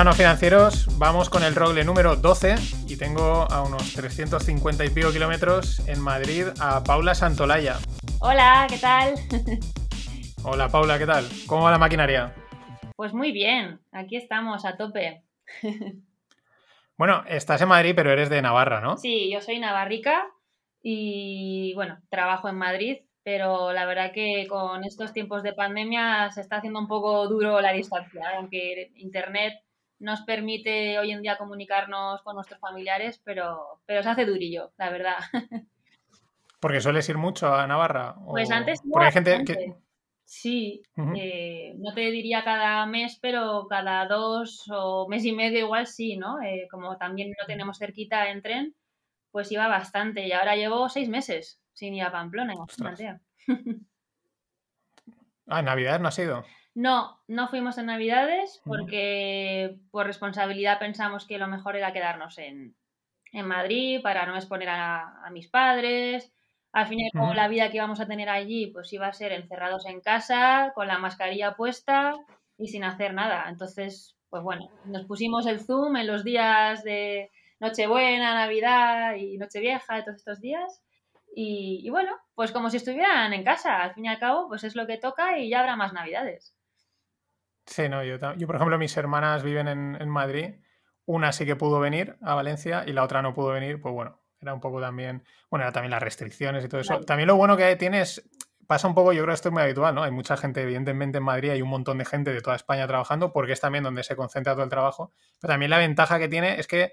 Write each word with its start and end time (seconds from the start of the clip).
Financieros, 0.00 0.98
vamos 0.98 1.28
con 1.28 1.44
el 1.44 1.54
rogle 1.54 1.84
número 1.84 2.16
12 2.16 2.54
y 2.88 2.96
tengo 2.96 3.46
a 3.50 3.62
unos 3.62 3.92
350 3.92 4.86
y 4.86 4.88
pico 4.88 5.12
kilómetros 5.12 5.86
en 5.86 6.00
Madrid 6.00 6.46
a 6.58 6.82
Paula 6.82 7.14
Santolaya. 7.14 7.76
Hola, 8.18 8.66
¿qué 8.70 8.78
tal? 8.78 9.14
Hola 10.42 10.70
Paula, 10.70 10.98
¿qué 10.98 11.04
tal? 11.04 11.26
¿Cómo 11.46 11.64
va 11.64 11.70
la 11.70 11.78
maquinaria? 11.78 12.34
Pues 12.96 13.12
muy 13.12 13.30
bien, 13.30 13.78
aquí 13.92 14.16
estamos 14.16 14.64
a 14.64 14.76
tope. 14.76 15.22
Bueno, 16.96 17.24
estás 17.26 17.62
en 17.62 17.68
Madrid, 17.68 17.94
pero 17.96 18.10
eres 18.10 18.28
de 18.28 18.42
Navarra, 18.42 18.82
¿no? 18.82 18.98
Sí, 18.98 19.30
yo 19.32 19.40
soy 19.40 19.58
navarrica 19.58 20.26
y 20.82 21.72
bueno, 21.74 21.98
trabajo 22.10 22.46
en 22.50 22.56
Madrid, 22.56 22.98
pero 23.22 23.72
la 23.72 23.86
verdad 23.86 24.12
que 24.12 24.46
con 24.48 24.84
estos 24.84 25.14
tiempos 25.14 25.42
de 25.42 25.54
pandemia 25.54 26.30
se 26.30 26.42
está 26.42 26.56
haciendo 26.56 26.78
un 26.78 26.88
poco 26.88 27.26
duro 27.26 27.62
la 27.62 27.72
distancia, 27.72 28.22
aunque 28.36 28.92
Internet 28.96 29.54
nos 30.00 30.22
permite 30.22 30.98
hoy 30.98 31.12
en 31.12 31.22
día 31.22 31.38
comunicarnos 31.38 32.22
con 32.22 32.34
nuestros 32.34 32.58
familiares, 32.58 33.20
pero, 33.24 33.80
pero 33.86 34.02
se 34.02 34.08
hace 34.08 34.24
durillo, 34.24 34.72
la 34.76 34.90
verdad. 34.90 35.16
Porque 36.58 36.80
sueles 36.80 37.08
ir 37.08 37.16
mucho 37.16 37.54
a 37.54 37.66
Navarra. 37.66 38.16
Pues 38.26 38.50
antes 38.50 38.80
Porque 38.90 39.06
hay 39.06 39.12
gente 39.12 39.44
que... 39.44 39.74
Sí, 40.24 40.82
eh, 41.16 41.74
no 41.78 41.92
te 41.92 42.02
diría 42.02 42.44
cada 42.44 42.86
mes, 42.86 43.18
pero 43.20 43.66
cada 43.68 44.06
dos 44.06 44.64
o 44.72 45.08
mes 45.08 45.24
y 45.24 45.32
medio 45.32 45.58
igual 45.58 45.88
sí, 45.88 46.16
¿no? 46.16 46.40
Eh, 46.40 46.68
como 46.70 46.96
también 46.98 47.30
no 47.30 47.46
tenemos 47.48 47.78
cerquita 47.78 48.30
en 48.30 48.40
tren, 48.40 48.76
pues 49.32 49.50
iba 49.50 49.66
bastante. 49.66 50.28
Y 50.28 50.30
ahora 50.30 50.54
llevo 50.54 50.88
seis 50.88 51.08
meses 51.08 51.60
sin 51.72 51.94
ir 51.94 52.04
a 52.04 52.12
Pamplona, 52.12 52.54
ah, 55.48 55.62
¿Navidad 55.62 55.98
no 55.98 56.06
ha 56.06 56.12
sido? 56.12 56.44
No, 56.74 57.18
no 57.26 57.48
fuimos 57.48 57.78
en 57.78 57.86
Navidades 57.86 58.60
porque 58.64 59.78
por 59.90 60.06
responsabilidad 60.06 60.78
pensamos 60.78 61.26
que 61.26 61.38
lo 61.38 61.48
mejor 61.48 61.76
era 61.76 61.92
quedarnos 61.92 62.38
en, 62.38 62.76
Madrid 63.32 64.00
para 64.02 64.26
no 64.26 64.34
exponer 64.34 64.68
a, 64.70 65.28
mis 65.32 65.48
padres. 65.48 66.32
Al 66.72 66.86
fin 66.86 67.00
y 67.00 67.04
al 67.04 67.12
cabo, 67.12 67.34
la 67.34 67.48
vida 67.48 67.70
que 67.70 67.76
íbamos 67.76 68.00
a 68.00 68.06
tener 68.06 68.28
allí, 68.28 68.68
pues 68.68 68.92
iba 68.92 69.06
a 69.06 69.12
ser 69.12 69.32
encerrados 69.32 69.86
en 69.86 70.00
casa, 70.00 70.72
con 70.74 70.86
la 70.88 70.98
mascarilla 70.98 71.56
puesta 71.56 72.14
y 72.58 72.68
sin 72.68 72.84
hacer 72.84 73.14
nada. 73.14 73.46
Entonces, 73.48 74.16
pues 74.30 74.42
bueno, 74.42 74.70
nos 74.84 75.04
pusimos 75.06 75.46
el 75.46 75.60
Zoom 75.60 75.96
en 75.96 76.06
los 76.06 76.24
días 76.24 76.82
de 76.84 77.30
Nochebuena, 77.60 78.34
Navidad 78.34 79.14
y 79.16 79.38
Nochevieja, 79.38 80.04
todos 80.04 80.18
estos 80.18 80.40
días. 80.40 80.82
Y, 81.34 81.80
y, 81.84 81.90
bueno, 81.90 82.16
pues 82.34 82.50
como 82.52 82.70
si 82.70 82.78
estuvieran 82.78 83.32
en 83.32 83.44
casa, 83.44 83.82
al 83.82 83.94
fin 83.94 84.06
y 84.06 84.08
al 84.08 84.18
cabo, 84.18 84.48
pues 84.48 84.64
es 84.64 84.74
lo 84.74 84.86
que 84.86 84.98
toca 84.98 85.38
y 85.38 85.50
ya 85.50 85.60
habrá 85.60 85.76
más 85.76 85.92
Navidades. 85.92 86.56
Sí, 87.66 87.88
no, 87.88 88.02
yo, 88.02 88.16
yo 88.36 88.46
por 88.46 88.56
ejemplo, 88.56 88.78
mis 88.78 88.96
hermanas 88.96 89.42
viven 89.42 89.68
en, 89.68 90.08
Madrid. 90.08 90.56
Una 91.06 91.32
sí 91.32 91.44
que 91.44 91.56
pudo 91.56 91.80
venir 91.80 92.16
a 92.22 92.34
Valencia 92.34 92.84
y 92.86 92.92
la 92.92 93.02
otra 93.02 93.22
no 93.22 93.34
pudo 93.34 93.48
venir, 93.48 93.80
pues 93.80 93.92
bueno, 93.92 94.20
era 94.40 94.54
un 94.54 94.60
poco 94.60 94.80
también, 94.80 95.24
bueno, 95.50 95.64
era 95.64 95.72
también 95.72 95.90
las 95.90 96.02
restricciones 96.02 96.64
y 96.64 96.68
todo 96.68 96.80
eso. 96.80 97.00
También 97.00 97.26
lo 97.26 97.36
bueno 97.36 97.56
que 97.56 97.74
tienes, 97.76 98.28
pasa 98.66 98.86
un 98.86 98.94
poco, 98.94 99.12
yo 99.12 99.22
creo 99.22 99.32
que 99.32 99.34
esto 99.34 99.48
es 99.48 99.52
muy 99.52 99.62
habitual, 99.62 99.94
¿no? 99.94 100.04
Hay 100.04 100.12
mucha 100.12 100.36
gente, 100.36 100.62
evidentemente 100.62 101.18
en 101.18 101.24
Madrid 101.24 101.50
hay 101.50 101.62
un 101.62 101.68
montón 101.68 101.98
de 101.98 102.04
gente 102.04 102.32
de 102.32 102.40
toda 102.40 102.54
España 102.54 102.86
trabajando 102.86 103.32
porque 103.32 103.52
es 103.52 103.60
también 103.60 103.82
donde 103.82 104.04
se 104.04 104.14
concentra 104.14 104.52
todo 104.52 104.62
el 104.62 104.70
trabajo, 104.70 105.12
pero 105.40 105.52
también 105.52 105.70
la 105.70 105.78
ventaja 105.78 106.18
que 106.18 106.28
tiene 106.28 106.60
es 106.60 106.68
que 106.68 106.92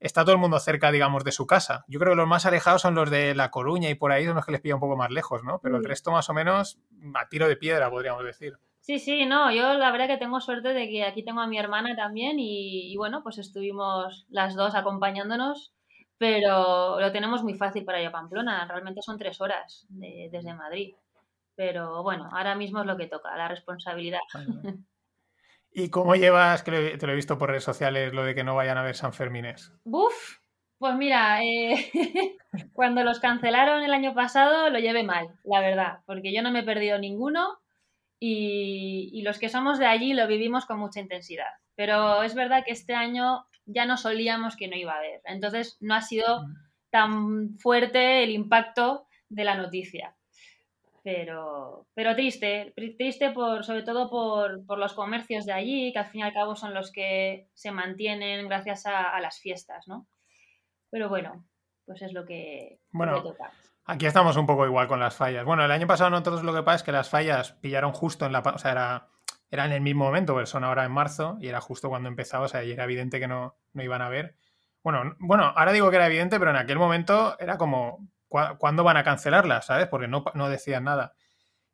está 0.00 0.22
todo 0.22 0.32
el 0.32 0.40
mundo 0.40 0.58
cerca, 0.58 0.90
digamos, 0.90 1.22
de 1.24 1.32
su 1.32 1.46
casa. 1.46 1.84
Yo 1.86 2.00
creo 2.00 2.12
que 2.12 2.16
los 2.16 2.26
más 2.26 2.46
alejados 2.46 2.82
son 2.82 2.94
los 2.94 3.10
de 3.10 3.34
La 3.34 3.50
Coruña 3.50 3.90
y 3.90 3.94
por 3.94 4.12
ahí 4.12 4.24
son 4.24 4.34
los 4.34 4.46
que 4.46 4.52
les 4.52 4.60
pilla 4.62 4.74
un 4.74 4.80
poco 4.80 4.96
más 4.96 5.10
lejos, 5.10 5.44
¿no? 5.44 5.60
Pero 5.60 5.76
el 5.76 5.84
resto 5.84 6.10
más 6.10 6.28
o 6.30 6.34
menos 6.34 6.80
a 7.14 7.28
tiro 7.28 7.46
de 7.46 7.56
piedra, 7.56 7.90
podríamos 7.90 8.24
decir. 8.24 8.58
Sí, 8.90 8.98
sí, 8.98 9.24
no, 9.24 9.52
yo 9.52 9.74
la 9.74 9.92
verdad 9.92 10.08
que 10.08 10.16
tengo 10.16 10.40
suerte 10.40 10.74
de 10.74 10.88
que 10.88 11.04
aquí 11.04 11.24
tengo 11.24 11.40
a 11.40 11.46
mi 11.46 11.56
hermana 11.60 11.94
también 11.94 12.40
y, 12.40 12.92
bueno, 12.96 13.22
pues 13.22 13.38
estuvimos 13.38 14.26
las 14.30 14.56
dos 14.56 14.74
acompañándonos, 14.74 15.72
pero 16.18 16.98
lo 16.98 17.12
tenemos 17.12 17.44
muy 17.44 17.54
fácil 17.54 17.84
para 17.84 18.00
ir 18.00 18.08
a 18.08 18.10
Pamplona, 18.10 18.66
realmente 18.66 19.00
son 19.00 19.16
tres 19.16 19.40
horas 19.40 19.86
desde 19.90 20.54
Madrid. 20.54 20.96
Pero 21.54 22.02
bueno, 22.02 22.28
ahora 22.32 22.56
mismo 22.56 22.80
es 22.80 22.86
lo 22.86 22.96
que 22.96 23.06
toca, 23.06 23.36
la 23.36 23.46
responsabilidad. 23.46 24.18
¿Y 25.70 25.88
cómo 25.88 26.16
llevas, 26.16 26.64
que 26.64 26.96
te 26.98 27.06
lo 27.06 27.12
he 27.12 27.16
visto 27.16 27.38
por 27.38 27.50
redes 27.50 27.62
sociales, 27.62 28.12
lo 28.12 28.24
de 28.24 28.34
que 28.34 28.42
no 28.42 28.56
vayan 28.56 28.76
a 28.76 28.82
ver 28.82 28.96
San 28.96 29.12
Fermines? 29.12 29.72
Buf, 29.84 30.40
pues 30.78 30.96
mira, 30.96 31.44
eh, 31.44 31.92
cuando 32.72 33.04
los 33.04 33.20
cancelaron 33.20 33.84
el 33.84 33.92
año 33.92 34.14
pasado 34.14 34.68
lo 34.68 34.80
llevé 34.80 35.04
mal, 35.04 35.28
la 35.44 35.60
verdad, 35.60 36.00
porque 36.06 36.34
yo 36.34 36.42
no 36.42 36.50
me 36.50 36.58
he 36.60 36.64
perdido 36.64 36.98
ninguno 36.98 37.59
y, 38.20 39.22
los 39.22 39.38
que 39.38 39.48
somos 39.48 39.78
de 39.78 39.86
allí 39.86 40.12
lo 40.12 40.26
vivimos 40.26 40.66
con 40.66 40.78
mucha 40.78 41.00
intensidad. 41.00 41.50
Pero 41.74 42.22
es 42.22 42.34
verdad 42.34 42.62
que 42.64 42.72
este 42.72 42.94
año 42.94 43.46
ya 43.64 43.86
no 43.86 43.96
solíamos 43.96 44.56
que 44.56 44.68
no 44.68 44.76
iba 44.76 44.92
a 44.92 44.98
haber. 44.98 45.22
Entonces 45.24 45.78
no 45.80 45.94
ha 45.94 46.02
sido 46.02 46.44
tan 46.90 47.58
fuerte 47.58 48.22
el 48.22 48.30
impacto 48.30 49.06
de 49.30 49.44
la 49.44 49.54
noticia. 49.54 50.14
Pero, 51.02 51.86
pero 51.94 52.14
triste, 52.14 52.74
triste 52.98 53.30
por, 53.30 53.64
sobre 53.64 53.82
todo 53.82 54.10
por, 54.10 54.78
los 54.78 54.92
comercios 54.92 55.46
de 55.46 55.52
allí, 55.54 55.92
que 55.94 55.98
al 55.98 56.06
fin 56.10 56.20
y 56.20 56.24
al 56.24 56.34
cabo 56.34 56.56
son 56.56 56.74
los 56.74 56.92
que 56.92 57.48
se 57.54 57.70
mantienen 57.70 58.46
gracias 58.48 58.84
a, 58.84 59.18
las 59.20 59.38
fiestas, 59.38 59.88
¿no? 59.88 60.06
Pero 60.90 61.08
bueno, 61.08 61.46
pues 61.86 62.02
es 62.02 62.12
lo 62.12 62.26
que, 62.26 62.80
bueno, 62.90 63.12
lo 63.12 63.22
que 63.22 63.28
toca. 63.30 63.50
Aquí 63.90 64.06
estamos 64.06 64.36
un 64.36 64.46
poco 64.46 64.66
igual 64.66 64.86
con 64.86 65.00
las 65.00 65.16
fallas. 65.16 65.44
Bueno, 65.44 65.64
el 65.64 65.72
año 65.72 65.88
pasado 65.88 66.10
nosotros 66.10 66.44
lo 66.44 66.54
que 66.54 66.62
pasa 66.62 66.76
es 66.76 66.82
que 66.84 66.92
las 66.92 67.10
fallas 67.10 67.54
pillaron 67.54 67.90
justo 67.90 68.24
en 68.24 68.30
la... 68.30 68.38
O 68.38 68.56
sea, 68.56 68.70
era, 68.70 69.08
era 69.50 69.64
en 69.64 69.72
el 69.72 69.80
mismo 69.80 70.04
momento, 70.04 70.32
pero 70.32 70.46
son 70.46 70.62
ahora 70.62 70.84
en 70.84 70.92
marzo, 70.92 71.38
y 71.40 71.48
era 71.48 71.60
justo 71.60 71.88
cuando 71.88 72.08
empezaba, 72.08 72.44
o 72.44 72.48
sea, 72.48 72.62
y 72.62 72.70
era 72.70 72.84
evidente 72.84 73.18
que 73.18 73.26
no, 73.26 73.56
no 73.72 73.82
iban 73.82 74.00
a 74.00 74.08
ver. 74.08 74.36
Bueno, 74.84 75.16
bueno, 75.18 75.52
ahora 75.56 75.72
digo 75.72 75.90
que 75.90 75.96
era 75.96 76.06
evidente, 76.06 76.38
pero 76.38 76.52
en 76.52 76.58
aquel 76.58 76.78
momento 76.78 77.36
era 77.40 77.58
como, 77.58 78.06
¿cuándo 78.28 78.84
van 78.84 78.96
a 78.96 79.02
cancelarlas? 79.02 79.66
¿Sabes? 79.66 79.88
Porque 79.88 80.06
no, 80.06 80.22
no 80.34 80.48
decían 80.48 80.84
nada. 80.84 81.14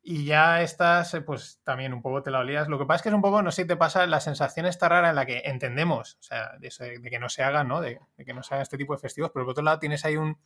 Y 0.01 0.25
ya 0.25 0.63
estas, 0.63 1.15
pues 1.23 1.61
también 1.63 1.93
un 1.93 2.01
poco 2.01 2.23
te 2.23 2.31
la 2.31 2.39
olías. 2.39 2.67
Lo 2.67 2.79
que 2.79 2.85
pasa 2.87 2.95
es 2.95 3.01
que 3.03 3.09
es 3.09 3.15
un 3.15 3.21
poco, 3.21 3.43
no 3.43 3.51
sé 3.51 3.61
si 3.61 3.67
te 3.67 3.77
pasa, 3.77 4.07
la 4.07 4.21
sensación 4.21 4.65
está 4.65 4.89
rara 4.89 5.11
en 5.11 5.15
la 5.15 5.27
que 5.27 5.43
entendemos, 5.45 6.17
o 6.19 6.23
sea, 6.23 6.53
de, 6.57 6.99
que 7.11 7.19
no 7.19 7.29
se 7.29 7.43
haga, 7.43 7.63
¿no? 7.63 7.79
De, 7.79 7.99
de, 8.17 8.25
que 8.25 8.33
no 8.33 8.41
se 8.41 8.55
haga 8.55 8.63
este 8.63 8.79
tipo 8.79 8.93
de 8.93 8.99
festivos, 8.99 9.29
pero 9.31 9.45
por 9.45 9.51
otro 9.51 9.63
lado 9.63 9.77
tienes 9.77 10.03
ahí 10.03 10.17
un, 10.17 10.39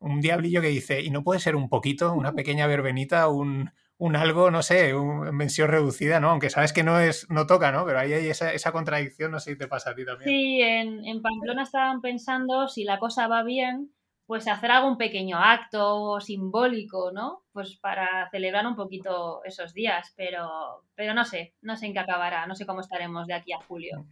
un 0.00 0.20
diablillo 0.20 0.60
que 0.60 0.68
dice, 0.68 1.02
¿y 1.02 1.10
no 1.10 1.22
puede 1.22 1.40
ser 1.40 1.56
un 1.56 1.68
poquito, 1.68 2.12
una 2.12 2.32
pequeña 2.32 2.66
verbenita, 2.66 3.28
un, 3.28 3.70
un 3.98 4.16
algo, 4.16 4.50
no 4.50 4.62
sé, 4.62 4.94
una 4.94 5.32
mención 5.32 5.68
reducida, 5.68 6.20
¿no? 6.20 6.30
Aunque 6.30 6.50
sabes 6.50 6.72
que 6.72 6.84
no 6.84 7.00
es, 7.00 7.28
no 7.30 7.46
toca, 7.46 7.72
¿no? 7.72 7.84
Pero 7.84 7.98
ahí 7.98 8.12
hay 8.12 8.28
esa, 8.28 8.52
esa 8.52 8.72
contradicción, 8.72 9.32
no 9.32 9.40
sé 9.40 9.52
si 9.52 9.58
te 9.58 9.66
pasa 9.66 9.90
a 9.90 9.94
ti 9.94 10.04
también. 10.04 10.30
Sí, 10.30 10.62
en, 10.62 11.04
en, 11.04 11.20
Pamplona 11.20 11.64
estaban 11.64 12.00
pensando, 12.00 12.68
si 12.68 12.84
la 12.84 12.98
cosa 12.98 13.26
va 13.26 13.42
bien, 13.42 13.92
pues 14.26 14.46
hacer 14.46 14.70
algún 14.70 14.98
pequeño 14.98 15.38
acto 15.38 16.20
simbólico, 16.20 17.10
¿no? 17.12 17.42
Pues 17.52 17.76
para 17.76 18.28
celebrar 18.30 18.66
un 18.66 18.76
poquito 18.76 19.42
esos 19.44 19.74
días, 19.74 20.12
pero, 20.16 20.84
pero 20.94 21.12
no 21.12 21.24
sé, 21.24 21.54
no 21.62 21.76
sé 21.76 21.86
en 21.86 21.92
qué 21.92 21.98
acabará, 21.98 22.46
no 22.46 22.54
sé 22.54 22.66
cómo 22.66 22.80
estaremos 22.80 23.26
de 23.26 23.34
aquí 23.34 23.52
a 23.52 23.58
julio. 23.58 24.06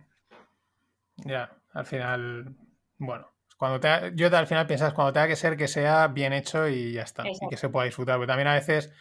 Ya, 1.18 1.50
al 1.72 1.86
final, 1.86 2.56
bueno, 2.98 3.28
cuando 3.56 3.80
te, 3.80 4.12
yo 4.14 4.34
al 4.36 4.46
final 4.46 4.66
piensas, 4.66 4.92
cuando 4.92 5.12
tenga 5.12 5.28
que 5.28 5.36
ser, 5.36 5.56
que 5.56 5.68
sea 5.68 6.08
bien 6.08 6.32
hecho 6.32 6.68
y 6.68 6.92
ya 6.92 7.02
está. 7.02 7.24
Y 7.28 7.48
que 7.48 7.56
se 7.56 7.68
pueda 7.68 7.86
disfrutar. 7.86 8.16
Porque 8.16 8.28
también 8.28 8.48
a 8.48 8.54
veces 8.54 8.92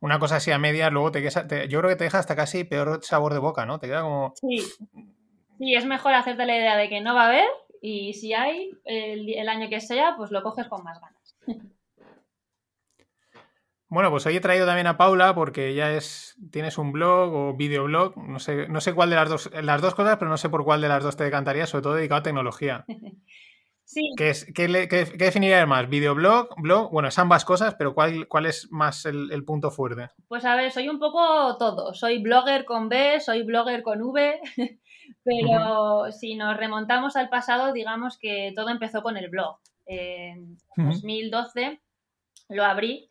una 0.00 0.18
cosa 0.18 0.36
así 0.36 0.50
a 0.50 0.58
medias, 0.58 0.92
luego 0.92 1.12
te, 1.12 1.22
te, 1.28 1.68
yo 1.68 1.78
creo 1.78 1.90
que 1.90 1.96
te 1.96 2.04
deja 2.04 2.18
hasta 2.18 2.36
casi 2.36 2.64
peor 2.64 3.00
sabor 3.02 3.32
de 3.32 3.38
boca, 3.38 3.66
¿no? 3.66 3.78
Te 3.78 3.86
queda 3.86 4.02
como. 4.02 4.34
Sí. 4.36 4.58
Sí, 5.58 5.74
es 5.74 5.86
mejor 5.86 6.14
hacerte 6.14 6.44
la 6.44 6.56
idea 6.56 6.76
de 6.76 6.88
que 6.88 7.00
no 7.00 7.14
va 7.14 7.24
a 7.24 7.28
haber 7.28 7.48
y 7.80 8.14
si 8.14 8.32
hay 8.32 8.70
el, 8.84 9.32
el 9.32 9.48
año 9.48 9.68
que 9.68 9.80
sea, 9.80 10.16
pues 10.16 10.30
lo 10.30 10.42
coges 10.42 10.66
con 10.68 10.82
más 10.82 11.00
ganas. 11.00 11.36
Bueno, 13.92 14.08
pues 14.10 14.24
hoy 14.24 14.34
he 14.34 14.40
traído 14.40 14.64
también 14.64 14.86
a 14.86 14.96
Paula 14.96 15.34
porque 15.34 15.68
ella 15.68 15.92
es, 15.94 16.38
tienes 16.50 16.78
un 16.78 16.92
blog 16.92 17.30
o 17.34 17.54
videoblog, 17.54 18.16
no 18.16 18.38
sé, 18.38 18.66
no 18.66 18.80
sé 18.80 18.94
cuál 18.94 19.10
de 19.10 19.16
las 19.16 19.28
dos, 19.28 19.50
las 19.62 19.82
dos 19.82 19.94
cosas, 19.94 20.16
pero 20.16 20.30
no 20.30 20.38
sé 20.38 20.48
por 20.48 20.64
cuál 20.64 20.80
de 20.80 20.88
las 20.88 21.04
dos 21.04 21.14
te 21.18 21.24
decantaría, 21.24 21.66
sobre 21.66 21.82
todo 21.82 21.94
dedicado 21.96 22.20
a 22.20 22.22
tecnología. 22.22 22.86
¿Qué, 24.16 24.30
es, 24.30 24.46
qué, 24.54 24.66
definirías 25.16 25.66
más? 25.66 25.88
¿Videoblog? 25.88 26.48
¿Blog? 26.60 26.90
Bueno, 26.90 27.08
es 27.08 27.18
ambas 27.18 27.44
cosas, 27.44 27.74
pero 27.76 27.94
¿cuál, 27.94 28.28
cuál 28.28 28.46
es 28.46 28.70
más 28.70 29.04
el, 29.06 29.44
punto 29.44 29.70
fuerte? 29.70 30.08
Pues 30.28 30.44
a 30.44 30.56
ver, 30.56 30.70
soy 30.70 30.88
un 30.88 30.98
poco 30.98 31.56
todo. 31.58 31.94
Soy 31.94 32.22
blogger 32.22 32.64
con 32.64 32.88
B, 32.88 33.20
soy 33.20 33.42
blogger 33.42 33.82
con 33.82 34.02
V, 34.02 34.40
pero 35.24 36.10
si 36.12 36.36
nos 36.36 36.56
remontamos 36.56 37.16
al 37.16 37.28
pasado, 37.28 37.72
digamos 37.72 38.18
que 38.18 38.52
todo 38.54 38.68
empezó 38.68 39.02
con 39.02 39.16
el 39.16 39.28
blog. 39.28 39.58
En 39.86 40.58
2012 40.76 41.80
lo 42.48 42.64
abrí, 42.64 43.10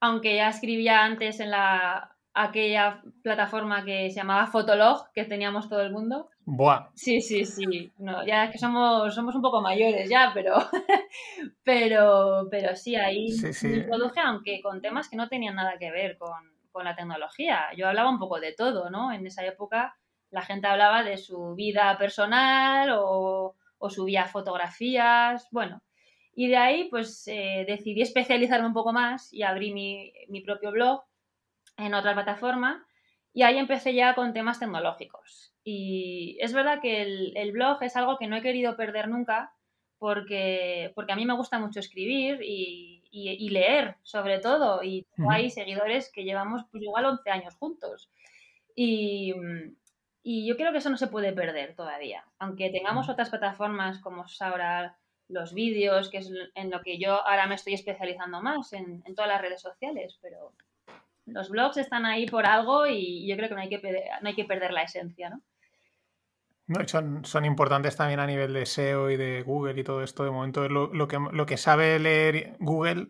aunque 0.00 0.36
ya 0.36 0.48
escribía 0.48 1.04
antes 1.04 1.40
en 1.40 1.50
la 1.50 2.16
aquella 2.42 3.02
plataforma 3.22 3.84
que 3.84 4.10
se 4.10 4.16
llamaba 4.16 4.46
Fotolog, 4.46 5.10
que 5.12 5.24
teníamos 5.24 5.68
todo 5.68 5.82
el 5.82 5.90
mundo. 5.90 6.28
Buah. 6.44 6.90
Sí, 6.94 7.20
sí, 7.20 7.44
sí. 7.44 7.92
No, 7.98 8.24
ya 8.24 8.44
es 8.44 8.52
que 8.52 8.58
somos, 8.58 9.12
somos 9.12 9.34
un 9.34 9.42
poco 9.42 9.60
mayores 9.60 10.08
ya, 10.08 10.30
pero, 10.32 10.54
pero, 11.64 12.46
pero 12.48 12.76
sí, 12.76 12.94
ahí 12.94 13.28
me 13.62 13.76
introduje, 13.76 14.20
aunque 14.20 14.60
con 14.62 14.80
temas 14.80 15.08
que 15.08 15.16
no 15.16 15.28
tenían 15.28 15.56
nada 15.56 15.78
que 15.78 15.90
ver 15.90 16.16
con, 16.16 16.30
la 16.84 16.94
tecnología. 16.94 17.66
Yo 17.76 17.88
hablaba 17.88 18.08
un 18.08 18.20
poco 18.20 18.38
de 18.38 18.52
todo, 18.52 18.88
¿no? 18.88 19.10
En 19.10 19.26
esa 19.26 19.44
época 19.44 19.96
la 20.30 20.42
gente 20.42 20.68
hablaba 20.68 21.02
de 21.02 21.16
su 21.16 21.56
vida 21.56 21.98
personal 21.98 22.90
o, 22.92 23.56
subía 23.88 24.26
fotografías, 24.26 25.48
bueno. 25.50 25.82
Y 26.36 26.46
de 26.46 26.56
ahí 26.56 26.88
pues 26.88 27.26
eh, 27.26 27.64
decidí 27.66 28.02
especializarme 28.02 28.68
un 28.68 28.74
poco 28.74 28.92
más 28.92 29.32
y 29.32 29.42
abrí 29.42 29.72
mi, 29.72 30.12
mi 30.28 30.40
propio 30.40 30.70
blog 30.70 31.07
en 31.78 31.94
otra 31.94 32.14
plataforma 32.14 32.84
y 33.32 33.42
ahí 33.42 33.56
empecé 33.56 33.94
ya 33.94 34.14
con 34.14 34.32
temas 34.32 34.58
tecnológicos. 34.58 35.54
Y 35.62 36.38
es 36.40 36.52
verdad 36.52 36.80
que 36.80 37.02
el, 37.02 37.52
blog 37.52 37.82
es 37.82 37.96
algo 37.96 38.18
que 38.18 38.26
no 38.26 38.36
he 38.36 38.42
querido 38.42 38.76
perder 38.76 39.08
nunca 39.08 39.52
porque, 39.98 40.92
porque 40.94 41.12
a 41.12 41.16
mí 41.16 41.24
me 41.24 41.36
gusta 41.36 41.58
mucho 41.58 41.80
escribir 41.80 42.40
y, 42.42 43.50
leer, 43.50 43.96
sobre 44.02 44.38
todo. 44.38 44.82
Y 44.82 45.06
hay 45.28 45.50
seguidores 45.50 46.10
que 46.12 46.24
llevamos 46.24 46.62
pues, 46.70 46.82
igual 46.82 47.04
11 47.06 47.30
años 47.30 47.54
juntos. 47.56 48.10
Y, 48.74 49.34
yo 50.24 50.56
creo 50.56 50.72
que 50.72 50.78
eso 50.78 50.90
no 50.90 50.96
se 50.96 51.06
puede 51.06 51.32
perder 51.32 51.74
todavía. 51.74 52.24
Aunque 52.38 52.70
tengamos 52.70 53.08
otras 53.08 53.30
plataformas 53.30 54.00
como 54.00 54.24
ahora 54.40 54.98
los 55.28 55.54
vídeos, 55.54 56.10
que 56.10 56.18
es 56.18 56.32
en 56.54 56.70
lo 56.70 56.82
que 56.82 56.98
yo 56.98 57.26
ahora 57.26 57.46
me 57.46 57.54
estoy 57.54 57.74
especializando 57.74 58.42
más, 58.42 58.72
en, 58.72 59.02
en 59.06 59.14
todas 59.14 59.28
las 59.28 59.40
redes 59.40 59.60
sociales, 59.60 60.18
pero 60.20 60.52
los 61.28 61.48
blogs 61.50 61.76
están 61.76 62.04
ahí 62.04 62.26
por 62.26 62.46
algo 62.46 62.86
y 62.86 63.28
yo 63.28 63.36
creo 63.36 63.48
que 63.48 63.54
no 63.54 63.60
hay 63.60 63.68
que, 63.68 63.80
no 64.22 64.28
hay 64.28 64.34
que 64.34 64.44
perder 64.44 64.72
la 64.72 64.82
esencia, 64.82 65.30
¿no? 65.30 65.42
No, 66.66 66.86
son, 66.86 67.24
son, 67.24 67.46
importantes 67.46 67.96
también 67.96 68.20
a 68.20 68.26
nivel 68.26 68.52
de 68.52 68.66
SEO 68.66 69.10
y 69.10 69.16
de 69.16 69.40
Google 69.42 69.80
y 69.80 69.84
todo 69.84 70.02
esto. 70.02 70.22
De 70.24 70.30
momento, 70.30 70.68
lo, 70.68 70.92
lo, 70.92 71.08
que, 71.08 71.18
lo 71.32 71.46
que 71.46 71.56
sabe 71.56 71.98
leer 71.98 72.56
Google 72.60 73.08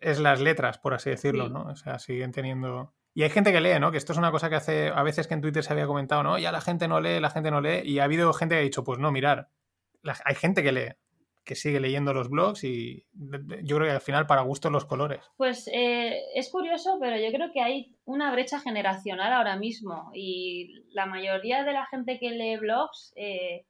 es 0.00 0.18
las 0.18 0.40
letras, 0.40 0.78
por 0.78 0.92
así 0.92 1.10
decirlo, 1.10 1.48
¿no? 1.48 1.62
O 1.66 1.76
sea, 1.76 2.00
siguen 2.00 2.32
teniendo. 2.32 2.92
Y 3.14 3.22
hay 3.22 3.30
gente 3.30 3.52
que 3.52 3.60
lee, 3.60 3.78
¿no? 3.78 3.92
Que 3.92 3.98
esto 3.98 4.12
es 4.12 4.18
una 4.18 4.32
cosa 4.32 4.50
que 4.50 4.56
hace 4.56 4.88
a 4.88 5.04
veces 5.04 5.28
que 5.28 5.34
en 5.34 5.40
Twitter 5.40 5.62
se 5.62 5.72
había 5.72 5.86
comentado, 5.86 6.24
¿no? 6.24 6.36
Ya 6.36 6.50
la 6.50 6.60
gente 6.60 6.88
no 6.88 7.00
lee, 7.00 7.20
la 7.20 7.30
gente 7.30 7.52
no 7.52 7.60
lee. 7.60 7.82
Y 7.84 8.00
ha 8.00 8.04
habido 8.04 8.32
gente 8.32 8.56
que 8.56 8.60
ha 8.60 8.64
dicho, 8.64 8.82
pues 8.82 8.98
no, 8.98 9.12
mirar, 9.12 9.50
hay 10.24 10.34
gente 10.34 10.64
que 10.64 10.72
lee 10.72 10.94
que 11.44 11.54
sigue 11.54 11.80
leyendo 11.80 12.14
los 12.14 12.30
blogs 12.30 12.64
y 12.64 13.06
yo 13.62 13.76
creo 13.76 13.88
que 13.88 13.94
al 13.94 14.00
final 14.00 14.26
para 14.26 14.42
gusto 14.42 14.70
los 14.70 14.86
colores. 14.86 15.20
Pues 15.36 15.68
eh, 15.72 16.22
es 16.34 16.50
curioso, 16.50 16.98
pero 17.00 17.16
yo 17.18 17.30
creo 17.30 17.52
que 17.52 17.60
hay 17.60 17.94
una 18.04 18.32
brecha 18.32 18.60
generacional 18.60 19.32
ahora 19.32 19.56
mismo 19.56 20.10
y 20.14 20.84
la 20.90 21.06
mayoría 21.06 21.62
de 21.64 21.72
la 21.72 21.86
gente 21.86 22.18
que 22.18 22.30
lee 22.30 22.56
blogs, 22.56 23.12
eh, 23.16 23.66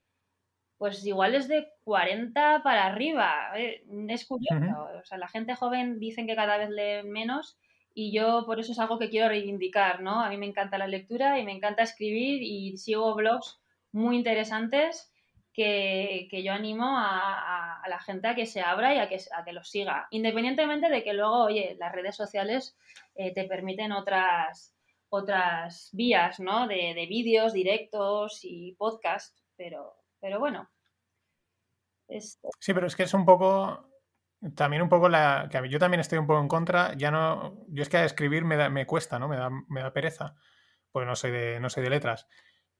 pues 0.78 1.04
igual 1.04 1.34
es 1.34 1.48
de 1.48 1.68
40 1.84 2.62
para 2.62 2.86
arriba. 2.86 3.32
Eh, 3.56 3.84
es 4.08 4.26
curioso. 4.26 4.88
O 5.00 5.04
sea, 5.04 5.18
la 5.18 5.28
gente 5.28 5.54
joven 5.56 5.98
dicen 5.98 6.26
que 6.26 6.36
cada 6.36 6.56
vez 6.56 6.70
lee 6.70 7.08
menos 7.08 7.58
y 7.92 8.12
yo 8.12 8.44
por 8.46 8.60
eso 8.60 8.72
es 8.72 8.78
algo 8.78 8.98
que 8.98 9.10
quiero 9.10 9.28
reivindicar, 9.28 10.00
¿no? 10.00 10.20
A 10.20 10.28
mí 10.28 10.36
me 10.36 10.46
encanta 10.46 10.78
la 10.78 10.86
lectura 10.86 11.38
y 11.38 11.44
me 11.44 11.52
encanta 11.52 11.82
escribir 11.82 12.42
y 12.42 12.76
sigo 12.76 13.14
blogs 13.14 13.60
muy 13.92 14.16
interesantes 14.16 15.13
que, 15.54 16.42
yo 16.44 16.52
animo 16.52 16.84
a, 16.98 17.82
la 17.88 18.00
gente 18.00 18.28
a 18.28 18.34
que 18.34 18.44
se 18.44 18.60
abra 18.60 18.94
y 18.94 18.98
a 18.98 19.08
que, 19.08 19.18
a 19.34 19.44
que 19.44 19.52
los 19.52 19.70
siga, 19.70 20.08
independientemente 20.10 20.88
de 20.90 21.02
que 21.02 21.14
luego, 21.14 21.44
oye, 21.44 21.76
las 21.78 21.92
redes 21.92 22.16
sociales 22.16 22.76
eh, 23.14 23.32
te 23.32 23.44
permiten 23.44 23.92
otras, 23.92 24.74
otras 25.08 25.90
vías, 25.92 26.40
¿no? 26.40 26.66
De, 26.66 26.92
de 26.94 27.06
vídeos, 27.06 27.52
directos 27.52 28.40
y 28.42 28.74
podcast, 28.74 29.38
pero, 29.56 29.94
pero 30.20 30.38
bueno. 30.40 30.68
Sí, 32.08 32.74
pero 32.74 32.86
es 32.86 32.96
que 32.96 33.04
es 33.04 33.14
un 33.14 33.24
poco, 33.24 33.88
también 34.54 34.82
un 34.82 34.88
poco 34.88 35.08
la, 35.08 35.48
que 35.50 35.68
yo 35.68 35.78
también 35.78 36.00
estoy 36.00 36.18
un 36.18 36.26
poco 36.26 36.40
en 36.40 36.48
contra, 36.48 36.94
ya 36.94 37.10
no, 37.10 37.64
yo 37.68 37.82
es 37.82 37.88
que 37.88 37.96
a 37.96 38.04
escribir 38.04 38.44
me, 38.44 38.68
me 38.68 38.86
cuesta, 38.86 39.18
¿no? 39.18 39.28
Me 39.28 39.36
da, 39.36 39.50
me 39.68 39.80
da 39.80 39.92
pereza, 39.92 40.34
porque 40.90 41.06
no 41.06 41.16
soy 41.16 41.30
de, 41.30 41.60
no 41.60 41.70
soy 41.70 41.84
de 41.84 41.90
letras. 41.90 42.26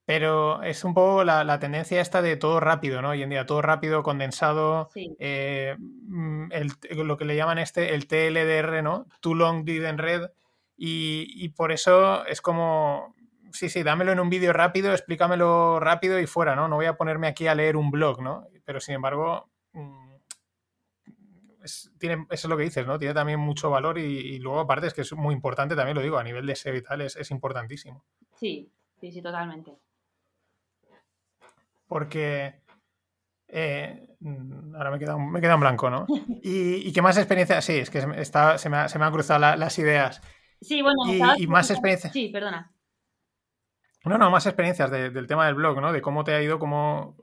Pero 0.07 0.63
es 0.63 0.85
un 0.85 0.93
poco 0.93 1.25
la, 1.25 1.59
tendencia 1.59 2.01
esta 2.01 2.21
de 2.21 2.37
todo 2.37 2.61
rápido, 2.61 3.01
¿no? 3.01 3.11
Hoy 3.11 3.23
en 3.23 3.31
día, 3.31 3.47
todo 3.47 3.63
rápido, 3.63 4.03
condensado, 4.03 4.91
eh, 4.95 5.77
mm, 5.79 6.49
lo 6.91 7.17
que 7.17 7.25
le 7.25 7.37
llaman 7.37 7.59
este, 7.59 7.95
el 7.95 8.07
TLDR, 8.07 8.83
¿no? 8.83 9.07
Too 9.21 9.35
long 9.35 9.65
didn't 9.65 9.99
read. 9.99 10.31
Y, 10.77 11.49
por 11.51 11.73
eso 11.73 12.27
es 12.27 12.43
como, 12.43 13.15
sí, 13.53 13.71
sí, 13.71 13.83
dámelo 13.83 14.13
en 14.13 14.21
un 14.21 14.29
vídeo 14.29 14.53
rápido, 14.53 14.93
explícamelo 14.93 15.81
rápido 15.81 16.21
y 16.21 16.27
fuera, 16.27 16.55
¿no? 16.55 16.69
No 16.69 16.77
voy 16.77 16.87
a 16.87 16.97
ponerme 16.97 17.29
aquí 17.29 17.47
a 17.47 17.55
leer 17.55 17.77
un 17.77 17.91
blog, 17.91 18.21
¿no? 18.21 18.47
Pero 18.65 18.81
sin 18.81 18.97
embargo, 18.97 19.49
mm, 19.73 20.17
tiene, 21.99 22.27
eso 22.29 22.47
es 22.47 22.51
lo 22.51 22.59
que 22.59 22.65
dices, 22.65 22.87
¿no? 22.87 22.99
Tiene 22.99 23.15
también 23.15 23.41
mucho 23.41 23.71
valor 23.71 23.99
y, 23.99 24.39
luego 24.39 24.61
aparte 24.61 24.89
es 24.89 24.93
que 24.93 25.01
es 25.01 25.13
muy 25.15 25.35
importante, 25.35 25.75
también 25.75 25.97
lo 25.97 26.03
digo, 26.03 26.19
a 26.19 26.25
nivel 26.25 26.45
de 26.45 26.57
SEO 26.57 26.77
y 26.77 26.83
tal, 26.83 27.01
es, 27.01 27.17
es 27.17 27.31
importantísimo. 27.31 28.05
Sí, 28.35 28.71
sí, 29.01 29.11
sí, 29.11 29.23
totalmente 29.23 29.79
porque 31.87 32.63
eh, 33.49 34.17
mm, 34.21 34.75
ahora 34.75 34.91
me 34.91 34.97
he, 34.97 35.01
quedado, 35.01 35.19
me 35.19 35.39
en 35.39 35.61
blanco, 35.61 35.91
¿no? 35.91 36.07
¿Y, 36.43 36.93
qué 36.93 37.03
más 37.03 37.17
experiencia? 37.17 37.61
Sí, 37.61 37.79
es 37.79 37.91
que 37.91 38.01
se 38.01 38.07
me, 38.07 38.25
se 38.25 38.69
me, 38.69 38.77
han 38.77 39.13
cruzado 39.13 39.41
las 39.57 39.79
ideas. 39.79 40.21
Sí, 40.61 40.83
bueno, 40.83 41.37
y, 41.37 41.47
más 41.47 41.71
experiencias. 41.71 42.13
Sí, 42.13 42.29
perdona. 42.29 42.73
No, 44.05 44.19
no, 44.19 44.31
más 44.31 44.47
experiencias 44.47 44.91
del 44.91 45.27
tema 45.27 45.47
del 45.47 45.55
blog, 45.55 45.81
¿no? 45.81 45.93
De 45.93 46.03
cómo 46.03 46.25
te 46.25 46.35
ha 46.35 46.43
ido, 46.43 46.59
cómo 46.59 47.17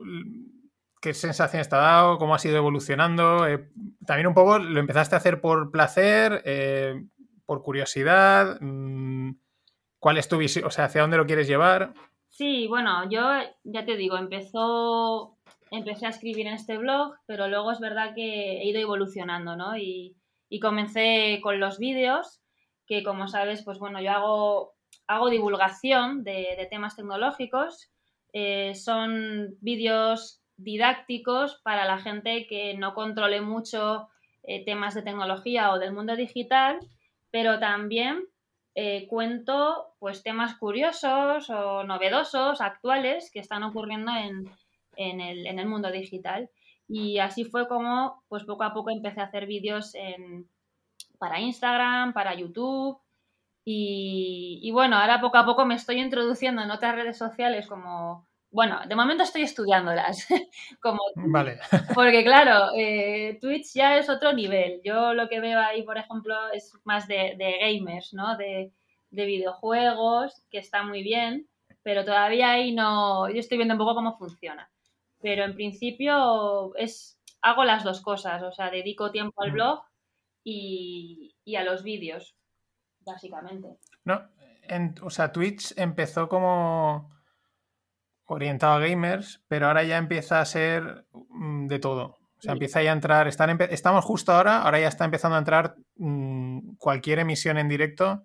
qué 1.02 1.14
sensaciones 1.14 1.68
te 1.68 1.74
ha 1.74 1.80
dado, 1.80 2.16
cómo 2.16 2.34
has 2.34 2.44
ido 2.44 2.56
evolucionando. 2.56 3.46
Eh, 3.46 3.68
también 4.06 4.28
un 4.28 4.34
poco 4.34 4.58
lo 4.58 4.80
empezaste 4.80 5.16
a 5.16 5.18
hacer 5.18 5.40
por 5.40 5.70
placer, 5.70 6.42
eh, 6.44 7.04
por 7.44 7.62
curiosidad. 7.62 8.58
Mm, 8.60 9.32
¿Cuál 9.98 10.18
es 10.18 10.28
tu 10.28 10.38
visión? 10.38 10.64
O 10.64 10.70
sea, 10.70 10.86
¿hacia 10.86 11.02
dónde 11.02 11.16
lo 11.16 11.26
quieres 11.26 11.48
llevar? 11.48 11.92
Sí, 12.32 12.66
bueno, 12.66 13.10
yo 13.10 13.20
ya 13.62 13.84
te 13.84 13.94
digo, 13.98 14.16
empezó, 14.16 15.36
empecé 15.70 16.06
a 16.06 16.08
escribir 16.08 16.46
en 16.46 16.54
este 16.54 16.78
blog, 16.78 17.14
pero 17.26 17.46
luego 17.46 17.70
es 17.72 17.78
verdad 17.78 18.14
que 18.14 18.62
he 18.62 18.64
ido 18.68 18.80
evolucionando, 18.80 19.54
¿no? 19.54 19.76
Y, 19.76 20.16
comencé 20.60 21.40
con 21.42 21.60
los 21.60 21.78
vídeos, 21.78 22.40
que 22.86 23.02
como 23.02 23.28
sabes, 23.28 23.62
pues 23.64 23.78
bueno, 23.78 24.00
yo 24.00 24.10
hago, 24.12 24.74
hago 25.06 25.28
divulgación 25.30 26.24
de, 26.24 26.66
temas 26.70 26.96
tecnológicos. 26.96 27.90
Eh, 28.32 28.74
son 28.74 29.54
vídeos 29.60 30.42
didácticos 30.56 31.60
para 31.62 31.84
la 31.84 31.98
gente 31.98 32.46
que 32.46 32.74
no 32.74 32.94
controle 32.94 33.42
mucho 33.42 34.08
eh, 34.42 34.64
temas 34.64 34.94
de 34.94 35.02
tecnología 35.02 35.70
o 35.72 35.78
del 35.78 35.92
mundo 35.92 36.16
digital, 36.16 36.78
pero 37.30 37.58
también 37.58 38.24
eh, 38.74 39.06
cuento 39.08 39.94
pues 39.98 40.22
temas 40.22 40.56
curiosos 40.56 41.50
o 41.50 41.84
novedosos, 41.84 42.60
actuales, 42.60 43.30
que 43.30 43.40
están 43.40 43.62
ocurriendo 43.62 44.12
en, 44.12 45.20
el, 45.20 45.66
mundo 45.66 45.90
digital. 45.90 46.50
Y 46.88 47.18
así 47.18 47.44
fue 47.44 47.68
como 47.68 48.22
pues 48.28 48.44
poco 48.44 48.64
a 48.64 48.74
poco 48.74 48.90
empecé 48.90 49.20
a 49.20 49.24
hacer 49.24 49.46
vídeos 49.46 49.94
para 51.18 51.40
Instagram, 51.40 52.12
para 52.12 52.34
YouTube. 52.34 52.98
Y, 53.64 54.58
y, 54.62 54.72
bueno, 54.72 54.96
ahora 54.96 55.20
poco 55.20 55.38
a 55.38 55.46
poco 55.46 55.64
me 55.64 55.76
estoy 55.76 56.00
introduciendo 56.00 56.62
en 56.62 56.70
otras 56.72 56.96
redes 56.96 57.16
sociales 57.16 57.68
como 57.68 58.26
bueno, 58.52 58.80
de 58.86 58.94
momento 58.94 59.22
estoy 59.22 59.42
estudiándolas. 59.42 60.26
como 60.80 61.00
vale. 61.16 61.58
Porque 61.94 62.22
claro, 62.22 62.70
eh, 62.76 63.38
Twitch 63.40 63.72
ya 63.74 63.96
es 63.96 64.08
otro 64.08 64.32
nivel. 64.32 64.80
Yo 64.84 65.14
lo 65.14 65.28
que 65.28 65.40
veo 65.40 65.58
ahí, 65.58 65.82
por 65.82 65.96
ejemplo, 65.96 66.34
es 66.52 66.72
más 66.84 67.08
de, 67.08 67.36
gamers, 67.38 68.12
¿no? 68.12 68.36
De, 68.36 68.70
videojuegos, 69.10 70.42
que 70.50 70.58
está 70.58 70.82
muy 70.82 71.02
bien, 71.02 71.46
pero 71.82 72.04
todavía 72.04 72.52
ahí 72.52 72.72
no. 72.72 73.28
Yo 73.28 73.40
estoy 73.40 73.56
viendo 73.58 73.74
un 73.74 73.78
poco 73.78 73.94
cómo 73.94 74.16
funciona. 74.16 74.70
Pero 75.20 75.44
en 75.44 75.54
principio 75.54 76.74
es 76.76 77.18
hago 77.42 77.64
las 77.64 77.84
dos 77.84 78.00
cosas, 78.00 78.42
o 78.42 78.52
sea, 78.52 78.70
dedico 78.70 79.10
tiempo 79.10 79.42
al 79.42 79.50
mm. 79.50 79.54
blog 79.54 79.82
y, 80.44 81.34
a 81.56 81.64
los 81.64 81.82
vídeos, 81.82 82.36
básicamente. 83.00 83.78
No, 84.04 84.22
o 85.02 85.10
sea, 85.10 85.32
Twitch 85.32 85.74
empezó 85.76 86.28
como 86.28 87.10
orientado 88.32 88.74
a 88.74 88.80
gamers, 88.80 89.42
pero 89.48 89.66
ahora 89.66 89.82
ya 89.84 89.98
empieza 89.98 90.40
a 90.40 90.44
ser 90.44 91.06
mm, 91.12 91.66
de 91.68 91.78
todo. 91.78 92.18
O 92.38 92.42
sea, 92.42 92.52
empieza 92.54 92.82
ya 92.82 92.90
a 92.90 92.94
entrar, 92.94 93.28
están 93.28 93.56
estamos 93.70 94.04
justo 94.04 94.32
ahora, 94.32 94.62
ahora 94.62 94.80
ya 94.80 94.88
está 94.88 95.04
empezando 95.04 95.36
a 95.36 95.38
entrar 95.38 95.76
mm, 95.96 96.74
cualquier 96.76 97.20
emisión 97.20 97.56
en 97.56 97.68
directo, 97.68 98.24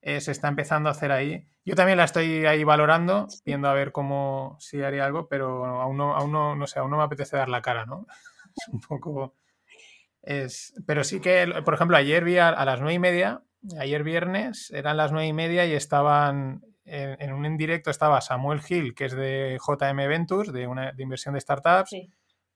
eh, 0.00 0.22
se 0.22 0.32
está 0.32 0.48
empezando 0.48 0.88
a 0.88 0.92
hacer 0.92 1.12
ahí. 1.12 1.46
Yo 1.66 1.74
también 1.74 1.98
la 1.98 2.04
estoy 2.04 2.46
ahí 2.46 2.64
valorando, 2.64 3.26
viendo 3.44 3.68
a 3.68 3.74
ver 3.74 3.92
cómo 3.92 4.56
si 4.58 4.80
haría 4.80 5.04
algo, 5.04 5.28
pero 5.28 5.66
aún 5.66 5.98
no, 5.98 6.14
aún 6.16 6.32
no, 6.32 6.56
no 6.56 6.66
sé, 6.66 6.78
aún 6.78 6.90
no 6.90 6.96
me 6.96 7.02
apetece 7.02 7.36
dar 7.36 7.50
la 7.50 7.60
cara, 7.60 7.84
¿no? 7.84 8.06
es 8.56 8.68
un 8.68 8.80
poco... 8.80 9.34
Es, 10.22 10.74
pero 10.86 11.04
sí 11.04 11.20
que, 11.20 11.46
por 11.64 11.74
ejemplo, 11.74 11.96
ayer 11.96 12.24
vi 12.24 12.38
a, 12.38 12.48
a 12.48 12.64
las 12.64 12.80
nueve 12.80 12.94
y 12.94 12.98
media, 12.98 13.42
ayer 13.78 14.02
viernes, 14.02 14.70
eran 14.70 14.96
las 14.96 15.12
nueve 15.12 15.26
y 15.26 15.32
media 15.32 15.66
y 15.66 15.74
estaban 15.74 16.62
en, 16.88 17.32
un 17.32 17.44
indirecto 17.46 17.90
estaba 17.90 18.20
Samuel 18.20 18.60
Hill, 18.66 18.94
que 18.94 19.06
es 19.06 19.14
de 19.14 19.58
JM 19.58 19.96
Ventures, 19.96 20.52
de 20.52 20.66
una 20.66 20.92
de 20.92 21.02
inversión 21.02 21.34
de 21.34 21.40
startups, 21.40 21.90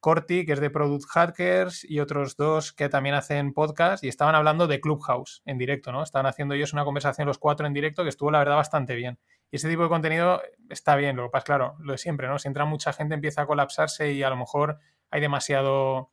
Corti, 0.00 0.44
que 0.44 0.54
es 0.54 0.60
de 0.60 0.68
Product 0.68 1.04
Hackers, 1.08 1.84
y 1.88 2.00
otros 2.00 2.36
dos 2.36 2.72
que 2.72 2.88
también 2.88 3.14
hacen 3.14 3.54
podcast 3.54 4.02
y 4.02 4.08
estaban 4.08 4.34
hablando 4.34 4.66
de 4.66 4.80
Clubhouse 4.80 5.42
en 5.44 5.58
directo, 5.58 5.92
¿no? 5.92 6.02
Estaban 6.02 6.26
haciendo 6.26 6.54
ellos 6.54 6.72
una 6.72 6.84
conversación 6.84 7.28
los 7.28 7.38
cuatro 7.38 7.68
en 7.68 7.72
directo 7.72 8.02
que 8.02 8.08
estuvo, 8.08 8.32
la 8.32 8.40
verdad, 8.40 8.56
bastante 8.56 8.96
bien. 8.96 9.20
Y 9.52 9.56
ese 9.56 9.68
tipo 9.68 9.84
de 9.84 9.88
contenido 9.88 10.42
está 10.68 10.96
bien, 10.96 11.14
lo 11.14 11.24
que 11.24 11.30
pasa, 11.30 11.44
claro, 11.44 11.76
lo 11.78 11.92
de 11.92 11.98
siempre, 11.98 12.26
¿no? 12.26 12.40
Si 12.40 12.48
entra 12.48 12.64
mucha 12.64 12.92
gente 12.92 13.14
empieza 13.14 13.42
a 13.42 13.46
colapsarse 13.46 14.12
y 14.12 14.24
a 14.24 14.30
lo 14.30 14.36
mejor 14.36 14.78
hay 15.10 15.20
demasiado, 15.20 16.10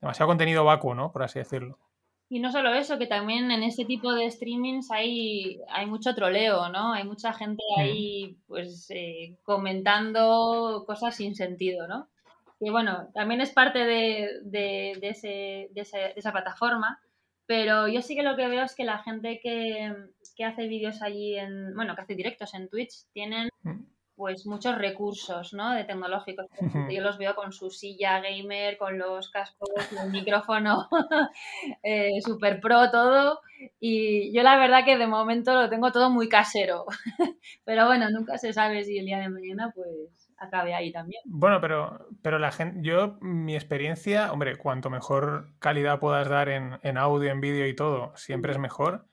demasiado 0.00 0.28
contenido 0.28 0.64
vacuo, 0.64 0.94
¿no? 0.94 1.12
Por 1.12 1.22
así 1.22 1.38
decirlo. 1.38 1.78
Y 2.28 2.40
no 2.40 2.50
solo 2.50 2.74
eso, 2.74 2.98
que 2.98 3.06
también 3.06 3.50
en 3.52 3.62
este 3.62 3.84
tipo 3.84 4.12
de 4.12 4.30
streamings 4.30 4.90
hay, 4.90 5.60
hay 5.68 5.86
mucho 5.86 6.14
troleo, 6.14 6.68
¿no? 6.70 6.92
Hay 6.92 7.04
mucha 7.04 7.32
gente 7.32 7.62
ahí, 7.78 8.36
pues, 8.48 8.90
eh, 8.90 9.36
comentando 9.44 10.84
cosas 10.86 11.14
sin 11.14 11.36
sentido, 11.36 11.86
¿no? 11.86 12.08
Que 12.58 12.70
bueno, 12.70 13.08
también 13.14 13.40
es 13.40 13.52
parte 13.52 13.78
de, 13.84 14.40
de, 14.42 14.98
ese, 15.02 15.68
de, 15.72 15.86
esa 16.16 16.32
plataforma, 16.32 17.00
pero 17.46 17.86
yo 17.86 18.02
sí 18.02 18.16
que 18.16 18.24
lo 18.24 18.34
que 18.34 18.48
veo 18.48 18.64
es 18.64 18.74
que 18.74 18.84
la 18.84 18.98
gente 18.98 19.38
que, 19.40 19.94
que 20.34 20.44
hace 20.44 20.66
vídeos 20.66 21.02
allí 21.02 21.36
en, 21.36 21.74
bueno, 21.76 21.94
que 21.94 22.02
hace 22.02 22.16
directos 22.16 22.54
en 22.54 22.68
Twitch, 22.68 23.04
tienen 23.12 23.50
mm 23.62 23.95
pues 24.16 24.46
muchos 24.46 24.76
recursos, 24.76 25.52
¿no? 25.52 25.74
De 25.74 25.84
tecnológicos. 25.84 26.46
Yo 26.90 27.02
los 27.02 27.18
veo 27.18 27.34
con 27.34 27.52
su 27.52 27.70
silla 27.70 28.20
gamer, 28.20 28.78
con 28.78 28.98
los 28.98 29.30
cascos, 29.30 29.68
el 30.02 30.10
micrófono 30.10 30.88
eh, 31.82 32.20
super 32.22 32.60
pro, 32.60 32.90
todo. 32.90 33.40
Y 33.80 34.34
yo 34.34 34.42
la 34.42 34.58
verdad 34.58 34.84
que 34.84 34.98
de 34.98 35.06
momento 35.06 35.54
lo 35.54 35.70
tengo 35.70 35.90
todo 35.90 36.10
muy 36.10 36.28
casero. 36.28 36.84
pero 37.64 37.86
bueno, 37.86 38.10
nunca 38.10 38.36
se 38.36 38.52
sabe 38.52 38.84
si 38.84 38.98
el 38.98 39.06
día 39.06 39.18
de 39.18 39.30
mañana 39.30 39.72
pues 39.74 40.30
acabe 40.36 40.74
ahí 40.74 40.92
también. 40.92 41.22
Bueno, 41.24 41.58
pero, 41.60 42.06
pero 42.22 42.38
la 42.38 42.52
gente, 42.52 42.80
yo, 42.82 43.16
mi 43.22 43.54
experiencia, 43.54 44.30
hombre, 44.30 44.56
cuanto 44.56 44.90
mejor 44.90 45.54
calidad 45.58 46.00
puedas 46.00 46.28
dar 46.28 46.50
en, 46.50 46.78
en 46.82 46.98
audio, 46.98 47.30
en 47.30 47.40
vídeo 47.40 47.66
y 47.66 47.74
todo, 47.74 48.12
siempre 48.16 48.52
es 48.52 48.58
mejor 48.58 49.06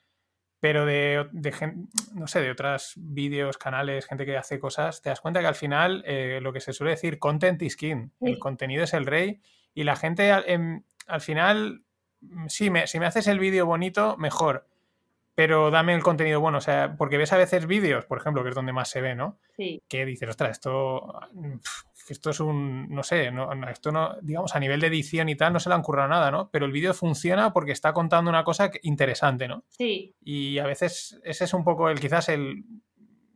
pero 0.64 0.86
de, 0.86 1.28
de 1.34 1.74
no 2.16 2.26
sé, 2.26 2.40
de 2.40 2.50
otros 2.50 2.94
vídeos, 2.96 3.58
canales, 3.58 4.06
gente 4.06 4.26
que 4.26 4.38
hace 4.38 4.62
cosas, 4.62 5.02
te 5.02 5.10
das 5.10 5.20
cuenta 5.20 5.42
que 5.42 5.48
al 5.48 5.56
final 5.56 6.06
eh, 6.08 6.40
lo 6.42 6.54
que 6.54 6.62
se 6.62 6.72
suele 6.72 6.92
decir, 6.92 7.20
content 7.20 7.62
is 7.64 7.76
king, 7.76 8.12
el 8.22 8.40
contenido 8.40 8.86
es 8.86 8.94
el 8.94 9.06
rey 9.06 9.42
y 9.74 9.84
la 9.84 9.98
gente 9.98 10.32
al, 10.32 10.46
al 11.06 11.20
final, 11.20 11.84
mm, 12.22 12.46
sí, 12.48 12.70
me, 12.70 12.88
si 12.88 12.98
me 12.98 13.08
haces 13.08 13.28
el 13.28 13.40
vídeo 13.40 13.66
bonito, 13.66 14.16
mejor, 14.16 14.66
pero 15.36 15.72
dame 15.72 15.96
el 15.96 16.04
contenido 16.04 16.40
bueno, 16.40 16.60
o 16.60 16.62
sea, 16.62 16.96
porque 16.98 17.18
ves 17.18 17.34
a 17.34 17.38
veces 17.38 17.66
vídeos, 17.66 18.06
por 18.06 18.20
ejemplo, 18.20 18.44
que 18.44 18.50
es 18.50 18.56
donde 18.56 18.74
más 18.74 18.90
se 18.90 19.02
ve, 19.02 19.16
¿no? 19.16 19.40
Sí. 19.56 19.82
Que 19.88 20.06
dices, 20.06 20.30
ostras, 20.30 20.52
esto, 20.52 21.22
esto 22.08 22.30
es 22.30 22.40
un, 22.40 22.88
no 22.90 23.02
sé, 23.02 23.32
no, 23.32 23.52
esto 23.68 23.92
no, 23.92 24.16
digamos, 24.22 24.56
a 24.56 24.60
nivel 24.60 24.80
de 24.80 24.88
edición 24.88 25.30
y 25.30 25.36
tal, 25.36 25.54
no 25.54 25.60
se 25.60 25.70
le 25.70 25.76
han 25.76 25.82
currado 25.82 26.08
nada, 26.08 26.30
¿no? 26.30 26.50
Pero 26.52 26.66
el 26.66 26.72
vídeo 26.72 26.94
funciona 26.94 27.52
porque 27.52 27.72
está 27.72 27.94
contando 27.94 28.30
una 28.30 28.44
cosa 28.44 28.70
interesante, 28.84 29.48
¿no? 29.48 29.64
Sí. 29.70 30.16
Y 30.22 30.60
a 30.60 30.66
veces 30.66 31.20
ese 31.24 31.46
es 31.46 31.54
un 31.54 31.64
poco 31.64 31.90
el, 31.90 32.00
quizás 32.00 32.30
el, 32.30 32.64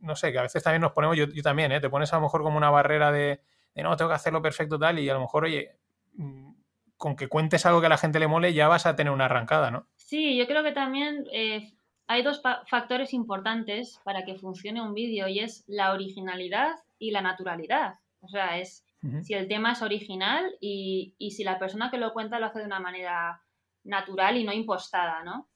no 0.00 0.14
sé, 0.14 0.30
que 0.30 0.38
a 0.38 0.42
veces 0.42 0.62
también 0.62 0.82
nos 0.82 0.92
ponemos, 0.92 1.16
yo, 1.16 1.26
yo 1.26 1.42
también, 1.42 1.72
¿eh? 1.72 1.80
Te 1.80 1.90
pones 1.90 2.12
a 2.12 2.16
lo 2.16 2.22
mejor 2.22 2.42
como 2.42 2.56
una 2.56 2.70
barrera 2.70 3.10
de, 3.10 3.40
de, 3.74 3.82
no, 3.82 3.96
tengo 3.96 4.10
que 4.10 4.16
hacerlo 4.16 4.40
perfecto 4.40 4.78
tal, 4.78 5.00
y 5.00 5.08
a 5.08 5.14
lo 5.14 5.20
mejor, 5.20 5.44
oye, 5.44 5.78
mm, 6.14 6.52
con 6.96 7.16
que 7.16 7.28
cuentes 7.28 7.66
algo 7.66 7.80
que 7.80 7.86
a 7.86 7.90
la 7.90 7.98
gente 7.98 8.18
le 8.20 8.28
mole, 8.28 8.52
ya 8.52 8.68
vas 8.68 8.86
a 8.86 8.94
tener 8.94 9.12
una 9.12 9.26
arrancada, 9.26 9.70
¿no? 9.72 9.88
Sí, 9.96 10.36
yo 10.36 10.46
creo 10.46 10.62
que 10.62 10.72
también 10.72 11.24
eh, 11.32 11.77
hay 12.08 12.22
dos 12.22 12.40
factores 12.66 13.12
importantes 13.12 14.00
para 14.02 14.24
que 14.24 14.34
funcione 14.34 14.80
un 14.80 14.94
vídeo 14.94 15.28
y 15.28 15.40
es 15.40 15.64
la 15.68 15.92
originalidad 15.92 16.76
y 16.98 17.10
la 17.10 17.20
naturalidad. 17.20 17.94
O 18.20 18.28
sea, 18.28 18.58
es 18.58 18.84
si 19.22 19.34
el 19.34 19.46
tema 19.46 19.72
es 19.72 19.82
original 19.82 20.56
y, 20.60 21.14
si 21.30 21.44
la 21.44 21.58
persona 21.58 21.90
que 21.90 21.98
lo 21.98 22.12
cuenta 22.12 22.40
lo 22.40 22.46
hace 22.46 22.60
de 22.60 22.64
una 22.64 22.80
manera 22.80 23.40
natural 23.84 24.38
y 24.38 24.44
no 24.44 24.52
impostada, 24.52 25.22
¿no? 25.22 25.48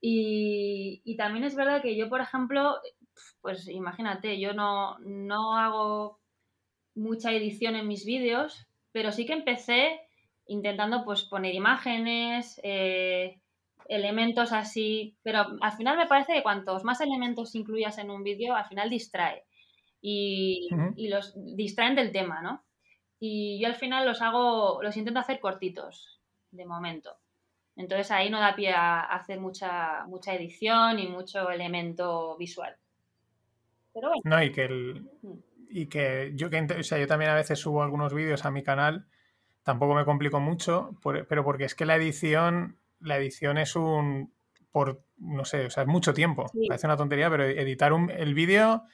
Y, 0.00 1.14
también 1.16 1.44
es 1.44 1.54
verdad 1.54 1.80
que 1.80 1.96
yo, 1.96 2.08
por 2.08 2.20
ejemplo, 2.20 2.76
pues 3.40 3.68
imagínate, 3.68 4.40
yo 4.40 4.52
no, 4.52 4.98
no 4.98 5.56
hago 5.56 6.18
mucha 6.94 7.32
edición 7.32 7.76
en 7.76 7.86
mis 7.86 8.04
vídeos, 8.04 8.66
pero 8.90 9.12
sí 9.12 9.26
que 9.26 9.32
empecé 9.32 10.00
intentando 10.46 11.04
pues 11.04 11.22
poner 11.22 11.54
imágenes, 11.54 12.60
eh, 12.64 13.40
elementos 13.90 14.52
así, 14.52 15.16
pero 15.22 15.44
al 15.60 15.72
final 15.72 15.98
me 15.98 16.06
parece 16.06 16.32
que 16.32 16.44
cuantos 16.44 16.84
más 16.84 17.00
elementos 17.00 17.56
incluyas 17.56 17.98
en 17.98 18.10
un 18.10 18.22
vídeo, 18.22 18.54
al 18.54 18.66
final 18.66 18.88
distrae 18.88 19.44
y, 20.00 20.68
los 21.08 21.34
distraen 21.56 21.96
del 21.96 22.12
tema, 22.12 22.40
¿no? 22.40 22.64
Y 23.18 23.60
yo 23.60 23.66
al 23.66 23.74
final 23.74 24.06
los 24.06 24.22
hago, 24.22 24.80
los 24.80 24.96
intento 24.96 25.18
hacer 25.18 25.40
cortitos, 25.40 26.22
de 26.52 26.64
momento. 26.66 27.16
Entonces 27.74 28.12
ahí 28.12 28.30
no 28.30 28.38
da 28.38 28.54
pie 28.54 28.70
a 28.70 29.00
hacer 29.00 29.40
mucha, 29.40 30.04
mucha 30.06 30.34
edición 30.34 31.00
y 31.00 31.08
mucho 31.08 31.50
elemento 31.50 32.36
visual. 32.38 32.76
Pero 33.92 34.08
bueno. 34.08 34.22
No, 34.24 34.42
y 34.42 34.52
que 34.52 34.64
el, 34.66 35.02
mm. 35.22 35.38
y 35.68 35.86
que 35.86 36.30
yo 36.36 36.48
que 36.48 36.60
o 36.60 36.82
sea, 36.84 36.98
yo 36.98 37.08
también 37.08 37.32
a 37.32 37.34
veces 37.34 37.58
subo 37.58 37.82
algunos 37.82 38.14
vídeos 38.14 38.44
a 38.44 38.52
mi 38.52 38.62
canal, 38.62 39.06
tampoco 39.64 39.94
me 39.94 40.04
complico 40.04 40.38
mucho, 40.38 40.92
pero 41.02 41.42
porque 41.42 41.64
es 41.64 41.74
que 41.74 41.86
la 41.86 41.96
edición 41.96 42.79
la 43.00 43.16
edición 43.16 43.58
es 43.58 43.76
un, 43.76 44.32
por, 44.70 45.02
no 45.18 45.44
sé, 45.44 45.66
o 45.66 45.70
sea, 45.70 45.82
es 45.82 45.88
mucho 45.88 46.14
tiempo. 46.14 46.46
Parece 46.68 46.86
una 46.86 46.96
tontería, 46.96 47.30
pero 47.30 47.44
editar 47.44 47.92
un, 47.92 48.10
el 48.10 48.34
vídeo, 48.34 48.84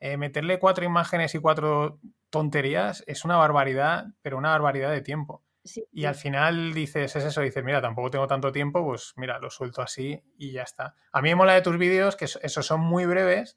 eh, 0.00 0.16
meterle 0.16 0.58
cuatro 0.58 0.84
imágenes 0.84 1.34
y 1.34 1.38
cuatro 1.38 2.00
tonterías 2.30 3.04
es 3.06 3.24
una 3.24 3.36
barbaridad, 3.36 4.06
pero 4.22 4.38
una 4.38 4.50
barbaridad 4.50 4.90
de 4.90 5.00
tiempo. 5.00 5.44
y 5.92 6.06
al 6.06 6.16
final 6.16 6.74
dices, 6.74 7.14
es 7.14 7.24
eso, 7.24 7.40
dices, 7.40 7.62
mira, 7.62 7.80
tampoco 7.80 8.10
tengo 8.10 8.26
tanto 8.26 8.50
tiempo, 8.50 8.84
pues 8.84 9.12
mira, 9.16 9.38
lo 9.38 9.48
suelto 9.48 9.80
así 9.80 10.20
y 10.36 10.52
ya 10.52 10.62
está. 10.62 10.96
A 11.12 11.22
mí 11.22 11.28
me 11.28 11.36
mola 11.36 11.54
de 11.54 11.62
tus 11.62 11.78
vídeos 11.78 12.16
que 12.16 12.24
esos 12.24 12.66
son 12.66 12.80
muy 12.80 13.06
breves 13.06 13.56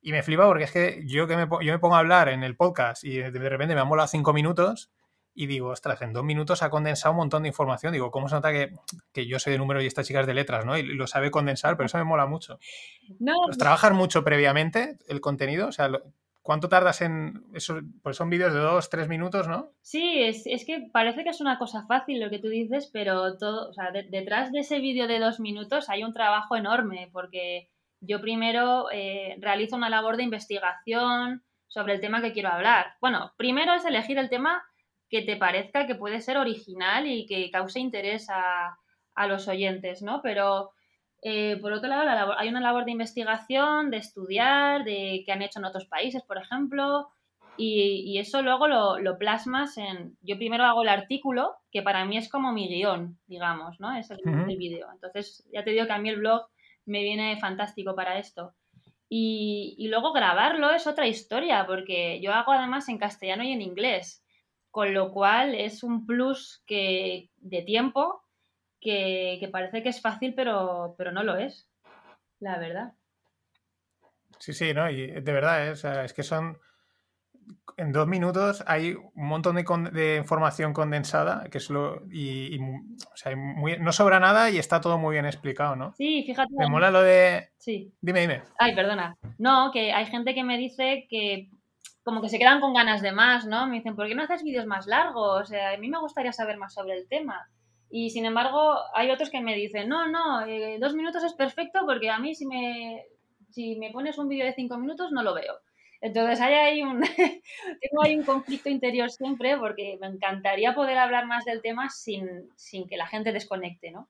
y 0.00 0.10
me 0.10 0.22
flipa 0.22 0.46
porque 0.46 0.64
es 0.64 0.72
que 0.72 1.02
yo 1.06 1.28
que 1.28 1.36
me, 1.36 1.46
yo 1.64 1.72
me 1.72 1.78
pongo 1.78 1.94
a 1.94 2.00
hablar 2.00 2.28
en 2.28 2.42
el 2.42 2.56
podcast 2.56 3.04
y 3.04 3.18
de 3.18 3.48
repente 3.48 3.74
me 3.74 3.80
han 3.80 3.88
molado 3.88 4.08
cinco 4.08 4.32
minutos 4.32 4.90
y 5.34 5.46
digo, 5.46 5.68
ostras, 5.68 6.00
en 6.02 6.12
dos 6.12 6.24
minutos 6.24 6.62
ha 6.62 6.70
condensado 6.70 7.12
un 7.12 7.18
montón 7.18 7.42
de 7.42 7.48
información. 7.48 7.92
Digo, 7.92 8.10
¿cómo 8.10 8.28
se 8.28 8.36
nota 8.36 8.52
que, 8.52 9.26
yo 9.26 9.38
soy 9.38 9.52
de 9.52 9.58
número 9.58 9.82
y 9.82 9.86
esta 9.86 10.04
chica 10.04 10.20
es 10.20 10.26
de 10.26 10.34
letras, 10.34 10.64
¿no? 10.64 10.78
Y 10.78 10.82
lo 10.82 11.06
sabe 11.06 11.30
condensar, 11.30 11.76
pero 11.76 11.86
eso 11.86 11.98
me 11.98 12.04
mola 12.04 12.26
mucho. 12.26 12.58
No, 13.18 13.34
pues 13.46 13.58
¿Trabajas 13.58 13.92
mucho 13.92 14.22
previamente 14.22 14.98
el 15.08 15.20
contenido? 15.20 15.68
O 15.68 15.72
sea, 15.72 15.90
¿cuánto 16.42 16.68
tardas 16.68 17.00
en 17.00 17.44
eso? 17.52 17.80
Pues 18.02 18.16
son 18.16 18.30
vídeos 18.30 18.52
de 18.52 18.60
dos, 18.60 18.88
tres 18.90 19.08
minutos, 19.08 19.48
¿no? 19.48 19.72
Sí, 19.80 20.22
es, 20.22 20.64
que 20.64 20.88
parece 20.92 21.24
que 21.24 21.30
es 21.30 21.40
una 21.40 21.58
cosa 21.58 21.84
fácil 21.86 22.20
lo 22.20 22.30
que 22.30 22.38
tú 22.38 22.48
dices, 22.48 22.88
pero 22.92 23.36
todo, 23.36 23.70
o 23.70 23.72
sea, 23.72 23.90
detrás 23.90 24.52
de 24.52 24.60
ese 24.60 24.78
vídeo 24.78 25.08
de 25.08 25.18
dos 25.18 25.40
minutos 25.40 25.88
hay 25.88 26.04
un 26.04 26.12
trabajo 26.12 26.54
enorme, 26.54 27.10
porque 27.12 27.70
yo 28.00 28.20
primero 28.20 28.86
eh, 28.92 29.36
realizo 29.40 29.74
una 29.74 29.90
labor 29.90 30.16
de 30.16 30.22
investigación 30.22 31.42
sobre 31.66 31.94
el 31.94 32.00
tema 32.00 32.22
que 32.22 32.32
quiero 32.32 32.50
hablar. 32.50 32.94
Bueno, 33.00 33.32
primero 33.36 33.74
es 33.74 33.84
elegir 33.84 34.18
el 34.18 34.28
tema 34.28 34.62
que 35.14 35.22
te 35.22 35.36
parezca 35.36 35.86
que 35.86 35.94
puede 35.94 36.20
ser 36.20 36.38
original 36.38 37.06
y 37.06 37.24
que 37.26 37.48
cause 37.52 37.78
interés 37.78 38.26
a, 38.30 38.76
los 39.28 39.46
oyentes, 39.46 40.02
¿no? 40.02 40.20
Pero 40.22 40.72
eh, 41.22 41.56
por 41.62 41.72
otro 41.72 41.88
lado, 41.88 42.34
hay 42.36 42.48
una 42.48 42.60
labor 42.60 42.84
de 42.84 42.90
investigación, 42.90 43.92
de 43.92 43.98
estudiar, 43.98 44.82
de 44.82 45.22
que 45.24 45.30
han 45.30 45.42
hecho 45.42 45.60
en 45.60 45.66
otros 45.66 45.86
países, 45.86 46.24
por 46.24 46.36
ejemplo, 46.36 47.10
y, 47.56 48.18
eso 48.18 48.42
luego 48.42 48.66
lo, 48.66 49.18
plasmas 49.18 49.78
en... 49.78 50.18
Yo 50.20 50.36
primero 50.36 50.64
hago 50.64 50.82
el 50.82 50.88
artículo, 50.88 51.54
que 51.70 51.80
para 51.82 52.04
mí 52.04 52.16
es 52.16 52.28
como 52.28 52.50
mi 52.50 52.66
guion, 52.66 53.16
digamos, 53.28 53.78
¿no? 53.78 53.96
Es 53.96 54.10
el, 54.10 54.18
vídeo. 54.58 54.88
Entonces, 54.92 55.48
ya 55.52 55.62
te 55.62 55.70
digo 55.70 55.86
que 55.86 55.92
a 55.92 55.98
mí 55.98 56.08
el 56.08 56.18
blog 56.18 56.48
me 56.86 57.04
viene 57.04 57.38
fantástico 57.38 57.94
para 57.94 58.18
esto. 58.18 58.52
Y, 59.08 59.76
y 59.78 59.86
luego 59.86 60.12
grabarlo 60.12 60.72
es 60.72 60.88
otra 60.88 61.06
historia, 61.06 61.66
porque 61.68 62.20
yo 62.20 62.32
hago 62.32 62.50
además 62.50 62.88
en 62.88 62.98
castellano 62.98 63.44
y 63.44 63.52
en 63.52 63.62
inglés 63.62 64.23
con 64.74 64.92
lo 64.92 65.12
cual 65.12 65.54
es 65.54 65.84
un 65.84 66.04
plus 66.04 66.64
que, 66.66 67.30
de 67.36 67.62
tiempo 67.62 68.24
que, 68.80 69.48
parece 69.52 69.84
que 69.84 69.90
es 69.90 70.00
fácil, 70.00 70.34
pero, 70.34 70.96
pero 70.98 71.12
no 71.12 71.22
lo 71.22 71.36
es, 71.36 71.68
la 72.40 72.58
verdad. 72.58 72.92
Sí, 74.40 74.52
sí, 74.52 74.74
¿no? 74.74 74.90
Y 74.90 75.06
de 75.06 75.32
verdad, 75.32 75.68
¿eh? 75.68 76.04
es 76.04 76.12
que 76.12 76.24
son. 76.24 76.58
En 77.76 77.92
dos 77.92 78.08
minutos 78.08 78.64
hay 78.66 78.94
un 78.94 79.28
montón 79.28 79.54
de, 79.54 80.16
información 80.16 80.72
condensada, 80.72 81.48
que 81.50 81.58
es 81.58 81.70
lo. 81.70 82.02
Y, 82.10 82.58
o 82.58 83.16
sea, 83.16 83.32
no 83.36 83.92
sobra 83.92 84.18
nada 84.18 84.50
y 84.50 84.58
está 84.58 84.80
todo 84.80 84.98
muy 84.98 85.12
bien 85.12 85.26
explicado, 85.26 85.76
¿no? 85.76 85.94
Sí, 85.94 86.24
fíjate. 86.26 86.52
Me 86.52 86.68
mola 86.68 86.90
lo 86.90 87.00
de. 87.00 87.50
Sí. 87.58 87.94
Dime, 88.00 88.22
dime. 88.22 88.42
Ay, 88.58 88.74
perdona. 88.74 89.16
No, 89.38 89.70
que 89.72 89.92
hay 89.92 90.06
gente 90.06 90.34
que 90.34 90.42
me 90.42 90.58
dice 90.58 91.06
que 91.08 91.48
como 92.04 92.20
que 92.20 92.28
se 92.28 92.38
quedan 92.38 92.60
con 92.60 92.74
ganas 92.74 93.02
de 93.02 93.12
más, 93.12 93.46
¿no? 93.46 93.66
Me 93.66 93.76
dicen, 93.76 93.96
¿por 93.96 94.06
qué 94.06 94.14
no 94.14 94.22
haces 94.22 94.42
vídeos 94.42 94.66
más 94.66 94.86
largos? 94.86 95.48
Sea, 95.48 95.72
a 95.72 95.78
mí 95.78 95.88
me 95.88 95.98
gustaría 95.98 96.32
saber 96.32 96.58
más 96.58 96.74
sobre 96.74 96.96
el 96.96 97.08
tema. 97.08 97.48
Y 97.90 98.10
sin 98.10 98.26
embargo, 98.26 98.76
hay 98.94 99.10
otros 99.10 99.30
que 99.30 99.40
me 99.40 99.54
dicen, 99.54 99.88
no, 99.88 100.06
no, 100.08 100.44
eh, 100.46 100.78
dos 100.80 100.94
minutos 100.94 101.24
es 101.24 101.32
perfecto 101.32 101.80
porque 101.86 102.10
a 102.10 102.18
mí 102.18 102.34
si 102.34 102.46
me, 102.46 103.04
si 103.50 103.76
me 103.76 103.90
pones 103.90 104.18
un 104.18 104.28
vídeo 104.28 104.44
de 104.44 104.52
cinco 104.52 104.76
minutos 104.78 105.12
no 105.12 105.22
lo 105.22 105.34
veo. 105.34 105.54
Entonces 106.00 106.40
hay 106.40 106.54
ahí 106.54 106.82
un, 106.82 107.00
tengo 107.80 108.02
ahí 108.02 108.16
un 108.16 108.24
conflicto 108.24 108.68
interior 108.68 109.10
siempre 109.10 109.56
porque 109.56 109.96
me 110.00 110.08
encantaría 110.08 110.74
poder 110.74 110.98
hablar 110.98 111.26
más 111.26 111.46
del 111.46 111.62
tema 111.62 111.88
sin, 111.88 112.50
sin 112.56 112.86
que 112.86 112.98
la 112.98 113.06
gente 113.06 113.32
desconecte, 113.32 113.90
¿no? 113.90 114.08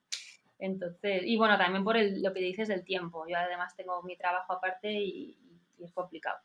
Entonces, 0.59 1.23
y 1.25 1.37
bueno, 1.37 1.59
también 1.59 1.85
por 1.85 1.97
lo 1.97 2.33
que 2.33 2.41
dices 2.41 2.69
del 2.69 2.85
tiempo. 2.85 3.27
Yo 3.29 3.37
además 3.37 3.77
tengo 3.77 4.03
mi 4.03 4.17
trabajo 4.17 4.55
aparte 4.55 4.93
y, 4.93 5.37
es 5.79 5.93
complicado 5.93 6.39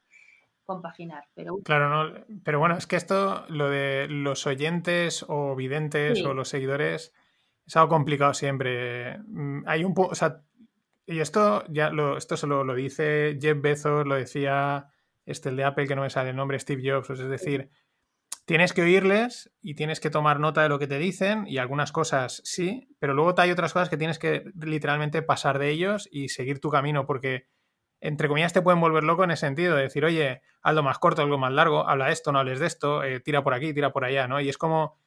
compaginar. 0.69 1.25
Pero... 1.33 1.57
Claro, 1.63 1.89
no, 1.89 2.25
pero 2.43 2.59
bueno, 2.59 2.77
es 2.77 2.85
que 2.85 2.95
esto, 2.95 3.45
lo 3.49 3.69
de 3.69 4.07
los 4.07 4.45
oyentes 4.45 5.25
o 5.27 5.55
videntes 5.55 6.23
o 6.23 6.35
los 6.35 6.49
seguidores, 6.49 7.11
es 7.65 7.75
algo 7.75 7.89
complicado 7.89 8.35
siempre. 8.35 9.17
Mm, 9.25 9.63
hay 9.65 9.83
un 9.83 9.93
o 9.97 10.13
sea, 10.13 10.43
y 11.07 11.19
esto 11.19 11.63
ya 11.69 11.89
lo, 11.89 12.17
esto 12.17 12.37
solo 12.37 12.63
lo 12.63 12.75
dice 12.75 13.39
Jeff 13.41 13.59
Bezos, 13.59 14.05
lo 14.05 14.13
decía 14.13 14.87
este 15.25 15.49
el 15.49 15.55
de 15.55 15.63
Apple, 15.63 15.87
que 15.87 15.95
no 15.95 16.03
me 16.03 16.11
sale 16.11 16.29
el 16.29 16.35
nombre, 16.35 16.59
Steve 16.59 16.83
Jobs, 16.85 17.07
pues 17.07 17.19
es 17.19 17.29
decir, 17.29 17.71
tienes 18.45 18.73
que 18.73 18.83
oírles 18.83 19.51
y 19.61 19.73
tienes 19.73 19.99
que 19.99 20.11
tomar 20.11 20.39
nota 20.39 20.61
de 20.61 20.69
lo 20.69 20.77
que 20.77 20.87
te 20.87 20.99
dicen 20.99 21.45
y 21.47 21.57
algunas 21.57 21.91
cosas 21.91 22.41
sí, 22.45 22.95
pero 22.99 23.15
luego 23.15 23.33
hay 23.37 23.49
otras 23.49 23.73
cosas 23.73 23.89
que 23.89 23.97
tienes 23.97 24.19
que 24.19 24.43
literalmente 24.55 25.23
pasar 25.23 25.57
de 25.57 25.69
ellos 25.69 26.07
y 26.11 26.29
seguir 26.29 26.59
tu 26.59 26.69
camino 26.69 27.07
porque 27.07 27.47
entre 28.01 28.27
comillas 28.27 28.53
te 28.53 28.61
pueden 28.61 28.79
volver 28.79 29.03
loco 29.03 29.23
en 29.23 29.31
ese 29.31 29.45
sentido, 29.45 29.75
de 29.75 29.83
decir, 29.83 30.05
oye, 30.05 30.41
algo 30.61 30.83
más 30.83 30.99
corto, 30.99 31.21
algo 31.21 31.37
más 31.37 31.51
largo, 31.51 31.87
habla 31.87 32.11
esto, 32.11 32.31
no 32.31 32.39
hables 32.39 32.59
de 32.59 32.67
esto, 32.67 33.03
eh, 33.03 33.19
tira 33.19 33.43
por 33.43 33.53
aquí, 33.53 33.73
tira 33.73 33.91
por 33.91 34.05
allá, 34.05 34.27
¿no? 34.27 34.39
Y 34.39 34.49
es 34.49 34.57
como, 34.57 34.97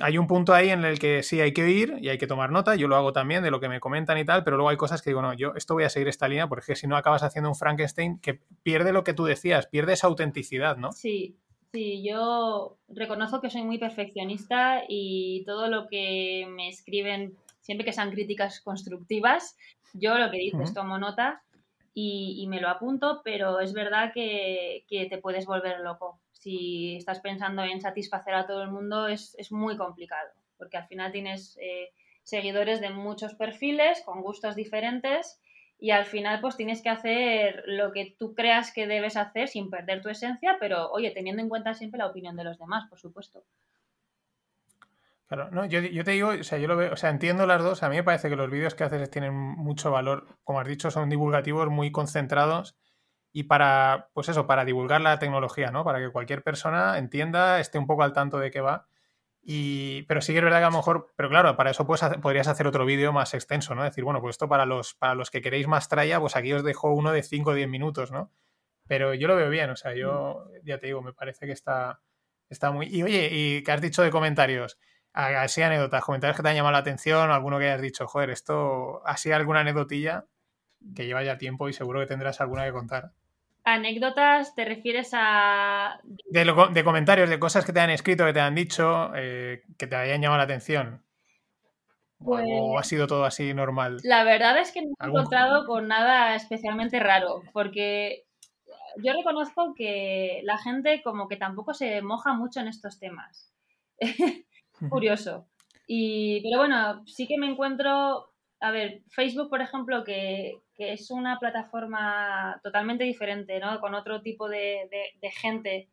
hay 0.00 0.18
un 0.18 0.26
punto 0.26 0.54
ahí 0.54 0.70
en 0.70 0.84
el 0.84 0.98
que 0.98 1.22
sí 1.22 1.40
hay 1.40 1.52
que 1.52 1.62
oír 1.62 1.96
y 2.00 2.08
hay 2.08 2.18
que 2.18 2.26
tomar 2.26 2.50
nota, 2.50 2.74
yo 2.76 2.88
lo 2.88 2.96
hago 2.96 3.12
también 3.12 3.42
de 3.42 3.50
lo 3.50 3.60
que 3.60 3.68
me 3.68 3.80
comentan 3.80 4.18
y 4.18 4.24
tal, 4.24 4.44
pero 4.44 4.56
luego 4.56 4.70
hay 4.70 4.76
cosas 4.76 5.02
que 5.02 5.10
digo, 5.10 5.22
no, 5.22 5.34
yo 5.34 5.52
esto 5.56 5.74
voy 5.74 5.84
a 5.84 5.90
seguir 5.90 6.08
esta 6.08 6.28
línea 6.28 6.48
porque 6.48 6.76
si 6.76 6.86
no 6.86 6.96
acabas 6.96 7.22
haciendo 7.22 7.50
un 7.50 7.56
Frankenstein 7.56 8.18
que 8.20 8.40
pierde 8.62 8.92
lo 8.92 9.04
que 9.04 9.14
tú 9.14 9.24
decías, 9.24 9.66
pierde 9.66 9.94
esa 9.94 10.06
autenticidad, 10.06 10.76
¿no? 10.76 10.92
Sí, 10.92 11.36
Sí, 11.72 12.02
yo 12.02 12.78
reconozco 12.88 13.42
que 13.42 13.50
soy 13.50 13.62
muy 13.62 13.78
perfeccionista 13.78 14.84
y 14.88 15.44
todo 15.44 15.68
lo 15.68 15.86
que 15.86 16.46
me 16.48 16.68
escriben, 16.68 17.36
siempre 17.60 17.84
que 17.84 17.92
sean 17.92 18.10
críticas 18.10 18.60
constructivas, 18.60 19.54
yo 19.92 20.18
lo 20.18 20.30
que 20.30 20.38
dices 20.38 20.72
tomo 20.72 20.98
nota 20.98 21.42
y, 22.00 22.46
me 22.46 22.60
lo 22.60 22.68
apunto, 22.68 23.22
pero 23.24 23.58
es 23.58 23.72
verdad 23.72 24.12
que, 24.12 24.84
te 24.88 25.18
puedes 25.18 25.46
volver 25.46 25.80
loco. 25.80 26.20
Si 26.32 26.96
estás 26.96 27.18
pensando 27.18 27.64
en 27.64 27.80
satisfacer 27.80 28.34
a 28.34 28.46
todo 28.46 28.62
el 28.62 28.70
mundo 28.70 29.08
es, 29.08 29.36
muy 29.50 29.76
complicado, 29.76 30.30
porque 30.56 30.76
al 30.76 30.86
final 30.86 31.10
tienes 31.10 31.58
eh, 31.60 31.90
seguidores 32.22 32.80
de 32.80 32.90
muchos 32.90 33.34
perfiles, 33.34 34.02
con 34.04 34.22
gustos 34.22 34.54
diferentes 34.54 35.40
y 35.80 35.90
al 35.90 36.06
final 36.06 36.40
pues 36.40 36.56
tienes 36.56 36.82
que 36.82 36.88
hacer 36.88 37.64
lo 37.66 37.92
que 37.92 38.14
tú 38.16 38.34
creas 38.34 38.72
que 38.72 38.86
debes 38.86 39.16
hacer 39.16 39.48
sin 39.48 39.68
perder 39.68 40.00
tu 40.00 40.08
esencia, 40.08 40.56
pero 40.60 40.90
oye, 40.92 41.10
teniendo 41.10 41.42
en 41.42 41.48
cuenta 41.48 41.74
siempre 41.74 41.98
la 41.98 42.06
opinión 42.06 42.36
de 42.36 42.44
los 42.44 42.58
demás, 42.58 42.88
por 42.88 43.00
supuesto. 43.00 43.42
Claro, 45.28 45.50
no, 45.50 45.66
yo, 45.66 45.82
te 46.04 46.10
digo, 46.10 46.30
o 46.30 46.42
sea, 46.42 46.56
yo 46.56 46.68
lo 46.68 46.76
veo, 46.76 46.92
o 46.92 46.96
sea, 46.96 47.10
entiendo 47.10 47.46
las 47.46 47.62
dos, 47.62 47.82
a 47.82 47.90
mí 47.90 47.96
me 47.96 48.02
parece 48.02 48.30
que 48.30 48.36
los 48.36 48.50
vídeos 48.50 48.74
que 48.74 48.84
haces 48.84 49.10
tienen 49.10 49.34
mucho 49.34 49.90
valor, 49.90 50.26
como 50.42 50.58
has 50.58 50.66
dicho, 50.66 50.90
son 50.90 51.10
divulgativos 51.10 51.68
muy 51.68 51.92
concentrados 51.92 52.76
y 53.30 53.42
para, 53.44 54.08
pues 54.14 54.30
eso, 54.30 54.46
para 54.46 54.64
divulgar 54.64 55.02
la 55.02 55.18
tecnología, 55.18 55.70
¿no? 55.70 55.84
Para 55.84 55.98
que 55.98 56.10
cualquier 56.10 56.42
persona 56.42 56.96
entienda, 56.96 57.60
esté 57.60 57.78
un 57.78 57.86
poco 57.86 58.04
al 58.04 58.14
tanto 58.14 58.38
de 58.38 58.50
qué 58.50 58.62
va 58.62 58.88
y, 59.42 60.02
pero 60.02 60.20
sí 60.20 60.32
que 60.32 60.38
es 60.38 60.44
verdad 60.44 60.58
que 60.58 60.64
a 60.64 60.70
lo 60.70 60.76
mejor, 60.76 61.12
pero 61.16 61.28
claro, 61.30 61.56
para 61.56 61.70
eso 61.70 61.86
pues, 61.86 62.02
podrías 62.20 62.48
hacer 62.48 62.66
otro 62.66 62.84
vídeo 62.84 63.12
más 63.12 63.32
extenso, 63.34 63.74
¿no? 63.74 63.84
Decir, 63.84 64.04
bueno, 64.04 64.20
pues 64.20 64.34
esto 64.34 64.48
para 64.48 64.66
los, 64.66 64.94
para 64.94 65.14
los 65.14 65.30
que 65.30 65.40
queréis 65.40 65.66
más 65.66 65.88
tralla, 65.88 66.20
pues 66.20 66.36
aquí 66.36 66.52
os 66.52 66.62
dejo 66.64 66.92
uno 66.92 67.12
de 67.12 67.22
5 67.22 67.50
o 67.50 67.54
10 67.54 67.68
minutos, 67.68 68.12
¿no? 68.12 68.30
Pero 68.86 69.14
yo 69.14 69.28
lo 69.28 69.36
veo 69.36 69.50
bien, 69.50 69.70
o 69.70 69.76
sea, 69.76 69.94
yo 69.94 70.44
ya 70.64 70.78
te 70.78 70.86
digo, 70.88 71.02
me 71.02 71.12
parece 71.14 71.46
que 71.46 71.52
está, 71.52 72.02
está 72.50 72.72
muy... 72.72 72.88
Y 72.88 73.02
oye, 73.02 73.28
¿y 73.30 73.62
qué 73.62 73.72
has 73.72 73.80
dicho 73.80 74.02
de 74.02 74.10
comentarios? 74.10 74.78
Así 75.20 75.62
anécdotas, 75.62 76.04
comentarios 76.04 76.36
que 76.36 76.44
te 76.44 76.48
han 76.50 76.54
llamado 76.54 76.74
la 76.74 76.78
atención, 76.78 77.32
alguno 77.32 77.58
que 77.58 77.64
hayas 77.64 77.82
dicho, 77.82 78.06
joder, 78.06 78.30
esto, 78.30 79.02
así 79.04 79.32
alguna 79.32 79.60
anécdotilla 79.60 80.26
que 80.94 81.06
lleva 81.06 81.24
ya 81.24 81.36
tiempo 81.36 81.68
y 81.68 81.72
seguro 81.72 81.98
que 81.98 82.06
tendrás 82.06 82.40
alguna 82.40 82.64
que 82.64 82.70
contar. 82.70 83.10
¿Anécdotas 83.64 84.54
te 84.54 84.64
refieres 84.64 85.10
a...? 85.14 85.98
De, 86.04 86.84
comentarios, 86.84 87.28
de 87.28 87.40
cosas 87.40 87.64
que 87.64 87.72
te 87.72 87.80
han 87.80 87.90
escrito, 87.90 88.24
que 88.26 88.32
te 88.32 88.38
han 88.38 88.54
dicho, 88.54 89.10
eh, 89.16 89.64
que 89.76 89.88
te 89.88 89.96
hayan 89.96 90.22
llamado 90.22 90.38
la 90.38 90.44
atención. 90.44 91.02
¿O 92.20 92.36
ha 92.36 92.74
pues 92.74 92.86
sido 92.86 93.08
todo 93.08 93.24
así 93.24 93.52
normal? 93.52 93.98
La 94.04 94.22
verdad 94.22 94.56
es 94.58 94.70
que 94.70 94.82
no 94.82 94.92
he 95.00 95.06
encontrado 95.08 95.66
con 95.66 95.88
nada 95.88 96.36
especialmente 96.36 97.00
raro, 97.00 97.42
porque 97.52 98.24
yo 99.02 99.12
reconozco 99.14 99.74
que 99.74 100.42
la 100.44 100.58
gente 100.58 101.02
como 101.02 101.26
que 101.26 101.36
tampoco 101.36 101.74
se 101.74 102.02
moja 102.02 102.34
mucho 102.34 102.60
en 102.60 102.68
estos 102.68 103.00
temas. 103.00 103.52
Curioso. 104.88 105.46
Y, 105.86 106.42
pero 106.42 106.58
bueno, 106.58 107.02
sí 107.06 107.26
que 107.26 107.38
me 107.38 107.46
encuentro 107.46 108.28
a 108.60 108.70
ver, 108.70 109.02
Facebook, 109.10 109.48
por 109.48 109.60
ejemplo, 109.60 110.04
que, 110.04 110.60
es 110.76 111.10
una 111.10 111.38
plataforma 111.40 112.60
totalmente 112.62 113.02
diferente, 113.02 113.58
¿no? 113.58 113.80
Con 113.80 113.94
otro 113.94 114.22
tipo 114.22 114.48
de, 114.48 114.88
gente 115.40 115.88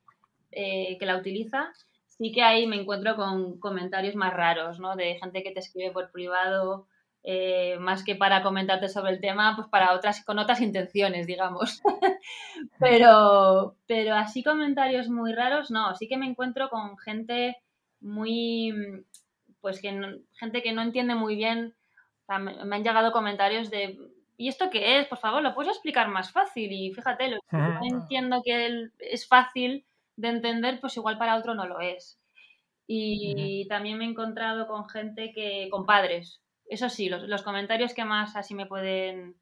eh, 0.51 0.97
que 0.99 1.05
la 1.05 1.17
utiliza, 1.17 1.71
sí 2.07 2.31
que 2.31 2.43
ahí 2.43 2.67
me 2.67 2.79
encuentro 2.79 3.15
con 3.15 3.59
comentarios 3.59 4.15
más 4.15 4.33
raros, 4.33 4.79
¿no? 4.79 4.95
De 4.95 5.17
gente 5.19 5.41
que 5.41 5.51
te 5.51 5.59
escribe 5.59 5.91
por 5.91 6.11
privado, 6.11 6.87
eh, 7.23 7.77
más 7.79 8.03
que 8.03 8.15
para 8.15 8.43
comentarte 8.43 8.87
sobre 8.87 9.13
el 9.13 9.21
tema, 9.21 9.55
pues 9.55 9.67
para 9.69 9.93
otras, 9.93 10.23
con 10.23 10.37
otras 10.37 10.61
intenciones, 10.61 11.25
digamos. 11.25 11.81
pero, 12.79 13.75
pero 13.87 14.15
así 14.15 14.43
comentarios 14.43 15.09
muy 15.09 15.33
raros, 15.33 15.71
no, 15.71 15.95
sí 15.95 16.07
que 16.07 16.17
me 16.17 16.27
encuentro 16.27 16.69
con 16.69 16.95
gente 16.99 17.57
muy, 18.05 18.73
pues 19.61 19.81
que 19.81 20.21
gente 20.33 20.61
que 20.61 20.73
no 20.73 20.81
entiende 20.81 21.15
muy 21.15 21.35
bien 21.35 21.75
me 22.27 22.75
han 22.75 22.83
llegado 22.83 23.11
comentarios 23.11 23.69
de, 23.69 23.99
¿y 24.37 24.47
esto 24.47 24.69
qué 24.69 24.99
es? 24.99 25.07
Por 25.07 25.17
favor, 25.17 25.41
¿lo 25.41 25.53
puedes 25.53 25.71
explicar 25.71 26.07
más 26.07 26.31
fácil? 26.31 26.71
Y 26.71 26.91
fíjate, 26.93 27.29
lo 27.29 27.39
que 27.49 27.57
no 27.57 27.79
entiendo 27.83 28.41
que 28.43 28.89
es 28.99 29.27
fácil 29.27 29.85
de 30.15 30.29
entender, 30.29 30.79
pues 30.79 30.97
igual 30.97 31.17
para 31.17 31.35
otro 31.35 31.53
no 31.53 31.67
lo 31.67 31.79
es. 31.79 32.19
Y 32.87 33.67
también 33.67 33.97
me 33.97 34.05
he 34.05 34.09
encontrado 34.09 34.67
con 34.67 34.87
gente 34.87 35.31
que, 35.33 35.67
con 35.71 35.85
padres. 35.85 36.41
Eso 36.67 36.89
sí, 36.89 37.09
los, 37.09 37.43
comentarios 37.43 37.93
que 37.93 38.05
más 38.05 38.35
así 38.35 38.55
me 38.55 38.65
pueden, 38.65 39.35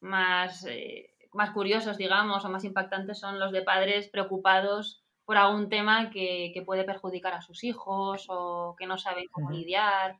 más, 0.00 0.64
eh, 0.66 1.14
más 1.32 1.50
curiosos, 1.50 1.98
digamos, 1.98 2.44
o 2.44 2.48
más 2.48 2.64
impactantes 2.64 3.18
son 3.18 3.38
los 3.38 3.52
de 3.52 3.62
padres 3.62 4.08
preocupados 4.08 5.02
por 5.28 5.36
algún 5.36 5.68
tema 5.68 6.08
que, 6.08 6.52
que 6.54 6.62
puede 6.62 6.84
perjudicar 6.84 7.34
a 7.34 7.42
sus 7.42 7.62
hijos 7.62 8.24
o 8.30 8.74
que 8.78 8.86
no 8.86 8.96
saben 8.96 9.26
cómo 9.30 9.50
lidiar 9.50 10.16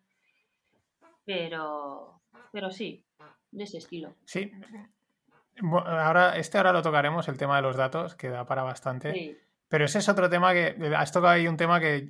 pero, 1.28 2.22
pero 2.50 2.70
sí, 2.70 3.04
de 3.50 3.64
ese 3.64 3.76
estilo. 3.76 4.14
Sí. 4.24 4.50
ahora, 5.62 6.38
este 6.38 6.56
ahora 6.56 6.72
lo 6.72 6.80
tocaremos, 6.80 7.28
el 7.28 7.36
tema 7.36 7.56
de 7.56 7.62
los 7.62 7.76
datos, 7.76 8.14
que 8.14 8.30
da 8.30 8.46
para 8.46 8.62
bastante. 8.62 9.36
Pero 9.68 9.84
ese 9.84 9.98
es 9.98 10.08
otro 10.08 10.30
tema 10.30 10.54
que. 10.54 10.74
Has 10.96 11.12
tocado 11.12 11.34
ahí 11.34 11.46
un 11.46 11.58
tema 11.58 11.80
que, 11.80 12.08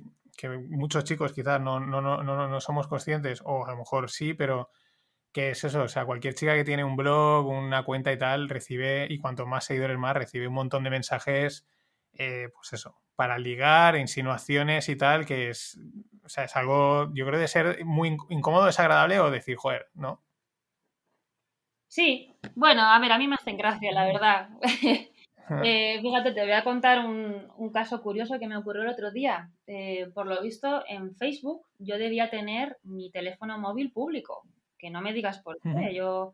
muchos 0.69 1.03
chicos 1.03 1.33
quizás 1.33 1.59
no, 1.59 1.81
no, 1.81 1.99
no, 1.99 2.23
no, 2.23 2.61
somos 2.61 2.87
conscientes, 2.87 3.41
o 3.43 3.65
a 3.65 3.71
lo 3.71 3.77
mejor 3.79 4.09
sí, 4.09 4.33
pero 4.33 4.69
que 5.33 5.51
es 5.51 5.65
eso, 5.65 5.83
o 5.83 5.89
sea, 5.89 6.05
cualquier 6.05 6.33
chica 6.33 6.55
que 6.55 6.63
tiene 6.63 6.85
un 6.85 6.95
blog, 6.95 7.45
una 7.45 7.83
cuenta 7.83 8.13
y 8.13 8.17
tal, 8.17 8.47
recibe, 8.47 9.05
y 9.09 9.19
cuanto 9.19 9.45
más 9.45 9.65
seguidores 9.65 9.97
más, 9.97 10.15
recibe 10.15 10.47
un 10.47 10.53
montón 10.53 10.85
de 10.85 10.91
mensajes, 10.91 11.67
eh, 12.13 12.49
pues 12.53 12.73
eso, 12.73 12.95
para 13.15 13.37
ligar, 13.37 13.95
insinuaciones 13.95 14.89
y 14.89 14.95
tal, 14.95 15.25
que 15.25 15.49
es, 15.49 15.79
o 16.23 16.29
sea, 16.29 16.45
es 16.45 16.55
algo, 16.55 17.13
yo 17.13 17.25
creo, 17.25 17.39
de 17.39 17.47
ser 17.47 17.85
muy 17.85 18.17
incómodo, 18.29 18.65
desagradable 18.65 19.19
o 19.19 19.31
decir, 19.31 19.57
joder, 19.57 19.87
¿no? 19.93 20.23
Sí, 21.87 22.35
bueno, 22.55 22.83
a 22.83 22.99
ver, 22.99 23.11
a 23.11 23.17
mí 23.17 23.27
me 23.27 23.35
hacen 23.35 23.57
gracia, 23.57 23.91
la 23.91 24.05
verdad. 24.05 24.49
Eh, 25.63 25.99
fíjate, 26.01 26.31
te 26.31 26.41
voy 26.41 26.51
a 26.51 26.63
contar 26.63 27.05
un, 27.05 27.71
caso 27.73 28.01
curioso 28.01 28.37
que 28.39 28.47
me 28.47 28.57
ocurrió 28.57 28.83
el 28.83 28.89
otro 28.89 29.11
día. 29.11 29.49
Eh, 29.65 30.07
por 30.13 30.27
lo 30.27 30.41
visto, 30.41 30.83
en 30.87 31.15
Facebook 31.15 31.65
yo 31.79 31.97
debía 31.97 32.29
tener 32.29 32.77
mi 32.83 33.09
teléfono 33.09 33.57
móvil 33.57 33.91
público, 33.91 34.43
que 34.77 34.89
no 34.89 35.01
me 35.01 35.13
digas 35.13 35.39
por 35.39 35.59
qué. 35.59 35.93
Yo, 35.93 36.33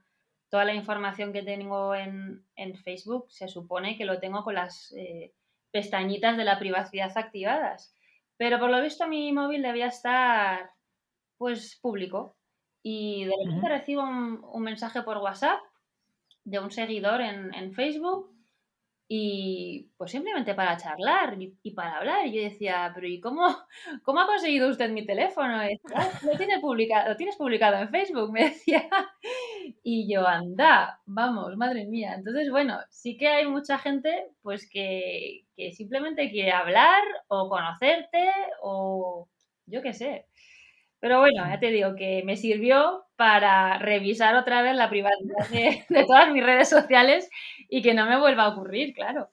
toda 0.49 0.65
la 0.65 0.73
información 0.73 1.31
que 1.31 1.43
tengo 1.43 1.95
en, 1.95 2.45
en, 2.55 2.75
Facebook 2.75 3.27
se 3.29 3.47
supone 3.47 3.97
que 3.97 4.05
lo 4.05 4.19
tengo 4.19 4.43
con 4.43 4.55
las 4.55 4.93
eh, 4.97 5.31
pestañitas 5.75 6.37
de 6.37 6.45
la 6.45 6.57
privacidad 6.57 7.11
activadas. 7.17 7.93
Pero 8.37 8.59
por 8.59 8.69
lo 8.69 8.81
visto 8.81 9.09
mi 9.09 9.33
móvil 9.33 9.61
debía 9.61 9.87
estar 9.87 10.71
pues 11.37 11.77
público. 11.81 12.37
Y 12.81 13.25
de 13.25 13.33
repente 13.43 13.67
recibo 13.67 14.03
un, 14.03 14.63
mensaje 14.63 15.01
por 15.01 15.17
WhatsApp 15.17 15.59
de 16.45 16.59
un 16.59 16.71
seguidor 16.71 17.19
en, 17.19 17.73
Facebook 17.73 18.31
y 19.07 19.91
pues 19.97 20.11
simplemente 20.11 20.55
para 20.55 20.77
charlar 20.77 21.37
y, 21.39 21.71
para 21.71 21.97
hablar. 21.97 22.25
Y 22.25 22.33
yo 22.33 22.41
decía, 22.41 22.91
pero 22.93 23.07
¿y 23.07 23.19
cómo, 23.19 23.45
cómo 24.03 24.21
ha 24.21 24.25
conseguido 24.25 24.69
usted 24.69 24.89
mi 24.89 25.05
teléfono? 25.05 25.59
Ah, 25.93 26.09
lo, 26.23 26.37
tiene 26.37 26.59
publicado, 26.59 27.09
lo 27.09 27.15
tienes 27.15 27.35
publicado 27.35 27.77
en 27.77 27.89
Facebook, 27.89 28.31
me 28.33 28.45
decía. 28.45 28.87
Y 29.83 30.11
yo, 30.11 30.27
anda, 30.27 31.01
vamos, 31.05 31.55
madre 31.55 31.85
mía. 31.85 32.15
Entonces, 32.15 32.49
bueno, 32.49 32.79
sí 32.89 33.17
que 33.17 33.27
hay 33.27 33.47
mucha 33.47 33.77
gente 33.77 34.31
pues 34.41 34.67
que, 34.69 35.45
que 35.55 35.71
simplemente 35.71 36.31
quiere 36.31 36.51
hablar 36.51 37.03
o 37.27 37.49
conocerte 37.49 38.31
o 38.61 39.27
yo 39.67 39.81
qué 39.81 39.93
sé. 39.93 40.25
Pero 41.05 41.19
bueno, 41.19 41.47
ya 41.47 41.59
te 41.59 41.67
digo 41.67 41.93
que 41.95 42.23
me 42.25 42.35
sirvió 42.35 43.05
para 43.15 43.77
revisar 43.77 44.35
otra 44.35 44.63
vez 44.63 44.75
la 44.75 44.89
privacidad 44.89 45.47
de, 45.51 46.03
todas 46.03 46.31
mis 46.31 46.43
redes 46.43 46.67
sociales 46.67 47.29
y 47.69 47.83
que 47.83 47.93
no 47.93 48.07
me 48.07 48.19
vuelva 48.19 48.45
a 48.45 48.47
ocurrir, 48.47 48.95
claro. 48.95 49.29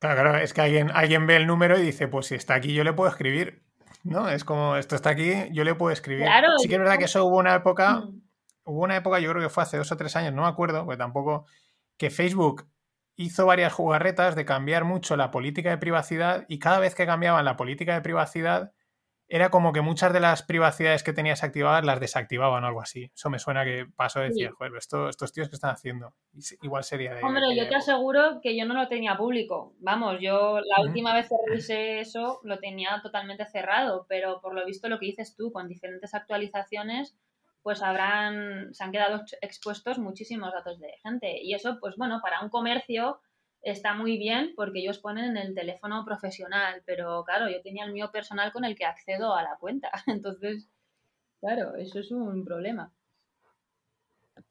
Claro, 0.00 0.20
claro, 0.20 0.38
es 0.38 0.52
que 0.52 0.62
alguien, 0.62 0.90
alguien 0.92 1.24
ve 1.28 1.36
el 1.36 1.46
número 1.46 1.78
y 1.78 1.82
dice, 1.82 2.08
pues 2.08 2.26
si 2.26 2.34
está 2.34 2.54
aquí 2.54 2.74
yo 2.74 2.82
le 2.82 2.92
puedo 2.92 3.08
escribir. 3.08 3.62
¿No? 4.02 4.28
Es 4.28 4.42
como, 4.42 4.76
esto 4.76 4.96
está 4.96 5.10
aquí, 5.10 5.34
yo 5.52 5.62
le 5.62 5.76
puedo 5.76 5.92
escribir. 5.92 6.24
Claro, 6.24 6.48
sí 6.58 6.66
que 6.66 6.74
es 6.74 6.80
verdad 6.80 6.98
que 6.98 7.04
eso 7.04 7.24
hubo 7.24 7.38
una 7.38 7.54
época, 7.54 8.00
mm. 8.00 8.22
hubo 8.64 8.82
una 8.82 8.96
época, 8.96 9.20
yo 9.20 9.30
creo 9.30 9.42
que 9.44 9.48
fue 9.48 9.62
hace 9.62 9.76
dos 9.76 9.92
o 9.92 9.96
tres 9.96 10.16
años, 10.16 10.34
no 10.34 10.42
me 10.42 10.48
acuerdo, 10.48 10.84
pues 10.84 10.98
tampoco, 10.98 11.46
que 11.96 12.10
Facebook 12.10 12.68
hizo 13.14 13.46
varias 13.46 13.72
jugarretas 13.72 14.34
de 14.34 14.44
cambiar 14.44 14.84
mucho 14.84 15.16
la 15.16 15.30
política 15.30 15.70
de 15.70 15.78
privacidad 15.78 16.44
y 16.48 16.58
cada 16.58 16.80
vez 16.80 16.96
que 16.96 17.06
cambiaban 17.06 17.44
la 17.44 17.56
política 17.56 17.94
de 17.94 18.00
privacidad 18.00 18.72
era 19.28 19.50
como 19.50 19.72
que 19.72 19.80
muchas 19.80 20.12
de 20.12 20.20
las 20.20 20.42
privacidades 20.42 21.02
que 21.02 21.12
tenías 21.12 21.42
activadas 21.42 21.84
las 21.84 21.98
desactivaban 21.98 22.62
o 22.62 22.66
algo 22.66 22.80
así. 22.80 23.10
Eso 23.14 23.28
me 23.28 23.38
suena 23.38 23.64
que 23.64 23.86
pasó 23.96 24.20
de 24.20 24.28
decir, 24.28 24.50
joder, 24.52 24.72
estos 24.76 25.32
tíos 25.32 25.48
que 25.48 25.56
están 25.56 25.72
haciendo, 25.72 26.14
igual 26.62 26.84
sería 26.84 27.14
de... 27.14 27.22
Hombre, 27.22 27.56
yo 27.56 27.68
te 27.68 27.74
aseguro 27.74 28.40
que 28.40 28.56
yo 28.56 28.66
no 28.66 28.74
lo 28.74 28.88
tenía 28.88 29.16
público. 29.16 29.74
Vamos, 29.80 30.18
yo 30.20 30.60
la 30.60 30.82
última 30.82 31.12
vez 31.14 31.28
que 31.28 31.34
revisé 31.48 32.00
eso 32.00 32.40
lo 32.44 32.58
tenía 32.58 33.00
totalmente 33.02 33.46
cerrado, 33.46 34.06
pero 34.08 34.40
por 34.40 34.54
lo 34.54 34.64
visto 34.64 34.88
lo 34.88 34.98
que 35.00 35.06
dices 35.06 35.34
tú, 35.34 35.50
con 35.50 35.66
diferentes 35.66 36.14
actualizaciones, 36.14 37.16
pues 37.62 37.82
habrán, 37.82 38.72
se 38.72 38.84
han 38.84 38.92
quedado 38.92 39.24
expuestos 39.40 39.98
muchísimos 39.98 40.52
datos 40.52 40.78
de 40.78 40.92
gente. 41.02 41.42
Y 41.42 41.52
eso, 41.54 41.78
pues 41.80 41.96
bueno, 41.96 42.20
para 42.22 42.40
un 42.42 42.48
comercio 42.48 43.18
está 43.66 43.94
muy 43.94 44.16
bien 44.16 44.52
porque 44.54 44.78
ellos 44.78 44.98
ponen 44.98 45.36
el 45.36 45.54
teléfono 45.54 46.04
profesional, 46.04 46.82
pero 46.86 47.24
claro, 47.24 47.50
yo 47.50 47.60
tenía 47.62 47.84
el 47.84 47.92
mío 47.92 48.10
personal 48.12 48.52
con 48.52 48.64
el 48.64 48.76
que 48.76 48.86
accedo 48.86 49.34
a 49.34 49.42
la 49.42 49.56
cuenta. 49.56 49.90
Entonces, 50.06 50.68
claro, 51.40 51.74
eso 51.74 51.98
es 51.98 52.10
un 52.12 52.44
problema. 52.44 52.92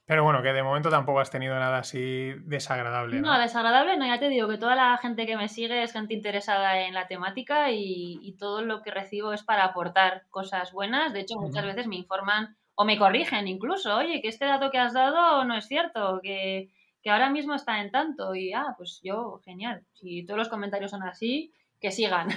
Pero 0.05 0.23
bueno, 0.23 0.43
que 0.43 0.53
de 0.53 0.61
momento 0.61 0.89
tampoco 0.89 1.19
has 1.19 1.31
tenido 1.31 1.55
nada 1.55 1.79
así 1.79 2.33
desagradable. 2.43 3.19
No, 3.21 3.39
desagradable 3.39 3.97
no, 3.97 4.05
ya 4.05 4.19
te 4.19 4.29
digo 4.29 4.47
que 4.47 4.57
toda 4.57 4.75
la 4.75 4.97
gente 4.97 5.25
que 5.25 5.37
me 5.37 5.47
sigue 5.47 5.81
es 5.81 5.93
gente 5.93 6.13
interesada 6.13 6.81
en 6.81 6.93
la 6.93 7.07
temática 7.07 7.71
y, 7.71 8.35
todo 8.37 8.61
lo 8.61 8.81
que 8.81 8.91
recibo 8.91 9.31
es 9.31 9.43
para 9.43 9.63
aportar 9.63 10.23
cosas 10.29 10.73
buenas. 10.73 11.13
De 11.13 11.21
hecho, 11.21 11.39
muchas 11.39 11.65
veces 11.65 11.87
me 11.87 11.95
informan 11.95 12.55
o 12.75 12.83
me 12.83 12.99
corrigen 12.99 13.47
incluso, 13.47 13.95
oye, 13.95 14.21
que 14.21 14.27
este 14.27 14.45
dato 14.45 14.69
que 14.69 14.77
has 14.77 14.93
dado 14.93 15.45
no 15.45 15.57
es 15.57 15.65
cierto, 15.65 16.19
que 16.21 16.69
que 17.05 17.11
ahora 17.11 17.29
mismo 17.29 17.53
está 17.53 17.81
en 17.81 17.91
tanto 17.91 18.33
y, 18.33 18.51
ah, 18.51 18.73
pues 18.75 18.99
yo, 19.03 19.39
genial. 19.45 19.85
Si 19.93 20.25
todos 20.25 20.39
los 20.39 20.49
comentarios 20.49 20.89
son 20.89 21.03
así, 21.03 21.53
que 21.79 21.91
sigan. 21.91 22.29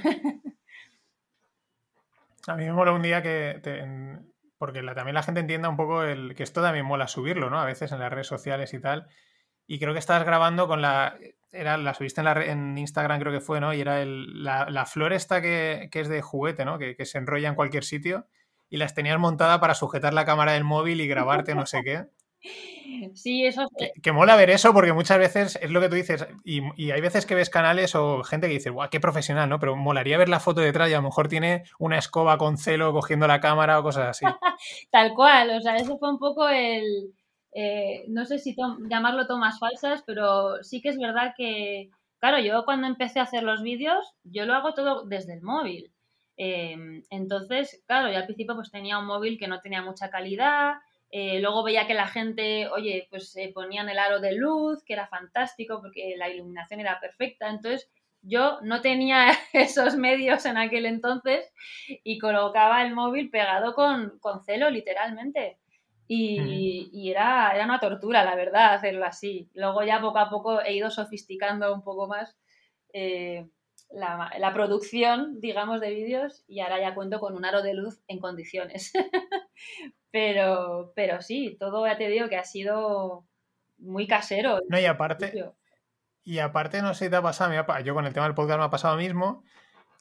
A 2.46 2.54
mí 2.54 2.66
me 2.66 2.74
mola 2.74 2.92
un 2.92 3.00
día 3.00 3.22
que, 3.22 3.62
porque 4.58 4.82
también 4.82 5.14
la 5.14 5.22
gente 5.22 5.40
entienda 5.40 5.70
un 5.70 5.78
poco 5.78 6.02
el, 6.02 6.34
que 6.34 6.42
esto 6.42 6.60
también 6.60 6.84
mola 6.84 7.08
subirlo, 7.08 7.48
¿no? 7.48 7.58
A 7.58 7.64
veces 7.64 7.92
en 7.92 8.00
las 8.00 8.12
redes 8.12 8.26
sociales 8.26 8.74
y 8.74 8.78
tal. 8.78 9.08
Y 9.66 9.78
creo 9.78 9.94
que 9.94 10.00
estás 10.00 10.22
grabando 10.26 10.68
con 10.68 10.82
la, 10.82 11.18
era, 11.50 11.78
la 11.78 11.94
subiste 11.94 12.20
en, 12.20 12.26
la, 12.26 12.44
en 12.44 12.76
Instagram 12.76 13.20
creo 13.20 13.32
que 13.32 13.40
fue, 13.40 13.62
¿no? 13.62 13.72
Y 13.72 13.80
era 13.80 14.02
el, 14.02 14.44
la, 14.44 14.84
flor 14.84 15.14
esta 15.14 15.40
que, 15.40 15.88
es 15.90 16.08
de 16.08 16.20
juguete, 16.20 16.66
¿no? 16.66 16.78
Que, 16.78 16.94
que 16.94 17.06
se 17.06 17.16
enrolla 17.16 17.48
en 17.48 17.54
cualquier 17.54 17.84
sitio 17.84 18.26
y 18.68 18.76
las 18.76 18.94
tenías 18.94 19.18
montada 19.18 19.60
para 19.60 19.72
sujetar 19.72 20.12
la 20.12 20.26
cámara 20.26 20.52
del 20.52 20.64
móvil 20.64 21.00
y 21.00 21.08
grabarte 21.08 21.54
no 21.54 21.64
sé 21.64 21.80
qué. 21.82 22.04
Sí, 23.14 23.44
eso 23.44 23.68
que, 24.02 24.12
mola 24.12 24.36
ver 24.36 24.50
eso 24.50 24.72
porque 24.72 24.92
muchas 24.92 25.18
veces 25.18 25.58
es 25.60 25.70
lo 25.70 25.80
que 25.80 25.88
tú 25.88 25.94
dices 25.94 26.26
y, 26.44 26.90
hay 26.90 27.00
veces 27.00 27.26
que 27.26 27.34
ves 27.34 27.50
canales 27.50 27.94
o 27.94 28.22
gente 28.22 28.46
que 28.46 28.54
dice, 28.54 28.70
guau, 28.70 28.88
qué 28.90 29.00
profesional, 29.00 29.48
¿no? 29.48 29.58
Pero 29.58 29.76
molaría 29.76 30.18
ver 30.18 30.28
la 30.28 30.40
foto 30.40 30.60
detrás 30.60 30.90
y 30.90 30.94
a 30.94 30.98
lo 30.98 31.02
mejor 31.02 31.28
tiene 31.28 31.64
una 31.78 31.98
escoba 31.98 32.38
con 32.38 32.56
celo 32.56 32.92
cogiendo 32.92 33.26
la 33.26 33.40
cámara 33.40 33.78
o 33.78 33.82
cosas 33.82 34.08
así. 34.08 34.24
Tal 34.90 35.14
cual, 35.14 35.50
o 35.50 35.60
sea, 35.60 35.76
eso 35.76 35.98
fue 35.98 36.10
un 36.10 36.18
poco 36.18 36.48
el, 36.48 37.12
eh, 37.52 38.04
no 38.08 38.24
sé 38.24 38.38
si 38.38 38.56
llamarlo 38.88 39.26
tomas 39.26 39.58
falsas, 39.58 40.02
pero 40.06 40.62
sí 40.62 40.80
que 40.80 40.90
es 40.90 40.98
verdad 40.98 41.34
que, 41.36 41.90
claro, 42.20 42.38
yo 42.38 42.64
cuando 42.64 42.86
empecé 42.86 43.20
a 43.20 43.24
hacer 43.24 43.42
los 43.42 43.62
vídeos, 43.62 44.14
yo 44.24 44.46
lo 44.46 44.54
hago 44.54 44.74
todo 44.74 45.04
desde 45.04 45.34
el 45.34 45.42
móvil. 45.42 45.92
Em, 46.36 47.02
entonces, 47.10 47.82
claro, 47.86 48.10
yo 48.10 48.18
al 48.18 48.26
principio 48.26 48.54
pues 48.54 48.70
tenía 48.70 48.98
un 48.98 49.06
móvil 49.06 49.38
que 49.38 49.48
no 49.48 49.60
tenía 49.60 49.82
mucha 49.82 50.08
calidad, 50.08 50.74
eh, 51.10 51.40
luego 51.40 51.62
veía 51.62 51.86
que 51.86 51.94
la 51.94 52.06
gente, 52.06 52.68
oye, 52.68 53.06
pues 53.10 53.30
se 53.30 53.48
ponían 53.48 53.88
el 53.88 53.98
aro 53.98 54.20
de 54.20 54.32
luz, 54.32 54.82
que 54.84 54.92
era 54.92 55.08
fantástico 55.08 55.80
porque 55.80 56.14
la 56.16 56.28
iluminación 56.28 56.80
era 56.80 57.00
perfecta. 57.00 57.48
Entonces, 57.48 57.90
yo 58.22 58.58
no 58.62 58.82
tenía 58.82 59.30
esos 59.52 59.96
medios 59.96 60.44
en 60.44 60.58
aquel 60.58 60.86
entonces 60.86 61.50
y 62.04 62.18
colocaba 62.18 62.82
el 62.82 62.94
móvil 62.94 63.30
pegado 63.30 63.74
con, 63.74 64.20
celo, 64.44 64.70
literalmente. 64.70 65.58
Y, 66.10 67.10
era, 67.10 67.52
era, 67.54 67.66
una 67.66 67.80
tortura, 67.80 68.24
la 68.24 68.34
verdad, 68.34 68.74
hacerlo 68.74 69.04
así. 69.04 69.50
Luego 69.54 69.82
ya 69.82 70.00
poco 70.00 70.18
a 70.18 70.30
poco 70.30 70.62
he 70.62 70.74
ido 70.74 70.90
sofisticando 70.90 71.72
un 71.74 71.82
poco 71.82 72.06
más 72.08 72.34
eh, 72.94 73.46
la, 73.90 74.30
la, 74.38 74.54
producción, 74.54 75.38
digamos, 75.40 75.82
de 75.82 75.90
vídeos 75.90 76.44
y 76.48 76.60
ahora 76.60 76.80
ya 76.80 76.94
cuento 76.94 77.20
con 77.20 77.34
un 77.34 77.44
aro 77.44 77.62
de 77.62 77.74
luz 77.74 78.00
en 78.08 78.20
condiciones. 78.20 78.92
Pero, 80.10 80.92
pero 80.94 81.20
sí, 81.20 81.56
todo 81.58 81.86
ya 81.86 81.96
te 81.96 82.08
digo 82.08 82.28
que 82.28 82.36
ha 82.36 82.44
sido 82.44 83.26
muy 83.78 84.06
casero. 84.06 84.60
No, 84.68 84.78
y 84.78 84.86
aparte, 84.86 85.32
y 86.24 86.38
aparte 86.38 86.82
no 86.82 86.94
sé 86.94 87.06
si 87.06 87.10
te 87.10 87.16
ha 87.16 87.22
pasado, 87.22 87.52
yo 87.82 87.94
con 87.94 88.06
el 88.06 88.12
tema 88.12 88.26
del 88.26 88.34
podcast 88.34 88.58
me 88.58 88.64
ha 88.64 88.70
pasado 88.70 88.96
mismo, 88.96 89.44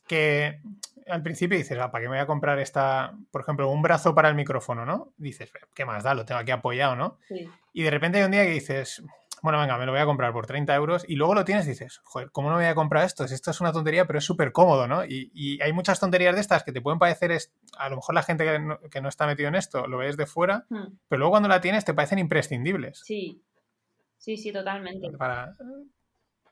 que 0.08 0.62
al 1.08 1.24
principio 1.24 1.58
dices, 1.58 1.78
ah, 1.80 1.92
¿para 1.92 2.04
qué 2.04 2.10
me 2.10 2.16
voy 2.16 2.24
a 2.24 2.28
comprar 2.28 2.60
esta, 2.60 3.14
por 3.32 3.42
ejemplo, 3.42 3.70
un 3.70 3.82
brazo 3.82 4.16
para 4.16 4.30
el 4.30 4.36
micrófono, 4.36 4.86
¿no? 4.86 5.14
Dices, 5.18 5.52
¿qué 5.74 5.86
más 5.86 6.04
da? 6.04 6.14
Lo 6.14 6.26
tengo 6.26 6.40
aquí 6.40 6.52
apoyado, 6.52 6.96
¿no? 6.96 7.18
Y 7.74 7.84
de 7.84 7.92
repente 7.92 8.18
hay 8.18 8.26
un 8.26 8.32
día 8.32 8.44
que 8.44 8.52
dices, 8.52 9.04
bueno, 9.42 9.60
venga, 9.60 9.78
me 9.78 9.86
lo 9.86 9.92
voy 9.92 10.02
a 10.02 10.06
comprar 10.06 10.34
por 10.34 10.48
30 10.48 10.74
euros 10.76 11.06
y 11.08 11.16
luego 11.16 11.36
lo 11.36 11.46
tienes 11.46 11.66
y 11.68 11.70
dices, 11.70 12.00
joder, 12.04 12.32
¿cómo 12.32 12.50
no 12.50 12.56
me 12.56 12.64
voy 12.64 12.72
a 12.72 12.76
comprar 12.76 13.06
esto? 13.06 13.24
Esto 13.26 13.52
es 13.52 13.62
una 13.62 13.72
tontería, 13.72 14.06
pero 14.06 14.20
es 14.20 14.26
súper 14.26 14.52
cómodo, 14.52 14.88
¿no? 14.88 15.06
Y, 15.06 15.60
hay 15.62 15.74
muchas 15.74 16.00
tonterías 16.00 16.36
de 16.36 16.42
estas 16.42 16.64
que 16.64 16.72
te 16.72 16.82
pueden 16.82 17.00
parecer, 17.00 17.38
a 17.78 17.90
lo 17.90 17.98
mejor 17.98 18.16
la 18.16 18.24
gente 18.24 18.46
que 18.90 19.02
no, 19.02 19.10
está 19.10 19.28
metido 19.28 19.50
en 19.50 19.56
esto 19.56 19.88
lo 19.88 19.98
ves 19.98 20.18
de 20.18 20.26
fuera, 20.26 20.66
hmm. 20.70 20.98
pero 21.08 21.20
luego 21.20 21.32
cuando 21.32 21.50
la 21.50 21.62
tienes 21.62 21.86
te 21.86 21.94
parecen 21.94 22.20
imprescindibles. 22.20 23.02
Sí, 23.04 23.44
sí, 24.18 24.38
sí, 24.38 24.52
totalmente. 24.52 25.08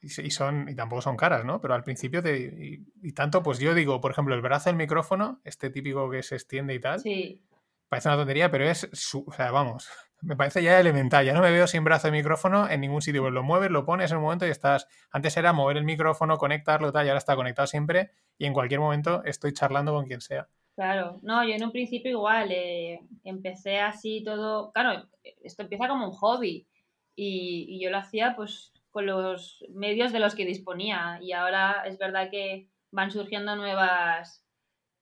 y, 0.01 0.31
son, 0.31 0.69
y 0.69 0.75
tampoco 0.75 1.01
son 1.01 1.17
caras, 1.17 1.45
¿no? 1.45 1.61
Pero 1.61 1.73
al 1.73 1.83
principio 1.83 2.21
te, 2.21 2.83
y, 3.01 3.13
tanto, 3.13 3.41
pues 3.41 3.59
yo 3.59 3.73
digo, 3.73 4.01
por 4.01 4.11
ejemplo, 4.11 4.35
el 4.35 4.41
brazo 4.41 4.69
del 4.69 4.77
micrófono, 4.77 5.41
este 5.43 5.69
típico 5.69 6.09
que 6.09 6.23
se 6.23 6.35
extiende 6.35 6.73
y 6.73 6.79
tal. 6.79 6.99
Sí. 6.99 7.41
Parece 7.89 8.09
una 8.09 8.17
tontería, 8.17 8.49
pero 8.49 8.65
es, 8.65 8.89
o 9.13 9.31
sea, 9.31 9.51
vamos, 9.51 9.87
me 10.25 10.35
parece 10.35 10.63
ya 10.63 10.79
elemental. 10.79 11.25
Ya 11.25 11.33
no 11.33 11.41
me 11.41 11.51
veo 11.51 11.67
sin 11.67 11.83
brazo 11.83 12.07
de 12.07 12.11
micrófono 12.11 12.69
en 12.69 12.81
ningún 12.81 13.01
sitio. 13.01 13.21
Pues 13.21 13.33
lo 13.33 13.43
mueves, 13.43 13.69
lo 13.69 13.85
pones 13.85 14.11
en 14.11 14.17
un 14.17 14.23
momento 14.23 14.47
y 14.47 14.49
estás. 14.49 14.88
Antes 15.11 15.38
era 15.38 15.53
mover 15.53 15.77
el 15.77 15.83
micrófono, 15.83 16.38
conectarlo, 16.38 16.91
tal, 16.91 17.05
y 17.05 17.09
ahora 17.09 17.19
está 17.19 17.35
conectado 17.35 17.67
siempre. 17.67 18.11
Y 18.38 18.45
en 18.45 18.53
cualquier 18.53 18.79
momento 18.79 19.23
estoy 19.23 19.53
charlando 19.53 19.93
con 19.93 20.05
quien 20.05 20.21
sea. 20.21 20.47
Claro, 20.75 21.19
no, 21.21 21.43
yo 21.47 21.53
en 21.53 21.63
un 21.63 21.71
principio 21.71 22.11
igual. 22.11 22.51
Eh, 22.51 23.01
empecé 23.23 23.79
así 23.79 24.23
todo. 24.23 24.71
Claro, 24.73 25.07
esto 25.43 25.61
empieza 25.61 25.88
como 25.88 26.07
un 26.07 26.13
hobby. 26.13 26.67
Y, 27.15 27.79
yo 27.81 27.91
lo 27.91 27.97
hacía 27.97 28.35
pues 28.35 28.73
con 28.89 29.05
los 29.05 29.63
medios 29.69 30.11
de 30.11 30.19
los 30.19 30.33
que 30.33 30.45
disponía. 30.45 31.19
Y 31.21 31.33
ahora 31.33 31.83
es 31.85 31.97
verdad 31.99 32.29
que 32.31 32.67
van 32.91 33.11
surgiendo 33.11 33.55
nuevas. 33.55 34.43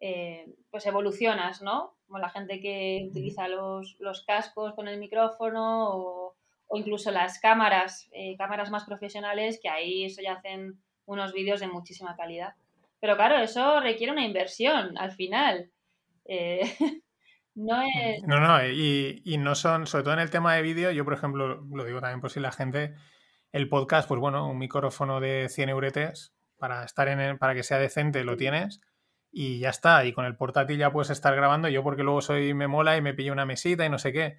Eh, 0.02 0.54
pues 0.70 0.86
evolucionas, 0.86 1.62
¿no? 1.62 1.96
Como 2.14 2.22
la 2.22 2.30
gente 2.30 2.62
que 2.62 3.08
utiliza 3.10 3.48
los, 3.48 3.98
cascos 4.28 4.76
con 4.76 4.88
el 4.88 5.00
micrófono 5.00 5.90
o, 5.90 6.36
incluso 6.76 7.10
las 7.10 7.40
cámaras, 7.40 8.08
eh, 8.12 8.36
cámaras 8.38 8.70
más 8.70 8.84
profesionales, 8.84 9.60
que 9.60 9.68
ahí 9.68 10.06
eso 10.06 10.22
ya 10.22 10.34
hacen 10.34 10.80
unos 11.08 11.34
vídeos 11.34 11.60
de 11.60 11.68
muchísima 11.68 12.16
calidad. 12.16 12.54
Pero 13.00 13.16
claro, 13.16 13.40
eso 13.40 13.80
requiere 13.80 14.14
una 14.14 14.24
inversión 14.24 14.96
al 15.00 15.12
final. 15.14 15.72
Eh, 16.26 16.62
no 17.56 17.82
es... 17.82 18.22
No, 18.28 18.40
no, 18.40 18.64
y, 18.64 19.36
no 19.40 19.56
son, 19.56 19.88
sobre 19.88 20.04
todo 20.04 20.14
en 20.14 20.20
el 20.20 20.30
tema 20.30 20.54
de 20.54 20.62
vídeo, 20.62 20.92
yo 20.92 21.06
por 21.06 21.16
ejemplo, 21.16 21.64
lo 21.64 21.84
digo 21.84 22.00
también 22.00 22.22
por 22.22 22.30
si 22.30 22.40
la 22.40 22.52
gente, 22.52 22.94
el 23.52 23.70
podcast, 23.70 24.08
pues 24.08 24.20
bueno, 24.20 24.48
un 24.48 24.60
micrófono 24.60 25.20
de 25.20 25.50
100 25.50 25.70
euretes 25.70 26.32
para 26.60 26.84
estar 26.84 27.08
en 27.08 27.40
para 27.40 27.56
que 27.56 27.64
sea 27.64 27.80
decente 27.80 28.24
lo 28.24 28.38
tienes 28.38 28.82
y 29.34 29.60
ya 29.60 29.70
está. 29.70 30.06
Y 30.06 30.14
con 30.14 30.26
el 30.26 30.38
portátil 30.38 30.78
ya 30.78 30.92
puedes 30.92 31.10
estar 31.10 31.36
grabando. 31.36 31.68
Yo 31.68 31.84
porque 31.84 32.04
luego 32.04 32.22
soy 32.22 32.54
me 32.54 32.68
mola 32.68 32.96
y 32.96 33.02
me 33.02 33.14
pillo 33.14 33.34
una 33.34 33.46
mesita 33.46 33.86
y 33.86 33.90
no 33.90 33.98
sé 33.98 34.14
qué. 34.14 34.38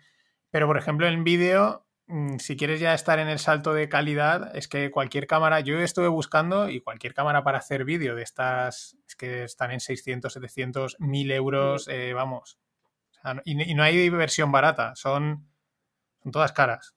Pero 0.51 0.67
por 0.69 0.79
ejemplo 0.79 1.07
en 1.09 1.25
vídeo, 1.25 1.85
mm, 2.07 2.39
si 2.39 2.57
quieres 2.57 2.81
ya 2.81 2.95
estar 2.95 3.19
en 3.19 3.29
el 3.29 3.41
salto 3.41 3.75
de 3.75 3.89
calidad, 3.89 4.57
es 4.57 4.69
que 4.69 4.91
cualquier 4.93 5.27
cámara, 5.27 5.61
yo 5.61 5.81
estuve 5.81 6.09
buscando 6.09 6.71
y 6.71 6.81
cualquier 6.81 7.13
cámara 7.13 7.43
para 7.43 7.59
hacer 7.59 7.85
vídeo 7.85 8.15
de 8.15 8.23
estas, 8.23 8.97
es 9.09 9.17
que 9.17 9.45
están 9.45 9.73
en 9.73 9.81
600, 9.81 10.33
700, 10.33 10.97
1000 11.01 11.31
euros, 11.33 11.89
eh, 11.89 12.13
vamos. 12.15 12.59
y, 13.45 13.75
no 13.75 13.83
hay 13.83 14.09
versión 14.11 14.53
barata, 14.53 14.95
son, 14.97 15.49
son 16.23 16.33
todas 16.33 16.53
caras. 16.53 16.95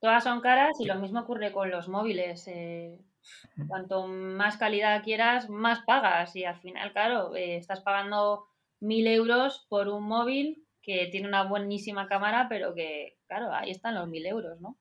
Todas 0.00 0.24
son 0.24 0.40
caras 0.40 0.78
y 0.80 0.86
lo 0.86 0.94
mismo 0.96 1.20
ocurre 1.20 1.52
con 1.52 1.70
los 1.70 1.88
móviles. 1.88 2.46
Eh, 2.48 2.98
cuanto 3.66 4.06
más 4.06 4.56
calidad 4.56 5.02
quieras, 5.02 5.48
más 5.48 5.80
pagas 5.86 6.34
y 6.36 6.44
al 6.44 6.60
final, 6.60 6.92
claro, 6.92 7.34
eh, 7.34 7.56
estás 7.56 7.80
pagando 7.80 8.46
mil 8.80 9.06
euros 9.06 9.66
por 9.68 9.88
un 9.88 10.04
móvil 10.04 10.64
que 10.82 11.08
tiene 11.10 11.28
una 11.28 11.44
buenísima 11.44 12.08
cámara, 12.08 12.46
pero 12.48 12.74
que, 12.74 13.18
claro, 13.26 13.52
ahí 13.52 13.70
están 13.70 13.94
los 13.94 14.08
mil 14.08 14.24
euros, 14.26 14.60
¿no? 14.60 14.78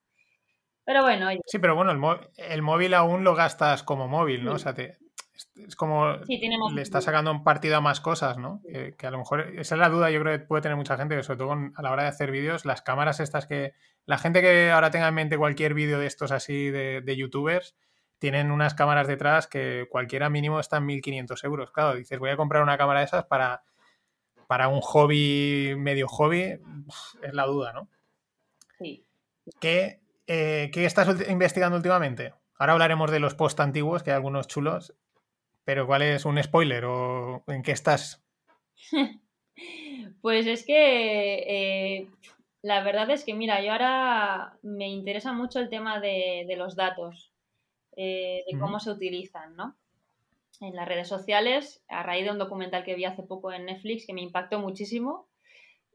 Pero 0.85 1.01
bueno. 1.01 1.27
Sí, 1.45 1.59
pero 1.59 1.75
bueno, 1.75 1.91
el, 2.37 2.61
móvil 2.61 2.93
aún 2.93 3.25
lo 3.25 3.35
gastas 3.35 3.83
como 3.83 4.07
móvil, 4.07 4.45
¿no? 4.45 4.53
O 4.53 4.57
sea, 4.57 4.73
es 4.77 5.75
como 5.75 6.13
le 6.73 6.81
está 6.81 7.01
sacando 7.01 7.29
un 7.29 7.43
partido 7.43 7.75
a 7.75 7.81
más 7.81 7.99
cosas, 7.99 8.37
¿no? 8.37 8.61
Que, 8.97 9.05
a 9.05 9.11
lo 9.11 9.17
mejor 9.17 9.41
esa 9.57 9.75
es 9.75 9.79
la 9.79 9.89
duda, 9.89 10.09
yo 10.11 10.21
creo 10.21 10.39
que 10.39 10.45
puede 10.45 10.61
tener 10.61 10.77
mucha 10.77 10.95
gente, 10.95 11.17
que 11.17 11.23
sobre 11.23 11.39
todo 11.39 11.51
a 11.51 11.81
la 11.81 11.91
hora 11.91 12.03
de 12.03 12.09
hacer 12.09 12.31
vídeos, 12.31 12.63
las 12.63 12.81
cámaras 12.81 13.19
estas 13.19 13.47
que 13.47 13.73
la 14.05 14.17
gente 14.17 14.41
que 14.41 14.71
ahora 14.71 14.89
tenga 14.89 15.09
en 15.09 15.15
mente 15.15 15.37
cualquier 15.37 15.73
vídeo 15.73 15.99
de 15.99 16.07
estos 16.07 16.31
así 16.31 16.69
de, 16.69 17.01
de 17.01 17.17
youtubers, 17.17 17.75
tienen 18.19 18.51
unas 18.51 18.73
cámaras 18.73 19.07
detrás 19.07 19.47
que 19.47 19.87
cualquiera 19.89 20.29
mínimo 20.29 20.59
está 20.59 20.77
en 20.77 20.85
1500 20.85 21.43
euros. 21.43 21.71
Claro, 21.71 21.95
dices, 21.95 22.19
voy 22.19 22.29
a 22.29 22.37
comprar 22.37 22.63
una 22.63 22.77
cámara 22.77 22.99
de 22.99 23.05
esas 23.05 23.25
para, 23.25 23.63
para 24.47 24.67
un 24.67 24.81
hobby, 24.81 25.75
medio 25.77 26.07
hobby, 26.07 26.59
es 27.21 27.33
la 27.33 27.45
duda, 27.45 27.73
¿no? 27.73 27.89
Sí. 28.79 29.05
¿Qué, 29.59 30.01
eh, 30.25 30.69
¿Qué, 30.73 30.85
estás 30.85 31.29
investigando 31.29 31.77
últimamente? 31.77 32.33
Ahora 32.57 32.73
hablaremos 32.73 33.11
de 33.11 33.19
los 33.19 33.35
post 33.35 33.59
antiguos, 33.59 34.03
que 34.03 34.11
hay 34.11 34.15
algunos 34.15 34.47
chulos, 34.47 34.95
pero 35.63 35.85
¿cuál 35.85 36.01
es 36.01 36.25
un 36.25 36.41
spoiler 36.41 36.85
o 36.85 37.43
en 37.47 37.61
qué 37.61 37.71
estás? 37.71 38.25
pues 40.21 40.47
es 40.47 40.65
que 40.65 41.35
eh, 41.99 42.09
la 42.63 42.83
verdad 42.83 43.09
es 43.11 43.23
que, 43.23 43.35
mira, 43.35 43.61
yo 43.61 43.71
ahora 43.71 44.57
me 44.63 44.87
interesa 44.87 45.33
mucho 45.33 45.59
el 45.59 45.69
tema 45.69 45.99
de 45.99 46.55
los 46.57 46.75
datos. 46.75 47.31
Eh, 47.99 48.43
de 48.49 48.59
cómo 48.59 48.79
se 48.79 48.91
utilizan, 48.91 49.55
¿no? 49.55 49.75
En 50.61 50.75
las 50.75 50.87
redes 50.87 51.07
sociales, 51.07 51.83
a 51.87 52.03
raíz 52.03 52.25
de 52.25 52.31
un 52.31 52.37
documental 52.37 52.83
que 52.83 52.93
vi 52.93 53.05
hace 53.05 53.23
poco 53.23 53.51
en 53.51 53.65
Netflix 53.65 54.05
que 54.05 54.13
me 54.13 54.21
impactó 54.21 54.59
muchísimo. 54.59 55.27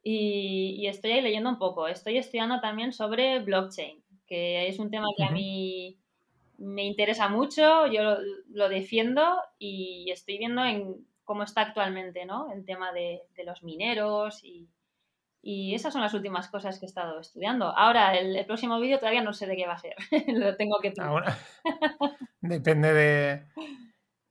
Y, 0.02 0.84
estoy 0.88 1.12
ahí 1.12 1.20
leyendo 1.20 1.48
un 1.48 1.58
poco. 1.58 1.86
Estoy 1.86 2.18
estudiando 2.18 2.60
también 2.60 2.92
sobre 2.92 3.38
blockchain, 3.38 4.02
que 4.26 4.66
es 4.66 4.80
un 4.80 4.90
tema 4.90 5.06
que 5.16 5.22
a 5.22 5.30
mí 5.30 5.96
me 6.58 6.84
interesa 6.84 7.28
mucho, 7.28 7.86
yo 7.86 8.18
lo, 8.50 8.68
defiendo 8.68 9.22
y 9.60 10.10
estoy 10.10 10.38
viendo 10.38 10.64
en 10.64 11.06
cómo 11.22 11.44
está 11.44 11.60
actualmente, 11.60 12.26
¿no? 12.26 12.52
El 12.52 12.64
tema 12.64 12.92
de, 12.92 13.22
de 13.36 13.44
los 13.44 13.62
mineros 13.62 14.42
y, 14.42 14.68
y 15.44 15.74
esas 15.74 15.92
son 15.92 16.02
las 16.02 16.14
últimas 16.14 16.48
cosas 16.48 16.78
que 16.78 16.86
he 16.86 16.88
estado 16.88 17.18
estudiando. 17.18 17.76
Ahora, 17.76 18.16
el, 18.16 18.46
próximo 18.46 18.78
vídeo 18.78 18.98
todavía 18.98 19.22
no 19.22 19.32
sé 19.32 19.46
de 19.46 19.56
qué 19.56 19.66
va 19.66 19.74
a 19.74 19.78
ser. 19.78 19.96
Lo 20.28 20.56
tengo 20.56 20.78
que 20.80 20.92
Ahora, 21.00 21.36
depende 22.40 22.92
de. 22.94 23.46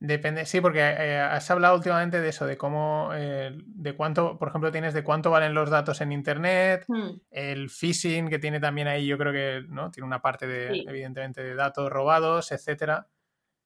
Depende, 0.00 0.46
sí, 0.46 0.60
porque 0.60 0.80
eh, 0.80 1.20
has 1.20 1.48
hablado 1.52 1.76
últimamente 1.76 2.20
de 2.20 2.28
eso, 2.30 2.44
de 2.44 2.56
cómo, 2.56 3.10
eh, 3.14 3.52
de 3.54 3.94
cuánto, 3.94 4.36
por 4.36 4.48
ejemplo, 4.48 4.72
tienes 4.72 4.94
de 4.94 5.04
cuánto 5.04 5.30
valen 5.30 5.54
los 5.54 5.70
datos 5.70 6.00
en 6.00 6.10
Internet, 6.10 6.84
hmm. 6.88 7.20
el 7.30 7.70
phishing 7.70 8.28
que 8.28 8.40
tiene 8.40 8.58
también 8.58 8.88
ahí, 8.88 9.06
yo 9.06 9.16
creo 9.16 9.32
que, 9.32 9.64
¿no? 9.68 9.92
Tiene 9.92 10.08
una 10.08 10.20
parte 10.20 10.48
de, 10.48 10.82
evidentemente, 10.88 11.44
de 11.44 11.54
datos 11.54 11.88
robados, 11.88 12.50
etcétera, 12.50 13.06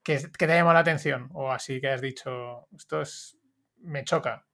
que, 0.03 0.19
que 0.37 0.47
te 0.47 0.53
ha 0.53 0.57
llamado 0.57 0.75
la 0.75 0.81
atención, 0.81 1.31
o 1.33 1.51
así 1.51 1.81
que 1.81 1.89
has 1.89 2.03
dicho, 2.03 2.69
esto 2.77 3.01
es, 3.01 3.39
me 3.79 4.05
choca. 4.05 4.46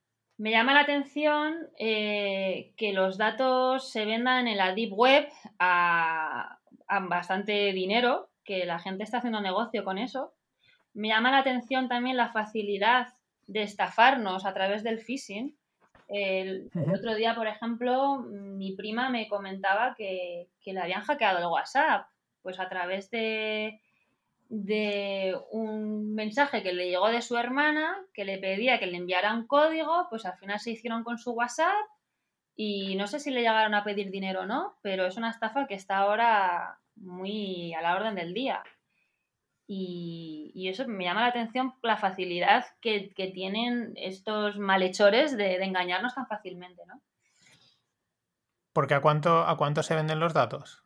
Me 0.42 0.50
llama 0.50 0.74
la 0.74 0.80
atención 0.80 1.68
eh, 1.78 2.72
que 2.76 2.92
los 2.92 3.16
datos 3.16 3.92
se 3.92 4.04
vendan 4.04 4.48
en 4.48 4.56
la 4.56 4.74
Deep 4.74 4.92
Web 4.92 5.28
a, 5.60 6.58
bastante 7.02 7.72
dinero, 7.72 8.28
que 8.44 8.66
la 8.66 8.80
gente 8.80 9.04
está 9.04 9.18
haciendo 9.18 9.40
negocio 9.40 9.84
con 9.84 9.98
eso. 9.98 10.34
Me 10.94 11.06
llama 11.06 11.30
la 11.30 11.38
atención 11.38 11.86
también 11.86 12.16
la 12.16 12.32
facilidad 12.32 13.14
de 13.46 13.62
estafarnos 13.62 14.44
a 14.44 14.52
través 14.52 14.82
del 14.82 14.98
phishing. 14.98 15.56
El, 16.08 16.72
otro 16.92 17.14
día, 17.14 17.36
por 17.36 17.46
ejemplo, 17.46 18.18
mi 18.18 18.72
prima 18.72 19.10
me 19.10 19.28
comentaba 19.28 19.94
que, 19.96 20.48
que 20.60 20.72
le 20.72 20.80
habían 20.80 21.02
hackeado 21.02 21.38
el 21.38 21.46
WhatsApp, 21.46 22.08
pues 22.42 22.58
a 22.58 22.68
través 22.68 23.12
de, 23.12 23.80
de 24.54 25.34
un 25.50 26.14
mensaje 26.14 26.62
que 26.62 26.74
le 26.74 26.90
llegó 26.90 27.08
de 27.08 27.22
su 27.22 27.38
hermana 27.38 27.96
que 28.12 28.26
le 28.26 28.36
pedía 28.36 28.78
que 28.78 28.86
le 28.86 28.98
enviara 28.98 29.32
un 29.32 29.46
código, 29.46 30.08
pues 30.10 30.26
al 30.26 30.36
final 30.36 30.60
se 30.60 30.72
hicieron 30.72 31.04
con 31.04 31.16
su 31.16 31.30
WhatsApp 31.32 31.72
y 32.54 32.94
no 32.96 33.06
sé 33.06 33.18
si 33.18 33.30
le 33.30 33.40
llegaron 33.40 33.72
a 33.74 33.82
pedir 33.82 34.10
dinero 34.10 34.42
o 34.42 34.46
no, 34.46 34.76
pero 34.82 35.06
es 35.06 35.16
una 35.16 35.30
estafa 35.30 35.66
que 35.66 35.72
está 35.74 35.96
ahora 35.96 36.78
muy 36.96 37.72
a 37.72 37.80
la 37.80 37.96
orden 37.96 38.14
del 38.14 38.34
día. 38.34 38.62
Y, 39.66 40.68
eso 40.68 40.86
me 40.86 41.04
llama 41.04 41.22
la 41.22 41.28
atención 41.28 41.72
la 41.82 41.96
facilidad 41.96 42.66
que, 42.82 43.10
tienen 43.34 43.94
estos 43.96 44.58
malhechores 44.58 45.34
de, 45.34 45.58
de, 45.58 45.64
engañarnos 45.64 46.14
tan 46.14 46.26
fácilmente, 46.26 46.82
¿no? 46.86 47.00
Porque 48.74 48.92
¿a 48.92 49.00
cuánto, 49.00 49.46
¿a 49.46 49.56
cuánto 49.56 49.82
se 49.82 49.94
venden 49.94 50.20
los 50.20 50.34
datos? 50.34 50.81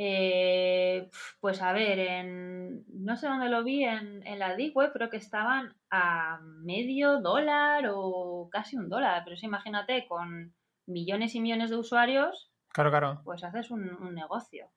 Eh, 0.00 1.10
pues 1.40 1.60
a 1.60 1.72
ver, 1.72 1.98
en, 1.98 2.84
no 2.88 3.16
sé 3.16 3.26
dónde 3.26 3.48
lo 3.48 3.64
vi, 3.64 3.82
en, 3.82 4.22
la 4.38 4.56
Web 4.72 4.92
creo 4.92 5.10
que 5.10 5.16
estaban 5.16 5.74
a 5.90 6.38
medio 6.40 7.20
dólar 7.20 7.86
o 7.92 8.48
casi 8.48 8.76
un 8.76 8.88
dólar, 8.88 9.22
pero 9.24 9.36
sí, 9.36 9.46
imagínate, 9.46 10.06
con 10.06 10.54
millones 10.86 11.34
y 11.34 11.40
millones 11.40 11.70
de 11.70 11.76
usuarios, 11.76 12.52
claro, 12.68 12.90
claro. 12.90 13.20
pues 13.24 13.42
haces 13.42 13.72
un, 13.72 14.14
negocio. 14.14 14.70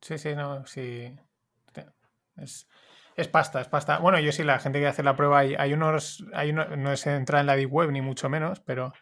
Sí, 0.00 0.16
sí, 0.16 0.34
no, 0.34 0.64
sí. 0.64 1.14
Es, 2.36 3.28
pasta, 3.28 3.60
es 3.60 3.68
pasta. 3.68 3.98
Bueno, 3.98 4.18
yo 4.20 4.32
sí, 4.32 4.42
la 4.42 4.58
gente 4.58 4.80
que 4.80 4.86
hace 4.86 5.02
la 5.02 5.14
prueba, 5.14 5.40
hay, 5.40 5.54
hay 5.58 5.74
unos, 5.74 6.24
hay 6.32 6.48
uno, 6.52 6.64
no 6.78 6.90
es 6.92 7.06
entrar 7.06 7.42
en 7.42 7.46
la 7.48 7.56
Deep 7.56 7.70
Web 7.70 7.90
ni 7.90 8.00
mucho 8.00 8.30
menos, 8.30 8.60
pero 8.60 8.94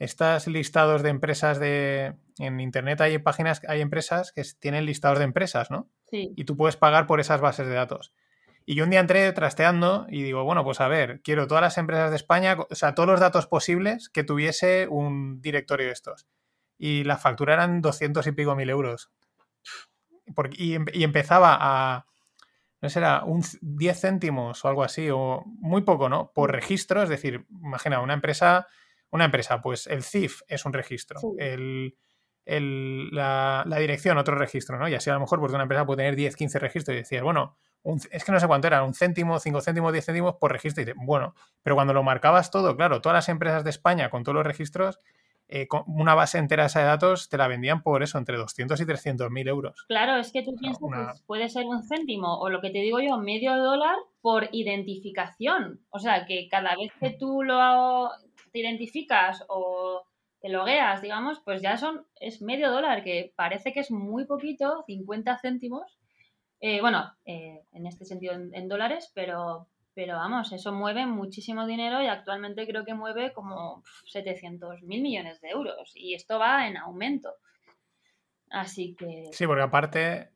estas 0.00 0.46
listados 0.46 1.02
de 1.02 1.10
empresas 1.10 1.60
de 1.60 2.14
en 2.38 2.58
internet 2.58 3.02
hay 3.02 3.18
páginas, 3.18 3.60
hay 3.68 3.82
empresas 3.82 4.32
que 4.32 4.42
tienen 4.58 4.86
listados 4.86 5.18
de 5.18 5.24
empresas, 5.24 5.70
¿no? 5.70 5.90
Sí. 6.10 6.32
Y 6.36 6.44
tú 6.44 6.56
puedes 6.56 6.78
pagar 6.78 7.06
por 7.06 7.20
esas 7.20 7.42
bases 7.42 7.68
de 7.68 7.74
datos. 7.74 8.14
Y 8.64 8.76
yo 8.76 8.84
un 8.84 8.90
día 8.90 9.00
entré 9.00 9.30
trasteando 9.32 10.06
y 10.08 10.22
digo, 10.22 10.42
bueno, 10.42 10.64
pues 10.64 10.80
a 10.80 10.88
ver, 10.88 11.20
quiero 11.22 11.46
todas 11.46 11.60
las 11.60 11.76
empresas 11.76 12.08
de 12.10 12.16
España, 12.16 12.56
o 12.58 12.74
sea, 12.74 12.94
todos 12.94 13.10
los 13.10 13.20
datos 13.20 13.46
posibles 13.46 14.08
que 14.08 14.24
tuviese 14.24 14.88
un 14.88 15.42
directorio 15.42 15.86
de 15.86 15.92
estos. 15.92 16.26
Y 16.78 17.04
la 17.04 17.18
factura 17.18 17.52
eran 17.52 17.82
200 17.82 18.26
y 18.26 18.32
pico 18.32 18.56
mil 18.56 18.70
euros. 18.70 19.10
y, 20.52 20.76
y, 20.98 21.04
empezaba 21.04 21.58
a, 21.60 22.06
no 22.80 22.88
sé, 22.88 23.00
era 23.00 23.22
un 23.24 23.42
10 23.60 24.00
céntimos 24.00 24.64
o 24.64 24.68
algo 24.68 24.82
así, 24.82 25.10
o 25.10 25.42
muy 25.46 25.82
poco, 25.82 26.08
¿no? 26.08 26.32
Por 26.34 26.52
registro, 26.52 27.02
es 27.02 27.10
decir, 27.10 27.44
imagina, 27.50 28.00
una 28.00 28.14
empresa 28.14 28.66
una 29.10 29.24
empresa, 29.24 29.60
pues 29.60 29.86
el 29.86 30.02
CIF 30.02 30.42
es 30.48 30.64
un 30.64 30.72
registro, 30.72 31.20
la, 32.46 33.64
dirección 33.78 34.18
otro 34.18 34.34
registro, 34.36 34.78
¿no? 34.78 34.88
Y 34.88 34.94
así 34.94 35.10
a 35.10 35.14
lo 35.14 35.20
mejor 35.20 35.40
pues 35.40 35.52
una 35.52 35.62
empresa 35.62 35.86
puede 35.86 35.98
tener 35.98 36.16
10, 36.16 36.36
15 36.36 36.58
registros 36.58 36.94
y 36.94 36.98
decir, 36.98 37.22
bueno, 37.22 37.56
es 38.10 38.24
que 38.24 38.32
no 38.32 38.40
sé 38.40 38.46
cuánto 38.46 38.66
era, 38.66 38.82
un 38.82 38.94
céntimo, 38.94 39.38
cinco 39.38 39.60
céntimos, 39.60 39.92
10 39.92 40.04
céntimos 40.04 40.36
por 40.36 40.52
registro. 40.52 40.82
Y 40.82 40.86
dices, 40.86 41.00
bueno, 41.04 41.34
pero 41.62 41.76
cuando 41.76 41.94
lo 41.94 42.02
marcabas 42.02 42.50
todo, 42.50 42.76
claro, 42.76 43.00
todas 43.00 43.14
las 43.14 43.28
empresas 43.28 43.64
de 43.64 43.70
España 43.70 44.10
con 44.10 44.22
todos 44.22 44.36
los 44.36 44.46
registros, 44.46 44.98
eh, 45.52 45.66
una 45.88 46.14
base 46.14 46.38
entera 46.38 46.68
de 46.68 46.82
datos 46.82 47.28
te 47.28 47.36
la 47.36 47.48
vendían 47.48 47.82
por 47.82 48.04
eso, 48.04 48.18
entre 48.18 48.36
200 48.36 48.80
y 48.80 48.86
300 48.86 49.30
mil 49.32 49.48
euros. 49.48 49.84
Claro, 49.88 50.16
es 50.16 50.30
que 50.30 50.44
tú 50.44 50.54
piensas 50.54 50.80
que 50.80 51.24
puede 51.26 51.48
ser 51.48 51.66
un 51.66 51.82
céntimo 51.82 52.38
o 52.38 52.48
lo 52.50 52.60
que 52.60 52.70
te 52.70 52.78
digo 52.78 53.00
yo, 53.00 53.18
medio 53.18 53.56
dólar 53.56 53.96
por 54.20 54.48
identificación. 54.52 55.80
O 55.90 55.98
sea, 55.98 56.24
que 56.24 56.46
cada 56.48 56.76
vez 56.76 56.92
que 57.00 57.10
tú 57.10 57.42
lo 57.42 58.10
te 58.52 58.60
identificas 58.60 59.44
o 59.48 60.06
te 60.40 60.48
logueas, 60.48 61.02
digamos, 61.02 61.40
pues 61.44 61.60
ya 61.60 61.76
son, 61.76 62.06
es 62.16 62.40
medio 62.40 62.70
dólar, 62.70 63.04
que 63.04 63.32
parece 63.36 63.72
que 63.72 63.80
es 63.80 63.90
muy 63.90 64.24
poquito, 64.24 64.82
50 64.86 65.38
céntimos. 65.38 65.98
Eh, 66.60 66.80
bueno, 66.80 67.14
eh, 67.24 67.62
en 67.72 67.86
este 67.86 68.04
sentido 68.04 68.34
en, 68.34 68.68
dólares, 68.68 69.10
pero, 69.14 69.68
pero 69.94 70.16
vamos, 70.16 70.52
eso 70.52 70.72
mueve 70.72 71.06
muchísimo 71.06 71.66
dinero 71.66 72.02
y 72.02 72.06
actualmente 72.06 72.66
creo 72.66 72.84
que 72.84 72.94
mueve 72.94 73.32
como 73.32 73.82
700 74.06 74.82
mil 74.82 75.02
millones 75.02 75.40
de 75.40 75.50
euros 75.50 75.92
y 75.94 76.14
esto 76.14 76.38
va 76.38 76.66
en 76.66 76.76
aumento. 76.76 77.34
Así 78.50 78.94
que... 78.98 79.28
Sí, 79.32 79.46
porque 79.46 79.62
aparte, 79.62 80.30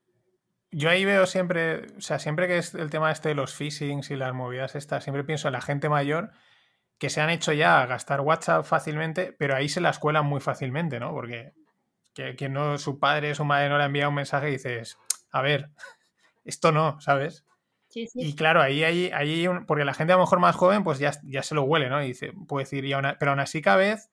yo 0.70 0.90
ahí 0.90 1.04
veo 1.04 1.26
siempre, 1.26 1.86
o 1.96 2.00
sea, 2.00 2.18
siempre 2.18 2.46
que 2.46 2.58
es 2.58 2.74
el 2.74 2.90
tema 2.90 3.10
este 3.10 3.30
de 3.30 3.34
los 3.34 3.54
phishings 3.54 4.10
y 4.10 4.16
las 4.16 4.34
movidas 4.34 4.74
estas, 4.74 5.02
siempre 5.02 5.24
pienso 5.24 5.48
en 5.48 5.52
la 5.52 5.60
gente 5.62 5.88
mayor 5.88 6.32
que 6.98 7.10
se 7.10 7.20
han 7.20 7.30
hecho 7.30 7.52
ya 7.52 7.84
gastar 7.86 8.20
WhatsApp 8.20 8.64
fácilmente, 8.64 9.34
pero 9.38 9.56
ahí 9.56 9.68
se 9.68 9.80
las 9.80 9.98
cuelan 9.98 10.26
muy 10.26 10.40
fácilmente, 10.40 11.00
¿no? 11.00 11.12
Porque 11.12 11.52
que, 12.14 12.48
no, 12.48 12.78
su 12.78 12.98
padre, 12.98 13.34
su 13.34 13.44
madre 13.44 13.68
no 13.68 13.78
le 13.78 13.84
envía 13.84 14.08
un 14.08 14.14
mensaje 14.14 14.48
y 14.48 14.52
dices, 14.52 14.98
a 15.30 15.42
ver, 15.42 15.70
esto 16.44 16.72
no, 16.72 17.00
¿sabes? 17.00 17.44
Sí, 17.88 18.06
sí. 18.06 18.20
Y 18.20 18.34
claro, 18.34 18.60
ahí 18.60 18.82
hay, 18.82 19.10
ahí 19.12 19.46
porque 19.66 19.84
la 19.84 19.94
gente 19.94 20.12
a 20.12 20.16
lo 20.16 20.22
mejor 20.22 20.40
más 20.40 20.56
joven, 20.56 20.82
pues 20.82 20.98
ya, 20.98 21.12
ya 21.24 21.42
se 21.42 21.54
lo 21.54 21.62
huele, 21.62 21.88
¿no? 21.88 22.02
Y 22.02 22.08
dice, 22.08 22.32
puede 22.48 22.64
decir, 22.64 22.84
pero 23.18 23.32
aún 23.32 23.40
así 23.40 23.62
cada 23.62 23.76
vez 23.76 24.10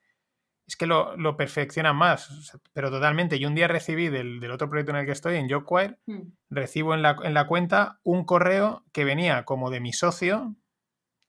es 0.67 0.76
que 0.78 0.86
lo, 0.86 1.17
lo 1.17 1.36
perfeccionan 1.36 1.96
más, 1.96 2.58
pero 2.74 2.89
totalmente. 2.89 3.38
Y 3.38 3.46
un 3.46 3.56
día 3.56 3.67
recibí 3.67 4.10
del, 4.10 4.50
otro 4.52 4.70
proyecto 4.70 4.91
en 4.91 5.00
el 5.00 5.06
que 5.06 5.12
estoy, 5.12 5.36
en 5.36 5.50
Jobquire, 5.50 5.98
hmm. 6.06 6.22
recibo 6.50 6.94
en 6.94 7.02
la, 7.02 7.17
en 7.24 7.34
la, 7.34 7.48
cuenta 7.48 8.00
un 8.04 8.24
correo 8.24 8.86
que 8.94 9.04
venía 9.04 9.44
como 9.44 9.70
de 9.70 9.82
mi 9.82 9.94
socio, 9.94 10.56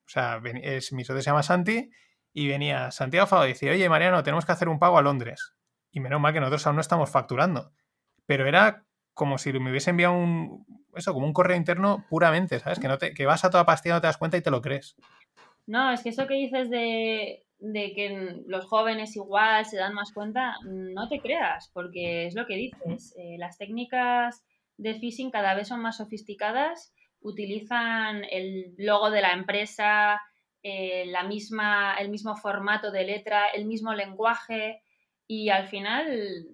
o 0.07 0.09
sea, 0.09 0.41
es, 0.63 0.93
mi 0.93 1.05
socio 1.05 1.23
se 1.23 1.31
llama 1.31 1.43
Santi, 1.43 1.91
y 2.33 2.49
venía 2.49 2.91
Santiago 2.91 3.27
Fado 3.27 3.45
y 3.45 3.49
decía, 3.49 3.73
oye 3.73 3.89
Mariano, 3.89 4.23
tenemos 4.23 4.47
que 4.47 4.53
hacer 4.53 4.69
un 4.69 4.79
pago 4.79 4.99
a 4.99 5.03
Londres. 5.03 5.55
Y 5.91 6.01
menos 6.01 6.21
mal 6.21 6.33
que 6.33 6.41
nosotros 6.41 6.67
aún 6.67 6.77
no 6.77 6.81
estamos 6.81 7.11
facturando. 7.11 7.73
Pero 8.27 8.47
era 8.47 8.87
como 9.13 9.37
si 9.37 9.53
me 9.53 9.71
hubiese 9.71 9.91
enviado 9.91 10.15
un, 10.15 10.65
eso, 10.95 11.13
como 11.13 11.27
un 11.27 11.35
correo 11.35 11.57
interno 11.57 12.07
puramente, 12.09 12.59
¿sabes? 12.59 12.79
Que, 12.79 12.89
no 12.89 12.99
te, 12.99 13.13
que 13.13 13.27
vas 13.27 13.45
a 13.45 13.51
toda 13.51 13.67
pastilla, 13.67 13.97
no 13.97 14.01
te 14.01 14.07
das 14.07 14.17
cuenta 14.17 14.39
y 14.39 14.43
te 14.43 14.51
lo 14.51 14.63
crees. 14.63 14.97
No, 15.67 15.93
es 15.93 16.03
que 16.03 16.09
eso 16.09 16.27
que 16.27 16.35
dices 16.35 16.71
de, 16.71 17.45
de 17.59 17.93
que 17.95 18.43
los 18.47 18.65
jóvenes 18.65 19.15
igual 19.17 19.65
se 19.67 19.77
dan 19.77 19.95
más 19.95 20.13
cuenta, 20.13 20.55
no 20.65 21.09
te 21.09 21.21
creas, 21.21 21.71
porque 21.73 22.27
es 22.27 22.35
lo 22.35 22.47
que 22.47 22.57
dices. 22.57 23.15
Eh, 23.19 23.37
las 23.39 23.59
técnicas 23.59 24.45
de 24.79 24.95
phishing 24.95 25.31
cada 25.31 25.55
vez 25.55 25.69
son 25.69 25.81
más 25.81 25.99
sofisticadas, 25.99 26.93
utilizan 27.23 28.25
el 28.31 28.75
logo 28.79 29.11
de 29.11 29.23
la 29.23 29.33
empresa, 29.33 30.21
eh, 30.63 31.05
la 31.07 31.25
misma, 31.25 31.97
el 31.97 32.09
mismo 32.09 32.37
formato 32.37 32.91
de 32.91 33.05
letra, 33.05 33.49
el 33.49 33.67
mismo 33.67 33.95
lenguaje 33.95 34.83
y 35.27 35.49
al 35.49 35.67
final 35.67 36.47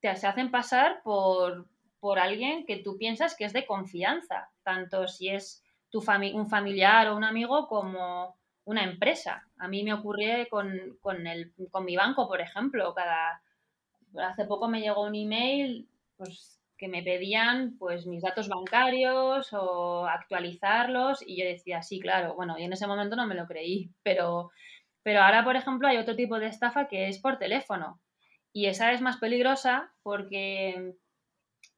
te 0.00 0.16
se 0.16 0.26
hacen 0.26 0.50
pasar 0.50 1.02
por, 1.04 1.68
por 2.00 2.18
alguien 2.18 2.66
que 2.66 2.78
tú 2.78 2.96
piensas 2.98 3.36
que 3.36 3.44
es 3.44 3.52
de 3.52 3.66
confianza, 3.66 4.50
tanto 4.64 5.06
si 5.06 5.28
es 5.28 5.62
tu 5.90 6.02
un 6.34 6.48
familiar 6.48 7.08
o 7.08 7.16
un 7.16 7.22
amigo 7.22 7.68
como 7.68 8.36
una 8.64 8.82
empresa. 8.82 9.46
A 9.58 9.68
mí 9.68 9.84
me 9.84 9.92
ocurrió 9.92 10.48
con, 10.48 10.98
con, 11.00 11.26
el, 11.26 11.52
con 11.70 11.84
mi 11.84 11.96
banco, 11.96 12.26
por 12.26 12.40
ejemplo. 12.40 12.94
Cada, 12.94 13.42
hace 14.26 14.46
poco 14.46 14.68
me 14.68 14.80
llegó 14.80 15.02
un 15.02 15.14
email 15.14 15.88
pues, 16.16 16.51
que 16.82 16.88
me 16.88 17.04
pedían 17.04 17.76
pues, 17.78 18.08
mis 18.08 18.22
datos 18.22 18.48
bancarios 18.48 19.52
o 19.52 20.04
actualizarlos 20.04 21.22
y 21.24 21.40
yo 21.40 21.46
decía, 21.46 21.80
sí, 21.80 22.00
claro. 22.00 22.34
Bueno, 22.34 22.58
y 22.58 22.64
en 22.64 22.72
ese 22.72 22.88
momento 22.88 23.14
no 23.14 23.24
me 23.28 23.36
lo 23.36 23.46
creí, 23.46 23.92
pero, 24.02 24.50
pero 25.04 25.22
ahora, 25.22 25.44
por 25.44 25.54
ejemplo, 25.54 25.86
hay 25.86 25.98
otro 25.98 26.16
tipo 26.16 26.40
de 26.40 26.48
estafa 26.48 26.88
que 26.88 27.06
es 27.06 27.20
por 27.20 27.38
teléfono. 27.38 28.00
Y 28.52 28.66
esa 28.66 28.90
es 28.90 29.00
más 29.00 29.18
peligrosa 29.18 29.92
porque 30.02 30.94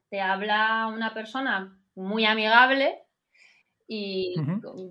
te 0.09 0.23
habla 0.23 0.87
una 0.87 1.13
persona 1.13 1.79
muy 1.95 2.25
amigable 2.25 3.03
y 3.87 4.35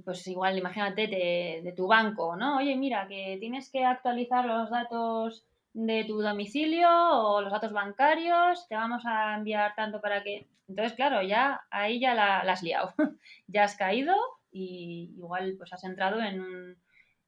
pues 0.06 0.28
igual, 0.28 0.60
imagínate 0.60 1.08
de, 1.08 1.74
tu 1.76 1.88
banco, 1.88 2.36
¿no? 2.36 2.58
Oye, 2.58 2.76
mira, 2.76 3.08
que 3.08 3.38
tienes 3.40 3.72
que 3.72 3.84
actualizar 3.84 4.46
los 4.46 4.70
datos 4.70 5.44
de 5.74 6.06
tu 6.06 6.22
domicilio 6.22 6.90
o 6.90 7.42
los 7.42 7.52
datos 7.52 7.74
bancarios, 7.74 8.68
te 8.68 8.76
vamos 8.76 9.04
a 9.06 9.36
enviar 9.36 9.76
tanto 9.76 10.02
para 10.02 10.24
que... 10.24 10.48
Entonces, 10.68 10.94
claro, 10.94 11.22
ya 11.22 11.66
ahí 11.70 12.00
ya 12.00 12.14
la, 12.14 12.40
has 12.40 12.64
liado, 12.64 12.94
ya 13.48 13.64
has 13.64 13.76
caído 13.76 14.16
y 14.52 15.14
igual 15.18 15.56
pues 15.58 15.74
has 15.74 15.84
entrado 15.84 16.22
en 16.22 16.40
un, 16.40 16.78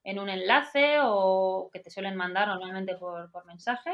en 0.04 0.20
un 0.20 0.30
enlace 0.30 0.98
o 1.02 1.70
que 1.74 1.80
te 1.80 1.90
suelen 1.90 2.16
mandar 2.16 2.48
normalmente 2.48 2.96
por, 2.96 3.32
por 3.32 3.46
mensaje 3.46 3.92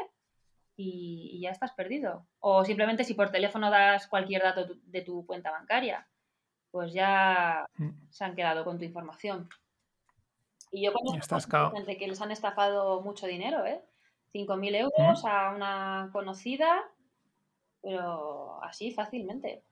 y, 0.76 1.32
y, 1.34 1.42
ya 1.42 1.52
estás 1.52 1.72
perdido. 1.72 2.28
O 2.40 2.64
simplemente 2.66 3.04
si 3.04 3.14
por 3.14 3.32
teléfono 3.32 3.72
das 3.72 4.08
cualquier 4.08 4.44
dato 4.44 4.68
de 4.84 5.02
tu 5.02 5.26
cuenta 5.26 5.52
bancaria 5.52 6.08
pues 6.72 6.94
ya 6.94 7.68
mm. 7.76 7.90
se 8.10 8.24
han 8.24 8.36
quedado 8.36 8.64
con 8.64 8.80
tu 8.80 8.86
información. 8.86 9.50
Y 10.72 10.86
yo 10.86 10.94
conozco 10.94 11.72
gente 11.72 11.98
que 11.98 12.08
les 12.08 12.22
han 12.22 12.32
estafado 12.32 13.02
mucho 13.02 13.28
dinero, 13.28 13.66
¿eh? 13.66 13.84
5.000 14.34 14.76
euros 14.76 15.26
a 15.26 15.52
una 15.52 16.10
conocida, 16.12 16.84
pero 17.82 18.64
así 18.64 18.92
fácilmente. 18.92 19.64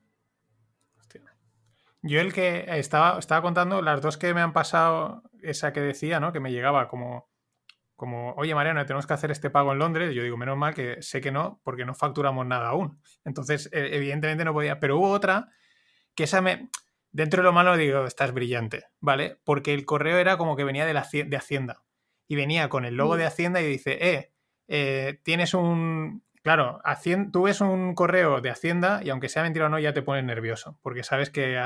Yo 2.02 2.22
el 2.22 2.34
que 2.34 2.66
estaba, 2.68 3.20
estaba 3.20 3.42
contando, 3.42 3.82
las 3.82 4.02
dos 4.02 4.18
que 4.18 4.34
me 4.34 4.42
han 4.42 4.54
pasado, 4.54 5.24
esa 5.42 5.74
que 5.74 5.82
decía, 5.82 6.20
¿no? 6.20 6.32
Que 6.32 6.40
me 6.40 6.52
llegaba 6.52 6.88
como, 6.88 7.30
como, 7.98 8.34
oye 8.36 8.56
Mariano, 8.56 8.86
tenemos 8.86 9.06
que 9.06 9.14
hacer 9.14 9.32
este 9.32 9.50
pago 9.50 9.74
en 9.74 9.80
Londres. 9.80 10.16
Yo 10.16 10.24
digo, 10.24 10.38
menos 10.38 10.58
mal 10.58 10.74
que 10.74 11.02
sé 11.02 11.20
que 11.20 11.32
no, 11.32 11.60
porque 11.64 11.84
no 11.84 11.94
facturamos 11.94 12.46
nada 12.46 12.70
aún. 12.70 13.02
Entonces, 13.26 13.70
e, 13.74 13.98
evidentemente 13.98 14.46
no 14.46 14.54
podía. 14.54 14.80
Pero 14.80 14.98
hubo 14.98 15.12
otra 15.12 15.50
que 16.16 16.24
esa 16.24 16.42
me, 16.42 16.70
Dentro 17.12 17.42
de 17.42 17.46
lo 17.46 17.54
malo 17.54 17.76
digo, 17.76 18.06
estás 18.06 18.34
brillante, 18.34 18.86
¿vale? 19.00 19.40
Porque 19.44 19.74
el 19.74 19.86
correo 19.86 20.18
era 20.18 20.38
como 20.38 20.56
que 20.56 20.64
venía 20.64 20.86
de, 20.86 20.94
la, 20.94 21.08
de 21.12 21.38
Hacienda. 21.38 21.84
Y 22.28 22.36
venía 22.36 22.70
con 22.70 22.86
el 22.86 22.96
logo 22.96 23.18
de 23.18 23.24
mm. 23.24 23.28
Hacienda 23.28 23.62
y 23.62 23.66
dice, 23.66 23.98
eh, 24.00 24.34
eh 24.70 25.20
tienes 25.24 25.54
un... 25.54 26.24
Claro, 26.42 26.82
tú 27.34 27.44
ves 27.44 27.60
un 27.60 27.94
correo 27.94 28.40
de 28.40 28.50
Hacienda 28.50 29.02
y 29.04 29.10
aunque 29.10 29.28
sea 29.28 29.44
mentira 29.44 29.66
o 29.66 29.70
no, 29.70 29.78
ya 29.78 29.94
te 29.94 30.02
pone 30.02 30.24
nervioso. 30.24 30.80
Porque 30.82 31.04
sabes 31.04 31.30
que, 31.30 31.62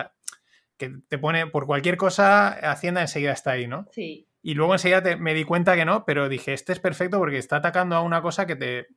que 0.77 0.97
te 1.07 1.19
pone, 1.19 1.45
por 1.45 1.67
cualquier 1.67 1.95
cosa, 1.95 2.47
Hacienda 2.71 3.01
enseguida 3.01 3.33
está 3.33 3.51
ahí, 3.51 3.67
¿no? 3.67 3.85
Sí. 3.91 4.27
Y 4.41 4.55
luego 4.55 4.73
enseguida 4.73 5.15
me 5.17 5.35
di 5.35 5.43
cuenta 5.43 5.75
que 5.75 5.85
no, 5.85 6.05
pero 6.05 6.27
dije, 6.27 6.53
este 6.53 6.73
es 6.73 6.79
perfecto 6.79 7.19
porque 7.19 7.37
está 7.37 7.57
atacando 7.57 7.95
a 7.95 8.01
una 8.01 8.21
cosa 8.21 8.47
que 8.47 8.55
te, 8.55 8.87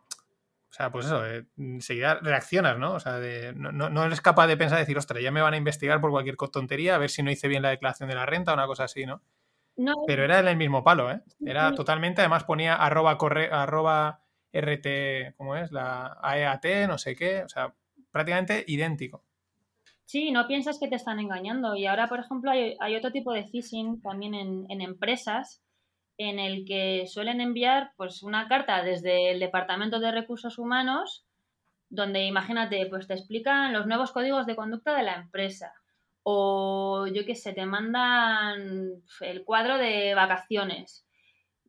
o 0.71 0.75
sea, 0.77 0.91
pues 0.91 1.07
eso, 1.07 1.25
eh, 1.25 1.47
enseguida 1.57 2.19
reaccionas, 2.21 2.79
¿no? 2.79 2.93
O 2.93 3.01
sea, 3.01 3.19
no, 3.55 3.73
no, 3.73 4.05
eres 4.05 4.21
capaz 4.21 4.47
de 4.47 4.59
pensar, 4.59 4.79
decir, 4.79 4.99
ostras, 4.99 5.23
ya 5.23 5.31
me 5.31 5.41
van 5.41 5.55
a 5.55 5.57
investigar 5.57 6.03
por 6.03 6.11
cualquier 6.11 6.37
tontería, 6.37 6.95
a 6.95 6.99
ver 6.99 7.09
si 7.09 7.23
no 7.23 7.31
hice 7.31 7.49
bien 7.49 7.63
la 7.63 7.71
declaración 7.71 8.11
de 8.11 8.15
la 8.15 8.27
renta 8.27 8.51
o 8.51 8.55
una 8.55 8.67
cosa 8.67 8.85
así, 8.85 9.07
¿no? 9.07 9.23
No 9.77 9.95
Pero 10.07 10.25
era 10.25 10.41
en 10.41 10.49
el 10.49 10.57
mismo 10.57 10.83
palo, 10.83 11.11
¿eh? 11.11 11.21
Era 11.45 11.75
totalmente, 11.75 12.21
además 12.21 12.45
ponía 12.45 12.75
arroba, 12.75 13.19
corre, 13.19 13.51
arroba 13.51 14.21
RT, 14.53 15.35
¿cómo 15.37 15.57
es? 15.57 15.73
La 15.73 16.19
AEAT, 16.23 16.89
no 16.89 16.99
sé 16.99 17.15
qué, 17.15 17.43
o 17.45 17.49
sea, 17.49 17.75
prácticamente 18.11 18.65
idéntico. 18.67 19.23
Sí, 20.05 20.31
no 20.31 20.47
piensas 20.47 20.79
que 20.79 20.89
te 20.89 20.95
están 20.95 21.19
engañando. 21.19 21.75
Y 21.75 21.87
ahora, 21.87 22.09
por 22.09 22.21
ejemplo, 22.21 22.51
hay, 22.51 22.97
otro 22.97 23.11
tipo 23.11 23.33
de 23.33 23.45
phishing 23.45 24.01
también 24.01 24.35
en, 24.35 24.67
en 24.71 24.81
empresas 24.81 25.63
en 26.17 26.39
el 26.39 26.65
que 26.65 27.07
suelen 27.07 27.41
enviar 27.41 27.93
pues 27.97 28.23
una 28.23 28.49
carta 28.49 28.83
desde 28.83 29.31
el 29.33 29.41
Departamento 29.41 30.01
de 30.01 30.13
Recursos 30.13 30.59
Humanos 30.59 31.27
donde 31.89 32.25
imagínate, 32.27 32.87
pues 32.87 33.07
te 33.07 33.15
explican 33.15 33.73
los 33.73 33.87
nuevos 33.87 34.13
códigos 34.13 34.47
de 34.47 34.57
conducta 34.57 34.97
de 34.97 35.03
la 35.03 35.17
empresa 35.17 35.73
o 36.29 37.07
yo 37.07 37.25
qué 37.25 37.37
sé, 37.37 37.53
te 37.53 37.67
mandan 37.67 39.01
el 39.21 39.45
cuadro 39.45 39.79
de 39.79 40.13
vacaciones 40.13 41.07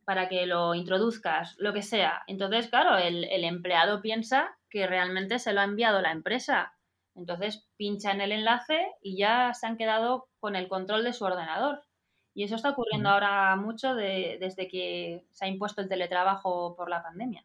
para 0.04 0.28
que 0.28 0.46
lo 0.46 0.74
introduzcas, 0.74 1.54
lo 1.58 1.72
que 1.72 1.82
sea. 1.82 2.24
Entonces, 2.26 2.66
claro, 2.66 2.98
el, 2.98 3.22
el 3.24 3.44
empleado 3.44 4.02
piensa 4.02 4.58
que 4.68 4.88
realmente 4.88 5.38
se 5.38 5.52
lo 5.52 5.60
ha 5.60 5.64
enviado 5.64 6.02
la 6.02 6.10
empresa. 6.10 6.72
Entonces 7.14 7.68
pincha 7.76 8.10
en 8.10 8.20
el 8.20 8.32
enlace 8.32 8.84
y 9.00 9.16
ya 9.16 9.54
se 9.54 9.68
han 9.68 9.76
quedado 9.76 10.28
con 10.40 10.56
el 10.56 10.66
control 10.66 11.04
de 11.04 11.12
su 11.12 11.24
ordenador. 11.24 11.84
Y 12.34 12.42
eso 12.42 12.56
está 12.56 12.70
ocurriendo 12.70 13.10
ahora 13.10 13.54
mucho 13.54 13.94
desde 13.94 14.66
que 14.66 15.24
se 15.30 15.44
ha 15.44 15.48
impuesto 15.48 15.82
el 15.82 15.88
teletrabajo 15.88 16.74
por 16.74 16.90
la 16.90 17.04
pandemia. 17.04 17.44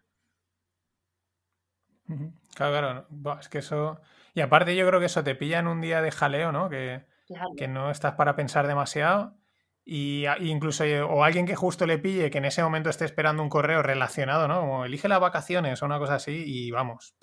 Claro, 2.55 3.05
claro. 3.15 3.39
Es 3.39 3.49
que 3.49 3.59
eso. 3.59 4.01
Y 4.33 4.41
aparte, 4.41 4.75
yo 4.75 4.87
creo 4.87 4.99
que 4.99 5.05
eso 5.05 5.23
te 5.23 5.35
pilla 5.35 5.59
en 5.59 5.67
un 5.67 5.81
día 5.81 6.01
de 6.01 6.11
jaleo, 6.11 6.51
¿no? 6.51 6.69
Que, 6.69 7.05
que 7.57 7.67
no 7.67 7.91
estás 7.91 8.13
para 8.13 8.35
pensar 8.35 8.67
demasiado. 8.67 9.35
Y 9.85 10.25
incluso, 10.39 10.85
o 11.07 11.23
alguien 11.23 11.45
que 11.45 11.55
justo 11.55 11.85
le 11.85 11.99
pille 11.99 12.31
que 12.31 12.37
en 12.37 12.45
ese 12.45 12.63
momento 12.63 12.89
esté 12.89 13.05
esperando 13.05 13.43
un 13.43 13.49
correo 13.49 13.83
relacionado, 13.83 14.47
¿no? 14.47 14.61
Como 14.61 14.85
elige 14.85 15.07
las 15.07 15.19
vacaciones 15.19 15.81
o 15.81 15.85
una 15.85 15.99
cosa 15.99 16.15
así, 16.15 16.43
y 16.45 16.71
vamos, 16.71 17.15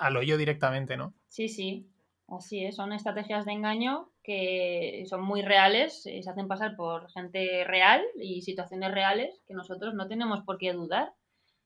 al 0.00 0.16
hoyo 0.16 0.36
directamente, 0.36 0.96
¿no? 0.96 1.14
Sí, 1.28 1.48
sí. 1.48 1.88
Así 2.28 2.64
es, 2.64 2.74
son 2.74 2.92
estrategias 2.92 3.44
de 3.44 3.52
engaño 3.52 4.10
que 4.24 5.04
son 5.08 5.22
muy 5.22 5.42
reales, 5.42 6.02
se 6.02 6.18
hacen 6.28 6.48
pasar 6.48 6.74
por 6.74 7.08
gente 7.12 7.62
real 7.62 8.02
y 8.20 8.42
situaciones 8.42 8.90
reales 8.90 9.40
que 9.46 9.54
nosotros 9.54 9.94
no 9.94 10.08
tenemos 10.08 10.42
por 10.44 10.58
qué 10.58 10.72
dudar. 10.72 11.12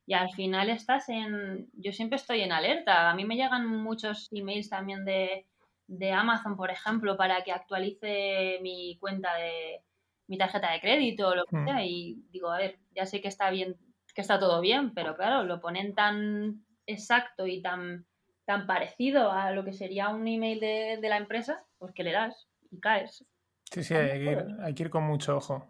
Y 0.07 0.15
al 0.15 0.31
final 0.33 0.71
estás 0.71 1.09
en... 1.09 1.69
Yo 1.73 1.93
siempre 1.93 2.17
estoy 2.17 2.41
en 2.41 2.53
alerta. 2.53 3.11
A 3.11 3.15
mí 3.15 3.25
me 3.25 3.37
llegan 3.37 3.67
muchos 3.67 4.29
emails 4.33 4.69
también 4.69 5.05
de, 5.05 5.47
de 5.87 6.13
Amazon, 6.13 6.57
por 6.57 6.71
ejemplo, 6.71 7.17
para 7.17 7.43
que 7.43 7.53
actualice 7.53 8.59
mi 8.63 8.97
cuenta 8.99 9.35
de 9.35 9.83
mi 10.27 10.39
tarjeta 10.39 10.73
de 10.73 10.81
crédito 10.81 11.29
o 11.29 11.35
lo 11.35 11.45
que 11.45 11.57
hmm. 11.57 11.65
sea. 11.65 11.85
Y 11.85 12.25
digo, 12.31 12.51
a 12.51 12.59
ver, 12.59 12.79
ya 12.95 13.07
sé 13.07 13.21
que 13.21 13.29
está 13.29 13.51
bien, 13.51 13.77
que 14.15 14.21
está 14.21 14.39
todo 14.39 14.61
bien, 14.61 14.95
pero 14.95 15.17
claro, 15.17 15.45
lo 15.45 15.61
ponen 15.61 15.95
tan 15.95 16.65
exacto 16.87 17.47
y 17.47 17.63
tan 17.63 18.07
tan 18.51 18.67
parecido 18.67 19.31
a 19.31 19.53
lo 19.53 19.65
que 19.65 19.73
sería 19.73 20.09
un 20.09 20.27
email 20.27 20.59
de, 20.59 21.09
la 21.09 21.19
empresa, 21.19 21.65
pues 21.79 21.93
que 21.95 22.03
le 22.03 22.11
das 22.11 22.49
y 22.73 22.81
caes. 22.81 23.25
Sí, 23.71 23.85
sí, 23.85 23.95
hay 23.95 24.75
que, 24.75 24.83
ir, 24.83 24.91
con 24.91 25.05
mucho 25.05 25.37
ojo. 25.37 25.69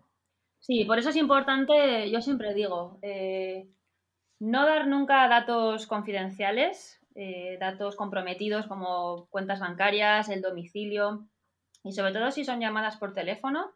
Sí, 0.61 0.87
por 0.87 0.99
eso 0.99 1.11
es 1.11 1.17
importante, 1.17 2.11
yo 2.11 2.23
siempre 2.23 2.55
digo, 2.55 2.99
eh, 3.03 3.69
no 4.41 4.67
dar 4.67 4.89
nunca 4.89 5.29
datos 5.29 5.87
confidenciales, 5.87 7.01
eh, 7.15 7.57
datos 7.61 7.95
comprometidos 7.95 8.67
como 8.67 9.27
cuentas 9.31 9.61
bancarias, 9.61 10.29
el 10.29 10.43
domicilio, 10.43 11.29
y 11.85 11.93
sobre 11.93 12.13
todo 12.13 12.31
si 12.31 12.45
son 12.45 12.61
llamadas 12.61 12.97
por 12.97 13.15
teléfono, 13.15 13.73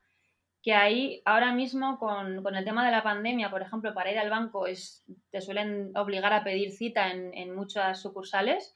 que 0.63 0.73
ahí 0.73 1.21
ahora 1.27 1.53
mismo 1.53 1.99
con, 1.99 2.43
el 2.57 2.65
tema 2.65 2.85
de 2.87 2.91
la 2.91 3.03
pandemia, 3.03 3.51
por 3.51 3.61
ejemplo, 3.61 3.93
para 3.93 4.11
ir 4.11 4.19
al 4.19 4.31
banco 4.31 4.67
es, 4.67 5.05
te 5.31 5.43
suelen 5.43 5.95
obligar 5.95 6.33
a 6.33 6.43
pedir 6.43 6.73
cita 6.73 7.11
en, 7.11 7.55
muchas 7.55 8.01
sucursales, 8.01 8.75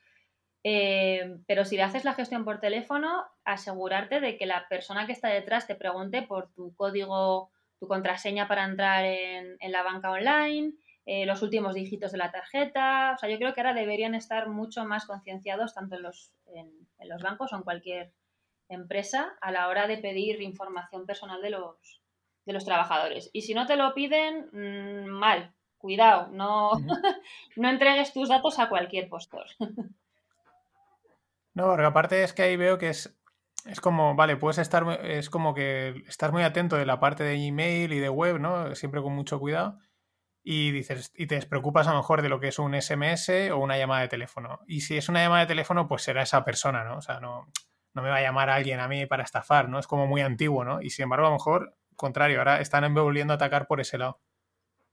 eh, 0.65 1.39
pero 1.47 1.65
si 1.65 1.77
le 1.77 1.85
haces 1.85 2.05
la 2.05 2.13
gestión 2.13 2.45
por 2.45 2.61
teléfono, 2.61 3.25
asegurarte 3.45 4.21
de 4.21 4.37
que 4.37 4.45
la 4.45 4.69
persona 4.69 5.07
que 5.07 5.13
está 5.13 5.29
detrás 5.29 5.67
te 5.67 5.77
pregunte 5.77 6.21
por 6.21 6.53
tu 6.53 6.75
código, 6.75 7.51
tu 7.81 7.89
contraseña 7.89 8.49
para 8.49 8.65
entrar 8.65 9.07
en, 9.07 9.57
la 9.73 9.83
banca 9.83 10.11
online, 10.11 10.75
eh, 11.11 11.25
los 11.25 11.41
últimos 11.41 11.73
dígitos 11.73 12.13
de 12.13 12.19
la 12.19 12.31
tarjeta. 12.31 13.13
O 13.15 13.19
sea, 13.19 13.31
yo 13.31 13.39
creo 13.39 13.55
que 13.55 13.63
ahora 13.63 13.73
deberían 13.73 14.15
estar 14.15 14.51
mucho 14.51 14.85
más 14.85 15.07
concienciados 15.07 15.73
tanto 15.73 15.97
en 15.97 16.03
los, 16.03 16.35
en 16.53 16.71
los 17.09 17.23
bancos 17.23 17.51
o 17.51 17.57
en 17.57 17.63
cualquier 17.63 18.13
empresa 18.69 19.33
a 19.41 19.51
la 19.51 19.69
hora 19.69 19.87
de 19.87 19.97
pedir 19.97 20.43
información 20.43 21.07
personal 21.07 21.41
de 21.41 21.49
los, 21.49 22.03
de 22.45 22.53
los 22.53 22.67
trabajadores. 22.67 23.31
Y 23.33 23.41
si 23.41 23.55
no 23.55 23.65
te 23.65 23.77
lo 23.77 23.95
piden, 23.95 24.51
mm, 24.53 25.09
mal, 25.09 25.55
cuidado, 25.79 26.29
no, 26.31 26.73
no 27.57 27.71
entregues 27.71 28.13
tus 28.13 28.29
datos 28.29 28.59
a 28.59 28.69
cualquier 28.69 29.09
postor. 29.09 29.47
no, 31.55 31.69
porque 31.69 31.87
aparte 31.87 32.23
es 32.23 32.35
que 32.35 32.43
ahí 32.43 32.59
veo 32.59 32.77
que 32.77 32.91
es, 32.91 33.19
es 33.65 33.81
como, 33.81 34.15
vale, 34.15 34.37
puedes 34.37 34.59
estar, 34.59 34.85
es 35.03 35.31
como 35.31 35.55
que 35.55 36.03
estás 36.07 36.33
muy 36.33 36.43
atento 36.43 36.77
de 36.77 36.85
la 36.85 37.01
parte 37.01 37.25
de 37.25 37.47
email 37.47 37.95
y 37.95 37.99
de 37.99 38.11
web, 38.11 38.39
¿no? 38.39 38.75
Siempre 38.75 39.01
con 39.01 39.15
mucho 39.15 39.41
cuidado. 39.41 39.81
Y 40.51 40.71
dices, 40.71 41.13
y 41.15 41.27
te 41.27 41.35
despreocupas 41.35 41.89
a 41.89 41.91
lo 41.91 41.99
mejor 41.99 42.23
de 42.23 42.31
lo 42.31 42.41
que 42.41 42.49
es 42.49 42.59
un 42.59 42.75
SMS 42.75 43.51
o 43.53 43.59
una 43.59 43.77
llamada 43.77 44.01
de 44.01 44.09
teléfono. 44.09 44.61
Y 44.67 44.81
si 44.81 44.97
es 44.97 45.11
una 45.11 45.21
llamada 45.21 45.43
de 45.43 45.49
teléfono, 45.49 45.87
pues 45.87 46.01
será 46.01 46.23
esa 46.23 46.43
persona, 46.43 46.85
¿no? 46.85 46.97
O 46.97 47.03
sea, 47.03 47.21
no, 47.21 47.49
no 47.93 48.01
me 48.01 48.09
va 48.09 48.17
a 48.17 48.23
llamar 48.23 48.49
alguien 48.49 48.81
a 48.81 48.89
mí 48.89 49.05
para 49.05 49.25
estafar, 49.25 49.69
¿no? 49.69 49.79
Es 49.79 49.87
como 49.87 50.07
muy 50.07 50.23
antiguo, 50.23 50.65
¿no? 50.65 50.81
Y 50.81 50.89
sin 50.89 51.03
embargo, 51.03 51.27
a 51.27 51.29
lo 51.29 51.37
mejor, 51.37 51.77
contrario, 51.97 52.39
ahora 52.39 52.63
están 52.63 52.95
volviendo 52.95 53.35
a 53.35 53.37
atacar 53.37 53.67
por 53.67 53.79
ese 53.79 53.99
lado. 53.99 54.23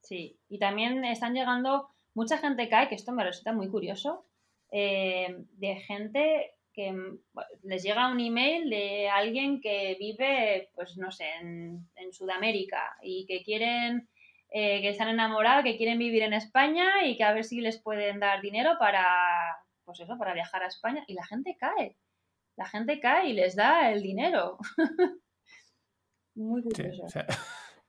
Sí, 0.02 0.38
y 0.50 0.58
también 0.58 1.02
están 1.06 1.32
llegando, 1.32 1.88
mucha 2.12 2.36
gente 2.36 2.68
cae, 2.68 2.90
que 2.90 2.94
esto 2.94 3.12
me 3.12 3.24
resulta 3.24 3.54
muy 3.54 3.70
curioso, 3.70 4.26
eh, 4.70 5.42
de 5.52 5.76
gente 5.76 6.52
que 6.74 6.94
les 7.62 7.82
llega 7.82 8.12
un 8.12 8.20
email 8.20 8.68
de 8.68 9.08
alguien 9.08 9.62
que 9.62 9.96
vive, 9.98 10.68
pues 10.74 10.98
no 10.98 11.10
sé, 11.10 11.24
en, 11.40 11.88
Sudamérica 12.12 12.96
y 13.02 13.26
que 13.26 13.42
quieren, 13.42 14.08
eh, 14.50 14.80
que 14.80 14.90
están 14.90 15.08
enamorados, 15.08 15.64
que 15.64 15.76
quieren 15.76 15.98
vivir 15.98 16.22
en 16.22 16.32
España 16.32 17.04
y 17.04 17.16
que 17.16 17.24
a 17.24 17.32
ver 17.32 17.44
si 17.44 17.60
les 17.60 17.80
pueden 17.80 18.20
dar 18.20 18.40
dinero 18.40 18.76
para, 18.78 19.04
pues 19.84 20.00
eso, 20.00 20.16
para 20.18 20.34
viajar 20.34 20.62
a 20.62 20.68
España 20.68 21.04
y 21.06 21.14
la 21.14 21.24
gente 21.26 21.56
cae 21.58 21.96
la 22.56 22.66
gente 22.66 22.98
cae 23.00 23.28
y 23.28 23.32
les 23.34 23.54
da 23.54 23.90
el 23.90 24.02
dinero. 24.02 24.58
Muy 26.34 26.62
curioso. 26.62 27.06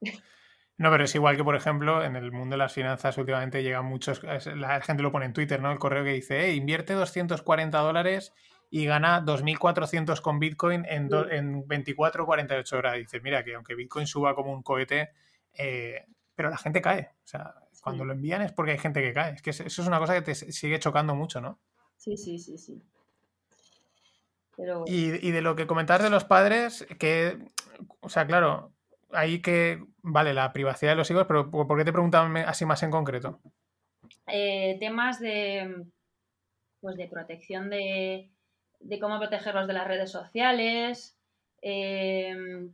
No, 0.80 0.91
pero 0.91 1.05
es 1.05 1.16
igual 1.16 1.36
que, 1.36 1.43
por 1.43 1.55
ejemplo, 1.55 2.03
en 2.03 2.16
el 2.16 2.32
mundo 2.32 2.53
de 2.53 2.60
las 2.60 2.72
finanzas 2.72 3.18
últimamente 3.18 3.64
llegan 3.64 3.86
muchos, 3.86 4.22
la 4.22 4.80
gente 4.82 5.01
lo 5.01 5.12
pone 5.12 5.26
en 5.26 5.34
Twitter, 5.34 5.60
¿no? 5.60 5.72
El 5.72 5.80
correo 5.80 6.03
que 6.03 6.14
dice, 6.14 6.53
invierte 6.53 6.93
240 6.93 7.80
dólares 7.80 8.32
y 8.70 8.86
gana 8.86 9.26
2.400 9.26 10.22
con 10.22 10.38
Bitcoin 10.38 10.86
en, 10.88 11.10
en 11.32 11.68
24 11.68 12.22
o 12.22 12.26
48 12.28 12.78
horas. 12.78 12.93
Dices, 12.93 13.24
mira, 13.24 13.43
que 13.43 13.55
aunque 13.55 13.74
Bitcoin 13.74 14.05
suba 14.05 14.36
como 14.36 14.53
un 14.53 14.62
cohete, 14.62 15.10
eh, 15.55 16.05
pero 16.38 16.51
la 16.51 16.57
gente 16.57 16.81
cae. 16.81 17.09
O 17.25 17.27
sea, 17.27 17.55
cuando 17.81 18.05
lo 18.05 18.13
envían 18.13 18.43
es 18.43 18.53
porque 18.53 18.71
hay 18.73 18.77
gente 18.77 19.01
que 19.01 19.11
cae. 19.11 19.33
Es 19.33 19.41
que 19.41 19.49
eso 19.49 19.63
es 19.65 19.79
una 19.79 19.97
cosa 19.97 20.13
que 20.13 20.21
te 20.21 20.35
sigue 20.35 20.79
chocando 20.79 21.15
mucho, 21.15 21.41
¿no? 21.41 21.59
Sí, 21.97 22.15
sí, 22.15 22.38
sí, 22.38 22.59
sí. 22.59 22.81
Y, 24.85 25.31
de 25.31 25.41
lo 25.41 25.55
que 25.55 25.67
comentabas 25.67 26.03
de 26.03 26.09
los 26.09 26.25
padres, 26.25 26.88
que, 26.99 27.38
o 27.99 28.09
sea, 28.09 28.25
claro, 28.25 28.71
ahí 29.11 29.41
que, 29.41 29.83
vale, 30.01 30.33
la 30.33 30.53
privacidad 30.53 30.91
de 30.91 30.95
los 30.95 31.09
hijos, 31.11 31.25
pero 31.27 31.49
¿por 31.51 31.77
qué 31.77 31.85
te 31.85 31.91
preguntaban 31.91 32.35
así 32.38 32.65
más 32.65 32.81
en 32.83 32.91
concreto? 32.91 33.39
Eh, 34.27 34.77
temas 34.79 35.19
de, 35.19 35.85
pues 36.81 36.97
de 36.97 37.07
protección 37.07 37.69
de, 37.69 38.31
cómo 38.99 39.19
protegerlos 39.19 39.67
de 39.67 39.73
las 39.73 39.88
redes 39.88 40.11
sociales, 40.11 41.15
em, 41.61 42.73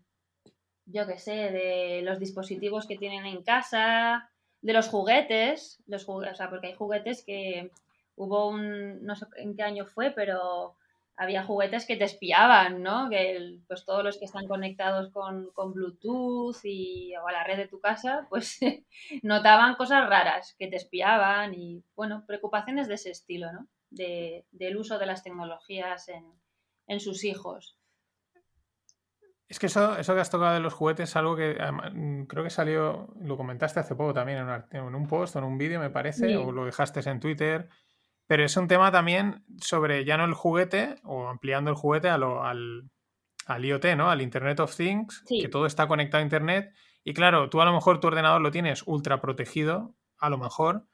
yo 0.86 1.08
qué 1.08 1.18
sé, 1.18 1.32
de 1.32 2.02
los 2.04 2.20
dispositivos 2.20 2.88
que 2.88 2.98
tienen 2.98 3.26
en 3.26 3.44
casa, 3.44 4.30
de 4.62 4.74
los 4.74 4.88
juguetes, 4.88 5.82
los 5.88 6.08
o 6.08 6.36
sea, 6.36 6.50
porque 6.50 6.68
hay 6.68 6.74
juguetes 6.74 7.24
que 7.26 7.72
hubo 8.16 8.48
un, 8.48 9.04
no 9.04 9.16
sé 9.16 9.26
en 9.38 9.56
qué 9.56 9.64
año 9.64 9.86
fue, 9.86 10.12
pero 10.12 10.76
había 11.16 11.44
juguetes 11.44 11.86
que 11.86 11.96
te 11.96 12.06
espiaban, 12.06 12.82
¿no? 12.82 13.10
Que 13.10 13.60
pues 13.68 13.86
todos 13.86 14.04
los 14.04 14.18
que 14.18 14.26
están 14.26 14.48
conectados 14.48 15.12
con, 15.12 15.52
Bluetooth 15.74 16.58
y, 16.64 17.16
o 17.16 17.28
a 17.28 17.32
la 17.32 17.44
red 17.44 17.58
de 17.58 17.68
tu 17.68 17.80
casa, 17.80 18.26
pues 18.30 18.60
notaban 19.22 19.76
cosas 19.76 20.10
raras 20.10 20.56
que 20.58 20.68
te 20.68 20.78
espiaban 20.78 21.54
y, 21.54 21.84
bueno, 21.96 22.24
preocupaciones 22.26 22.88
de 22.88 22.96
ese 22.96 23.12
estilo, 23.12 23.52
¿no? 23.52 23.68
De, 23.90 24.46
del 24.52 24.78
uso 24.78 24.98
de 24.98 25.06
las 25.06 25.24
tecnologías 25.24 26.10
en, 26.10 27.00
sus 27.00 27.24
hijos. 27.24 27.78
Es 29.54 29.60
que 29.60 29.68
eso, 29.68 29.95
eso 29.99 30.16
que 30.16 30.20
has 30.20 30.32
tocado 30.32 30.56
de 30.56 30.60
los 30.62 30.74
juguetes 30.74 31.12
es 31.12 31.16
algo 31.16 31.36
que 31.36 31.56
mm, 31.93 32.24
creo 32.24 32.43
que 32.43 32.49
salió, 32.49 33.14
lo 33.22 33.38
comentaste 33.38 33.80
hace 33.80 33.93
poco 33.93 34.12
también 34.12 34.39
en 34.39 34.47
un, 34.47 34.64
en 34.72 34.95
un 34.95 35.08
post 35.08 35.36
o 35.36 35.39
en 35.39 35.45
un 35.45 35.60
vídeo, 35.60 35.80
me 35.80 35.91
parece, 35.91 36.36
o 36.38 36.51
lo 36.51 36.66
dejaste 36.66 37.08
en 37.08 37.20
Twitter 37.20 37.70
pero 38.28 38.45
es 38.45 38.56
un 38.58 38.68
tema 38.68 38.91
también 38.91 39.43
sobre 39.62 40.06
ya 40.06 40.18
no 40.18 40.26
el 40.26 40.34
juguete 40.34 40.95
o 41.04 41.28
ampliando 41.28 41.70
el 41.70 41.76
juguete 41.76 42.10
a 42.10 42.18
lo, 42.18 42.43
al, 42.43 42.89
al 43.45 43.66
IoT, 43.66 43.86
¿no? 43.97 44.10
Al 44.10 44.22
Internet 44.22 44.60
of 44.60 44.76
Things, 44.76 45.24
que 45.28 45.49
todo 45.49 45.66
está 45.66 45.88
conectado 45.88 46.22
a 46.22 46.24
Internet. 46.24 46.74
Y 47.04 47.14
claro, 47.14 47.49
tú 47.49 47.62
a 47.62 47.66
lo 47.66 47.74
mejor 47.74 47.99
tu 47.99 48.08
ordenador 48.08 48.41
lo 48.41 48.51
tienes 48.51 48.84
ultra 48.88 49.20
protegido, 49.20 49.95
a 50.18 50.30
lo 50.30 50.38
mejor, 50.38 50.88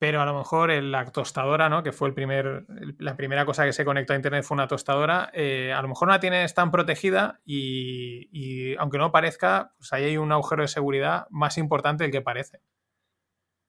pero 0.00 0.20
a 0.20 0.26
lo 0.26 0.36
mejor 0.36 0.72
la 0.82 1.04
tostadora, 1.12 1.68
¿no? 1.68 1.84
Que 1.84 1.92
fue 1.92 2.08
el 2.08 2.14
primer, 2.14 2.66
la 2.98 3.16
primera 3.16 3.46
cosa 3.46 3.64
que 3.64 3.72
se 3.72 3.84
conectó 3.84 4.12
a 4.12 4.16
Internet 4.16 4.42
fue 4.42 4.56
una 4.56 4.66
tostadora, 4.66 5.30
eh, 5.32 5.72
a 5.72 5.80
lo 5.80 5.86
mejor 5.86 6.08
no 6.08 6.14
la 6.14 6.20
tienes 6.20 6.52
tan 6.54 6.72
protegida 6.72 7.40
y, 7.44 8.28
y, 8.32 8.74
aunque 8.78 8.98
no 8.98 9.12
parezca, 9.12 9.74
pues 9.76 9.92
ahí 9.92 10.02
hay 10.02 10.16
un 10.16 10.32
agujero 10.32 10.62
de 10.62 10.68
seguridad 10.68 11.28
más 11.30 11.56
importante 11.56 12.02
del 12.02 12.12
que 12.12 12.22
parece. 12.22 12.60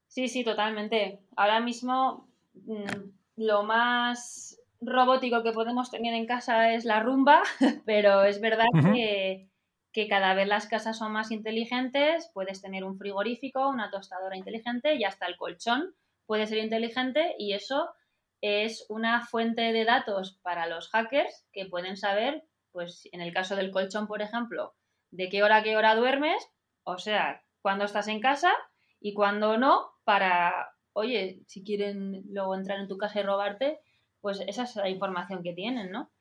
Sí, 0.08 0.28
sí, 0.28 0.44
totalmente. 0.44 1.20
Ahora 1.36 1.60
mismo 1.60 2.32
Mm, 2.54 3.12
lo 3.38 3.64
más 3.64 4.60
robótico 4.82 5.44
que 5.44 5.52
podemos 5.52 5.92
tener 5.92 6.14
en 6.14 6.26
casa 6.26 6.74
es 6.74 6.86
la 6.86 7.02
rumba, 7.02 7.42
pero 7.86 8.24
es 8.24 8.42
verdad 8.42 8.66
que, 8.94 9.48
cada 10.10 10.34
vez 10.34 10.48
las 10.48 10.68
casas 10.68 10.98
son 10.98 11.12
más 11.12 11.32
inteligentes, 11.32 12.30
puedes 12.34 12.62
tener 12.62 12.84
un 12.84 12.98
frigorífico, 12.98 13.68
una 13.70 13.92
tostadora 13.92 14.38
inteligente 14.38 14.96
y 14.96 15.04
hasta 15.04 15.28
el 15.28 15.38
colchón 15.38 15.94
puede 16.32 16.48
ser 16.48 16.60
inteligente 16.60 17.36
y 17.38 17.52
eso 17.52 17.90
es 18.40 18.86
una 18.88 19.26
fuente 19.26 19.74
de 19.74 19.84
datos 19.84 20.40
para 20.42 20.66
los 20.66 20.88
hackers 20.88 21.46
que 21.52 21.66
pueden 21.66 21.98
saber, 21.98 22.46
pues 22.72 23.10
en 23.12 23.20
el 23.20 23.34
caso 23.34 23.58
del 23.58 23.70
colchón, 23.70 24.08
por 24.08 24.22
ejemplo, 24.22 24.74
de 25.10 25.28
qué 25.28 25.44
hora 25.44 25.58
a 25.58 25.64
qué 25.64 25.76
hora 25.76 25.94
duermes, 25.94 26.42
o 26.84 26.98
sea, 26.98 27.44
cuándo 27.62 27.84
estás 27.84 28.08
en 28.08 28.22
casa 28.22 28.54
y 29.02 29.14
cuándo 29.14 29.58
no, 29.58 29.92
para 30.06 30.74
oye, 30.94 31.42
si 31.48 31.66
quieren 31.66 32.24
luego 32.30 32.56
entrar 32.56 32.80
en 32.80 32.88
tu 32.88 32.98
casa 32.98 33.20
y 33.20 33.24
robarte, 33.24 33.80
pues 34.22 34.40
esa 34.48 34.64
es 34.64 34.78
la 34.78 34.88
información 34.88 35.44
que 35.44 35.52
tienen, 35.52 35.92
¿no? 35.92 36.14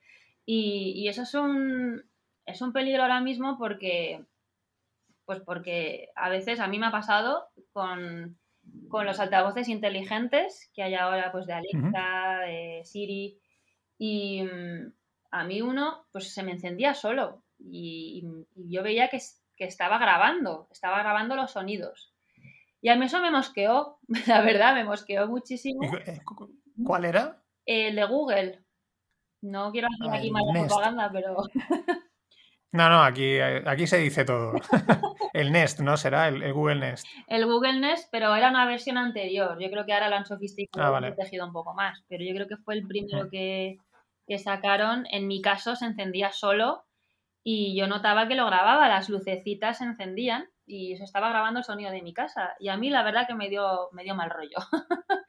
Y, 0.44 1.06
eso 1.06 1.22
es 1.22 1.34
un, 1.34 2.02
es 2.46 2.61
un 2.62 2.72
peligro 2.72 3.02
ahora 3.02 3.20
mismo 3.20 3.56
porque, 3.58 4.24
pues 5.24 5.38
porque 5.46 6.08
a 6.16 6.30
veces 6.30 6.58
a 6.58 6.66
mí 6.66 6.80
me 6.80 6.86
ha 6.86 6.90
pasado 6.90 7.46
con, 7.72 8.39
los 9.04 9.20
altavoces 9.20 9.68
inteligentes 9.68 10.70
que 10.74 10.82
hay 10.82 10.94
ahora, 10.94 11.30
pues 11.32 11.46
de 11.46 11.52
Alexa, 11.52 12.40
de 12.46 12.82
Siri, 12.84 13.38
y 13.98 14.42
mm, 14.42 14.92
a 15.30 15.44
mí 15.44 15.62
uno, 15.62 16.06
pues 16.12 16.32
se 16.32 16.42
me 16.42 16.52
encendía 16.52 16.94
solo 16.94 17.44
y, 17.58 18.24
yo 18.54 18.82
veía 18.82 19.08
que, 19.08 19.18
que 19.56 19.64
estaba 19.64 19.98
grabando, 19.98 20.68
estaba 20.70 20.98
grabando 21.00 21.36
los 21.36 21.52
sonidos. 21.52 22.14
Y 22.82 22.88
a 22.88 22.96
mí 22.96 23.06
eso 23.06 23.20
me 23.20 23.30
mosqueó, 23.30 23.98
la 24.26 24.42
verdad, 24.42 24.74
me 24.74 24.84
mosqueó 24.84 25.26
muchísimo. 25.28 25.82
Eh, 25.84 26.20
¿Cuál 26.84 27.04
era? 27.04 27.42
El 27.66 27.96
de 27.96 28.04
Google. 28.04 28.64
No 29.42 29.70
quiero 29.70 29.88
hacer 29.88 30.14
aquí 30.14 30.30
mala 30.30 30.52
propaganda, 30.52 31.10
pero. 31.12 31.36
No, 32.72 32.88
no, 32.88 33.02
aquí, 33.02 33.38
aquí 33.40 33.86
se 33.86 33.98
dice 33.98 34.24
todo. 34.24 34.52
el 35.32 35.50
Nest, 35.50 35.80
¿no? 35.80 35.96
Será 35.96 36.28
el, 36.28 36.52
Google 36.52 36.76
Nest. 36.76 37.06
El 37.26 37.46
Google 37.46 37.80
Nest, 37.80 38.08
pero 38.12 38.34
era 38.34 38.50
una 38.50 38.66
versión 38.66 38.96
anterior. 38.96 39.58
Yo 39.60 39.70
creo 39.70 39.84
que 39.84 39.92
ahora 39.92 40.08
lo 40.08 40.16
han 40.16 40.26
sofisticado 40.26 40.94
ah, 40.94 41.00
y 41.00 41.12
protegido 41.12 41.46
un 41.46 41.52
poco 41.52 41.74
más. 41.74 42.04
Pero 42.08 42.24
yo 42.24 42.32
creo 42.34 42.46
que 42.46 42.56
fue 42.58 42.74
el 42.74 42.86
primero 42.86 43.28
que, 43.28 43.78
que 44.26 44.38
sacaron. 44.38 45.04
En 45.10 45.26
mi 45.26 45.42
caso 45.42 45.74
se 45.74 45.86
encendía 45.86 46.30
solo 46.32 46.84
y 47.42 47.76
yo 47.76 47.86
notaba 47.86 48.28
que 48.28 48.34
lo 48.34 48.46
grababa, 48.46 48.88
las 48.88 49.08
lucecitas 49.08 49.78
se 49.78 49.84
encendían 49.84 50.48
y 50.66 50.96
se 50.96 51.04
estaba 51.04 51.30
grabando 51.30 51.58
el 51.60 51.64
sonido 51.64 51.90
de 51.90 52.02
mi 52.02 52.12
casa. 52.12 52.54
Y 52.60 52.68
a 52.68 52.76
mí 52.76 52.90
la 52.90 53.02
verdad 53.02 53.26
que 53.26 53.34
me 53.34 53.48
dio, 53.48 53.88
me 53.92 54.04
dio 54.04 54.14
mal 54.14 54.30
rollo 54.30 54.58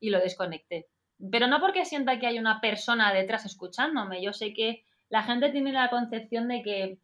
y 0.00 0.10
lo 0.10 0.18
desconecté. 0.18 0.88
Pero 1.30 1.46
no 1.46 1.60
porque 1.60 1.84
sienta 1.84 2.18
que 2.18 2.26
hay 2.26 2.38
una 2.38 2.60
persona 2.60 3.12
detrás 3.12 3.44
escuchándome. 3.44 4.22
Yo 4.22 4.32
sé 4.32 4.52
que 4.54 4.84
la 5.12 5.22
gente 5.22 5.50
tiene 5.50 5.72
la 5.72 5.90
concepción 5.90 6.48
de 6.48 6.62
que 6.62 6.98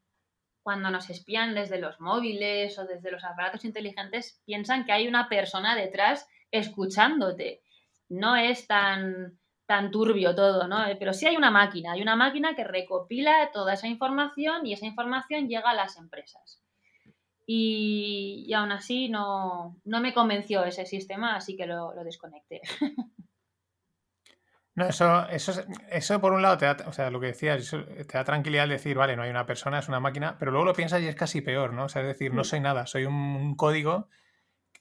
cuando 0.63 0.91
nos 0.91 1.11
espían 1.11 1.55
desde 1.55 1.79
los 1.79 2.01
móviles 2.01 2.79
o 2.79 2.87
desde 2.87 3.11
los 3.11 3.23
aparatos 3.23 3.67
inteligentes, 3.67 4.41
piensan 4.47 4.87
que 4.87 4.93
hay 4.93 5.07
una 5.07 5.29
persona 5.29 5.77
detrás 5.77 6.27
escuchándote. 6.51 7.61
No 8.09 8.35
es 8.35 8.67
tan, 8.67 9.39
tan 9.67 9.91
turbio 9.91 10.35
todo, 10.35 10.67
¿no? 10.67 10.79
Pero 10.99 11.13
sí 11.13 11.27
hay 11.27 11.37
una 11.37 11.51
máquina, 11.51 11.93
hay 11.93 12.01
una 12.01 12.17
máquina 12.17 12.57
que 12.57 12.65
recopila 12.65 13.51
toda 13.53 13.75
esa 13.75 13.89
información 13.89 14.67
y 14.67 14.73
esa 14.73 14.87
información 14.87 15.47
llega 15.47 15.69
a 15.69 15.75
las 15.75 15.99
empresas. 15.99 16.63
Y, 17.45 18.51
aún 18.55 18.73
así 18.73 19.11
no, 19.11 19.77
me 19.85 20.15
convenció 20.15 20.65
ese 20.65 20.87
sistema, 20.87 21.37
así 21.37 21.57
que 21.57 21.67
lo, 21.67 21.95
lo 21.95 22.05
desconecté. 22.05 22.63
No, 24.79 24.87
eso, 24.87 25.29
eso, 25.29 25.61
eso 25.91 26.21
por 26.21 26.33
un 26.33 26.41
lado 26.41 26.57
te 26.57 26.67
da, 26.67 26.77
o 26.87 26.93
sea, 26.93 27.11
lo 27.11 27.19
que 27.19 27.27
decías, 27.27 27.69
te 27.69 28.17
da 28.17 28.23
tranquilidad 28.23 28.69
decir, 28.69 28.97
vale, 28.97 29.17
no 29.17 29.25
hay 29.25 29.31
una 29.31 29.45
persona, 29.45 29.81
es 29.81 29.89
una 29.89 29.99
máquina, 29.99 30.37
pero 30.39 30.53
luego 30.53 30.67
lo 30.67 30.73
piensas 30.73 31.03
y 31.03 31.09
es 31.09 31.17
casi 31.17 31.41
peor, 31.41 31.73
¿no? 31.73 31.87
O 31.87 31.89
sea, 31.89 32.03
es 32.03 32.07
decir, 32.07 32.33
no 32.33 32.43
mm. 32.43 32.45
soy 32.45 32.61
nada, 32.61 32.87
soy 32.87 33.05
un, 33.05 33.57
código, 33.57 34.09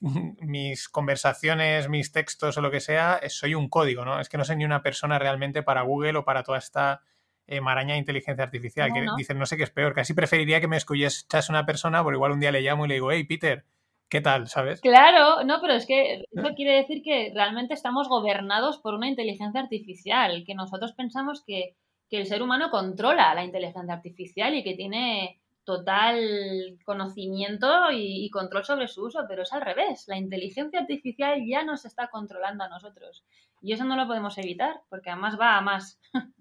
mis 0.00 0.88
conversaciones, 0.88 1.88
mis 1.88 2.12
textos 2.12 2.56
o 2.56 2.60
lo 2.60 2.70
que 2.70 2.78
sea, 2.78 3.20
soy 3.28 3.56
un 3.56 3.68
código, 3.68 4.04
¿no? 4.04 4.20
Es 4.20 4.28
que 4.28 4.38
no 4.38 4.44
soy 4.44 4.54
ni 4.54 4.64
una 4.64 4.84
persona 4.84 5.18
realmente 5.18 5.64
para 5.64 5.82
Google 5.82 6.18
o 6.18 6.24
para 6.24 6.44
toda 6.44 6.58
esta 6.58 7.02
eh, 7.48 7.60
maraña 7.60 7.94
de 7.94 7.98
inteligencia 7.98 8.44
artificial, 8.44 8.92
que 8.92 9.04
dicen, 9.16 9.36
no 9.36 9.46
sé 9.46 9.56
qué 9.56 9.64
es 9.64 9.70
peor, 9.70 9.94
casi 9.94 10.14
preferiría 10.14 10.60
que 10.60 10.68
me 10.68 10.76
escuchas 10.76 11.48
una 11.48 11.66
persona, 11.66 12.04
por 12.04 12.14
igual 12.14 12.30
un 12.30 12.38
día 12.38 12.52
le 12.52 12.60
llamo 12.60 12.84
y 12.84 12.88
le 12.88 12.94
digo, 12.94 13.10
hey, 13.10 13.24
Peter, 13.24 13.64
¿qué 14.08 14.20
tal? 14.20 14.48
¿Sabes? 14.48 14.80
Claro, 14.80 15.44
no, 15.44 15.60
pero 15.60 15.74
es 15.74 15.86
que 15.86 16.24
eso 16.32 16.54
quiere 16.54 16.76
decir 16.76 17.02
que 17.02 17.32
realmente 17.34 17.74
estamos 17.74 18.08
gobernados 18.08 18.78
por 18.78 18.94
una 18.94 19.08
inteligencia 19.08 19.60
artificial, 19.60 20.44
que 20.46 20.54
nosotros 20.54 20.92
pensamos 20.92 21.42
que, 21.44 21.76
el 22.10 22.26
ser 22.26 22.42
humano 22.42 22.70
controla 22.70 23.34
la 23.34 23.44
inteligencia 23.44 23.92
artificial 23.92 24.54
y 24.54 24.64
que 24.64 24.72
tiene 24.72 25.42
total 25.64 26.78
conocimiento 26.82 27.90
y, 27.92 28.30
control 28.30 28.64
sobre 28.64 28.88
su 28.88 29.04
uso, 29.04 29.26
pero 29.28 29.42
es 29.42 29.52
al 29.52 29.60
revés. 29.60 30.04
La 30.08 30.16
inteligencia 30.16 30.80
artificial 30.80 31.44
ya 31.46 31.64
nos 31.64 31.84
está 31.84 32.08
controlando 32.08 32.64
a 32.64 32.70
nosotros. 32.70 33.26
Y 33.60 33.74
eso 33.74 33.84
no 33.84 33.94
lo 33.94 34.06
podemos 34.06 34.38
evitar, 34.38 34.80
porque 34.88 35.10
además 35.10 35.38
va 35.38 35.58
a 35.58 35.60
más. 35.60 36.00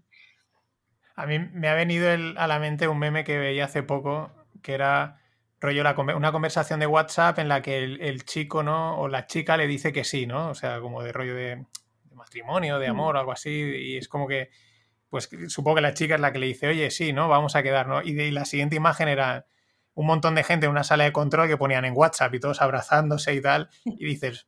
A 1.17 1.25
mí 1.25 1.39
me 1.39 1.67
ha 1.67 1.73
venido 1.73 2.07
a 2.11 2.47
la 2.47 2.59
mente 2.59 2.87
un 2.87 2.99
meme 2.99 3.23
que 3.23 3.39
veía 3.39 3.65
hace 3.65 3.81
poco, 3.81 4.31
que 4.61 4.73
era 4.75 5.19
rollo 5.59 5.83
una 6.15 6.31
conversación 6.31 6.79
de 6.79 6.87
WhatsApp 6.87 7.39
en 7.39 7.47
la 7.47 7.61
que 7.61 7.83
el, 7.83 8.25
chico, 8.25 8.63
¿no? 8.63 8.99
O 8.99 9.07
la 9.07 9.25
chica 9.25 9.57
le 9.57 9.67
dice 9.67 9.91
que 9.91 10.03
sí, 10.03 10.27
¿no? 10.27 10.49
O 10.49 10.55
sea, 10.55 10.79
como 10.79 11.01
de 11.01 11.11
rollo 11.11 11.35
de, 11.35 11.65
matrimonio, 12.13 12.79
de 12.79 12.87
mm. 12.87 12.91
amor 12.91 13.17
algo 13.17 13.31
así. 13.31 13.49
Y 13.49 13.97
es 13.97 14.07
como 14.07 14.27
que, 14.27 14.49
pues 15.09 15.29
supongo 15.47 15.75
que 15.75 15.81
la 15.81 15.93
chica 15.93 16.15
es 16.15 16.21
la 16.21 16.31
que 16.31 16.39
le 16.39 16.47
dice, 16.47 16.67
oye, 16.67 16.91
sí, 16.91 17.13
¿no? 17.13 17.27
Vamos 17.27 17.55
a 17.55 17.63
quedar, 17.63 17.87
¿no? 17.87 18.01
Y, 18.01 18.13
de, 18.13 18.31
la 18.31 18.45
siguiente 18.45 18.75
imagen 18.75 19.07
era 19.07 19.47
un 19.93 20.05
montón 20.05 20.35
de 20.35 20.43
gente 20.43 20.67
en 20.67 20.71
una 20.71 20.83
sala 20.83 21.05
de 21.05 21.11
control 21.11 21.47
que 21.47 21.57
ponían 21.57 21.85
en 21.85 21.93
WhatsApp 21.95 22.33
y 22.35 22.39
todos 22.39 22.61
abrazándose 22.61 23.33
y 23.33 23.41
tal. 23.41 23.69
Y 23.83 24.05
dices, 24.05 24.47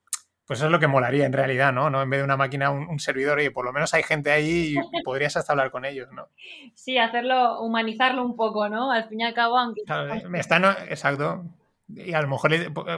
pues 0.50 0.58
eso 0.58 0.66
es 0.66 0.72
lo 0.72 0.80
que 0.80 0.88
molaría 0.88 1.28
en 1.28 1.34
realidad, 1.34 1.72
¿no? 1.72 1.92
¿No? 1.92 2.02
En 2.02 2.10
vez 2.10 2.22
de 2.22 2.24
una 2.24 2.36
máquina, 2.36 2.72
un, 2.72 2.98
servidor, 2.98 3.40
y 3.40 3.52
por 3.52 3.66
lo 3.66 3.72
menos 3.72 3.94
hay 3.94 4.02
gente 4.02 4.32
ahí 4.32 4.74
y 4.74 4.76
podrías 5.06 5.38
hasta 5.38 5.54
hablar 5.54 5.70
con 5.70 5.86
ellos, 5.86 6.10
¿no? 6.12 6.30
Sí, 6.74 6.98
hacerlo, 6.98 7.62
humanizarlo 7.62 8.26
un 8.26 8.36
poco, 8.36 8.68
¿no? 8.68 8.92
Al 8.92 9.08
fin 9.08 9.20
y 9.20 9.26
al 9.26 9.36
cabo, 9.36 9.60
aunque... 9.60 9.84
me 10.28 10.40
están, 10.40 10.66
exacto. 10.90 11.44
Y 11.88 12.16
a 12.16 12.22
lo 12.24 12.28
mejor 12.28 12.52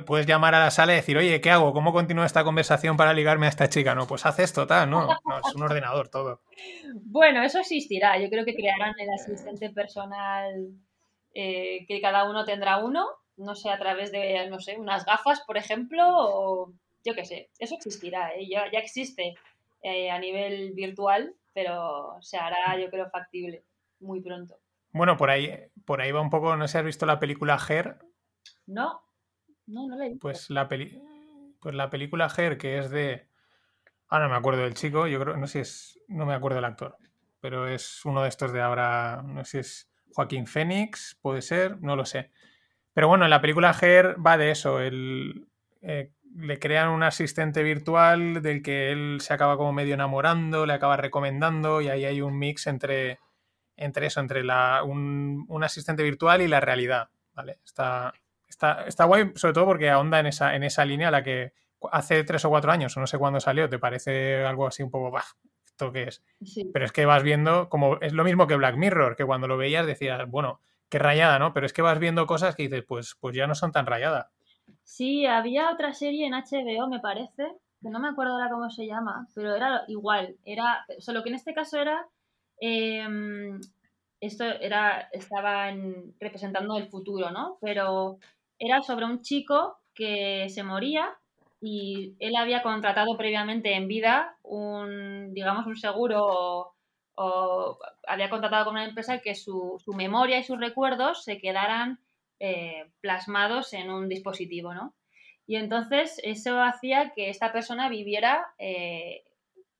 puedes 0.05 0.27
llamar 0.27 0.55
a 0.55 0.61
la 0.61 0.71
sala 0.71 0.93
y 0.93 0.95
decir, 0.95 1.17
oye, 1.17 1.41
¿qué 1.41 1.51
hago? 1.51 1.73
¿Cómo 1.73 1.91
continúo 1.91 2.23
esta 2.23 2.45
conversación 2.45 2.95
para 2.95 3.11
ligarme 3.11 3.47
a 3.47 3.49
esta 3.49 3.67
chica? 3.67 3.95
No, 3.95 4.07
pues 4.07 4.25
haz 4.25 4.39
esto, 4.39 4.65
tal, 4.65 4.89
no, 4.89 5.07
no 5.07 5.39
es 5.45 5.53
un 5.53 5.63
ordenador 5.63 6.07
todo. 6.07 6.43
Bueno, 7.03 7.43
eso 7.43 7.59
existirá. 7.59 8.17
Yo 8.17 8.29
creo 8.29 8.45
que 8.45 8.55
crearán 8.55 8.93
el 8.97 9.09
asistente 9.09 9.71
personal 9.71 10.69
eh, 11.33 11.85
que 11.85 11.99
cada 11.99 12.29
uno 12.29 12.45
tendrá 12.45 12.77
uno, 12.77 13.07
no 13.35 13.55
sé, 13.55 13.69
a 13.69 13.77
través 13.77 14.13
de, 14.13 14.49
no 14.49 14.61
sé, 14.61 14.77
unas 14.77 15.03
gafas, 15.03 15.41
por 15.41 15.57
ejemplo, 15.57 16.05
o 16.07 16.73
yo 17.03 17.13
qué 17.15 17.25
sé, 17.25 17.49
eso 17.59 17.75
existirá, 17.75 18.33
¿eh? 18.35 18.47
ya, 18.47 18.71
ya, 18.71 18.79
existe 18.79 19.35
eh, 19.81 20.11
a 20.11 20.19
nivel 20.19 20.73
virtual, 20.73 21.35
pero 21.53 22.17
se 22.21 22.37
hará, 22.37 22.79
yo 22.79 22.89
creo, 22.89 23.09
factible 23.09 23.63
muy 23.99 24.21
pronto. 24.21 24.57
Bueno, 24.93 25.17
por 25.17 25.29
ahí, 25.29 25.51
por 25.85 26.01
ahí 26.01 26.11
va 26.11 26.21
un 26.21 26.29
poco, 26.29 26.55
no 26.55 26.67
sé 26.67 26.73
si 26.73 26.77
has 26.79 26.85
visto 26.85 27.05
la 27.05 27.19
película 27.19 27.59
Her. 27.67 27.97
No, 28.67 29.01
no, 29.67 29.87
no 29.87 29.95
la 29.95 30.05
he 30.05 30.09
visto. 30.09 30.21
Pues 30.21 30.49
la, 30.49 30.67
peli 30.67 31.01
pues 31.59 31.75
la 31.75 31.89
película 31.89 32.31
Her, 32.35 32.57
que 32.57 32.77
es 32.77 32.89
de... 32.89 33.27
Ahora 34.07 34.25
no 34.25 34.31
me 34.31 34.37
acuerdo 34.37 34.63
del 34.63 34.73
chico, 34.73 35.07
yo 35.07 35.19
creo, 35.21 35.37
no 35.37 35.47
sé 35.47 35.53
si 35.53 35.59
es, 35.59 35.99
no 36.09 36.25
me 36.25 36.33
acuerdo 36.33 36.57
del 36.57 36.65
actor, 36.65 36.97
pero 37.39 37.67
es 37.67 38.03
uno 38.03 38.21
de 38.21 38.27
estos 38.27 38.51
de 38.51 38.61
ahora, 38.61 39.23
no 39.25 39.45
sé 39.45 39.51
si 39.51 39.57
es 39.59 39.91
Joaquín 40.13 40.47
Fénix, 40.47 41.17
puede 41.21 41.41
ser, 41.41 41.81
no 41.81 41.95
lo 41.95 42.05
sé. 42.05 42.31
Pero 42.93 43.07
bueno, 43.07 43.23
en 43.23 43.29
la 43.29 43.39
película 43.39 43.73
Her 43.79 44.17
va 44.19 44.37
de 44.37 44.51
eso, 44.51 44.81
el, 44.81 45.47
eh, 45.81 46.11
le 46.35 46.59
crean 46.59 46.89
un 46.89 47.03
asistente 47.03 47.63
virtual 47.63 48.41
del 48.41 48.61
que 48.61 48.91
él 48.91 49.17
se 49.21 49.33
acaba 49.33 49.57
como 49.57 49.73
medio 49.73 49.93
enamorando, 49.93 50.65
le 50.65 50.73
acaba 50.73 50.97
recomendando 50.97 51.81
y 51.81 51.89
ahí 51.89 52.05
hay 52.05 52.21
un 52.21 52.37
mix 52.37 52.67
entre, 52.67 53.19
entre 53.75 54.07
eso, 54.07 54.19
entre 54.19 54.43
la, 54.43 54.83
un, 54.83 55.63
asistente 55.63 56.03
virtual 56.03 56.41
y 56.41 56.47
la 56.47 56.59
realidad. 56.59 57.09
¿vale? 57.33 57.59
Está, 57.65 58.13
está, 58.47 58.85
está 58.85 59.05
guay, 59.05 59.31
sobre 59.35 59.53
todo 59.53 59.65
porque 59.65 59.89
ahonda 59.89 60.19
en 60.19 60.27
esa, 60.27 60.55
en 60.55 60.63
esa 60.63 60.85
línea 60.85 61.09
a 61.09 61.11
la 61.11 61.23
que 61.23 61.53
hace 61.91 62.23
tres 62.23 62.45
o 62.45 62.49
cuatro 62.49 62.71
años, 62.71 62.95
o 62.95 62.99
no 62.99 63.07
sé 63.07 63.17
cuándo 63.17 63.39
salió, 63.39 63.67
te 63.69 63.79
parece 63.79 64.45
algo 64.45 64.67
así 64.67 64.83
un 64.83 64.91
poco, 64.91 65.17
¿esto 65.65 65.91
qué 65.91 66.03
es? 66.03 66.23
Pero 66.71 66.85
es 66.85 66.91
que 66.91 67.05
vas 67.05 67.23
viendo, 67.23 67.69
como 67.69 67.97
es 68.01 68.13
lo 68.13 68.23
mismo 68.23 68.47
que 68.47 68.55
Black 68.55 68.75
Mirror, 68.75 69.15
que 69.15 69.25
cuando 69.25 69.47
lo 69.47 69.57
veías 69.57 69.85
decías, 69.85 70.29
bueno, 70.29 70.59
qué 70.89 70.99
rayada, 70.99 71.39
¿no? 71.39 71.53
Pero 71.53 71.65
es 71.65 71.73
que 71.73 71.81
vas 71.81 71.97
viendo 71.97 72.27
cosas 72.27 72.55
que 72.55 72.63
dices, 72.63 72.83
pues, 72.87 73.15
pues 73.19 73.35
ya 73.35 73.47
no 73.47 73.55
son 73.55 73.71
tan 73.71 73.85
rayadas. 73.85 74.27
Sí, 74.83 75.25
había 75.25 75.71
otra 75.71 75.93
serie 75.93 76.27
en 76.27 76.33
HBO, 76.33 76.87
me 76.87 76.99
parece, 76.99 77.43
que 77.81 77.89
no 77.89 77.99
me 77.99 78.09
acuerdo 78.09 78.33
ahora 78.33 78.49
cómo 78.49 78.69
se 78.69 78.85
llama, 78.85 79.27
pero 79.35 79.55
era 79.55 79.83
igual, 79.87 80.35
era, 80.45 80.85
solo 80.99 81.23
que 81.23 81.29
en 81.29 81.35
este 81.35 81.53
caso 81.53 81.79
era, 81.79 82.07
em, 82.59 83.59
esto 84.19 84.43
era, 84.45 85.09
estaba 85.11 85.71
representando 86.19 86.77
el 86.77 86.87
futuro, 86.89 87.31
¿no? 87.31 87.57
Pero 87.61 88.19
era 88.59 88.81
sobre 88.83 89.05
un 89.05 89.21
chico 89.21 89.77
que 89.95 90.47
se 90.49 90.63
moría 90.63 91.09
y 91.59 92.15
él 92.19 92.35
había 92.35 92.63
contratado 92.63 93.17
previamente 93.17 93.75
en 93.75 93.87
vida 93.87 94.37
un, 94.43 95.33
digamos, 95.33 95.65
un 95.67 95.77
seguro 95.77 96.73
o, 97.15 97.77
había 98.07 98.29
contratado 98.29 98.65
con 98.65 98.73
una 98.75 98.85
empresa 98.85 99.19
que 99.19 99.35
su, 99.35 99.79
su 99.83 99.93
memoria 99.93 100.39
y 100.39 100.43
sus 100.43 100.59
recuerdos 100.59 101.23
se 101.23 101.39
quedaran 101.39 101.99
eh, 102.43 102.89
plasmados 103.01 103.71
en 103.73 103.91
un 103.91 104.09
dispositivo, 104.09 104.73
¿no? 104.73 104.95
Y 105.45 105.57
entonces 105.57 106.19
eso 106.23 106.59
hacía 106.59 107.11
que 107.11 107.29
esta 107.29 107.51
persona 107.51 107.87
viviera 107.87 108.47
eh, 108.57 109.25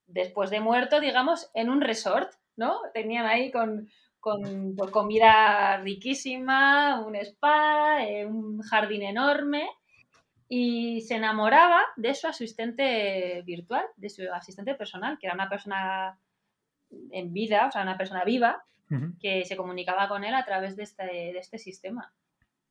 después 0.06 0.52
de 0.52 0.60
muerto, 0.60 1.00
digamos, 1.00 1.50
en 1.56 1.72
un 1.72 1.82
resort, 1.82 2.32
¿no? 2.56 2.80
Tenían 2.94 3.26
ahí 3.26 3.52
con, 3.52 3.90
con 4.20 4.76
pues, 4.76 4.92
comida 4.92 5.78
riquísima, 5.78 7.04
un 7.04 7.16
spa, 7.16 8.06
eh, 8.06 8.28
un 8.28 8.62
jardín 8.62 9.02
enorme 9.02 9.68
y 10.48 11.02
se 11.02 11.16
enamoraba 11.16 11.82
de 11.96 12.14
su 12.14 12.28
asistente 12.28 13.42
virtual, 13.42 13.86
de 13.96 14.10
su 14.12 14.22
asistente 14.32 14.76
personal, 14.76 15.18
que 15.18 15.26
era 15.26 15.34
una 15.34 15.50
persona 15.50 16.20
en 17.10 17.34
vida, 17.34 17.66
o 17.66 17.72
sea, 17.72 17.82
una 17.82 17.98
persona 17.98 18.24
viva, 18.24 18.64
que 19.20 19.46
se 19.46 19.58
comunicaba 19.58 20.08
con 20.08 20.24
él 20.24 20.36
a 20.36 20.46
través 20.46 20.76
de 20.76 20.84
este, 20.84 21.06
de 21.06 21.40
este 21.40 21.58
sistema. 21.58 22.14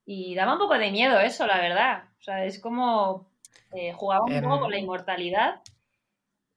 Y 0.05 0.35
daba 0.35 0.55
un 0.55 0.59
poco 0.59 0.79
de 0.79 0.91
miedo 0.91 1.21
eso, 1.21 1.47
la 1.47 1.61
verdad. 1.61 2.05
O 2.19 2.23
sea, 2.23 2.45
es 2.45 2.59
como 2.59 3.31
eh, 3.73 3.93
jugaba 3.93 4.25
un 4.25 4.43
poco 4.43 4.61
con 4.61 4.71
la 4.71 4.79
inmortalidad, 4.79 5.61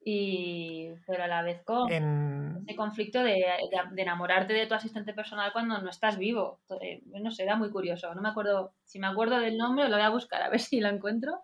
y, 0.05 0.89
pero 1.07 1.23
a 1.23 1.27
la 1.27 1.43
vez 1.43 1.63
con 1.63 1.89
ese 1.89 2.75
conflicto 2.75 3.23
de, 3.23 3.45
enamorarte 3.95 4.53
de 4.53 4.67
tu 4.67 4.73
asistente 4.73 5.13
personal 5.13 5.53
cuando 5.53 5.81
no 5.81 5.89
estás 5.89 6.17
vivo. 6.17 6.59
Eh, 6.81 7.01
no 7.05 7.31
sé, 7.31 7.43
era 7.43 7.55
muy 7.55 7.69
curioso. 7.69 8.13
No 8.13 8.21
me 8.21 8.29
acuerdo, 8.29 8.73
si 8.83 8.99
me 8.99 9.07
acuerdo 9.07 9.39
del 9.39 9.57
nombre, 9.57 9.87
lo 9.87 9.95
voy 9.95 10.05
a 10.05 10.09
buscar 10.09 10.41
a 10.41 10.49
ver 10.49 10.59
si 10.59 10.79
lo 10.79 10.89
encuentro 10.89 11.41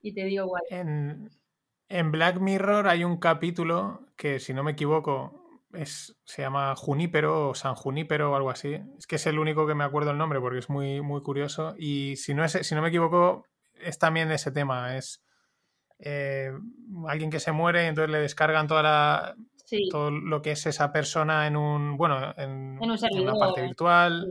y 0.00 0.14
te 0.14 0.24
digo 0.24 0.46
igual. 0.46 0.62
En, 0.70 1.30
en 1.88 2.12
Black 2.12 2.38
Mirror 2.38 2.88
hay 2.88 3.04
un 3.04 3.18
capítulo 3.18 4.06
que, 4.16 4.40
si 4.40 4.54
no 4.54 4.62
me 4.62 4.72
equivoco, 4.72 5.37
se 5.72 6.42
llama 6.42 6.74
Junípero 6.76 7.50
o 7.50 7.54
San 7.54 7.74
Junípero 7.74 8.32
o 8.32 8.36
algo 8.36 8.50
así. 8.50 8.80
Es 8.98 9.06
que 9.06 9.16
es 9.16 9.26
el 9.26 9.38
único 9.38 9.66
que 9.66 9.74
me 9.74 9.84
acuerdo 9.84 10.10
el 10.10 10.18
nombre 10.18 10.40
porque 10.40 10.58
es 10.58 10.70
muy, 10.70 11.00
muy 11.00 11.22
curioso. 11.22 11.74
Y 11.78 12.16
si 12.16 12.34
no, 12.34 12.44
es, 12.44 12.52
si 12.52 12.74
no 12.74 12.82
me 12.82 12.88
equivoco, 12.88 13.46
es 13.74 13.98
también 13.98 14.30
ese 14.30 14.50
tema. 14.50 14.96
Es 14.96 15.22
eh, 15.98 16.52
alguien 17.06 17.30
que 17.30 17.40
se 17.40 17.52
muere 17.52 17.84
y 17.84 17.88
entonces 17.88 18.10
le 18.10 18.20
descargan 18.20 18.66
toda 18.66 18.82
la, 18.82 19.36
todo 19.90 20.10
lo 20.10 20.40
que 20.42 20.52
es 20.52 20.66
esa 20.66 20.92
persona 20.92 21.46
en 21.46 21.56
un, 21.56 21.96
bueno, 21.96 22.34
en, 22.36 22.78
una 22.80 23.34
parte 23.34 23.62
virtual. 23.62 24.26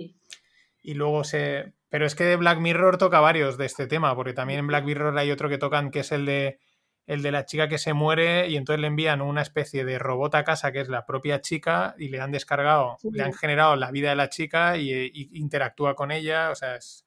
Y 0.81 0.93
luego 0.93 1.23
se... 1.23 1.73
Pero 1.89 2.05
es 2.05 2.15
que 2.15 2.35
Black 2.35 2.59
Mirror 2.59 2.97
toca 2.97 3.19
varios 3.19 3.57
de 3.57 3.65
este 3.65 3.87
tema, 3.87 4.15
porque 4.15 4.33
también 4.33 4.59
en 4.59 4.67
Black 4.67 4.83
Mirror 4.83 5.17
hay 5.17 5.31
otro 5.31 5.47
que 5.47 5.57
tocan 5.57 5.91
que 5.91 5.99
es 5.99 6.11
el 6.11 6.25
de 6.25 6.59
el 7.07 7.21
de 7.21 7.31
la 7.31 7.45
chica 7.45 7.69
que 7.69 7.77
se 7.77 7.93
muere 7.93 8.49
y 8.49 8.57
entonces 8.57 8.81
le 8.81 8.87
envían 8.87 9.21
una 9.21 9.41
especie 9.41 9.85
de 9.85 9.97
robot 9.97 10.35
a 10.35 10.43
casa 10.43 10.73
que 10.73 10.81
es 10.81 10.89
la 10.89 11.05
propia 11.05 11.39
chica 11.41 11.95
y 11.97 12.09
le 12.09 12.19
han 12.19 12.31
descargado, 12.31 12.97
le 13.01 13.23
han 13.23 13.33
generado 13.33 13.77
la 13.77 13.91
vida 13.91 14.09
de 14.09 14.17
la 14.17 14.29
chica 14.29 14.77
y, 14.77 15.11
interactúa 15.33 15.95
con 15.95 16.11
ella, 16.11 16.51
o 16.51 16.55
sea, 16.55 16.75
es... 16.75 17.05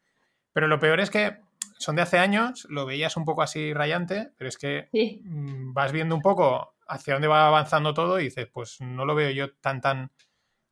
Pero 0.53 0.66
lo 0.66 0.80
peor 0.80 1.01
es 1.01 1.11
que 1.11 1.36
son 1.78 1.96
de 1.96 2.03
hace 2.03 2.18
años, 2.18 2.66
lo 2.70 2.86
veías 2.86 3.16
un 3.16 3.26
poco 3.26 3.42
así 3.42 3.74
rayante, 3.74 4.32
pero 4.36 4.48
es 4.48 4.57
que 4.57 4.88
mm, 4.92 5.74
vas 5.74 5.92
viendo 5.92 6.14
un 6.14 6.22
poco 6.22 6.74
hacia 6.88 7.14
dónde 7.14 7.28
va 7.28 7.46
avanzando 7.46 7.92
todo 7.94 8.18
y 8.18 8.24
dices, 8.24 8.48
pues 8.53 8.80
no 8.80 9.05
lo 9.05 9.14
veo 9.14 9.30
yo 9.30 9.53
tan, 9.57 9.82
tan, 9.82 10.11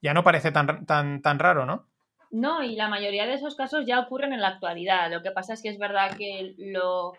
ya 0.00 0.14
no 0.14 0.24
parece 0.24 0.52
tan, 0.52 0.86
tan, 0.86 1.20
tan 1.20 1.38
raro, 1.38 1.66
¿no? 1.66 1.86
No, 2.30 2.62
y 2.62 2.76
la 2.76 2.88
mayoría 2.88 3.26
de 3.26 3.34
esos 3.34 3.54
casos 3.54 3.84
ya 3.86 4.00
ocurren 4.00 4.32
en 4.32 4.40
la 4.40 4.48
actualidad. 4.48 5.10
Lo 5.10 5.22
que 5.22 5.30
pasa 5.30 5.54
es 5.54 5.62
que 5.62 5.68
es 5.68 5.78
verdad 5.78 6.16
que 6.16 6.54
lo, 6.58 7.14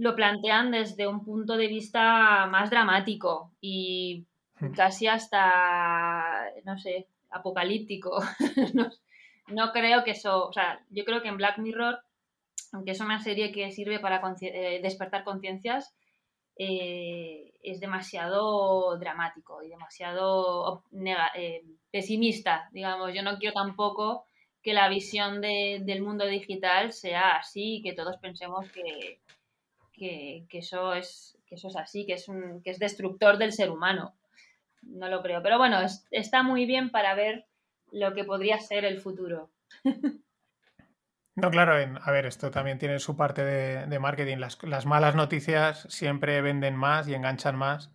lo 0.00 0.16
plantean 0.16 0.70
desde 0.70 1.06
un 1.06 1.22
punto 1.22 1.58
de 1.58 1.66
vista 1.66 2.46
más 2.46 2.70
dramático 2.70 3.52
y 3.60 4.26
hmm. 4.58 4.72
casi 4.72 5.06
hasta, 5.06 6.50
no 6.64 6.78
sé, 6.78 7.06
apocalíptico. 7.28 8.18
no, 9.48 9.72
creo 9.72 10.02
que 10.02 10.12
eso, 10.12 10.48
o 10.48 10.52
sea, 10.54 10.80
yo 10.88 11.04
creo 11.04 11.20
que 11.20 11.28
en 11.28 11.36
Black 11.36 11.58
Mirror, 11.58 12.00
aunque 12.72 12.92
es 12.92 13.00
una 13.00 13.22
serie 13.22 13.52
que 13.52 13.70
sirve 13.72 13.98
para 13.98 14.22
eh, 14.40 14.80
despertar 14.82 15.22
conciencias, 15.22 15.94
eh, 16.56 17.52
es 17.62 17.78
demasiado 17.78 18.96
dramático 18.96 19.62
y 19.62 19.68
demasiado 19.68 20.82
eh, 21.34 21.62
pesimista, 21.90 22.70
digamos. 22.72 23.12
Yo 23.12 23.22
no 23.22 23.36
quiero 23.36 23.52
tampoco 23.52 24.24
que 24.62 24.72
la 24.72 24.88
visión 24.88 25.42
del 25.42 26.00
mundo 26.00 26.24
digital 26.24 26.94
sea 26.94 27.36
así, 27.36 27.82
que 27.84 27.92
todos 27.92 28.16
pensemos 28.16 28.66
que, 28.72 29.20
que, 30.00 30.58
eso, 30.58 30.94
es, 30.94 31.38
que 31.46 31.56
eso 31.56 31.68
es 31.68 31.76
así, 31.76 32.06
que 32.06 32.14
es, 32.14 32.28
un, 32.28 32.62
que 32.62 32.70
es 32.70 32.78
destructor 32.78 33.36
del 33.36 33.52
ser 33.52 33.70
humano. 33.70 34.14
No 34.82 35.08
lo 35.08 35.22
creo. 35.22 35.42
Pero 35.42 35.58
bueno, 35.58 35.78
está 36.10 36.42
muy 36.42 36.64
bien 36.64 36.90
para 36.90 37.14
ver 37.14 37.46
lo 37.92 38.14
que 38.14 38.24
podría 38.24 38.58
ser 38.58 38.84
el 38.84 38.98
futuro. 38.98 39.50
No, 41.36 41.50
claro, 41.50 41.72
a 42.02 42.10
ver, 42.10 42.26
esto 42.26 42.50
también 42.50 42.78
tiene 42.78 42.98
su 42.98 43.16
parte 43.16 43.42
de, 43.42 43.98
marketing. 43.98 44.38
Las, 44.38 44.84
malas 44.84 45.14
noticias 45.14 45.86
siempre 45.88 46.42
venden 46.42 46.76
más 46.76 47.08
y 47.08 47.14
enganchan 47.14 47.56
más 47.56 47.90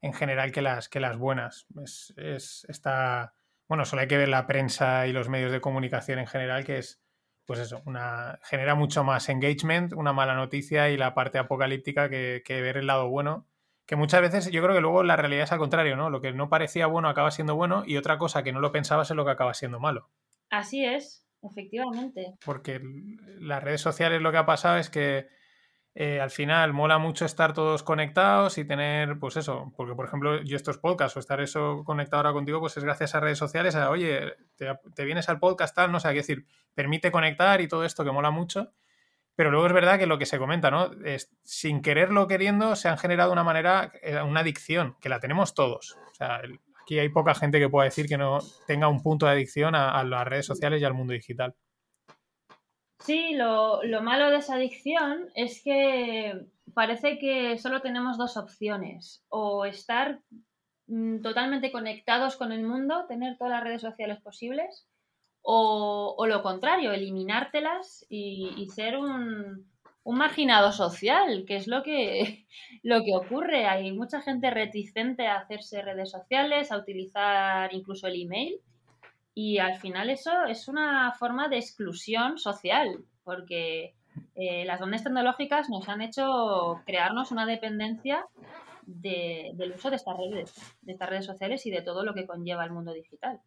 en 0.00 0.12
general 0.12 0.50
que 0.50 0.60
las, 0.60 0.88
que 0.88 0.98
las 0.98 1.16
buenas. 1.16 1.66
Es, 1.80 2.14
es, 2.16 2.66
está, 2.68 3.34
bueno, 3.68 3.84
solo 3.84 4.02
hay 4.02 4.08
que 4.08 4.16
ver 4.16 4.28
la 4.28 4.48
prensa 4.48 5.06
y 5.06 5.12
los 5.12 5.28
medios 5.28 5.52
de 5.52 5.60
comunicación 5.60 6.18
en 6.18 6.26
general, 6.26 6.64
que 6.64 6.78
es, 6.78 7.03
pues 7.46 7.60
eso, 7.60 7.82
una, 7.84 8.38
genera 8.44 8.74
mucho 8.74 9.04
más 9.04 9.28
engagement, 9.28 9.92
una 9.92 10.12
mala 10.12 10.34
noticia 10.34 10.90
y 10.90 10.96
la 10.96 11.14
parte 11.14 11.38
apocalíptica 11.38 12.08
que, 12.08 12.42
ver 12.48 12.76
el 12.76 12.86
lado 12.86 13.08
bueno. 13.08 13.46
Que 13.86 13.96
muchas 13.96 14.22
veces 14.22 14.50
yo 14.50 14.62
creo 14.62 14.74
que 14.74 14.80
luego 14.80 15.02
la 15.02 15.16
realidad 15.16 15.44
es 15.44 15.52
al 15.52 15.58
contrario, 15.58 15.94
¿no? 15.94 16.08
Lo 16.08 16.22
que 16.22 16.32
no 16.32 16.48
parecía 16.48 16.86
bueno 16.86 17.08
acaba 17.08 17.30
siendo 17.30 17.54
bueno 17.54 17.84
y 17.86 17.98
otra 17.98 18.16
cosa 18.16 18.42
que 18.42 18.52
no 18.52 18.60
lo 18.60 18.72
pensabas 18.72 19.10
es 19.10 19.16
lo 19.16 19.26
que 19.26 19.32
acaba 19.32 19.52
siendo 19.52 19.78
malo. 19.78 20.08
Así 20.48 20.86
es, 20.86 21.26
efectivamente. 21.42 22.34
Porque 22.44 22.80
las 23.40 23.62
redes 23.62 23.82
sociales 23.82 24.22
lo 24.22 24.32
que 24.32 24.38
ha 24.38 24.46
pasado 24.46 24.78
es 24.78 24.88
que 24.88 25.28
eh, 25.96 26.20
al 26.20 26.30
final 26.30 26.72
mola 26.72 26.98
mucho 26.98 27.24
estar 27.24 27.52
todos 27.52 27.84
conectados 27.84 28.58
y 28.58 28.64
tener, 28.64 29.16
pues 29.20 29.36
eso, 29.36 29.72
porque 29.76 29.94
por 29.94 30.06
ejemplo 30.06 30.42
yo 30.42 30.56
estos 30.56 30.78
podcasts 30.78 31.16
o 31.16 31.20
estar 31.20 31.40
eso 31.40 31.84
conectado 31.84 32.18
ahora 32.18 32.32
contigo, 32.32 32.58
pues 32.58 32.76
es 32.76 32.82
gracias 32.82 33.14
a 33.14 33.20
redes 33.20 33.38
sociales, 33.38 33.76
oye, 33.76 34.34
te, 34.56 35.04
vienes 35.04 35.28
al 35.28 35.38
podcast 35.38 35.74
tal, 35.74 35.92
no 35.92 36.00
sé, 36.00 36.08
qué 36.08 36.14
decir, 36.16 36.46
permite 36.74 37.12
conectar 37.12 37.60
y 37.60 37.68
todo 37.68 37.84
esto 37.84 38.04
que 38.04 38.10
mola 38.10 38.32
mucho, 38.32 38.72
pero 39.36 39.52
luego 39.52 39.68
es 39.68 39.72
verdad 39.72 39.96
que 39.96 40.06
lo 40.06 40.18
que 40.18 40.26
se 40.26 40.38
comenta, 40.38 40.68
¿no? 40.70 40.90
Es, 41.04 41.30
sin 41.44 41.80
quererlo 41.80 42.26
queriendo 42.26 42.74
se 42.74 42.88
han 42.88 42.98
generado 42.98 43.30
una 43.30 43.44
manera, 43.44 43.92
eh, 44.02 44.20
una 44.20 44.40
adicción, 44.40 44.96
que 45.00 45.08
la 45.08 45.20
tenemos 45.20 45.54
todos. 45.54 45.96
O 46.10 46.14
sea, 46.14 46.40
aquí 46.82 46.98
hay 46.98 47.08
poca 47.08 47.36
gente 47.36 47.60
que 47.60 47.68
pueda 47.68 47.84
decir 47.84 48.06
que 48.06 48.18
no 48.18 48.40
tenga 48.66 48.88
un 48.88 49.00
punto 49.00 49.26
de 49.26 49.32
adicción 49.32 49.76
a 49.76 50.02
las 50.02 50.26
redes 50.26 50.46
sociales 50.46 50.80
y 50.82 50.84
al 50.84 50.94
mundo 50.94 51.12
digital. 51.12 51.54
Sí, 53.04 53.34
lo, 53.34 53.82
malo 54.00 54.30
de 54.30 54.38
esa 54.38 54.54
adicción 54.54 55.28
es 55.34 55.62
que 55.62 56.46
parece 56.72 57.18
que 57.18 57.58
solo 57.58 57.82
tenemos 57.82 58.16
dos 58.16 58.38
opciones, 58.38 59.22
o 59.28 59.66
estar 59.66 60.20
mm, 60.86 61.20
totalmente 61.20 61.70
conectados 61.70 62.36
con 62.36 62.50
el 62.50 62.62
mundo, 62.62 63.04
tener 63.06 63.36
todas 63.36 63.50
las 63.52 63.62
redes 63.62 63.82
sociales 63.82 64.22
posibles, 64.22 64.88
o, 65.42 66.24
lo 66.26 66.42
contrario, 66.42 66.92
eliminártelas 66.92 68.06
y, 68.08 68.66
ser 68.74 68.96
un, 68.96 69.70
un, 70.02 70.16
marginado 70.16 70.72
social, 70.72 71.44
que 71.46 71.56
es 71.56 71.66
lo 71.66 71.82
que, 71.82 72.46
lo 72.82 73.04
que 73.04 73.14
ocurre. 73.14 73.66
Hay 73.66 73.92
mucha 73.92 74.22
gente 74.22 74.48
reticente 74.50 75.26
a 75.26 75.40
hacerse 75.40 75.82
redes 75.82 76.10
sociales, 76.10 76.72
a 76.72 76.78
utilizar 76.78 77.74
incluso 77.74 78.06
el 78.06 78.22
email. 78.22 78.62
Y 79.34 79.58
al 79.58 79.76
final 79.80 80.10
eso 80.10 80.44
es 80.44 80.68
una 80.68 81.12
forma 81.12 81.48
de 81.48 81.56
exclusión 81.56 82.38
social, 82.38 83.04
porque 83.24 83.94
eh, 84.36 84.64
las 84.64 84.80
ondas 84.80 85.02
tecnológicas 85.02 85.68
nos 85.68 85.88
han 85.88 86.02
hecho 86.02 86.80
crearnos 86.86 87.32
una 87.32 87.46
dependencia 87.46 88.26
del 88.86 89.72
uso 89.74 89.90
de 89.90 89.96
estas 89.96 90.16
redes, 90.16 90.54
de 90.82 90.92
estas 90.92 91.08
redes 91.08 91.26
sociales 91.26 91.64
y 91.66 91.70
de 91.70 91.82
todo 91.82 92.04
lo 92.04 92.14
que 92.14 92.26
conlleva 92.26 92.64
el 92.64 92.70
mundo 92.70 92.92
digital. 92.92 93.40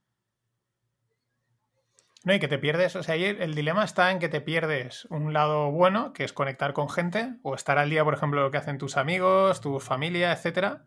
No, 2.26 2.34
y 2.34 2.40
que 2.40 2.48
te 2.50 2.58
pierdes, 2.58 2.96
o 2.98 3.04
sea, 3.04 3.16
el 3.16 3.56
dilema 3.56 3.86
está 3.86 4.12
en 4.12 4.20
que 4.20 4.28
te 4.28 4.42
pierdes 4.42 5.06
un 5.06 5.32
lado 5.32 5.72
bueno, 5.72 6.12
que 6.12 6.26
es 6.26 6.34
conectar 6.34 6.74
con 6.74 6.90
gente, 6.90 7.36
o 7.44 7.56
estar 7.56 7.78
al 7.78 7.90
día, 7.90 8.04
por 8.04 8.16
ejemplo, 8.16 8.42
lo 8.42 8.52
que 8.52 8.58
hacen 8.58 8.78
tus 8.78 8.98
amigos, 8.98 9.62
tu 9.62 9.80
familia, 9.80 10.34
etcétera, 10.34 10.84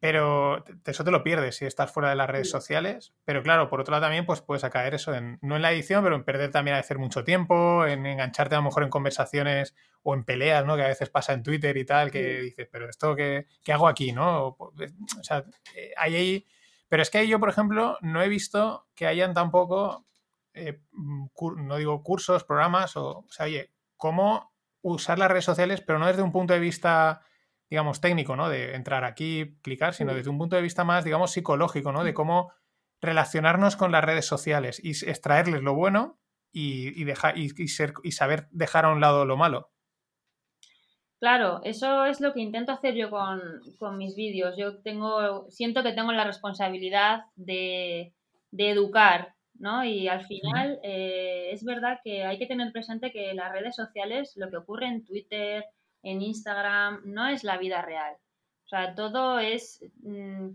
pero 0.00 0.64
eso 0.84 1.04
te 1.04 1.10
lo 1.10 1.22
pierdes 1.22 1.56
si 1.56 1.64
estás 1.64 1.90
fuera 1.90 2.10
de 2.10 2.16
las 2.16 2.30
redes 2.30 2.50
sociales. 2.50 3.14
Pero 3.24 3.42
claro, 3.42 3.68
por 3.68 3.80
otro 3.80 3.92
lado 3.92 4.04
también 4.04 4.24
pues 4.26 4.40
puedes 4.40 4.62
caer 4.70 4.94
eso 4.94 5.14
en, 5.14 5.38
no 5.42 5.56
en 5.56 5.62
la 5.62 5.72
edición, 5.72 6.04
pero 6.04 6.16
en 6.16 6.24
perder 6.24 6.50
también 6.50 6.76
a 6.76 6.80
hacer 6.80 6.98
mucho 6.98 7.24
tiempo, 7.24 7.86
en 7.86 8.06
engancharte 8.06 8.54
a 8.54 8.58
lo 8.58 8.64
mejor 8.64 8.84
en 8.84 8.90
conversaciones 8.90 9.74
o 10.02 10.14
en 10.14 10.24
peleas, 10.24 10.64
¿no? 10.64 10.76
Que 10.76 10.82
a 10.82 10.88
veces 10.88 11.10
pasa 11.10 11.32
en 11.32 11.42
Twitter 11.42 11.76
y 11.76 11.84
tal, 11.84 12.10
que 12.10 12.40
dices, 12.40 12.68
pero 12.70 12.88
esto 12.88 13.16
qué, 13.16 13.46
qué 13.64 13.72
hago 13.72 13.88
aquí, 13.88 14.12
¿no? 14.12 14.56
O, 14.58 14.72
sea, 15.22 15.44
eh, 15.76 15.92
hay 15.96 16.16
ahí... 16.16 16.46
Pero 16.88 17.02
es 17.02 17.10
que 17.10 17.26
yo, 17.26 17.40
por 17.40 17.48
ejemplo, 17.48 17.96
no 18.02 18.22
he 18.22 18.28
visto 18.28 18.86
que 18.94 19.06
hayan 19.06 19.32
tampoco, 19.32 20.06
eh, 20.52 20.82
no 21.56 21.76
digo 21.76 22.02
cursos, 22.02 22.44
programas, 22.44 22.96
o, 22.96 23.20
o 23.20 23.30
sea, 23.30 23.46
oye, 23.46 23.72
cómo 23.96 24.52
usar 24.82 25.18
las 25.18 25.30
redes 25.30 25.44
sociales, 25.44 25.80
pero 25.80 25.98
no 25.98 26.06
desde 26.06 26.22
un 26.22 26.32
punto 26.32 26.52
de 26.52 26.60
vista 26.60 27.22
digamos, 27.72 28.02
técnico, 28.02 28.36
¿no? 28.36 28.50
De 28.50 28.74
entrar 28.74 29.02
aquí, 29.02 29.56
clicar, 29.62 29.94
sino 29.94 30.12
desde 30.12 30.28
un 30.28 30.36
punto 30.36 30.56
de 30.56 30.60
vista 30.60 30.84
más, 30.84 31.06
digamos, 31.06 31.30
psicológico, 31.30 31.90
¿no? 31.90 32.04
De 32.04 32.12
cómo 32.12 32.52
relacionarnos 33.00 33.76
con 33.76 33.90
las 33.92 34.04
redes 34.04 34.26
sociales 34.26 34.78
y 34.84 34.90
extraerles 34.90 35.62
lo 35.62 35.74
bueno 35.74 36.20
y, 36.52 37.02
dejar, 37.04 37.38
y, 37.38 37.48
ser, 37.68 37.94
y 38.02 38.12
saber 38.12 38.46
dejar 38.50 38.84
a 38.84 38.90
un 38.92 39.00
lado 39.00 39.24
lo 39.24 39.38
malo. 39.38 39.70
Claro, 41.18 41.62
eso 41.64 42.04
es 42.04 42.20
lo 42.20 42.34
que 42.34 42.40
intento 42.40 42.72
hacer 42.72 42.94
yo 42.94 43.08
con, 43.08 43.96
mis 43.96 44.16
vídeos. 44.16 44.54
Yo 44.58 44.82
tengo, 44.82 45.46
siento 45.48 45.82
que 45.82 45.92
tengo 45.92 46.12
la 46.12 46.24
responsabilidad 46.24 47.22
de, 47.36 48.12
educar, 48.50 49.34
¿no? 49.54 49.82
Y 49.82 50.08
al 50.08 50.26
final 50.26 50.78
eh, 50.82 51.48
es 51.52 51.64
verdad 51.64 52.00
que 52.04 52.24
hay 52.24 52.38
que 52.38 52.46
tener 52.46 52.70
presente 52.70 53.12
que 53.12 53.32
las 53.32 53.50
redes 53.50 53.74
sociales, 53.74 54.34
lo 54.36 54.50
que 54.50 54.58
ocurre 54.58 54.88
en 54.88 55.06
Twitter, 55.06 55.64
en 56.02 56.22
Instagram, 56.22 57.02
no 57.04 57.28
es 57.28 57.44
la 57.44 57.58
vida 57.58 57.82
real. 57.82 58.14
O 58.64 58.68
sea, 58.68 58.94
todo 58.94 59.38
es... 59.38 59.84
Mm, 60.02 60.50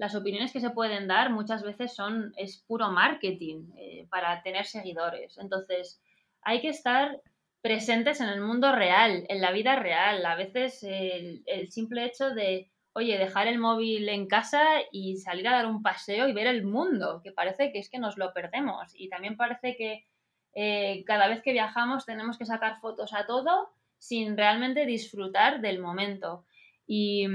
las 0.00 0.14
opiniones 0.14 0.50
que 0.50 0.60
se 0.60 0.70
pueden 0.70 1.08
dar 1.08 1.28
muchas 1.28 1.62
veces 1.62 1.94
son, 1.94 2.32
es 2.38 2.64
puro 2.66 2.90
marketing 2.90 3.66
eh, 3.76 4.06
para 4.10 4.42
tener 4.42 4.64
seguidores. 4.64 5.36
Entonces, 5.36 6.00
hay 6.40 6.62
que 6.62 6.70
estar 6.70 7.20
presentes 7.60 8.22
en 8.22 8.28
el 8.28 8.40
mundo 8.40 8.74
real, 8.74 9.26
en 9.28 9.42
la 9.42 9.52
vida 9.52 9.76
real. 9.76 10.24
A 10.24 10.36
veces 10.36 10.82
el, 10.82 11.70
simple 11.70 12.06
hecho 12.06 12.30
de, 12.30 12.70
oye, 12.94 13.18
dejar 13.18 13.46
el 13.46 13.58
móvil 13.58 14.08
en 14.08 14.26
casa 14.26 14.62
y 14.90 15.18
salir 15.18 15.46
a 15.48 15.56
dar 15.56 15.66
un 15.66 15.82
paseo 15.82 16.28
y 16.28 16.32
ver 16.32 16.46
el 16.46 16.64
mundo, 16.64 17.20
que 17.22 17.32
parece 17.32 17.70
que 17.70 17.78
es 17.78 17.90
que 17.90 17.98
nos 17.98 18.16
lo 18.16 18.32
perdemos. 18.32 18.92
Y 18.94 19.10
también 19.10 19.36
parece 19.36 19.76
que 19.76 20.06
eh, 20.54 21.04
cada 21.04 21.28
vez 21.28 21.42
que 21.42 21.52
viajamos 21.52 22.06
tenemos 22.06 22.38
que 22.38 22.46
sacar 22.46 22.80
fotos 22.80 23.12
a 23.12 23.26
todo 23.26 23.68
sin 24.00 24.36
realmente 24.36 24.86
disfrutar 24.86 25.60
del 25.60 25.78
momento. 25.78 26.44
Y, 26.86 27.28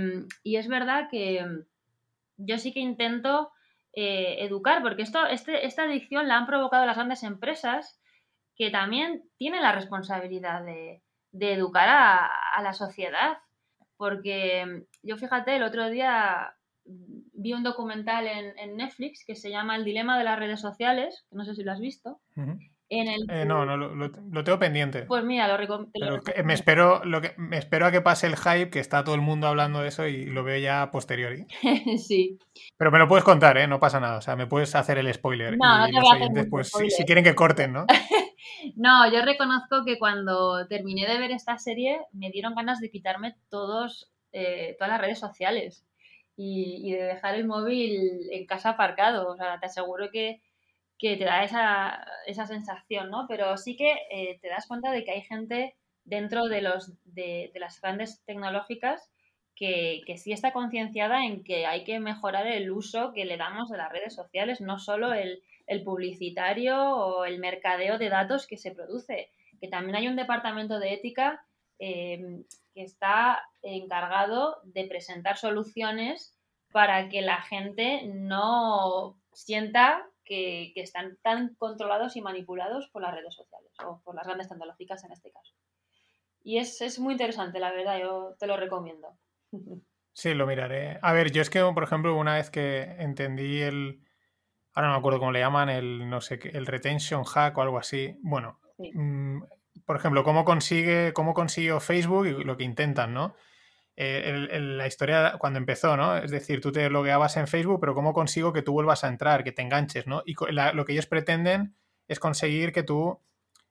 es 0.43 0.67
verdad 0.67 1.07
que 1.09 1.45
yo 2.37 2.57
sí 2.57 2.73
que 2.73 2.81
intento 2.81 3.51
eh, 3.93 4.43
educar, 4.43 4.81
porque 4.81 5.03
esto, 5.03 5.25
este, 5.27 5.65
esta 5.65 5.83
adicción 5.83 6.27
la 6.27 6.35
han 6.37 6.47
provocado 6.47 6.85
las 6.85 6.97
grandes 6.97 7.23
empresas 7.23 8.01
que 8.57 8.71
también 8.71 9.23
tienen 9.37 9.61
la 9.61 9.71
responsabilidad 9.71 10.65
de, 10.65 11.01
educar 11.31 11.87
a, 11.87 12.61
la 12.61 12.73
sociedad. 12.73 13.37
Porque 13.95 14.85
yo 15.03 15.17
fíjate, 15.17 15.55
el 15.55 15.63
otro 15.63 15.89
día 15.89 16.57
vi 16.83 17.53
un 17.53 17.63
documental 17.63 18.27
en, 18.27 18.75
Netflix 18.75 19.23
que 19.25 19.35
se 19.35 19.51
llama 19.51 19.75
El 19.75 19.85
dilema 19.85 20.17
de 20.17 20.23
las 20.23 20.39
redes 20.39 20.59
sociales, 20.59 21.25
no 21.31 21.45
sé 21.45 21.55
si 21.55 21.63
lo 21.63 21.71
has 21.71 21.79
visto, 21.79 22.19
Eh, 22.87 23.45
no, 23.45 23.65
no 23.65 23.77
lo, 23.77 24.43
tengo 24.43 24.59
pendiente. 24.59 25.03
Pues 25.03 25.23
mira, 25.23 25.47
lo, 25.47 25.57
recomiendo. 25.57 26.21
me 26.43 26.53
espero, 26.53 27.03
lo 27.03 27.19
que, 27.19 27.33
me 27.37 27.57
espero 27.57 27.87
a 27.87 27.91
que 27.91 28.01
pase 28.01 28.27
el 28.27 28.37
hype, 28.37 28.69
que 28.69 28.79
está 28.79 29.03
todo 29.03 29.15
el 29.15 29.21
mundo 29.21 29.47
hablando 29.47 29.81
de 29.81 29.87
eso 29.87 30.05
y 30.05 30.25
lo 30.25 30.43
veo 30.43 30.59
ya 30.59 30.83
a 30.83 30.91
posteriori. 30.91 31.47
sí. 31.97 32.37
Pero 32.77 32.91
me 32.91 32.99
lo 32.99 33.07
puedes 33.07 33.23
contar, 33.23 33.57
¿eh? 33.57 33.67
No 33.67 33.79
pasa 33.79 33.99
nada. 33.99 34.17
O 34.19 34.21
sea, 34.21 34.35
me 34.35 34.45
puedes 34.45 34.75
hacer 34.75 34.99
el 34.99 35.11
spoiler. 35.11 35.57
No, 35.57 35.87
no 35.87 36.31
te 36.33 36.45
pues, 36.45 36.71
si, 36.89 37.05
quieren 37.05 37.23
que 37.23 37.33
corten, 37.33 37.73
¿no? 37.73 37.87
no, 38.75 39.11
yo 39.11 39.23
reconozco 39.23 39.83
que 39.83 39.97
cuando 39.97 40.67
terminé 40.67 41.07
de 41.07 41.17
ver 41.17 41.31
esta 41.31 41.57
serie 41.57 42.01
me 42.11 42.29
dieron 42.29 42.53
ganas 42.53 42.79
de 42.81 42.91
quitarme 42.91 43.35
todos, 43.49 44.11
eh, 44.31 44.75
todas 44.77 44.91
las 44.91 45.01
redes 45.01 45.19
sociales 45.19 45.87
y, 46.35 46.87
y 46.87 46.93
de 46.93 47.03
dejar 47.03 47.33
el 47.33 47.47
móvil 47.47 48.29
en 48.31 48.45
casa 48.45 48.69
aparcado. 48.69 49.27
O 49.27 49.35
sea, 49.35 49.59
te 49.59 49.65
aseguro 49.65 50.11
que 50.11 50.43
que 50.97 51.17
te 51.17 51.25
da 51.25 51.43
esa, 51.43 52.05
esa 52.25 52.45
sensación, 52.45 53.09
¿no? 53.09 53.25
Pero 53.27 53.57
sí 53.57 53.75
que 53.75 53.93
eh, 54.09 54.39
te 54.41 54.49
das 54.49 54.67
cuenta 54.67 54.91
de 54.91 55.03
que 55.03 55.11
hay 55.11 55.21
gente 55.21 55.75
dentro 56.03 56.45
de, 56.45 56.61
los, 56.61 56.93
de, 57.03 57.51
las 57.55 57.81
grandes 57.81 58.23
tecnológicas 58.25 59.11
que, 59.55 60.01
que 60.05 60.17
sí 60.17 60.31
está 60.31 60.53
concienciada 60.53 61.25
en 61.25 61.43
que 61.43 61.65
hay 61.65 61.83
que 61.83 61.99
mejorar 61.99 62.47
el 62.47 62.71
uso 62.71 63.13
que 63.13 63.25
le 63.25 63.37
damos 63.37 63.69
de 63.69 63.77
las 63.77 63.91
redes 63.91 64.13
sociales, 64.13 64.61
no 64.61 64.79
solo 64.79 65.13
el, 65.13 65.41
el 65.67 65.83
publicitario 65.83 66.77
o 66.77 67.25
el 67.25 67.39
mercadeo 67.39 67.97
de 67.97 68.09
datos 68.09 68.47
que 68.47 68.57
se 68.57 68.71
produce, 68.71 69.29
que 69.59 69.67
también 69.67 69.95
hay 69.95 70.07
un 70.07 70.15
departamento 70.15 70.79
de 70.79 70.93
ética 70.93 71.45
eh, 71.79 72.43
que 72.73 72.83
está 72.83 73.43
encargado 73.61 74.57
de 74.63 74.85
presentar 74.85 75.37
soluciones 75.37 76.37
para 76.71 77.09
que 77.09 77.21
la 77.21 77.41
gente 77.41 78.03
no 78.05 79.17
sienta 79.33 80.05
que, 80.25 80.73
están 80.75 81.17
tan 81.21 81.55
controlados 81.55 82.15
y 82.15 82.21
manipulados 82.21 82.89
por 82.89 83.01
las 83.01 83.13
redes 83.13 83.33
sociales 83.33 83.71
o 83.85 84.01
por 84.03 84.15
las 84.15 84.25
grandes 84.25 84.49
tecnológicas 84.49 85.03
en 85.03 85.11
este 85.11 85.31
caso. 85.31 85.53
Y 86.43 86.57
es, 86.57 86.99
muy 86.99 87.13
interesante, 87.13 87.59
la 87.59 87.71
verdad, 87.71 87.99
yo 87.99 88.35
te 88.39 88.47
lo 88.47 88.57
recomiendo. 88.57 89.17
Sí, 90.17 90.33
lo 90.33 90.47
miraré. 90.47 90.97
A 91.01 91.11
ver, 91.11 91.29
yo 91.33 91.41
es 91.41 91.49
que, 91.49 91.59
por 91.59 91.83
ejemplo, 91.83 92.15
una 92.15 92.35
vez 92.35 92.49
que 92.49 92.83
entendí 92.99 93.59
el. 93.59 93.99
Ahora 94.73 94.87
no 94.87 94.93
me 94.93 94.99
acuerdo 94.99 95.19
cómo 95.19 95.33
le 95.33 95.41
llaman, 95.41 95.67
el 95.67 96.09
no 96.09 96.21
sé 96.21 96.39
qué, 96.39 96.47
el 96.53 96.65
retention 96.65 97.25
hack 97.25 97.57
o 97.57 97.61
algo 97.61 97.77
así. 97.77 98.17
Bueno, 98.21 98.61
mm, 98.77 99.41
por 99.85 99.97
ejemplo, 99.97 100.23
cómo 100.23 100.45
consigue, 100.45 101.11
cómo 101.11 101.33
consiguió 101.33 101.81
Facebook 101.81 102.27
y 102.27 102.43
lo 102.45 102.55
que 102.55 102.63
intentan, 102.63 103.13
¿no? 103.13 103.35
Eh, 103.97 104.59
la 104.59 104.87
historia 104.87 105.35
cuando 105.39 105.57
empezó, 105.57 105.95
¿no? 105.95 106.17
Es 106.17 106.29
decir, 106.29 106.59
tú 106.59 106.71
te 106.71 106.89
logueabas 106.89 107.37
en 107.37 107.47
Facebook, 107.47 107.79
pero 107.79 107.95
¿cómo 107.95 108.13
consigo 108.13 108.51
que 108.51 108.61
tú 108.61 108.73
vuelvas 108.73 109.05
a 109.05 109.07
entrar, 109.07 109.43
que 109.43 109.53
te 109.53 109.61
enganches, 109.61 110.05
¿no? 110.05 110.21
Y 110.25 110.35
lo 110.51 110.85
que 110.85 110.91
ellos 110.91 111.05
pretenden 111.05 111.75
es 112.07 112.19
conseguir 112.19 112.73
que 112.73 112.83
tú, 112.83 113.21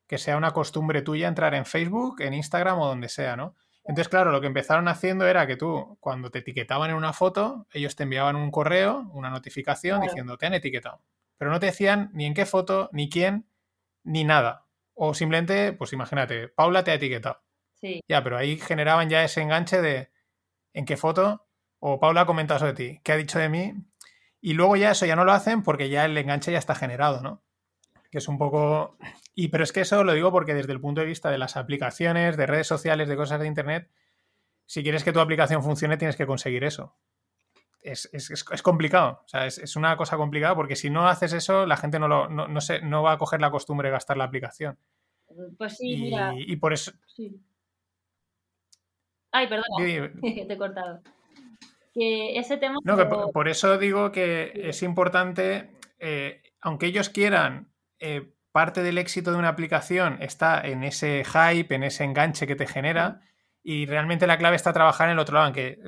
que 0.06 0.16
sea 0.16 0.36
una 0.36 0.52
costumbre 0.52 1.02
tuya 1.02 1.28
entrar 1.28 1.54
en 1.54 1.66
Facebook, 1.66 2.22
en 2.22 2.32
Instagram 2.32 2.78
o 2.80 2.86
donde 2.86 3.10
sea, 3.10 3.36
¿no? 3.36 3.54
Entonces, 3.86 4.08
claro, 4.08 4.32
lo 4.32 4.40
que 4.40 4.46
empezaron 4.46 4.88
haciendo 4.88 5.26
era 5.26 5.46
que 5.46 5.56
tú, 5.56 5.98
cuando 6.00 6.30
te 6.30 6.38
etiquetaban 6.38 6.88
en 6.88 6.96
una 6.96 7.12
foto, 7.12 7.66
ellos 7.70 7.94
te 7.96 8.04
enviaban 8.04 8.34
un 8.34 8.50
correo, 8.50 9.10
una 9.12 9.28
notificación 9.28 10.00
diciendo, 10.00 10.38
te 10.38 10.46
han 10.46 10.54
etiquetado. 10.54 11.02
Pero 11.36 11.50
no 11.50 11.60
te 11.60 11.66
decían 11.66 12.10
ni 12.14 12.24
en 12.24 12.32
qué 12.32 12.46
foto, 12.46 12.88
ni 12.92 13.10
quién, 13.10 13.46
ni 14.02 14.24
nada. 14.24 14.66
O 14.94 15.12
simplemente, 15.12 15.74
pues 15.74 15.92
imagínate, 15.92 16.48
Paula 16.48 16.82
te 16.82 16.92
ha 16.92 16.94
etiquetado. 16.94 17.42
Sí. 17.74 18.00
Ya, 18.08 18.24
pero 18.24 18.38
ahí 18.38 18.56
generaban 18.56 19.10
ya 19.10 19.22
ese 19.22 19.42
enganche 19.42 19.82
de, 19.82 20.13
en 20.74 20.84
qué 20.84 20.96
foto, 20.98 21.46
o 21.78 21.98
Paula 21.98 22.22
ha 22.22 22.26
comentado 22.26 22.60
sobre 22.60 22.74
ti, 22.74 23.00
qué 23.02 23.12
ha 23.12 23.16
dicho 23.16 23.38
de 23.38 23.48
mí, 23.48 23.74
y 24.40 24.52
luego 24.52 24.76
ya 24.76 24.90
eso 24.90 25.06
ya 25.06 25.16
no 25.16 25.24
lo 25.24 25.32
hacen 25.32 25.62
porque 25.62 25.88
ya 25.88 26.04
el 26.04 26.18
enganche 26.18 26.52
ya 26.52 26.58
está 26.58 26.74
generado, 26.74 27.22
¿no? 27.22 27.42
Que 28.10 28.18
es 28.18 28.28
un 28.28 28.36
poco... 28.36 28.98
Y 29.34 29.48
pero 29.48 29.64
es 29.64 29.72
que 29.72 29.80
eso 29.80 30.04
lo 30.04 30.12
digo 30.12 30.30
porque 30.30 30.52
desde 30.52 30.72
el 30.72 30.80
punto 30.80 31.00
de 31.00 31.06
vista 31.06 31.30
de 31.30 31.38
las 31.38 31.56
aplicaciones, 31.56 32.36
de 32.36 32.46
redes 32.46 32.66
sociales, 32.66 33.08
de 33.08 33.16
cosas 33.16 33.40
de 33.40 33.46
Internet, 33.46 33.90
si 34.66 34.82
quieres 34.82 35.02
que 35.02 35.12
tu 35.12 35.20
aplicación 35.20 35.62
funcione 35.62 35.96
tienes 35.96 36.16
que 36.16 36.26
conseguir 36.26 36.64
eso. 36.64 36.94
Es, 37.80 38.08
complicado, 38.62 39.22
o 39.24 39.28
sea, 39.28 39.46
es, 39.46 39.76
una 39.76 39.96
cosa 39.96 40.16
complicada 40.16 40.54
porque 40.54 40.74
si 40.74 40.88
no 40.88 41.06
haces 41.06 41.34
eso, 41.34 41.66
la 41.66 41.76
gente 41.76 41.98
no, 41.98 42.08
lo, 42.08 42.28
no, 42.28 42.46
no 42.48 43.02
va 43.02 43.12
a 43.12 43.18
coger 43.18 43.40
la 43.40 43.50
costumbre 43.50 43.88
de 43.88 43.92
gastar 43.92 44.16
la 44.16 44.24
aplicación. 44.24 44.78
Pues 45.58 45.76
sí, 45.76 45.96
mira. 45.96 46.32
Y 46.34 46.56
por 46.56 46.72
eso... 46.72 46.92
Sí. 47.06 47.40
Ay, 49.34 49.48
perdón, 49.48 49.64
te 50.22 50.52
he 50.52 50.56
cortado. 50.56 51.02
Que 51.92 52.38
ese 52.38 52.56
tema. 52.56 52.78
No, 52.84 52.96
que 52.96 53.04
por, 53.04 53.48
eso 53.48 53.78
digo 53.78 54.12
que 54.12 54.52
es 54.54 54.82
importante, 54.84 55.70
eh, 55.98 56.40
aunque 56.60 56.86
ellos 56.86 57.08
quieran, 57.08 57.72
eh, 57.98 58.32
parte 58.52 58.84
del 58.84 58.96
éxito 58.96 59.32
de 59.32 59.38
una 59.38 59.48
aplicación 59.48 60.18
está 60.20 60.60
en 60.60 60.84
ese 60.84 61.24
hype, 61.24 61.74
en 61.74 61.82
ese 61.82 62.04
enganche 62.04 62.46
que 62.46 62.54
te 62.54 62.68
genera, 62.68 63.22
y 63.64 63.86
realmente 63.86 64.28
la 64.28 64.38
clave 64.38 64.54
está 64.54 64.72
trabajar 64.72 65.08
en 65.08 65.14
el 65.14 65.18
otro 65.18 65.34
lado, 65.34 65.48
en 65.48 65.52
que 65.52 65.78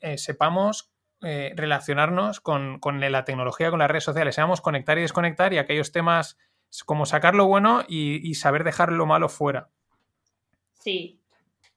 eh, 0.00 0.18
sepamos 0.18 0.92
relacionarnos 1.18 2.40
con, 2.40 2.78
la 3.00 3.24
tecnología, 3.24 3.70
con 3.70 3.78
las 3.78 3.90
redes 3.90 4.04
sociales, 4.04 4.34
seamos 4.34 4.60
conectar 4.60 4.98
y 4.98 5.00
desconectar, 5.00 5.52
y 5.52 5.58
aquellos 5.58 5.90
temas 5.90 6.36
como 6.84 7.06
sacar 7.06 7.34
lo 7.34 7.46
bueno 7.46 7.84
y, 7.88 8.20
y 8.28 8.34
saber 8.34 8.64
dejar 8.64 8.92
lo 8.92 9.06
malo 9.06 9.28
fuera. 9.28 9.70
Sí, 10.74 11.15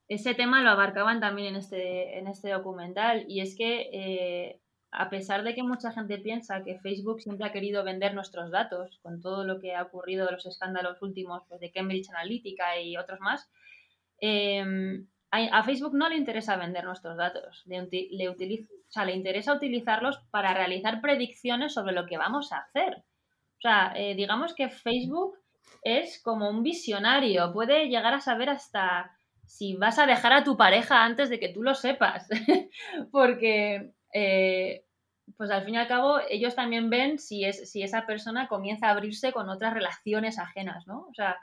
ese 0.09 0.33
tema 0.33 0.61
lo 0.63 0.71
abarcaban 0.71 1.19
también 1.19 1.49
en 1.49 1.55
este, 1.57 2.17
en 2.17 2.27
este 2.27 2.49
documental 2.49 3.25
y 3.27 3.41
es 3.41 3.55
que 3.55 3.89
eh, 3.93 4.59
a 4.91 5.09
pesar 5.11 5.43
de 5.43 5.53
que 5.53 5.61
mucha 5.61 5.91
gente 5.91 6.17
piensa 6.17 6.63
que 6.63 6.79
Facebook 6.79 7.21
siempre 7.21 7.45
ha 7.47 7.51
querido 7.51 7.83
vender 7.83 8.15
nuestros 8.15 8.49
datos 8.49 8.99
con 9.03 9.21
todo 9.21 9.43
lo 9.45 9.59
que 9.59 9.75
ha 9.75 9.83
ocurrido 9.83 10.25
de 10.25 10.31
los 10.31 10.47
escándalos 10.47 10.99
últimos 11.03 11.43
pues, 11.47 11.61
de 11.61 11.71
Cambridge 11.71 12.09
Analytica 12.09 12.81
y 12.81 12.97
otros 12.97 13.19
más, 13.19 13.47
em, 14.19 15.07
a, 15.29 15.63
Facebook 15.63 15.93
no 15.93 16.09
le 16.09 16.17
interesa 16.17 16.57
vender 16.57 16.85
nuestros 16.85 17.15
datos, 17.15 17.61
le, 17.67 17.87
le, 17.91 18.35
le 18.35 19.13
interesa 19.13 19.53
utilizarlos 19.53 20.17
para 20.31 20.55
realizar 20.55 21.01
predicciones 21.01 21.75
sobre 21.75 21.93
lo 21.93 22.07
que 22.07 22.17
vamos 22.17 22.51
a 22.51 22.57
hacer. 22.57 23.03
O 23.59 23.61
sea, 23.61 23.93
eh, 23.95 24.15
digamos 24.15 24.55
que 24.55 24.69
Facebook 24.69 25.37
es 25.83 26.19
como 26.23 26.49
un 26.49 26.63
visionario, 26.63 27.53
puede 27.53 27.89
llegar 27.89 28.15
a 28.15 28.21
saber 28.21 28.49
hasta 28.49 29.15
si 29.49 29.75
vas 29.75 29.97
a 29.97 30.05
dejar 30.05 30.31
a 30.31 30.43
tu 30.43 30.55
pareja 30.55 31.03
antes 31.03 31.29
de 31.29 31.39
que 31.39 31.49
tú 31.49 31.63
lo 31.63 31.73
sepas. 31.73 32.29
Porque, 33.11 33.91
eh, 34.13 34.85
pues 35.37 35.49
al 35.49 35.65
fin 35.65 35.73
y 35.73 35.77
al 35.77 35.87
cabo, 35.87 36.19
ellos 36.29 36.53
también 36.53 36.91
ven 36.91 37.17
si, 37.17 37.45
es, 37.45 37.69
si 37.69 37.81
esa 37.81 38.05
persona 38.05 38.47
comienza 38.47 38.87
a 38.87 38.91
abrirse 38.91 39.33
con 39.33 39.49
otras 39.49 39.73
relaciones 39.73 40.37
ajenas, 40.37 40.85
¿no? 40.85 41.07
O 41.09 41.13
sea, 41.15 41.37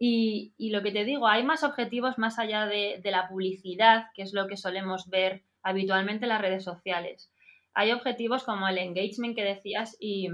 y, 0.00 0.52
lo 0.58 0.82
que 0.82 0.90
te 0.90 1.04
digo, 1.04 1.28
hay 1.28 1.44
más 1.44 1.62
objetivos 1.62 2.18
más 2.18 2.40
allá 2.40 2.66
de, 2.66 3.00
de, 3.02 3.10
la 3.12 3.28
publicidad, 3.28 4.06
que 4.14 4.22
es 4.22 4.32
lo 4.32 4.48
que 4.48 4.56
solemos 4.56 5.08
ver 5.08 5.44
habitualmente 5.62 6.24
en 6.24 6.30
las 6.30 6.40
redes 6.40 6.64
sociales. 6.64 7.30
Hay 7.72 7.92
objetivos 7.92 8.42
como 8.42 8.66
el 8.66 8.78
engagement 8.78 9.36
que 9.36 9.44
decías 9.44 9.96
y 10.00 10.28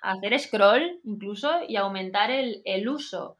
hacer 0.00 0.38
scroll 0.38 0.98
incluso 1.04 1.60
y 1.68 1.76
aumentar 1.76 2.30
el, 2.30 2.62
el 2.64 2.88
uso 2.88 3.36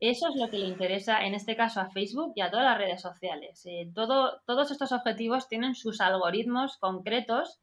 eso 0.00 0.28
es 0.28 0.36
lo 0.36 0.48
que 0.48 0.58
le 0.58 0.66
interesa 0.66 1.24
en 1.24 1.34
este 1.34 1.54
caso 1.56 1.80
a 1.80 1.90
Facebook 1.90 2.32
y 2.34 2.40
a 2.40 2.50
todas 2.50 2.64
las 2.64 2.78
redes 2.78 3.02
sociales. 3.02 3.64
Eh, 3.66 3.90
todo, 3.94 4.40
todos 4.46 4.70
estos 4.70 4.92
objetivos 4.92 5.46
tienen 5.46 5.74
sus 5.74 6.00
algoritmos 6.00 6.78
concretos 6.78 7.60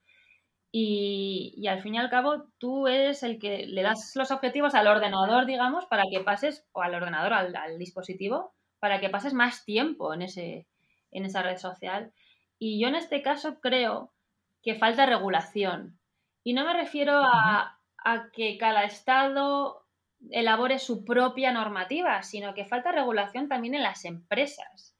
y, 0.72 1.66
al 1.68 1.82
fin 1.82 1.96
y 1.96 1.98
al 1.98 2.12
cabo 2.12 2.46
tú 2.60 2.88
eres 2.88 3.24
el 3.24 3.40
que 3.40 3.66
le 3.66 3.82
das 3.82 4.12
los 4.16 4.30
objetivos 4.30 4.76
al 4.76 4.88
ordenador, 4.88 5.48
digamos, 5.48 5.88
para 5.88 6.04
que 6.12 6.20
pases, 6.20 6.68
o 6.74 6.84
al 6.84 6.94
ordenador, 6.94 7.34
al, 7.34 7.80
dispositivo, 7.80 8.54
para 8.80 9.00
que 9.00 9.10
pases 9.10 9.34
más 9.34 9.66
tiempo 9.66 10.14
en, 10.14 10.22
ese, 10.22 10.68
en 11.12 11.26
esa 11.26 11.42
red 11.42 11.58
social. 11.58 12.14
Y 12.60 12.80
yo 12.80 12.88
en 12.90 12.96
este 12.96 13.24
caso 13.24 13.60
creo 13.60 14.14
que 14.62 14.76
falta 14.76 15.08
regulación. 15.08 16.00
Y 16.44 16.54
no 16.54 16.66
me 16.66 16.74
refiero 16.74 17.14
a, 17.24 17.80
a 18.04 18.32
que 18.32 18.58
cada 18.60 18.84
estado 18.84 19.87
elabore 20.32 20.80
su 20.80 21.04
propia 21.04 21.52
normativa, 21.52 22.24
sino 22.24 22.54
que 22.54 22.66
falta 22.66 22.92
regulación 22.92 23.48
también 23.48 23.76
en 23.76 23.84
las 23.84 24.06
empresas. 24.06 24.98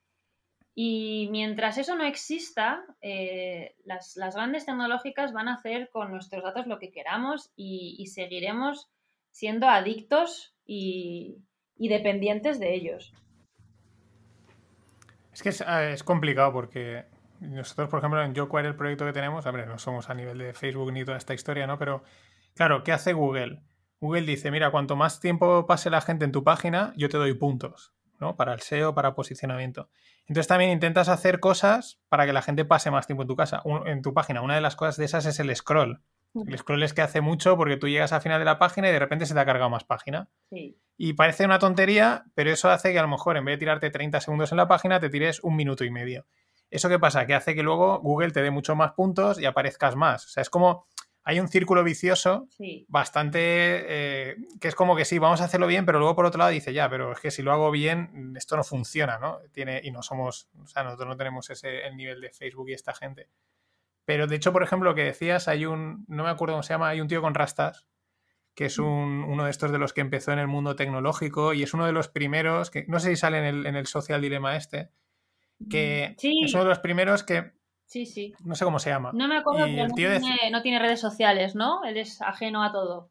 Y 0.80 1.28
mientras 1.32 1.80
eso 1.80 1.96
no 1.96 2.04
exista, 2.04 2.86
eh, 3.02 3.76
las, 3.84 4.16
grandes 4.36 4.68
tecnológicas 4.68 5.34
van 5.34 5.48
a 5.48 5.56
hacer 5.56 5.90
con 5.92 6.12
nuestros 6.12 6.44
datos 6.44 6.68
lo 6.68 6.78
que 6.78 6.92
queramos 6.92 7.52
y, 7.56 8.06
seguiremos 8.14 8.88
siendo 9.32 9.68
adictos 9.68 10.56
y, 10.68 11.42
dependientes 11.78 12.60
de 12.60 12.76
ellos. 12.76 13.12
Es 15.34 15.42
que 15.42 15.50
es, 15.50 16.04
complicado 16.04 16.54
porque 16.54 17.06
nosotros, 17.40 17.90
por 17.90 17.98
ejemplo, 17.98 18.24
en 18.24 18.36
YoQuire, 18.36 18.68
el 18.68 18.76
proyecto 18.76 19.08
que 19.08 19.14
tenemos, 19.14 19.48
a 19.48 19.52
ver, 19.52 19.68
no 19.68 19.80
somos 19.80 20.12
a 20.12 20.14
nivel 20.14 20.38
de 20.38 20.54
Facebook 20.54 20.92
ni 20.92 21.04
toda 21.04 21.18
esta 21.18 21.34
historia, 21.34 21.66
¿no? 21.66 21.80
Pero, 21.80 22.04
claro, 22.54 22.84
¿qué 22.84 22.92
hace 22.92 23.14
Google? 23.14 23.64
Google 24.00 24.22
dice, 24.22 24.52
mira, 24.52 24.72
cuanto 24.72 24.96
más 24.96 25.20
tiempo 25.20 25.66
pase 25.66 25.90
la 25.90 26.02
gente 26.02 26.26
en 26.26 26.32
tu 26.32 26.44
página, 26.44 26.94
yo 26.96 27.10
te 27.10 27.18
doy 27.18 27.34
puntos, 27.34 27.94
¿no? 28.20 28.36
Para 28.36 28.54
el 28.54 28.62
SEO, 28.62 28.94
para 28.94 29.16
posicionamiento. 29.16 29.90
Entonces 30.28 30.48
también 30.48 30.72
intentas 30.72 31.10
hacer 31.10 31.40
cosas 31.40 32.00
para 32.10 32.26
que 32.26 32.34
la 32.34 32.42
gente 32.42 32.66
pase 32.66 32.92
más 32.92 33.08
tiempo 33.08 33.24
en 33.24 33.28
tu 33.28 33.36
casa, 33.36 33.64
en 33.86 34.02
tu 34.02 34.14
página. 34.14 34.42
Una 34.42 34.56
de 34.56 34.62
las 34.62 34.76
cosas 34.76 34.98
de 34.98 35.06
esas 35.06 35.26
es 35.26 35.40
el 35.40 35.56
scroll. 35.56 36.02
El 36.46 36.58
scroll 36.58 36.84
es 36.84 36.94
que 36.94 37.02
hace 37.02 37.22
mucho 37.22 37.58
porque 37.58 37.78
tú 37.78 37.88
llegas 37.88 38.14
al 38.14 38.22
final 38.22 38.40
de 38.40 38.46
la 38.46 38.60
página 38.60 38.90
y 38.90 38.92
de 38.92 39.00
repente 39.00 39.26
se 39.26 39.34
te 39.34 39.40
ha 39.40 39.46
cargado 39.46 39.70
más 39.70 39.86
página. 39.86 40.30
Y 40.98 41.14
parece 41.14 41.46
una 41.46 41.58
tontería, 41.58 42.26
pero 42.36 42.52
eso 42.52 42.70
hace 42.70 42.92
que 42.92 43.00
a 43.00 43.02
lo 43.02 43.08
mejor 43.08 43.38
en 43.38 43.46
vez 43.46 43.54
de 43.54 43.60
tirarte 43.60 43.90
30 43.90 44.22
segundos 44.22 44.52
en 44.52 44.58
la 44.58 44.68
página, 44.68 45.00
te 45.00 45.10
tires 45.10 45.40
un 45.44 45.56
minuto 45.56 45.84
y 45.84 45.90
medio. 45.90 46.28
¿Eso 46.70 46.90
qué 46.90 47.00
pasa? 47.00 47.26
Que 47.26 47.34
hace 47.34 47.56
que 47.56 47.64
luego 47.64 48.00
Google 48.02 48.32
te 48.32 48.42
dé 48.42 48.52
muchos 48.52 48.76
más 48.76 48.92
puntos 48.92 49.40
y 49.40 49.46
aparezcas 49.46 49.96
más. 49.96 50.26
O 50.26 50.30
sea, 50.30 50.42
es 50.42 50.50
como 50.50 50.86
hay 51.30 51.42
un 51.42 51.50
círculo 51.50 51.84
vicioso 51.84 52.48
bastante 52.88 53.40
eh, 53.42 54.38
que 54.62 54.70
es 54.70 54.76
como 54.76 54.96
que 54.96 55.04
sí, 55.04 55.20
vamos 55.20 55.42
a 55.42 55.44
hacerlo 55.44 55.68
bien, 55.68 55.86
pero 55.86 56.00
luego 56.00 56.16
por 56.16 56.26
otro 56.26 56.40
lado 56.40 56.52
dice, 56.52 56.72
ya, 56.72 56.90
pero 56.90 57.12
es 57.12 57.20
que 57.20 57.32
si 57.32 57.42
lo 57.44 57.52
hago 57.52 57.70
bien, 57.70 58.34
esto 58.38 58.56
no 58.56 58.64
funciona, 58.64 59.20
¿no? 59.20 59.40
Tiene, 59.52 59.82
y 59.84 59.92
no 59.92 60.02
somos, 60.02 60.48
o 60.58 60.66
sea, 60.68 60.84
nosotros 60.84 61.10
no 61.10 61.18
tenemos 61.18 61.50
ese 61.50 61.86
el 61.86 61.98
nivel 61.98 62.22
de 62.22 62.30
Facebook 62.30 62.70
y 62.70 62.74
esta 62.74 62.94
gente. 62.94 63.28
Pero 64.06 64.26
de 64.26 64.38
hecho, 64.38 64.54
por 64.54 64.64
ejemplo, 64.64 64.92
lo 64.92 64.96
que 64.96 65.04
decías, 65.04 65.50
hay 65.50 65.66
un, 65.66 66.06
no 66.08 66.24
me 66.24 66.30
acuerdo 66.30 66.54
cómo 66.54 66.64
se 66.64 66.74
llama, 66.74 66.88
hay 66.88 67.02
un 67.02 67.10
tío 67.10 67.22
con 67.22 67.34
rastas, 67.34 67.88
que 68.56 68.68
es 68.68 68.80
un, 68.80 69.26
uno 69.28 69.44
de 69.44 69.52
estos 69.52 69.74
de 69.74 69.80
los 69.80 69.92
que 69.92 70.00
empezó 70.00 70.32
en 70.32 70.40
el 70.40 70.48
mundo 70.48 70.78
tecnológico 70.78 71.54
y 71.54 71.62
es 71.62 71.74
uno 71.74 71.86
de 71.86 71.92
los 71.92 72.08
primeros, 72.08 72.72
que 72.72 72.86
no 72.88 73.02
sé 73.02 73.10
si 73.10 73.16
sale 73.18 73.40
en 73.40 73.44
el, 73.44 73.66
en 73.66 73.76
el 73.76 73.88
social 73.88 74.22
dilema 74.22 74.56
este, 74.56 74.92
que 75.70 76.16
es 76.22 76.54
uno 76.54 76.64
de 76.64 76.70
los 76.70 76.80
primeros 76.80 77.24
que 77.24 77.57
Sí, 77.88 78.06
sí. 78.06 78.34
No 78.44 78.54
sé 78.54 78.66
cómo 78.66 78.80
se 78.80 78.90
llama. 78.90 79.12
No 79.14 79.28
me 79.30 79.38
acuerdo, 79.38 79.66
pero 79.66 79.88
no, 79.88 79.96
tiene, 80.62 80.80
redes 80.80 81.00
sociales, 81.00 81.56
¿no? 81.56 81.84
Él 81.86 81.98
es 81.98 82.22
ajeno 82.22 82.62
a 82.64 82.72
todo. 82.72 83.10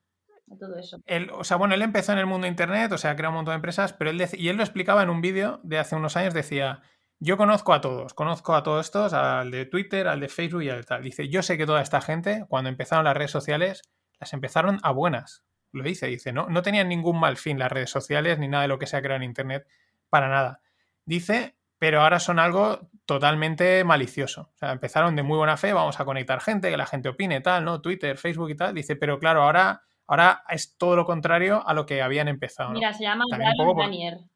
A 0.53 0.57
todo 0.57 0.79
eso. 0.79 0.99
o 1.33 1.45
sea, 1.45 1.57
bueno, 1.57 1.75
él 1.75 1.83
empezó 1.83 2.13
en 2.13 2.19
el 2.19 2.27
mundo 2.27 2.45
de 2.45 2.51
internet, 2.51 2.93
o 2.93 2.99
sea, 2.99 3.17
creó 3.17 3.31
un 3.31 3.37
montón 3.37 3.53
de 3.53 3.57
empresas, 3.57 3.95
pero 3.95 4.11
él 4.11 4.25
y 4.35 4.49
él 4.49 4.57
lo 4.57 4.63
explicaba 4.63 5.03
en 5.03 5.11
un 5.11 5.21
vídeo 5.21 5.61
de 5.65 5.79
hace 5.79 5.97
unos 5.97 6.17
años, 6.17 6.35
decía, 6.35 6.83
yo 7.19 7.37
conozco 7.37 7.73
a 7.73 7.81
todos, 7.81 8.13
conozco 8.15 8.55
a 8.55 8.63
todos 8.63 8.87
estos, 8.87 9.13
al 9.15 9.51
de 9.51 9.65
Twitter, 9.65 10.07
al 10.07 10.21
de 10.21 10.29
Facebook 10.29 10.63
y 10.63 10.69
al 10.69 10.85
tal. 10.85 11.03
Dice, 11.03 11.29
yo 11.29 11.43
sé 11.43 11.57
que 11.57 11.67
toda 11.67 11.81
esta 11.81 12.01
gente, 12.01 12.45
cuando 12.49 12.69
empezaron 12.69 13.07
las 13.07 13.17
redes 13.17 13.31
sociales, 13.31 13.83
las 14.21 14.35
empezaron 14.35 14.79
a 14.83 14.93
buenas. 14.93 15.43
Lo 15.73 15.83
dice, 15.83 16.07
dice, 16.07 16.33
no, 16.33 16.49
no 16.49 16.63
tenían 16.63 16.89
ningún 16.89 17.19
mal 17.19 17.39
fin 17.39 17.59
las 17.59 17.73
redes 17.73 17.91
sociales 17.91 18.39
ni 18.39 18.47
nada 18.47 18.63
de 18.63 18.69
lo 18.69 18.79
que 18.79 18.87
se 18.87 18.97
ha 18.97 19.03
creado 19.03 19.17
en 19.17 19.31
internet, 19.31 19.67
para 20.11 20.29
nada. 20.29 20.61
Dice, 21.07 21.56
pero 21.79 22.03
ahora 22.03 22.21
son 22.21 22.39
algo 22.39 22.89
totalmente 23.05 23.85
malicioso. 23.85 24.51
O 24.55 24.59
sea, 24.59 24.73
empezaron 24.73 25.17
de 25.17 25.23
muy 25.23 25.37
buena 25.39 25.57
fe, 25.57 25.73
vamos 25.73 26.01
a 26.01 26.05
conectar 26.05 26.41
gente, 26.41 26.71
que 26.71 26.77
la 26.77 26.87
gente 26.87 27.09
opine, 27.09 27.41
tal, 27.41 27.65
¿no? 27.65 27.81
Twitter, 27.81 28.17
Facebook 28.19 28.51
y 28.51 28.57
tal. 28.57 28.75
Dice, 28.75 28.97
pero 28.97 29.19
claro, 29.19 29.43
ahora, 29.43 29.83
ahora 30.07 30.45
es 30.49 30.77
todo 30.77 30.97
lo 30.97 31.05
contrario 31.05 31.67
a 31.67 31.75
lo 31.75 31.87
que 31.87 32.03
habían 32.03 32.29
empezado. 32.29 32.71
Mira, 32.71 32.93
se 32.93 33.05
llama 33.05 33.25
Jaron 33.31 34.31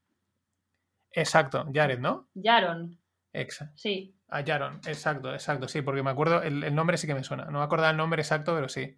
Exacto, 1.13 1.69
Jared, 1.73 1.99
¿no? 1.99 2.29
Jaron. 2.41 2.99
Exacto. 3.33 3.75
Sí. 3.77 4.15
A 4.29 4.45
Jaron, 4.45 4.81
exacto, 4.87 5.33
exacto, 5.33 5.67
sí, 5.67 5.83
porque 5.83 6.05
me 6.05 6.11
acuerdo, 6.11 6.41
el, 6.43 6.73
nombre 6.73 6.97
sí 6.97 7.09
que 7.09 7.15
me 7.15 7.25
suena. 7.25 7.47
No 7.47 7.59
me 7.59 7.65
acuerdo 7.65 7.91
el 7.91 7.97
nombre 7.97 8.23
exacto, 8.23 8.55
pero 8.55 8.69
sí. 8.69 8.97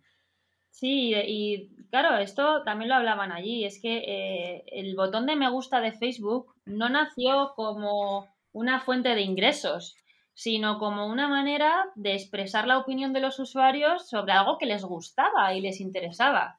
Sí, 0.72 1.14
y 1.14 1.68
claro, 1.90 2.16
esto 2.16 2.62
también 2.64 2.88
lo 2.88 2.96
hablaban 2.96 3.30
allí. 3.30 3.64
Es 3.64 3.80
que 3.80 3.98
eh, 3.98 4.64
el 4.68 4.96
botón 4.96 5.26
de 5.26 5.36
me 5.36 5.50
gusta 5.50 5.80
de 5.80 5.92
Facebook 5.92 6.54
no 6.64 6.88
nació 6.88 7.52
como 7.54 8.34
una 8.52 8.80
fuente 8.80 9.14
de 9.14 9.22
ingresos, 9.22 9.96
sino 10.34 10.78
como 10.78 11.06
una 11.06 11.28
manera 11.28 11.84
de 11.94 12.14
expresar 12.14 12.66
la 12.66 12.78
opinión 12.78 13.12
de 13.12 13.20
los 13.20 13.38
usuarios 13.38 14.08
sobre 14.08 14.32
algo 14.32 14.58
que 14.58 14.66
les 14.66 14.84
gustaba 14.84 15.54
y 15.54 15.60
les 15.60 15.80
interesaba. 15.80 16.58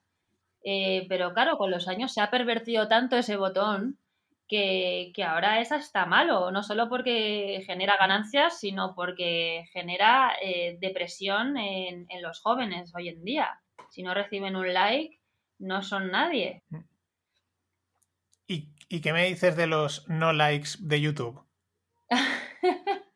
Eh, 0.64 1.06
pero 1.10 1.34
claro, 1.34 1.58
con 1.58 1.72
los 1.72 1.88
años 1.88 2.14
se 2.14 2.22
ha 2.22 2.32
pervertido 2.32 2.88
tanto 2.88 3.18
ese 3.18 3.36
botón 3.38 4.00
que, 4.48 5.12
ahora 5.28 5.60
es 5.62 5.72
hasta 5.72 6.06
malo, 6.06 6.52
no 6.52 6.64
solo 6.64 6.90
porque 6.90 7.64
genera 7.66 7.98
ganancias, 7.98 8.60
sino 8.60 8.94
porque 8.96 9.66
genera 9.74 10.34
eh, 10.42 10.78
depresión 10.80 11.58
en, 11.58 12.06
en 12.10 12.22
los 12.22 12.42
jóvenes 12.42 12.94
hoy 12.96 13.10
en 13.10 13.24
día. 13.24 13.63
Si 13.90 14.04
no 14.04 14.14
reciben 14.14 14.56
un 14.56 14.74
like, 14.74 15.20
no 15.60 15.82
son 15.82 16.12
nadie. 16.12 16.64
¿Y, 18.48 18.70
¿Y, 18.90 19.02
qué 19.02 19.14
me 19.14 19.26
dices 19.26 19.56
de 19.56 19.68
los 19.68 20.08
no 20.10 20.34
likes 20.34 20.72
de 20.80 21.02
YouTube? 21.02 21.46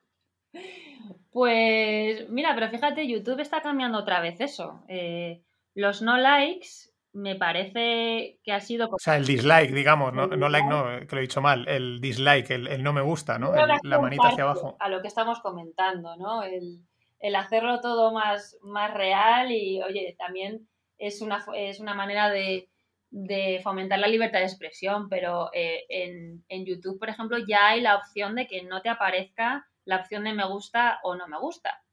pues 1.32 2.30
mira, 2.30 2.56
pero 2.56 2.70
fíjate, 2.70 3.08
YouTube 3.08 3.40
está 3.40 3.62
cambiando 3.62 3.98
otra 4.00 4.22
vez 4.22 4.40
eso. 4.40 4.84
Eh, 4.88 5.44
los 5.76 6.02
no 6.02 6.18
likes 6.18 6.68
me 7.14 7.36
parece 7.36 8.40
que 8.44 8.52
ha 8.52 8.60
sido... 8.60 8.90
O 8.92 9.00
sea, 9.00 9.18
el 9.18 9.26
dislike, 9.26 9.72
digamos, 9.72 10.14
no, 10.14 10.28
no 10.28 10.50
like 10.50 10.68
no, 10.68 10.86
que 11.08 11.16
lo 11.16 11.18
he 11.18 11.22
dicho 11.22 11.42
mal, 11.42 11.68
el 11.68 12.00
dislike, 12.00 12.52
el, 12.52 12.84
no 12.84 12.94
me 12.94 13.02
gusta, 13.02 13.40
¿no? 13.40 13.52
la 13.56 14.00
manita 14.00 14.30
hacia 14.30 14.44
abajo. 14.44 14.78
A 14.80 14.90
lo 14.90 15.02
que 15.02 15.08
estamos 15.08 15.40
comentando, 15.40 16.16
¿no? 16.16 16.44
El, 16.44 16.87
hacerlo 17.36 17.82
todo 17.82 18.12
más, 18.12 18.58
más 18.62 18.94
real 18.94 19.52
y, 19.52 19.82
oye, 19.82 20.16
también 20.18 20.68
es 20.98 21.22
una, 21.22 21.46
es 21.56 21.80
una 21.80 21.94
manera 21.94 22.30
de, 22.30 22.70
de 23.10 23.60
fomentar 23.64 24.00
la 24.00 24.08
libertad 24.08 24.40
de 24.40 24.46
expresión, 24.46 25.10
pero 25.10 25.50
eh, 25.54 25.86
en, 25.90 26.66
YouTube, 26.66 27.00
por 27.00 27.10
ejemplo, 27.10 27.38
ya 27.48 27.70
hay 27.70 27.82
la 27.82 27.96
opción 27.96 28.36
de 28.36 28.48
que 28.48 28.64
no 28.64 28.82
te 28.82 28.90
aparezca 28.90 29.68
la 29.86 29.98
opción 29.98 30.24
de 30.26 30.34
me 30.34 30.46
gusta 30.46 31.00
o 31.04 31.16
no 31.16 31.28
me 31.28 31.40
gusta 31.40 31.84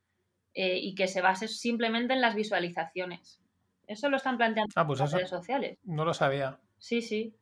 eh, 0.54 0.78
y 0.78 0.94
que 0.94 1.06
se 1.06 1.20
base 1.20 1.46
simplemente 1.46 2.14
en 2.14 2.20
las 2.20 2.34
visualizaciones. 2.34 3.40
Eso 3.86 4.08
lo 4.08 4.16
están 4.16 4.36
planteando 4.36 4.72
ah, 4.74 4.86
pues 4.86 4.98
en 5.00 5.04
las 5.04 5.12
redes 5.12 5.30
sociales. 5.30 5.78
No 5.84 6.04
lo 6.04 6.14
sabía. 6.14 6.58
Sí, 6.78 7.02
sí. 7.02 7.36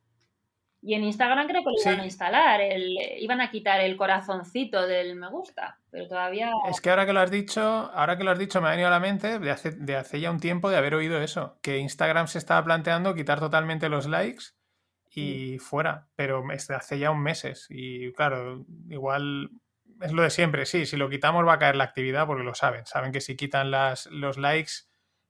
Y 0.85 0.95
en 0.95 1.05
Instagram 1.05 1.47
creo 1.47 1.63
que 1.63 1.69
lo 1.69 1.81
iban 1.81 2.01
a 2.01 2.05
instalar, 2.05 2.59
el, 2.59 2.97
iban 3.19 3.39
a 3.39 3.49
quitar 3.49 3.79
el 3.79 3.95
corazoncito 3.95 4.85
del 4.85 5.15
me 5.15 5.29
gusta, 5.29 5.79
pero 5.89 6.09
todavía... 6.09 6.51
Es 6.69 6.81
que 6.81 6.89
ahora 6.89 7.05
que 7.05 7.13
lo 7.13 7.21
has 7.21 7.31
dicho, 7.31 7.61
ahora 7.61 8.17
que 8.17 8.25
lo 8.25 8.31
has 8.31 8.37
dicho 8.37 8.59
me 8.59 8.67
ha 8.67 8.71
venido 8.71 8.89
a 8.89 8.91
la 8.91 8.99
mente 8.99 9.39
de 9.39 9.49
hace, 9.49 9.71
de 9.71 9.95
hace 9.95 10.19
ya 10.19 10.29
un 10.29 10.41
tiempo 10.41 10.69
de 10.69 10.75
haber 10.75 10.93
oído 10.95 11.21
eso, 11.21 11.57
que 11.61 11.77
Instagram 11.77 12.27
se 12.27 12.37
estaba 12.37 12.61
planteando 12.65 13.15
quitar 13.15 13.39
totalmente 13.39 13.87
los 13.87 14.07
likes 14.07 14.43
y 15.09 15.57
fuera, 15.59 16.09
pero 16.17 16.43
hace 16.75 16.99
ya 16.99 17.11
un 17.11 17.23
meses. 17.23 17.67
Y 17.69 18.11
claro, 18.11 18.65
igual 18.89 19.51
es 20.01 20.11
lo 20.11 20.21
de 20.21 20.31
siempre, 20.31 20.65
sí, 20.65 20.85
si 20.85 20.97
lo 20.97 21.09
quitamos 21.09 21.47
va 21.47 21.53
a 21.53 21.59
caer 21.59 21.77
la 21.77 21.85
actividad 21.85 22.27
porque 22.27 22.43
lo 22.43 22.55
saben, 22.55 22.85
saben 22.85 23.13
que 23.13 23.21
si 23.21 23.37
quitan 23.37 23.71
las, 23.71 24.07
los 24.07 24.37
likes 24.37 24.73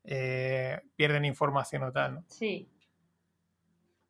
eh, 0.04 0.82
pierden 0.96 1.26
información 1.26 1.84
o 1.84 1.92
tal, 1.92 2.16
¿no? 2.16 2.26
Sí, 2.28 2.70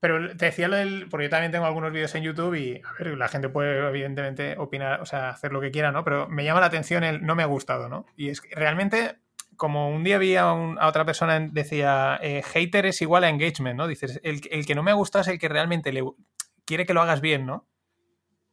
pero 0.04 0.36
te 0.36 0.48
decía 0.48 0.68
lo 0.68 0.76
del. 0.76 1.08
Porque 1.10 1.28
yo 1.28 1.30
también 1.30 1.54
tengo 1.54 1.66
algunos 1.66 1.94
vídeos 1.94 2.14
en 2.14 2.24
YouTube 2.24 2.56
y, 2.56 2.82
a 2.84 2.92
ver, 3.02 3.18
la 3.18 3.30
gente 3.30 3.48
puede, 3.48 3.88
evidentemente, 3.88 4.58
opinar, 4.58 5.00
o 5.00 5.06
sea, 5.06 5.30
hacer 5.30 5.54
lo 5.54 5.62
que 5.62 5.72
quiera, 5.72 5.94
¿no? 5.94 6.04
Pero 6.04 6.28
me 6.28 6.44
llama 6.44 6.60
la 6.60 6.66
atención 6.66 7.06
el 7.06 7.26
no 7.26 7.36
me 7.36 7.44
ha 7.44 7.46
gustado, 7.46 7.88
¿no? 7.88 8.06
Y 8.18 8.28
es 8.28 8.42
que 8.42 8.54
realmente, 8.54 9.16
como 9.56 9.90
un 9.90 10.04
día 10.04 10.18
vi 10.18 10.36
a, 10.36 10.52
otra 10.54 11.06
persona, 11.06 11.40
decía, 11.40 12.20
eh, 12.22 12.44
hater 12.44 12.86
es 12.88 13.02
igual 13.02 13.24
a 13.24 13.30
engagement, 13.30 13.78
¿no? 13.78 13.88
Dices, 13.88 14.20
el, 14.24 14.42
el, 14.52 14.66
que 14.66 14.76
no 14.76 14.84
me 14.84 14.92
ha 14.92 14.96
gustado 14.96 15.22
es 15.22 15.30
el 15.30 15.40
que 15.40 15.48
realmente 15.48 15.94
le 15.94 16.04
quiere 16.66 16.86
que 16.86 16.94
lo 16.94 17.02
hagas 17.02 17.22
bien, 17.22 17.46
¿no? 17.46 17.66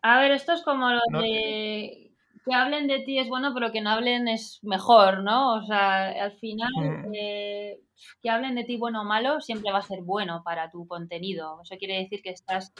A 0.03 0.21
ver, 0.21 0.31
esto 0.31 0.53
es 0.53 0.63
como 0.63 0.89
lo 0.89 1.01
de 1.21 2.10
que 2.45 2.55
hablen 2.55 2.87
de 2.87 3.01
ti 3.01 3.19
es 3.19 3.29
bueno, 3.29 3.53
pero 3.55 3.73
que 3.73 3.81
no 3.81 3.91
hablen 3.91 4.29
es 4.29 4.61
mejor, 4.63 5.23
¿no? 5.23 5.55
O 5.55 5.63
sea, 5.63 6.09
al 6.09 6.33
final, 6.39 6.71
mm. 6.77 7.15
eh, 7.15 7.79
que 8.23 8.31
hablen 8.31 8.55
de 8.55 8.65
ti 8.65 8.77
bueno 8.77 9.03
o 9.03 9.05
malo 9.05 9.41
siempre 9.41 9.73
va 9.73 9.79
a 9.79 9.83
ser 9.83 10.03
bueno 10.03 10.43
para 10.45 10.71
tu 10.71 10.87
contenido. 10.87 11.61
Eso 11.63 11.77
quiere 11.79 11.99
decir 11.99 12.23
que 12.23 12.31
estás 12.31 12.73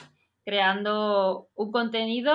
creando 0.43 1.47
un 1.55 1.71
contenido 1.71 2.33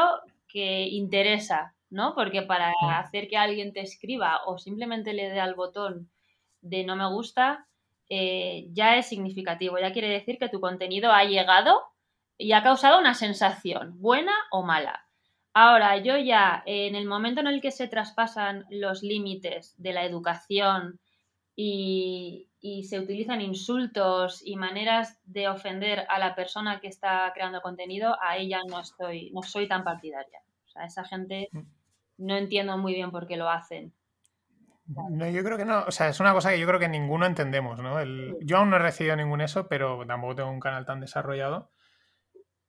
que 0.49 0.89
interesa, 0.89 1.75
¿no? 1.91 2.15
Porque 2.15 2.43
para 2.43 2.71
mm. 2.71 2.89
hacer 2.91 3.29
que 3.29 3.37
alguien 3.37 3.73
te 3.73 3.81
escriba 3.81 4.41
o 4.47 4.59
simplemente 4.59 5.13
le 5.13 5.31
dé 5.31 5.41
al 5.41 5.55
botón 5.55 6.11
de 6.61 6.85
no 6.85 6.97
me 6.97 7.09
gusta, 7.09 7.67
eh, 8.09 8.67
ya 8.73 8.97
es 8.97 9.07
significativo. 9.07 9.79
Ya 9.79 9.93
quiere 9.93 10.09
decir 10.09 10.39
que 10.39 10.49
tu 10.49 10.61
contenido 10.61 11.13
ha 11.13 11.25
llegado 11.25 11.83
y 12.39 12.53
ha 12.53 12.63
causado 12.63 12.99
una 12.99 13.15
sensación, 13.15 14.01
buena 14.01 14.33
o 14.51 14.63
mala. 14.63 15.06
Ahora, 15.59 15.97
yo 15.97 16.19
ya, 16.19 16.63
en 16.67 16.95
el 16.95 17.07
momento 17.07 17.41
en 17.41 17.47
el 17.47 17.63
que 17.63 17.71
se 17.71 17.89
traspasan 17.89 18.67
los 18.69 19.03
límites 19.03 19.75
de 19.79 19.95
la 19.95 20.05
educación 20.05 21.01
y, 21.57 22.51
se 22.87 23.01
utilizan 23.01 23.41
insultos 23.41 24.43
y 24.45 24.57
maneras 24.57 25.19
de 25.25 25.49
ofender 25.49 26.05
a 26.11 26.19
la 26.19 26.35
persona 26.35 26.79
que 26.79 26.89
está 26.89 27.33
creando 27.33 27.63
contenido, 27.63 28.19
ahí 28.21 28.51
ya 28.51 28.65
no 28.69 28.81
estoy, 28.81 29.31
no 29.31 29.43
soy 29.43 29.67
tan 29.67 29.83
partidaria. 29.83 30.43
O 30.67 30.69
sea, 30.69 30.85
esa 30.85 31.05
gente 31.05 31.49
mm. 31.51 31.61
no 32.19 32.37
entiendo 32.37 32.77
muy 32.77 32.93
bien 32.93 33.11
por 33.11 33.27
qué 33.27 33.39
lo 33.39 33.49
hacen. 33.49 33.95
No, 34.85 35.27
yo 35.27 35.43
creo 35.43 35.57
que 35.57 35.65
no, 35.65 35.85
o 35.87 35.91
sea, 35.91 36.09
es 36.09 36.21
una 36.21 36.35
cosa 36.35 36.51
que 36.51 36.61
yo 36.61 36.67
creo 36.67 36.81
que 36.81 36.89
ninguno 36.89 37.25
entendemos, 37.25 37.81
¿no? 37.81 37.97
yo 38.43 38.59
aún 38.59 38.69
no 38.69 38.77
he 38.77 38.81
recibido 38.81 39.17
ningún 39.17 39.41
eso, 39.41 39.69
pero 39.69 40.05
tampoco 40.07 40.35
tengo 40.35 40.51
un 40.51 40.61
canal 40.61 40.85
tan 40.85 41.01
desarrollado. 41.01 41.71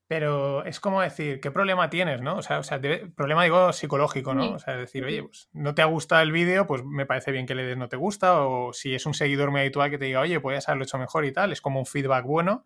Pero 0.08 0.64
es 0.64 0.80
como 0.80 1.02
decir, 1.02 1.42
¿qué 1.42 1.52
problema 1.52 1.90
tienes, 1.90 2.22
no? 2.22 2.38
O 2.38 2.42
sea, 2.42 2.60
o 2.60 2.64
sea 2.64 2.80
problema 3.16 3.44
digo 3.44 3.74
psicológico, 3.74 4.34
¿no? 4.34 4.54
O 4.54 4.60
sea, 4.60 4.78
decir, 4.78 5.04
oye, 5.04 5.24
pues 5.24 5.50
no 5.52 5.76
te 5.76 5.82
ha 5.82 5.86
gustado 5.86 6.22
el 6.22 6.32
vídeo, 6.32 6.66
pues 6.66 6.84
me 6.86 7.06
parece 7.06 7.34
bien 7.34 7.46
que 7.46 7.56
le 7.56 7.64
des 7.64 7.78
no 7.78 7.90
te 7.90 7.98
gusta, 7.98 8.42
o 8.42 8.72
si 8.72 8.96
es 8.96 9.06
un 9.06 9.14
seguidor 9.14 9.52
muy 9.52 9.60
habitual 9.60 9.90
que 9.90 9.98
te 9.98 10.06
diga, 10.06 10.22
oye, 10.22 10.40
podías 10.40 10.70
haberlo 10.70 10.86
hecho 10.86 10.98
mejor 10.98 11.26
y 11.26 11.34
tal, 11.34 11.52
es 11.52 11.60
como 11.60 11.80
un 11.80 11.86
feedback 11.86 12.26
bueno. 12.26 12.66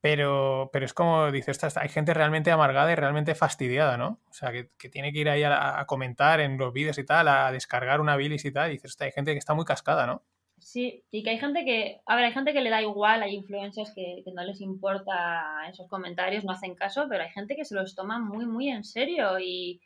Pero, 0.00 0.70
pero 0.72 0.86
es 0.86 0.92
como 0.92 1.30
dices, 1.30 1.76
hay 1.76 1.88
gente 1.88 2.14
realmente 2.14 2.50
amargada 2.50 2.90
y 2.90 2.96
realmente 2.96 3.36
fastidiada, 3.36 3.96
¿no? 3.96 4.20
O 4.28 4.32
sea, 4.32 4.50
que, 4.50 4.64
tiene 4.88 5.12
que 5.12 5.20
ir 5.20 5.28
ahí 5.28 5.44
a, 5.44 5.84
comentar 5.86 6.40
en 6.40 6.58
los 6.58 6.72
vídeos 6.72 6.98
y 6.98 7.04
tal, 7.04 7.28
a 7.28 7.52
descargar 7.52 8.00
una 8.00 8.16
bilis 8.16 8.44
y 8.44 8.50
tal, 8.50 8.70
y 8.70 8.72
dices, 8.72 8.96
hay 9.00 9.12
gente 9.12 9.32
que 9.32 9.38
está 9.38 9.54
muy 9.54 9.64
cascada, 9.64 10.06
¿no? 10.06 10.24
Sí, 10.60 11.04
y 11.10 11.22
que 11.22 11.30
hay 11.30 11.38
gente 11.38 11.64
que, 11.64 12.00
a 12.06 12.16
ver, 12.16 12.26
hay 12.26 12.32
gente 12.32 12.52
que 12.52 12.60
le 12.60 12.70
da 12.70 12.82
igual, 12.82 13.22
hay 13.22 13.34
influencers 13.34 13.92
que, 13.94 14.22
que, 14.24 14.32
no 14.32 14.44
les 14.44 14.60
importa 14.60 15.66
esos 15.68 15.88
comentarios, 15.88 16.44
no 16.44 16.52
hacen 16.52 16.74
caso, 16.74 17.06
pero 17.08 17.24
hay 17.24 17.30
gente 17.30 17.56
que 17.56 17.64
se 17.64 17.74
los 17.74 17.94
toma 17.94 18.18
muy, 18.18 18.46
muy 18.46 18.68
en 18.68 18.84
serio 18.84 19.38
y, 19.40 19.80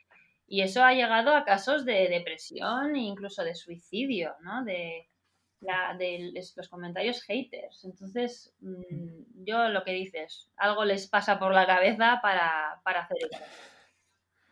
y 0.47 0.63
eso 0.63 0.83
ha 0.83 0.93
llegado 0.93 1.35
a 1.35 1.45
casos 1.45 1.85
de 1.85 2.09
depresión 2.09 2.97
e 2.97 3.01
incluso 3.01 3.45
de 3.45 3.55
suicidio, 3.55 4.35
¿no? 4.43 4.65
De, 4.65 5.09
la, 5.61 5.95
de 5.97 6.33
los 6.57 6.69
comentarios 6.69 7.23
haters. 7.23 7.85
Entonces, 7.85 8.55
mm, 8.61 9.45
yo 9.45 9.69
lo 9.69 9.85
que 9.85 9.93
dices, 9.93 10.51
algo 10.57 10.85
les 10.85 11.09
pasa 11.09 11.39
por 11.39 11.53
la 11.55 11.67
cabeza 11.67 12.21
para, 12.23 12.81
para 12.85 13.01
hacer 13.01 13.19
eso. 13.31 13.43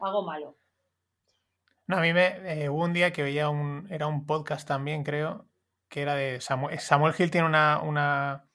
Algo 0.01 0.23
malo. 0.23 0.57
No, 1.87 1.99
a 1.99 2.01
mí 2.01 2.13
me, 2.13 2.63
eh, 2.65 2.69
hubo 2.69 2.85
un 2.85 2.93
día 2.93 3.13
que 3.13 3.23
veía 3.23 3.51
un, 3.51 3.87
era 3.91 4.07
un 4.07 4.25
podcast 4.25 4.67
también, 4.67 5.05
creo, 5.05 5.47
que 5.93 6.01
era 6.01 6.15
de 6.15 6.41
Samuel, 6.41 6.81
Samuel 6.81 7.15
Hill 7.17 7.31
tiene 7.31 7.47
una, 7.47 7.79
una, 7.83 8.49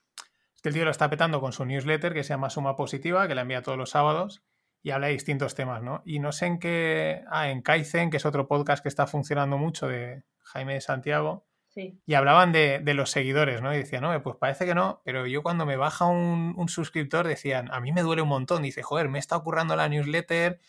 es 0.56 0.62
que 0.64 0.70
el 0.70 0.76
tío 0.76 0.86
lo 0.86 0.90
está 0.90 1.08
petando 1.08 1.40
con 1.40 1.54
su 1.54 1.66
newsletter 1.66 2.12
que 2.16 2.24
se 2.24 2.30
llama 2.30 2.50
Suma 2.50 2.76
Positiva, 2.76 3.28
que 3.28 3.36
la 3.36 3.42
envía 3.42 3.62
todos 3.62 3.78
los 3.78 3.92
sábados 3.92 4.44
y 4.82 4.90
habla 4.90 5.08
de 5.08 5.14
distintos 5.14 5.54
temas, 5.54 5.84
¿no? 5.84 6.02
Y 6.04 6.18
no 6.18 6.32
sé 6.32 6.48
en 6.48 6.58
qué, 6.58 7.24
ah, 7.30 7.50
en 7.50 7.62
Kaizen, 7.62 8.10
que 8.10 8.18
es 8.18 8.26
otro 8.26 8.48
podcast 8.48 8.82
que 8.82 8.90
está 8.90 9.06
funcionando 9.06 9.60
mucho 9.60 9.88
de 9.88 10.24
Jaime 10.46 10.74
de 10.74 10.82
Santiago, 10.82 11.46
y 11.76 12.16
hablaban 12.16 12.52
de, 12.52 12.80
de, 12.80 12.96
los 12.96 13.12
seguidores, 13.12 13.62
¿no? 13.62 13.72
Y 13.72 13.78
decían, 13.78 14.02
no, 14.02 14.24
pues 14.24 14.36
parece 14.38 14.66
que 14.66 14.74
no, 14.74 15.04
pero 15.06 15.28
yo 15.28 15.44
cuando 15.44 15.68
me 15.68 15.76
baja 15.76 16.06
un, 16.06 16.56
un, 16.58 16.70
suscriptor 16.70 17.28
decían, 17.28 17.72
a 17.72 17.80
mí 17.80 17.92
me 17.92 18.02
duele 18.02 18.24
un 18.24 18.30
montón, 18.30 18.64
dice, 18.64 18.82
joder, 18.82 19.10
me 19.10 19.20
está 19.20 19.38
ocurriendo 19.38 19.76
la 19.76 19.88
newsletter, 19.88 20.60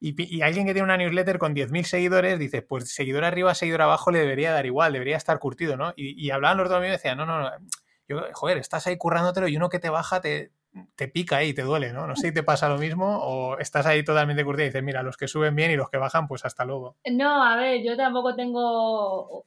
y, 0.00 0.42
alguien 0.42 0.66
que 0.66 0.72
tiene 0.72 0.84
una 0.84 0.96
newsletter 0.96 1.38
con 1.38 1.54
10.000 1.54 1.84
seguidores 1.84 2.38
dice, 2.38 2.62
pues 2.62 2.92
seguidor 2.92 3.24
arriba, 3.24 3.54
seguidor 3.54 3.82
abajo 3.82 4.10
le 4.10 4.20
debería 4.20 4.52
dar 4.52 4.64
igual, 4.66 4.92
debería 4.92 5.16
estar 5.16 5.38
curtido, 5.38 5.76
¿no? 5.76 5.92
Y, 5.96 6.30
hablaban 6.30 6.58
los 6.58 6.68
dos 6.68 6.78
amigos 6.78 6.94
y 6.94 6.98
decían, 6.98 7.18
no, 7.18 7.26
no, 7.26 7.40
no, 7.40 7.50
yo, 8.06 8.22
joder, 8.32 8.58
estás 8.58 8.86
ahí 8.86 8.96
currándotelo 8.96 9.48
y 9.48 9.56
uno 9.56 9.68
que 9.68 9.80
te 9.80 9.90
baja 9.90 10.20
te, 10.20 10.52
te 10.94 11.08
pica 11.08 11.38
ahí, 11.38 11.52
te 11.52 11.62
duele, 11.62 11.92
¿no? 11.92 12.06
No 12.06 12.16
sé 12.16 12.28
si 12.28 12.34
te 12.34 12.42
pasa 12.42 12.68
lo 12.68 12.78
mismo 12.78 13.18
o 13.18 13.58
estás 13.58 13.86
ahí 13.86 14.04
totalmente 14.04 14.44
curtido 14.44 14.66
y 14.66 14.68
dices, 14.68 14.82
mira, 14.82 15.02
los 15.02 15.16
que 15.16 15.28
suben 15.28 15.56
bien 15.56 15.70
y 15.70 15.76
los 15.76 15.90
que 15.90 15.98
bajan, 15.98 16.28
pues 16.28 16.44
hasta 16.44 16.64
luego. 16.64 16.96
No, 17.10 17.42
a 17.42 17.56
ver, 17.56 17.82
yo 17.82 17.96
tampoco 17.96 18.34
tengo 18.34 19.46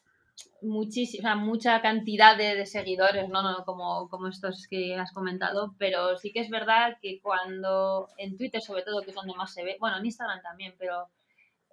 muchísima, 0.61 1.35
mucha 1.35 1.81
cantidad 1.81 2.37
de, 2.37 2.65
seguidores, 2.65 3.29
¿no? 3.29 3.41
no 3.41 3.65
como, 3.65 4.09
como 4.09 4.27
estos 4.27 4.67
que 4.69 4.95
has 4.95 5.11
comentado, 5.11 5.75
pero 5.77 6.17
sí 6.17 6.31
que 6.31 6.39
es 6.39 6.49
verdad 6.49 6.97
que 7.01 7.19
cuando 7.21 8.07
en 8.17 8.37
Twitter, 8.37 8.61
sobre 8.61 8.83
todo, 8.83 9.01
que 9.01 9.09
es 9.09 9.15
donde 9.15 9.33
más 9.33 9.53
se 9.53 9.63
ve, 9.63 9.77
bueno, 9.79 9.97
en 9.97 10.05
Instagram 10.05 10.41
también, 10.41 10.75
pero 10.77 11.07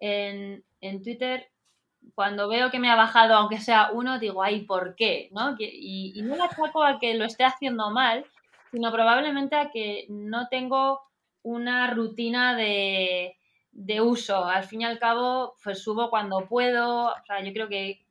en, 0.01 0.65
en 0.81 1.03
Twitter, 1.03 1.49
cuando 2.15 2.49
veo 2.49 2.71
que 2.71 2.79
me 2.79 2.91
ha 2.91 2.97
bajado, 2.97 3.35
aunque 3.35 3.59
sea 3.59 3.91
uno, 3.93 4.19
digo, 4.19 4.43
ay, 4.43 4.63
¿por 4.63 4.95
qué? 4.95 5.29
¿no? 5.33 5.57
Y, 5.59 6.21
no 6.23 6.37
le 6.37 6.43
achaco 6.43 6.85
a 6.85 6.99
que 6.99 7.15
lo 7.15 7.25
esté 7.25 7.45
haciendo 7.45 7.91
mal, 7.91 8.25
sino 8.71 8.93
probablemente 8.93 9.57
a 9.57 9.71
que 9.71 10.07
no 10.09 10.49
tengo 10.49 11.01
una 11.43 11.91
rutina 11.91 12.57
de, 12.57 13.37
de 13.73 14.01
uso. 14.01 14.45
Al 14.45 14.65
fin 14.65 14.83
y 14.83 14.85
al 14.85 14.99
cabo, 14.99 15.55
pues 15.63 15.83
subo 15.83 16.11
cuando 16.11 16.47
puedo. 16.47 17.09
O 17.09 17.25
sea, 17.27 17.43
yo 17.43 17.53
creo 17.53 17.69
que 17.69 18.05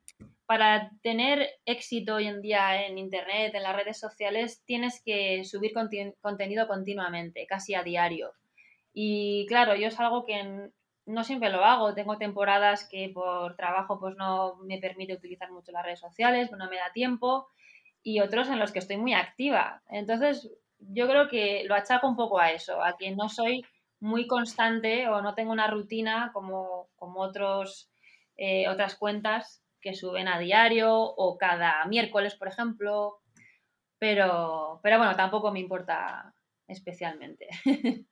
para 0.48 0.90
tener 1.02 1.46
éxito 1.66 2.14
hoy 2.14 2.26
en 2.26 2.40
día 2.40 2.86
en 2.86 2.96
Internet, 2.96 3.54
en 3.54 3.62
las 3.62 3.76
redes 3.76 4.00
sociales, 4.00 4.62
tienes 4.64 5.02
que 5.04 5.44
subir 5.44 5.74
contenido 6.22 6.66
continuamente, 6.66 7.46
casi 7.46 7.74
a 7.74 7.82
diario. 7.82 8.32
Y 8.94 9.44
claro, 9.46 9.76
yo 9.76 9.88
es 9.88 10.00
algo 10.00 10.24
que 10.24 10.70
no 11.04 11.24
siempre 11.24 11.50
lo 11.50 11.66
hago. 11.66 11.92
Tengo 11.92 12.16
temporadas 12.16 12.88
que 12.88 13.10
por 13.12 13.56
trabajo 13.56 14.00
pues 14.00 14.16
no 14.16 14.56
me 14.62 14.78
permite 14.78 15.12
utilizar 15.12 15.50
mucho 15.52 15.70
las 15.70 15.84
redes 15.84 16.00
sociales, 16.00 16.50
no 16.50 16.70
me 16.70 16.76
da 16.76 16.92
tiempo. 16.94 17.48
Y 18.02 18.20
otros 18.20 18.48
en 18.48 18.58
los 18.58 18.72
que 18.72 18.78
estoy 18.78 18.96
muy 18.96 19.12
activa. 19.12 19.82
Entonces, 19.90 20.50
yo 20.78 21.06
creo 21.08 21.28
que 21.28 21.64
lo 21.66 21.74
achaco 21.74 22.08
un 22.08 22.16
poco 22.16 22.38
a 22.38 22.52
eso, 22.52 22.82
a 22.82 22.96
que 22.96 23.10
no 23.10 23.28
soy 23.28 23.66
muy 24.00 24.26
constante 24.26 25.08
o 25.08 25.20
no 25.20 25.34
tengo 25.34 25.52
una 25.52 25.66
rutina 25.66 26.30
como, 26.32 26.88
como 26.96 27.20
otros, 27.20 27.90
eh, 28.38 28.66
otras 28.66 28.96
cuentas 28.96 29.62
que 29.80 29.94
suben 29.94 30.28
a 30.28 30.38
diario 30.38 30.94
o 30.94 31.38
cada 31.38 31.84
miércoles, 31.86 32.34
por 32.34 32.48
ejemplo. 32.48 33.20
Pero, 33.98 34.80
pero 34.82 34.98
bueno, 34.98 35.16
tampoco 35.16 35.50
me 35.50 35.60
importa 35.60 36.34
especialmente. 36.68 37.48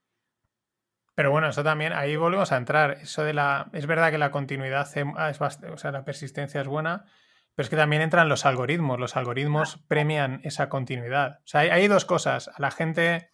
Pero 1.17 1.31
bueno, 1.31 1.49
eso 1.49 1.65
también, 1.65 1.95
ahí 1.95 2.15
volvemos 2.15 2.53
a 2.53 2.59
entrar. 2.59 2.99
Eso 3.01 3.25
de 3.25 3.33
la. 3.33 3.71
Es 3.73 3.87
verdad 3.87 4.11
que 4.11 4.19
la 4.19 4.31
continuidad 4.31 4.87
es 4.87 5.41
o 5.41 5.77
sea, 5.79 5.91
la 5.91 6.05
persistencia 6.05 6.61
es 6.61 6.69
buena, 6.69 7.07
pero 7.55 7.65
es 7.65 7.71
que 7.71 7.77
también 7.77 8.03
entran 8.03 8.29
los 8.29 8.45
algoritmos. 8.45 9.01
Los 9.01 9.17
algoritmos 9.17 9.83
premian 9.89 10.43
esa 10.45 10.69
continuidad. 10.69 11.39
O 11.39 11.47
sea, 11.47 11.63
hay, 11.63 11.89
dos 11.89 12.05
cosas. 12.05 12.49
A 12.49 12.61
la 12.61 12.71
gente, 12.71 13.31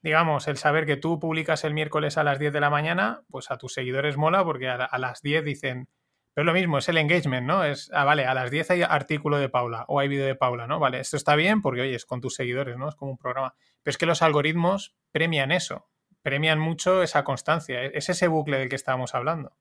digamos, 0.00 0.48
el 0.48 0.56
saber 0.56 0.86
que 0.86 0.96
tú 0.96 1.20
publicas 1.20 1.64
el 1.64 1.74
miércoles 1.74 2.16
a 2.16 2.24
las 2.24 2.38
10 2.38 2.50
de 2.50 2.60
la 2.60 2.70
mañana, 2.70 3.20
pues 3.28 3.50
a 3.50 3.58
tus 3.58 3.74
seguidores 3.74 4.16
mola 4.16 4.42
porque 4.42 4.70
a, 4.70 4.76
a 4.76 4.98
las 4.98 5.20
10 5.20 5.44
dicen, 5.44 5.88
pero 6.34 6.46
lo 6.46 6.52
mismo, 6.54 6.78
es 6.78 6.88
el 6.88 6.96
engagement, 6.96 7.46
¿no? 7.46 7.64
Es, 7.64 7.90
ah, 7.92 8.04
vale, 8.04 8.24
a 8.24 8.32
las 8.32 8.50
10 8.50 8.70
hay 8.70 8.82
artículo 8.82 9.38
de 9.38 9.50
Paula 9.50 9.84
o 9.88 10.00
hay 10.00 10.08
vídeo 10.08 10.24
de 10.24 10.34
Paula, 10.34 10.66
¿no? 10.66 10.78
Vale, 10.78 11.00
esto 11.00 11.16
está 11.16 11.36
bien 11.36 11.60
porque, 11.60 11.82
oye, 11.82 11.94
es 11.94 12.06
con 12.06 12.20
tus 12.20 12.34
seguidores, 12.34 12.78
¿no? 12.78 12.88
Es 12.88 12.94
como 12.94 13.10
un 13.10 13.18
programa. 13.18 13.54
Pero 13.82 13.90
es 13.90 13.98
que 13.98 14.06
los 14.06 14.22
algoritmos 14.22 14.94
premian 15.10 15.52
eso, 15.52 15.88
premian 16.22 16.58
mucho 16.58 17.02
esa 17.02 17.22
constancia. 17.22 17.82
Es 17.82 18.08
ese 18.08 18.28
bucle 18.28 18.58
del 18.58 18.70
que 18.70 18.76
estábamos 18.76 19.14
hablando. 19.14 19.52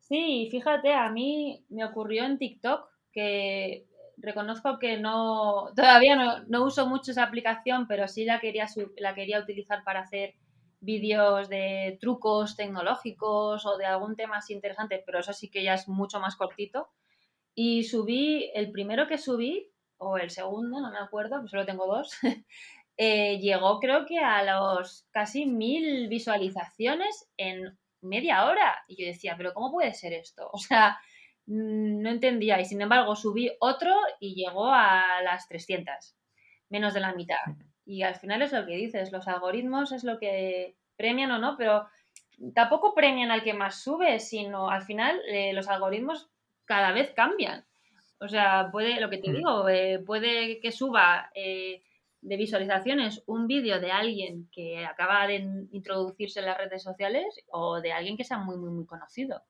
Sí, 0.00 0.48
fíjate, 0.50 0.92
a 0.92 1.08
mí 1.10 1.64
me 1.70 1.84
ocurrió 1.84 2.24
en 2.24 2.36
TikTok 2.36 2.90
que 3.12 3.86
reconozco 4.18 4.78
que 4.78 4.98
no, 4.98 5.72
todavía 5.74 6.16
no, 6.16 6.44
no 6.48 6.64
uso 6.64 6.86
mucho 6.86 7.12
esa 7.12 7.22
aplicación, 7.22 7.86
pero 7.86 8.08
sí 8.08 8.24
la 8.24 8.40
quería, 8.40 8.66
la 8.98 9.14
quería 9.14 9.40
utilizar 9.40 9.82
para 9.84 10.00
hacer 10.00 10.34
vídeos 10.80 11.48
de 11.48 11.98
trucos 12.00 12.56
tecnológicos 12.56 13.66
o 13.66 13.76
de 13.76 13.86
algún 13.86 14.16
tema 14.16 14.38
así 14.38 14.54
interesante, 14.54 15.02
pero 15.04 15.20
eso 15.20 15.32
sí 15.32 15.50
que 15.50 15.62
ya 15.62 15.74
es 15.74 15.88
mucho 15.88 16.20
más 16.20 16.36
cortito. 16.36 16.88
Y 17.54 17.84
subí, 17.84 18.50
el 18.54 18.70
primero 18.72 19.06
que 19.06 19.18
subí, 19.18 19.70
o 19.98 20.16
el 20.16 20.30
segundo, 20.30 20.80
no 20.80 20.90
me 20.90 20.98
acuerdo, 20.98 21.40
pues 21.40 21.50
solo 21.50 21.66
tengo 21.66 21.86
dos, 21.86 22.12
eh, 22.96 23.38
llegó 23.38 23.78
creo 23.80 24.06
que 24.06 24.18
a 24.18 24.42
los 24.42 25.06
casi 25.10 25.46
mil 25.46 26.08
visualizaciones 26.08 27.28
en 27.36 27.78
media 28.00 28.46
hora. 28.46 28.82
Y 28.88 29.02
yo 29.02 29.06
decía, 29.06 29.34
pero 29.36 29.52
¿cómo 29.54 29.70
puede 29.70 29.94
ser 29.94 30.12
esto? 30.12 30.50
O 30.52 30.58
sea, 30.58 30.98
no 31.46 32.10
entendía. 32.10 32.60
Y 32.60 32.64
sin 32.64 32.80
embargo, 32.80 33.16
subí 33.16 33.50
otro 33.60 33.94
y 34.20 34.34
llegó 34.34 34.72
a 34.72 35.20
las 35.22 35.48
300, 35.48 36.16
menos 36.68 36.94
de 36.94 37.00
la 37.00 37.14
mitad. 37.14 37.38
Y 37.90 38.04
al 38.04 38.14
final 38.14 38.40
es 38.40 38.52
lo 38.52 38.64
que 38.66 38.76
dices, 38.76 39.10
los 39.10 39.26
algoritmos 39.26 39.90
es 39.90 40.04
lo 40.04 40.20
que 40.20 40.76
premian 40.96 41.32
o 41.32 41.38
no, 41.38 41.56
pero 41.58 41.88
tampoco 42.54 42.94
premian 42.94 43.32
al 43.32 43.42
que 43.42 43.52
más 43.52 43.82
sube, 43.82 44.20
sino 44.20 44.70
al 44.70 44.82
final 44.82 45.20
eh, 45.26 45.52
los 45.52 45.66
algoritmos 45.66 46.30
cada 46.66 46.92
vez 46.92 47.10
cambian. 47.10 47.66
O 48.20 48.28
sea, 48.28 48.68
puede, 48.70 49.00
lo 49.00 49.10
que 49.10 49.18
te 49.18 49.30
mm. 49.30 49.34
digo, 49.34 49.68
eh, 49.68 49.98
puede 50.06 50.60
que 50.60 50.70
suba 50.70 51.32
eh, 51.34 51.82
de 52.20 52.36
visualizaciones 52.36 53.24
un 53.26 53.48
vídeo 53.48 53.80
de 53.80 53.90
alguien 53.90 54.48
que 54.52 54.86
acaba 54.86 55.26
de 55.26 55.44
introducirse 55.72 56.38
en 56.38 56.46
las 56.46 56.58
redes 56.58 56.84
sociales 56.84 57.44
o 57.50 57.80
de 57.80 57.90
alguien 57.90 58.16
que 58.16 58.22
sea 58.22 58.38
muy, 58.38 58.56
muy, 58.56 58.70
muy 58.70 58.86
conocido 58.86 59.42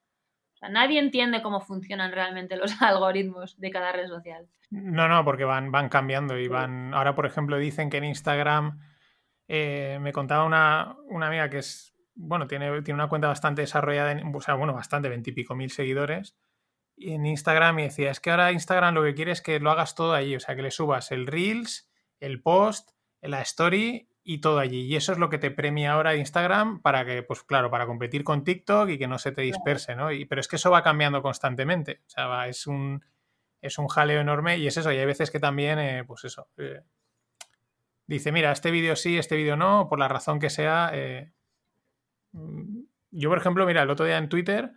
nadie 0.68 0.98
entiende 0.98 1.42
cómo 1.42 1.61
funcionan 1.61 2.12
realmente 2.12 2.56
los 2.56 2.72
algoritmos 2.82 3.58
de 3.58 3.70
cada 3.70 3.92
red 3.92 4.08
social. 4.08 4.46
No, 4.70 5.08
no, 5.08 5.24
porque 5.24 5.44
van, 5.44 5.72
van 5.72 5.88
cambiando 5.88 6.38
y 6.38 6.48
van. 6.48 6.94
Ahora, 6.94 7.14
por 7.14 7.26
ejemplo, 7.26 7.56
dicen 7.58 7.90
que 7.90 7.96
en 7.96 8.04
Instagram 8.04 8.80
eh, 9.48 9.98
me 10.00 10.12
contaba 10.12 10.44
una, 10.44 10.96
amiga 11.26 11.50
que 11.50 11.58
es. 11.58 11.94
Bueno, 12.14 12.46
tiene, 12.46 12.82
tiene 12.82 12.96
una 12.96 13.08
cuenta 13.08 13.28
bastante 13.28 13.62
desarrollada, 13.62 14.12
en, 14.12 14.34
o 14.34 14.40
sea, 14.40 14.54
bueno, 14.54 14.74
bastante, 14.74 15.08
veintipico 15.08 15.54
mil 15.54 15.70
seguidores. 15.70 16.36
Y 16.96 17.14
en 17.14 17.24
Instagram 17.24 17.78
y 17.78 17.82
decía, 17.84 18.11
es 18.11 18.20
que 18.20 18.30
ahora 18.30 18.52
Instagram 18.52 18.94
lo 18.94 19.02
que 19.02 19.14
quiere 19.14 19.32
es 19.32 19.40
que 19.40 19.58
lo 19.58 19.70
hagas 19.70 19.94
todo 19.94 20.12
allí, 20.12 20.36
o 20.36 20.40
sea, 20.40 20.54
que 20.54 20.62
le 20.62 20.70
subas 20.70 21.11
el 21.12 21.26
Reels, 21.26 21.90
el 22.20 22.42
post, 22.42 22.90
la 23.22 23.40
story 23.40 24.09
y 24.33 24.39
todo 24.39 24.61
allí. 24.61 24.83
Y 24.83 24.95
eso 24.95 25.11
es 25.11 25.18
lo 25.18 25.28
que 25.28 25.39
te 25.39 25.51
premia 25.51 25.95
ahora 25.95 26.14
Instagram 26.14 26.81
para 26.83 27.05
que, 27.05 27.24
pues 27.24 27.43
claro, 27.43 27.68
para 27.68 27.87
competir 27.87 28.22
con 28.22 28.45
TikTok 28.45 28.89
y 28.91 28.97
que 28.97 29.09
no 29.09 29.18
se 29.18 29.33
te 29.33 29.43
disperse, 29.43 29.97
¿no? 29.97 30.12
Y, 30.12 30.24
pero 30.24 30.41
es 30.41 30.47
que 30.47 30.55
eso 30.55 30.70
va 30.70 30.85
cambiando 30.85 31.20
constantemente. 31.20 32.03
O 32.07 32.11
sea, 32.11 32.47
es 32.47 32.68
un, 32.68 33.05
es 33.61 33.76
un 33.78 33.89
jaleo 33.89 34.20
enorme 34.20 34.57
y 34.59 34.68
es 34.68 34.76
eso. 34.76 34.93
Y 34.93 34.99
hay 34.99 35.05
veces 35.05 35.33
que 35.33 35.41
también, 35.41 35.81
eh, 35.81 36.05
pues 36.07 36.22
eso, 36.22 36.47
eh, 36.59 36.83
dice, 38.07 38.31
mira, 38.31 38.53
este 38.53 38.70
vídeo 38.70 38.95
sí, 38.95 39.18
este 39.18 39.35
vídeo 39.35 39.57
no, 39.57 39.89
por 39.89 39.99
la 39.99 40.07
razón 40.07 40.39
que 40.39 40.49
sea. 40.49 40.93
Eh, 40.95 41.33
yo, 43.11 43.31
por 43.31 43.39
ejemplo, 43.39 43.66
mira, 43.66 43.83
el 43.83 43.91
otro 43.91 44.07
día 44.07 44.18
en 44.18 44.28
Twitter, 44.28 44.70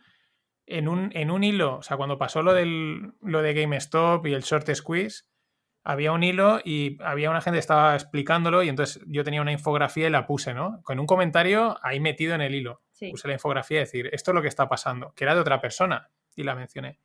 en 0.66 0.88
un, 0.88 1.12
en 1.14 1.30
un 1.30 1.43
hilo, 1.43 1.78
o 1.78 1.84
sea, 1.84 1.95
cuando 1.95 2.18
pasó 2.18 2.41
lo, 2.41 2.54
del, 2.54 3.14
lo 3.22 3.43
de 3.43 3.54
GameStop 3.54 4.26
y 4.26 4.34
el 4.34 4.41
short 4.41 4.68
squeeze, 4.74 5.26
había 5.84 6.11
un 6.11 6.23
hilo 6.23 6.59
y 6.63 6.97
había 7.03 7.29
una 7.29 7.41
gente 7.41 7.55
que 7.55 7.61
estaba 7.61 7.93
explicándolo 7.93 8.63
y 8.63 8.69
entonces 8.69 9.03
yo 9.07 9.23
tenía 9.23 9.41
una 9.41 9.51
infografía 9.51 10.07
y 10.07 10.11
la 10.11 10.25
puse, 10.25 10.53
¿no? 10.53 10.81
Con 10.84 10.99
un 10.99 11.05
comentario 11.05 11.77
ahí 11.81 11.99
metido 11.99 12.36
en 12.36 12.41
el 12.41 12.55
hilo. 12.55 12.81
Puse 13.11 13.27
la 13.27 13.34
infografía 13.34 13.77
y 13.77 13.79
decir, 13.81 14.09
esto 14.13 14.31
es 14.31 14.36
lo 14.36 14.41
que 14.41 14.47
está 14.47 14.69
pasando, 14.69 15.13
que 15.13 15.25
era 15.25 15.36
de 15.36 15.41
otra 15.41 15.59
persona 15.59 16.09
y 16.36 16.43
la 16.43 16.55
mencioné. 16.55 17.01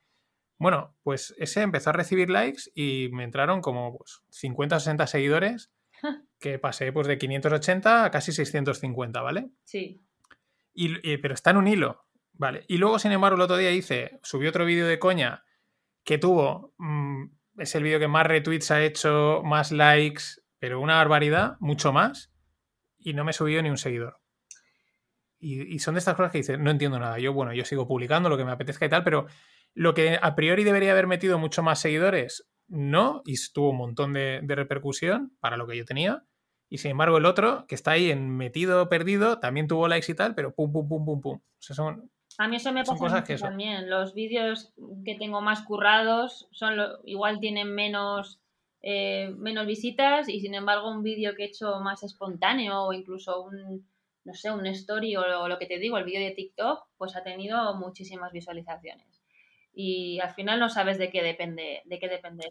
Bueno, 0.58 0.96
pues 1.02 1.34
ese 1.38 1.62
empezó 1.62 1.90
a 1.90 1.92
recibir 1.92 2.30
likes 2.30 2.62
y 2.74 3.08
me 3.12 3.24
entraron 3.24 3.60
como 3.60 3.96
pues, 3.98 4.22
50 4.30 4.76
o 4.76 4.80
60 4.80 5.06
seguidores 5.06 5.72
que 6.38 6.58
pasé 6.58 6.92
pues 6.92 7.06
de 7.06 7.18
580 7.18 8.04
a 8.04 8.10
casi 8.10 8.32
650, 8.32 9.20
¿vale? 9.20 9.50
Sí. 9.64 10.04
Y, 10.72 11.16
pero 11.18 11.34
está 11.34 11.50
en 11.50 11.56
un 11.56 11.66
hilo, 11.66 12.04
¿vale? 12.34 12.64
Y 12.68 12.78
luego, 12.78 13.00
sin 13.00 13.10
embargo, 13.10 13.34
el 13.34 13.42
otro 13.42 13.56
día 13.56 13.72
hice, 13.72 14.20
subí 14.22 14.46
otro 14.46 14.64
vídeo 14.64 14.86
de 14.86 15.00
coña 15.00 15.44
que 16.04 16.18
tuvo, 16.18 16.72
mm, 16.78 17.24
es 17.59 17.74
el 17.74 17.82
vídeo 17.82 17.98
que 17.98 18.09
más 18.09 18.26
retweets 18.26 18.70
ha 18.70 18.82
hecho, 18.82 19.42
más 19.44 19.72
likes, 19.72 20.22
pero 20.59 20.80
una 20.80 20.96
barbaridad, 20.96 21.56
mucho 21.61 21.92
más, 21.92 22.32
y 22.98 23.12
no 23.14 23.24
me 23.24 23.32
subió 23.32 23.62
ni 23.62 23.70
un 23.70 23.78
seguidor. 23.78 24.20
Y, 25.40 25.78
son 25.78 25.94
de 25.94 25.98
estas 26.00 26.16
cosas 26.16 26.32
que 26.32 26.38
dices, 26.38 26.59
no 26.59 26.70
entiendo 26.70 26.98
nada. 26.98 27.18
Yo, 27.20 27.32
bueno, 27.32 27.54
yo 27.54 27.64
sigo 27.64 27.86
publicando 27.86 28.28
lo 28.28 28.36
que 28.36 28.44
me 28.44 28.50
apetezca 28.50 28.86
y 28.86 28.88
tal, 28.88 29.04
pero 29.04 29.26
lo 29.72 29.94
que 29.94 30.18
a 30.20 30.34
priori 30.34 30.64
debería 30.64 30.90
haber 30.92 31.06
metido 31.06 31.38
mucho 31.38 31.62
más 31.62 31.78
seguidores, 31.78 32.48
no, 32.66 33.22
y 33.24 33.36
tuvo 33.52 33.70
un 33.70 33.76
montón 33.76 34.12
de, 34.12 34.42
repercusión 34.46 35.36
para 35.40 35.56
lo 35.56 35.66
que 35.66 35.76
yo 35.76 35.84
tenía. 35.84 36.24
Y 36.68 36.78
sin 36.78 36.90
embargo, 36.90 37.18
el 37.18 37.24
otro, 37.24 37.66
que 37.66 37.76
está 37.76 37.92
ahí 37.92 38.11
en 38.11 38.36
metido, 38.36 38.88
perdido, 38.88 39.38
también 39.38 39.68
tuvo 39.68 39.88
likes 39.88 40.11
y 40.11 40.14
tal, 40.14 40.34
pero 40.34 40.54
pum, 40.54 40.72
pum, 40.72 40.88
pum, 40.88 41.04
pum, 41.04 41.20
pum. 41.20 41.40
son, 41.59 42.11
a 42.39 42.47
mí 42.47 42.57
eso 42.57 42.72
me 42.72 42.84
pasa 42.84 43.24
también. 43.39 43.91
Los 43.91 44.14
vídeos 44.14 44.72
que 45.05 45.16
tengo 45.16 45.41
más 45.41 45.62
currados 45.62 46.49
son 46.53 46.78
igual 47.05 47.41
tienen 47.41 47.74
menos, 47.74 48.41
eh, 48.80 49.34
menos 49.36 49.66
visitas 49.66 50.28
y 50.28 50.41
sin 50.41 50.55
embargo 50.55 50.89
un 50.89 51.03
vídeo 51.03 51.34
que 51.34 51.43
he 51.43 51.47
hecho 51.47 51.80
más 51.80 52.05
espontáneo 52.05 52.84
o 52.84 52.93
incluso 52.93 53.43
un, 53.43 53.84
no 54.24 54.34
sé, 54.34 54.53
un 54.53 54.66
story 54.66 55.16
o 55.16 55.49
lo 55.49 55.59
que 55.59 55.66
te 55.66 55.78
digo, 55.78 55.99
el 55.99 56.05
vídeo 56.05 56.20
de 56.20 56.30
TikTok, 56.30 56.86
pues 56.97 57.16
ha 57.16 57.24
tenido 57.24 57.74
muchísimas 57.74 58.32
visualizaciones. 58.32 59.20
Y 59.74 60.20
al 60.20 60.30
final 60.30 60.61
no 60.61 60.68
sabes 60.68 60.97
de 60.99 61.11
qué 61.11 61.22
depende, 61.22 61.82
de 61.86 61.99
qué 61.99 62.09
depende. 62.09 62.51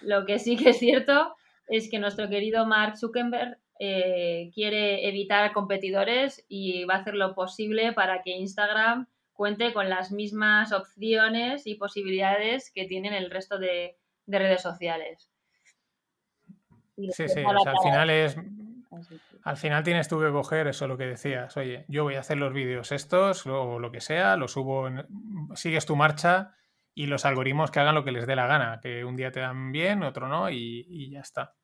Lo 0.00 0.24
que 0.24 0.38
sí 0.38 0.56
que 0.56 0.70
es 0.70 0.78
cierto 0.78 1.34
es 1.68 1.90
que 1.90 1.98
nuestro 1.98 2.28
querido 2.30 2.64
Mark 2.64 2.96
Zuckerberg 2.96 3.58
eh, 3.82 4.50
quiere 4.52 5.08
evitar 5.08 5.52
competidores 5.52 6.44
y 6.48 6.84
va 6.84 6.96
a 6.96 6.98
hacer 6.98 7.14
lo 7.14 7.34
posible 7.34 7.94
para 7.94 8.20
que 8.22 8.36
Instagram 8.36 9.08
cuente 9.32 9.72
con 9.72 9.88
las 9.88 10.12
mismas 10.12 10.70
opciones 10.72 11.66
y 11.66 11.76
posibilidades 11.76 12.70
que 12.70 12.84
tienen 12.84 13.14
el 13.14 13.30
resto 13.30 13.58
de, 13.58 13.96
redes 14.26 14.60
sociales. 14.60 15.32
sí, 16.96 17.26
sí, 17.26 17.40
al 17.40 17.78
final 17.82 18.10
es... 18.10 18.36
Al 19.42 19.56
final 19.56 19.82
tienes 19.82 20.08
tú 20.08 20.20
que 20.20 20.30
coger 20.30 20.66
eso, 20.66 20.86
lo 20.86 20.98
que 20.98 21.06
decías. 21.06 21.56
Oye, 21.56 21.86
yo 21.88 22.04
voy 22.04 22.16
a 22.16 22.20
hacer 22.20 22.36
los 22.36 22.52
vídeos 22.52 22.92
estos 22.92 23.46
o 23.46 23.78
lo 23.78 23.90
que 23.90 24.02
sea, 24.02 24.36
lo 24.36 24.46
subo, 24.46 24.88
en... 24.88 25.06
sigues 25.54 25.86
tu 25.86 25.96
marcha 25.96 26.54
y 26.94 27.06
los 27.06 27.24
algoritmos 27.24 27.70
que 27.70 27.80
hagan 27.80 27.94
lo 27.94 28.04
que 28.04 28.12
les 28.12 28.26
dé 28.26 28.36
la 28.36 28.46
gana, 28.46 28.78
que 28.82 29.06
un 29.06 29.16
día 29.16 29.32
te 29.32 29.40
dan 29.40 29.72
bien, 29.72 30.02
otro 30.02 30.28
no 30.28 30.50
y, 30.50 31.10
ya 31.10 31.20
está. 31.20 31.54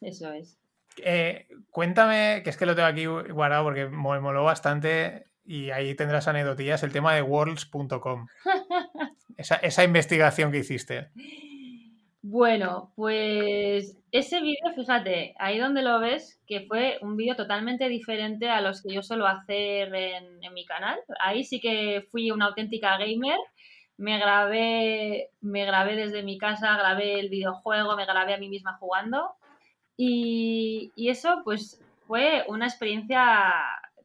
Eso 0.00 0.32
es. 0.32 0.60
Eh, 0.98 1.48
cuéntame, 1.70 2.42
que 2.42 2.50
es 2.50 2.56
que 2.56 2.66
lo 2.66 2.74
tengo 2.74 2.88
aquí 2.88 3.06
guardado 3.06 3.64
porque 3.64 3.86
me 3.86 4.20
moló 4.20 4.44
bastante 4.44 5.26
y 5.44 5.70
ahí 5.70 5.94
tendrás 5.94 6.28
anécdotillas, 6.28 6.82
el 6.82 6.92
tema 6.92 7.14
de 7.14 7.22
worlds.com. 7.22 8.26
esa, 9.36 9.56
esa 9.56 9.84
investigación 9.84 10.52
que 10.52 10.58
hiciste. 10.58 11.10
Bueno, 12.22 12.92
pues 12.96 13.98
ese 14.10 14.40
vídeo, 14.40 14.72
fíjate, 14.74 15.34
ahí 15.38 15.58
donde 15.58 15.82
lo 15.82 16.00
ves, 16.00 16.40
que 16.46 16.62
fue 16.62 16.98
un 17.02 17.16
vídeo 17.16 17.36
totalmente 17.36 17.88
diferente 17.88 18.48
a 18.48 18.62
los 18.62 18.82
que 18.82 18.94
yo 18.94 19.02
suelo 19.02 19.26
hacer 19.26 19.94
en, 19.94 20.42
en, 20.42 20.54
mi 20.54 20.64
canal. 20.64 20.98
Ahí 21.20 21.44
sí 21.44 21.60
que 21.60 22.06
fui 22.10 22.30
una 22.30 22.46
auténtica 22.46 22.96
gamer 22.96 23.36
me 23.96 24.18
grabé, 24.18 25.30
me 25.40 25.64
grabé 25.64 25.94
desde 25.96 26.22
mi 26.22 26.38
casa, 26.38 26.76
grabé 26.76 27.20
el 27.20 27.28
videojuego, 27.28 27.96
me 27.96 28.06
grabé 28.06 28.34
a 28.34 28.38
mí 28.38 28.48
misma 28.48 28.76
jugando. 28.78 29.36
Y, 29.96 30.92
eso, 30.96 31.42
pues, 31.44 31.80
fue 32.06 32.44
una 32.48 32.66
experiencia 32.66 33.52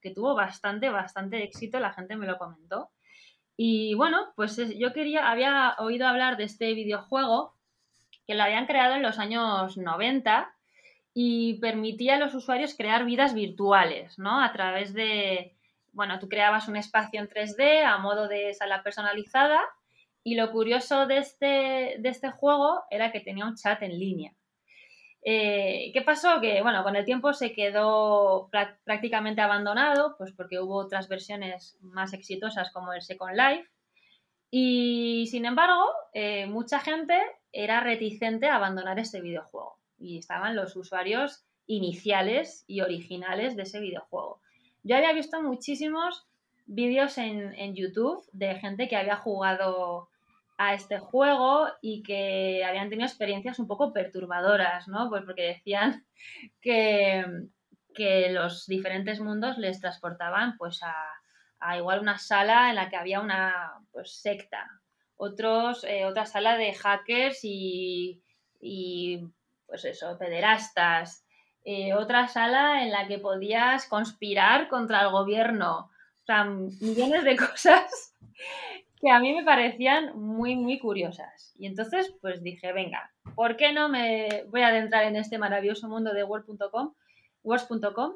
que 0.01 0.11
tuvo 0.11 0.35
bastante, 0.35 0.89
bastante 0.89 1.43
éxito, 1.43 1.79
la 1.79 1.93
gente 1.93 2.15
me 2.15 2.27
lo 2.27 2.37
comentó. 2.37 2.89
Y 3.57 3.93
bueno, 3.95 4.31
pues 4.35 4.55
yo 4.77 4.93
quería, 4.93 5.29
había 5.29 5.75
oído 5.79 6.07
hablar 6.07 6.37
de 6.37 6.45
este 6.45 6.73
videojuego 6.73 7.53
que 8.25 8.35
lo 8.35 8.43
habían 8.43 8.67
creado 8.67 8.95
en 8.95 9.01
los 9.01 9.19
años 9.19 9.75
90 9.75 10.55
y 11.13 11.55
permitía 11.55 12.15
a 12.15 12.19
los 12.19 12.33
usuarios 12.35 12.75
crear 12.75 13.03
vidas 13.03 13.33
virtuales, 13.33 14.17
¿no? 14.17 14.41
A 14.41 14.53
través 14.53 14.93
de, 14.93 15.57
bueno, 15.91 16.19
tú 16.19 16.29
creabas 16.29 16.67
un 16.69 16.77
espacio 16.77 17.19
en 17.19 17.27
3D 17.27 17.83
a 17.83 17.97
modo 17.97 18.27
de 18.27 18.53
sala 18.53 18.83
personalizada 18.83 19.59
y 20.23 20.35
lo 20.35 20.51
curioso 20.51 21.07
de 21.07 21.17
este, 21.17 21.95
de 21.99 22.09
este 22.09 22.29
juego 22.29 22.83
era 22.89 23.11
que 23.11 23.19
tenía 23.19 23.45
un 23.45 23.55
chat 23.55 23.81
en 23.81 23.97
línea. 23.99 24.33
Eh, 25.21 25.91
¿Qué 25.93 26.01
pasó? 26.01 26.39
Que, 26.39 26.61
bueno, 26.61 26.83
con 26.83 26.95
el 26.95 27.05
tiempo 27.05 27.33
se 27.33 27.53
quedó 27.53 28.49
prácticamente 28.83 29.41
abandonado, 29.41 30.15
pues 30.17 30.31
porque 30.31 30.59
hubo 30.59 30.75
otras 30.75 31.07
versiones 31.07 31.77
más 31.81 32.13
exitosas 32.13 32.71
como 32.71 32.93
el 32.93 33.01
Second 33.01 33.35
Life. 33.35 33.69
Y, 34.51 35.27
sin 35.29 35.45
embargo, 35.45 35.85
eh, 36.13 36.47
mucha 36.47 36.79
gente 36.79 37.19
era 37.51 37.81
reticente 37.81 38.47
a 38.47 38.55
abandonar 38.55 38.99
este 38.99 39.21
videojuego. 39.21 39.77
Y 39.99 40.17
estaban 40.17 40.55
los 40.55 40.75
usuarios 40.75 41.45
iniciales 41.67 42.63
y 42.67 42.81
originales 42.81 43.55
de 43.55 43.63
ese 43.63 43.79
videojuego. 43.79 44.41
Yo 44.83 44.95
había 44.95 45.13
visto 45.13 45.41
muchísimos 45.41 46.25
vídeos 46.65 47.17
en, 47.17 47.53
en, 47.55 47.75
YouTube 47.75 48.23
de 48.31 48.55
gente 48.55 48.87
que 48.87 48.95
había 48.95 49.17
jugado 49.17 50.08
a 50.59 50.73
este 50.73 50.99
juego 50.99 51.69
y 51.81 52.03
que 52.03 52.65
habían 52.65 52.89
tenido 52.89 53.07
experiencias 53.07 53.59
un 53.59 53.67
poco 53.67 53.93
perturbadoras, 53.93 54.89
¿no? 54.89 55.09
Pues 55.09 55.23
porque 55.23 55.43
decían 55.43 56.05
que, 56.61 57.25
que 57.95 58.29
los 58.29 58.67
diferentes 58.67 59.21
mundos 59.21 59.57
les 59.57 59.79
transportaban 59.79 60.57
pues 60.57 60.83
a, 60.83 60.93
a, 61.61 61.77
igual 61.77 62.01
una 62.01 62.17
sala 62.17 62.69
en 62.69 62.75
la 62.75 62.89
que 62.89 62.97
había 62.97 63.21
una 63.21 63.71
pues, 63.93 64.21
secta, 64.21 64.67
otros, 65.15 65.85
eh, 65.85 66.03
otra 66.03 66.25
sala 66.25 66.57
de 66.57 66.73
hackers 66.73 67.39
y, 67.43 68.21
y 68.59 69.25
pues 69.65 69.85
eso, 69.85 70.17
pederastas, 70.17 71.25
eh, 71.63 71.93
otra 71.93 72.27
sala 72.27 72.83
en 72.83 72.91
la 72.91 73.07
que 73.07 73.17
podías 73.17 73.87
conspirar 73.87 74.67
contra 74.67 75.03
el 75.03 75.09
gobierno, 75.11 75.89
sea, 76.25 76.43
millones 76.43 77.23
de 77.23 77.35
cosas 77.47 78.13
que 78.99 79.09
a 79.09 79.19
mí 79.19 79.33
me 79.33 79.43
parecían 79.43 80.17
muy, 80.19 80.55
muy 80.55 80.77
curiosas. 80.77 81.53
Y 81.57 81.67
entonces, 81.67 82.13
pues 82.21 82.43
dije, 82.43 82.73
venga, 82.73 83.11
¿por 83.35 83.55
qué 83.55 83.71
no 83.71 83.89
me 83.89 84.43
voy 84.49 84.61
a 84.61 84.67
adentrar 84.67 85.05
en 85.05 85.15
este 85.15 85.37
maravilloso 85.37 85.87
mundo 85.87 86.13
de 86.13 86.23
Word.com, 86.23 86.93
Words.com? 87.43 88.13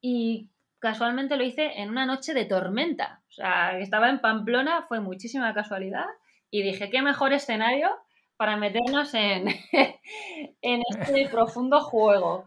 Y 0.00 0.50
casualmente 0.78 1.36
lo 1.36 1.44
hice 1.44 1.80
en 1.80 1.88
una 1.90 2.06
noche 2.06 2.34
de 2.34 2.44
tormenta. 2.44 3.22
O 3.30 3.32
sea, 3.32 3.78
estaba 3.78 4.10
en 4.10 4.20
Pamplona, 4.20 4.82
fue 4.82 5.00
muchísima 5.00 5.54
casualidad. 5.54 6.06
Y 6.50 6.62
dije, 6.62 6.90
qué 6.90 7.02
mejor 7.02 7.32
escenario 7.32 7.90
para 8.36 8.56
meternos 8.58 9.14
en, 9.14 9.48
en 10.62 10.82
este 10.90 11.28
profundo 11.30 11.80
juego. 11.80 12.44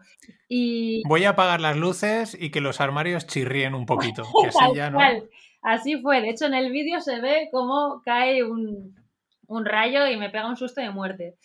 Y... 0.48 1.02
Voy 1.08 1.24
a 1.24 1.30
apagar 1.30 1.60
las 1.60 1.76
luces 1.76 2.36
y 2.38 2.50
que 2.50 2.60
los 2.60 2.80
armarios 2.80 3.26
chirríen 3.26 3.74
un 3.74 3.86
poquito. 3.86 4.22
así, 4.46 4.80
fue. 6.02 6.20
De 6.20 6.30
hecho, 6.30 6.46
en 6.46 6.54
el 6.54 6.70
vídeo 6.70 7.00
se 7.00 7.20
ve 7.20 7.48
cómo 7.52 8.02
cae 8.04 8.44
un, 8.44 8.94
rayo 9.48 10.06
y 10.06 10.16
me 10.16 10.30
pega 10.30 10.48
un 10.48 10.56
susto 10.56 10.80
de 10.80 10.90
muerte. 10.90 11.36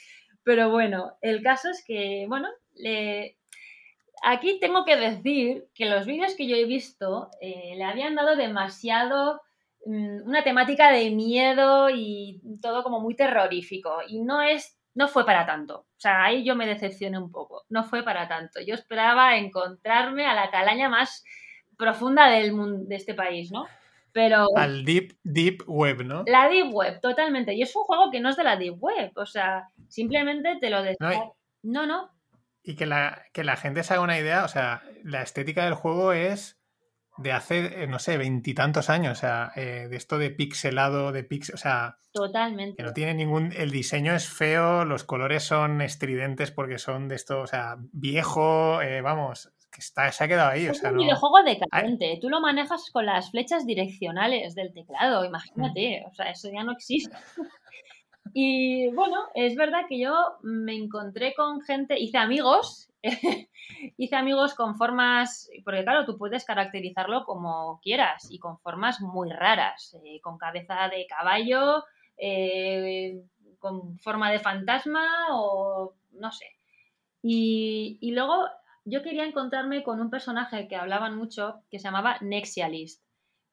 Pero 0.44 0.70
bueno, 0.70 1.18
el 1.22 1.42
caso 1.42 1.70
es 1.70 1.84
que, 1.86 2.26
bueno, 2.28 2.48
aquí 4.24 4.60
tengo 4.60 4.86
que 4.86 4.96
decir 4.96 5.66
que 5.74 5.86
los 5.86 6.06
vídeos 6.06 6.36
que 6.36 6.48
yo 6.48 6.56
he 6.56 6.66
visto 6.66 7.30
eh, 7.42 7.74
le 7.76 7.84
habían 7.84 8.16
dado 8.16 8.36
demasiado 8.36 9.42
Mm, 9.86 10.28
una 10.28 10.44
temática 10.44 10.92
de 10.92 11.12
miedo 11.12 11.90
y 11.92 12.42
todo 12.62 12.84
como 12.84 13.00
muy 13.00 13.16
terrorífico. 13.16 14.00
Y 14.08 14.22
no 14.22 14.42
es, 14.42 14.78
no 14.96 15.08
fue 15.08 15.26
para 15.26 15.46
tanto. 15.46 15.82
O 15.82 16.00
sea, 16.00 16.24
ahí 16.24 16.44
yo 16.44 16.56
me 16.56 16.66
decepcioné 16.68 17.20
un 17.20 17.32
poco. 17.32 17.66
No 17.70 17.84
fue 17.84 18.04
para 18.04 18.28
tanto. 18.28 18.60
Yo 18.62 18.74
esperaba 18.74 19.38
encontrarme 19.38 20.26
a 20.26 20.34
la 20.34 20.50
calaña 20.50 20.90
más 20.90 21.24
profunda 21.78 22.30
del 22.30 22.54
mundo, 22.54 22.86
de 22.88 22.96
este 22.96 23.14
país, 23.14 23.52
¿no? 23.52 23.68
Pero. 24.16 24.48
Al 24.56 24.86
deep, 24.86 25.18
deep 25.26 25.64
web, 25.68 26.06
¿no? 26.06 26.24
La 26.26 26.48
deep 26.48 26.74
web, 26.74 27.02
totalmente. 27.02 27.54
Y 27.54 27.62
es 27.62 27.76
un 27.76 27.84
juego 27.84 28.10
que 28.10 28.22
no 28.22 28.30
es 28.30 28.38
de 28.38 28.46
la 28.46 28.56
deep 28.56 28.78
web. 28.80 29.12
O 29.16 29.26
sea, 29.26 29.68
simplemente 29.90 30.56
te 30.62 30.70
lo 30.70 30.78
No, 31.02 31.36
no, 31.64 31.86
no. 31.86 32.12
Y 32.64 32.78
que 32.78 32.86
la, 32.86 33.24
que 33.34 33.44
la 33.44 33.58
gente 33.58 33.84
se 33.84 33.94
haga 33.94 34.02
una 34.02 34.18
idea, 34.18 34.46
o 34.46 34.48
sea, 34.48 34.84
la 35.04 35.22
estética 35.22 35.66
del 35.66 35.74
juego 35.74 36.14
es 36.14 36.58
de 37.18 37.34
hace, 37.34 37.84
eh, 37.84 37.88
no 37.88 38.00
sé, 38.00 38.18
veintitantos 38.18 38.90
años, 38.90 39.18
o 39.18 39.22
sea, 39.22 39.52
eh, 39.58 39.88
de 39.90 39.98
esto 39.98 40.18
de 40.18 40.32
pixelado, 40.32 41.12
de 41.12 41.26
pixel, 41.26 41.56
o 41.56 41.58
sea... 41.58 41.98
Totalmente. 42.14 42.78
Que 42.78 42.84
no 42.84 42.94
tiene 42.94 43.14
ningún... 43.14 43.52
El 43.52 43.72
diseño 43.72 44.16
es 44.16 44.30
feo, 44.30 44.86
los 44.86 45.04
colores 45.04 45.44
son 45.44 45.82
estridentes 45.82 46.52
porque 46.52 46.78
son 46.78 47.10
de 47.10 47.16
esto, 47.16 47.42
o 47.42 47.48
sea, 47.48 47.76
viejo, 47.92 48.82
eh, 48.82 49.02
vamos, 49.02 49.52
que 49.76 49.82
está, 49.82 50.12
se 50.12 50.24
ha 50.24 50.28
quedado 50.28 50.52
ahí. 50.52 50.66
Es 50.66 50.78
o 50.78 50.82
sea, 50.82 50.92
un 50.92 50.98
videojuego 50.98 51.44
decadente, 51.44 52.18
tú 52.22 52.30
lo 52.30 52.40
manejas 52.40 52.90
con 52.92 53.06
las 53.06 53.30
flechas 53.32 53.66
direccionales 53.66 54.56
del 54.56 54.74
teclado, 54.74 55.26
imagínate, 55.26 56.02
mm. 56.02 56.10
o 56.10 56.14
sea, 56.14 56.32
eso 56.32 56.50
ya 56.52 56.64
no 56.64 56.72
existe. 56.72 57.16
Y 58.38 58.90
bueno, 58.90 59.30
es 59.34 59.56
verdad 59.56 59.84
que 59.88 59.98
yo 59.98 60.14
me 60.42 60.76
encontré 60.76 61.34
con 61.36 61.62
gente, 61.62 61.98
hice 61.98 62.18
amigos, 62.18 62.90
hice 63.98 64.16
amigos 64.16 64.56
con 64.56 64.76
formas, 64.76 65.50
porque 65.64 65.84
claro, 65.84 66.06
tú 66.06 66.18
puedes 66.18 66.44
caracterizarlo 66.44 67.24
como 67.24 67.80
quieras 67.82 68.28
y 68.30 68.40
con 68.40 68.60
formas 68.60 69.00
muy 69.00 69.30
raras, 69.30 69.96
eh, 70.04 70.20
con 70.22 70.38
cabeza 70.38 70.90
de 70.90 71.08
caballo, 71.08 71.86
eh, 72.18 73.22
con 73.60 73.98
forma 74.00 74.30
de 74.30 74.40
fantasma 74.40 75.08
o 75.32 75.94
no 76.12 76.32
sé. 76.32 76.48
Y, 77.22 77.98
y, 78.02 78.12
luego 78.12 78.50
yo 78.86 79.02
quería 79.02 79.26
encontrarme 79.26 79.84
con 79.84 80.00
un 80.00 80.10
personaje 80.10 80.68
que 80.68 80.76
hablaban 80.76 81.18
mucho 81.18 81.62
que 81.70 81.80
se 81.80 81.86
llamaba 81.86 82.18
Nexialist, 82.22 83.04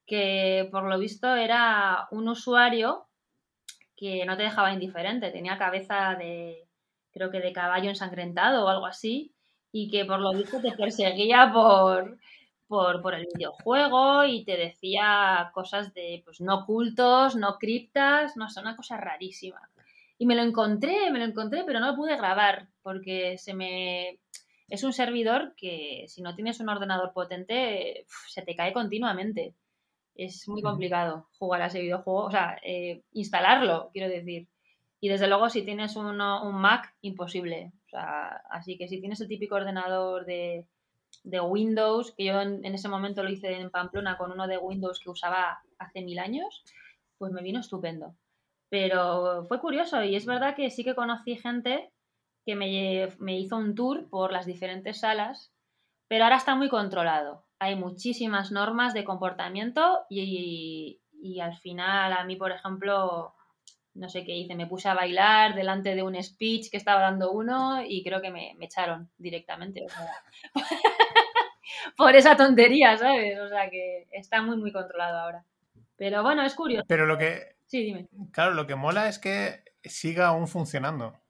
que 0.05 0.69
por 0.71 0.83
lo 0.83 0.97
visto 0.99 1.35
era 1.35 2.07
un 2.11 2.27
usuario 2.27 3.07
que 3.97 4.25
no 4.25 4.37
te 4.37 4.43
dejaba 4.43 4.73
indiferente, 4.73 5.31
tenía 5.31 5.57
cabeza 5.57 6.15
de, 6.15 6.67
creo 7.11 7.31
que 7.31 7.39
de 7.39 7.53
caballo 7.53 7.89
ensangrentado 7.89 8.65
o 8.65 8.69
algo 8.69 8.85
así, 8.85 9.33
y 9.71 9.89
que 9.89 10.05
por 10.05 10.19
lo 10.19 10.33
visto 10.33 10.61
te 10.61 10.71
perseguía 10.73 11.51
por, 11.51 12.17
por, 12.67 13.13
el 13.13 13.27
videojuego 13.33 14.23
y 14.25 14.43
te 14.45 14.57
decía 14.57 15.51
cosas 15.53 15.93
de 15.93 16.21
pues 16.25 16.41
no 16.41 16.65
cultos, 16.65 17.35
no 17.35 17.57
criptas, 17.57 18.35
no 18.37 18.49
sé, 18.49 18.61
una 18.61 18.75
cosa 18.75 18.97
rarísima. 18.97 19.69
Y 20.17 20.25
me 20.25 20.35
lo 20.35 20.43
encontré, 20.43 21.11
me 21.11 21.19
lo 21.19 21.25
encontré, 21.25 21.63
pero 21.65 21.79
no 21.79 21.87
lo 21.87 21.95
pude 21.95 22.15
grabar 22.15 22.67
porque 22.81 23.37
se 23.37 23.53
me... 23.53 24.19
Es 24.69 24.83
un 24.83 24.93
servidor 24.93 25.53
que 25.55 26.05
si 26.07 26.21
no 26.21 26.35
tienes 26.35 26.59
un 26.59 26.69
ordenador 26.69 27.13
potente 27.13 28.05
se 28.27 28.41
te 28.41 28.55
cae 28.55 28.73
continuamente. 28.73 29.55
Es 30.15 30.47
muy 30.47 30.61
complicado 30.61 31.27
jugar 31.39 31.61
a 31.61 31.67
ese 31.67 31.81
videojuego, 31.81 32.25
o 32.25 32.31
sea, 32.31 32.57
eh, 32.63 33.03
instalarlo, 33.13 33.89
quiero 33.93 34.09
decir. 34.09 34.47
Y 34.99 35.09
desde 35.09 35.27
luego 35.27 35.49
si 35.49 35.63
tienes 35.63 35.95
un 35.95 36.15
Mac, 36.15 36.95
imposible. 37.01 37.73
O 37.87 37.89
sea, 37.89 38.41
así 38.49 38.77
que 38.77 38.87
si 38.87 38.99
tienes 38.99 39.19
el 39.21 39.27
típico 39.27 39.55
ordenador 39.55 40.25
de, 40.25 40.65
de 41.23 41.39
Windows, 41.39 42.13
que 42.15 42.25
yo 42.25 42.41
en, 42.41 42.65
ese 42.65 42.89
momento 42.89 43.23
lo 43.23 43.29
hice 43.29 43.53
en 43.53 43.69
Pamplona 43.69 44.17
con 44.17 44.31
uno 44.31 44.47
de 44.47 44.57
Windows 44.57 44.99
que 44.99 45.09
usaba 45.09 45.61
hace 45.77 46.01
mil 46.01 46.19
años, 46.19 46.63
pues 47.17 47.31
me 47.31 47.41
vino 47.41 47.59
estupendo. 47.59 48.15
Pero 48.69 49.45
fue 49.47 49.59
curioso 49.59 50.03
y 50.03 50.15
es 50.15 50.25
verdad 50.25 50.55
que 50.55 50.69
sí 50.69 50.83
que 50.83 50.95
conocí 50.95 51.35
gente 51.35 51.91
que 52.45 52.55
me, 52.55 53.09
me 53.19 53.39
hizo 53.39 53.57
un 53.57 53.75
tour 53.75 54.09
por 54.09 54.31
las 54.31 54.45
diferentes 54.45 54.99
salas, 54.99 55.53
pero 56.07 56.25
ahora 56.25 56.37
está 56.37 56.55
muy 56.55 56.69
controlado. 56.69 57.45
Hay 57.59 57.75
muchísimas 57.75 58.51
normas 58.51 58.93
de 58.93 59.03
comportamiento 59.03 60.05
y, 60.09 61.01
y 61.21 61.39
al 61.39 61.55
final 61.57 62.13
a 62.13 62.23
mí, 62.25 62.35
por 62.35 62.51
ejemplo, 62.51 63.33
no 63.95 64.09
sé 64.09 64.23
qué 64.23 64.35
hice, 64.35 64.55
me 64.55 64.67
puse 64.67 64.89
a 64.89 64.93
bailar 64.93 65.55
delante 65.55 65.95
de 65.95 66.03
un 66.03 66.21
speech 66.21 66.69
que 66.69 66.77
estaba 66.77 67.01
dando 67.01 67.31
uno 67.31 67.83
y 67.85 68.03
creo 68.03 68.21
que 68.21 68.31
me, 68.31 68.55
echaron 68.59 69.09
directamente. 69.17 69.85
por 71.97 72.15
esa 72.15 72.35
tontería, 72.35 72.97
¿sabes? 72.97 73.39
O 73.39 73.49
sea 73.49 73.69
que 73.69 74.07
está 74.11 74.41
muy, 74.41 74.57
muy 74.57 74.71
controlado 74.71 75.19
ahora. 75.19 75.45
Pero 75.95 76.23
bueno, 76.23 76.43
es 76.43 76.55
curioso. 76.55 76.85
Pero 76.87 77.05
lo 77.05 77.17
que... 77.17 77.55
Sí, 77.67 77.83
dime. 77.83 78.07
Claro, 78.31 78.53
lo 78.53 78.67
que 78.67 78.75
mola 78.75 79.07
es 79.07 79.19
que 79.19 79.63
siga 79.83 80.27
aún 80.27 80.47
funcionando. 80.47 81.22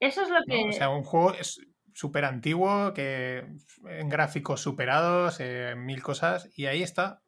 Eso 0.00 0.22
es 0.22 0.30
lo 0.30 0.40
que... 0.46 0.68
O 0.68 0.72
sea, 0.72 0.90
un 0.90 1.04
juego 1.04 1.34
es 1.34 1.60
súper 1.94 2.24
antiguo, 2.24 2.92
que 2.94 3.46
en 3.86 4.08
gráficos 4.08 4.60
superados, 4.60 5.38
eh, 5.40 5.74
mil 5.76 6.02
cosas, 6.02 6.50
y 6.56 6.66
ahí 6.66 6.82
está. 6.82 7.22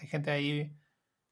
Hay 0.00 0.08
gente 0.08 0.30
ahí 0.30 0.72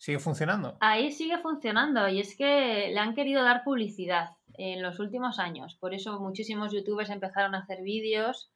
¿Sigue 0.02 0.18
funcionando? 0.18 0.76
Ahí 0.80 1.12
sigue 1.12 1.38
funcionando 1.38 2.08
y 2.08 2.18
es 2.18 2.36
que 2.36 2.90
le 2.92 2.98
han 2.98 3.14
querido 3.14 3.44
dar 3.44 3.62
publicidad 3.62 4.30
en 4.54 4.82
los 4.82 4.98
últimos 4.98 5.38
años. 5.38 5.76
Por 5.76 5.94
eso 5.94 6.18
muchísimos 6.18 6.72
youtubers 6.72 7.08
empezaron 7.10 7.54
a 7.54 7.60
hacer 7.60 7.82
vídeos 7.82 8.50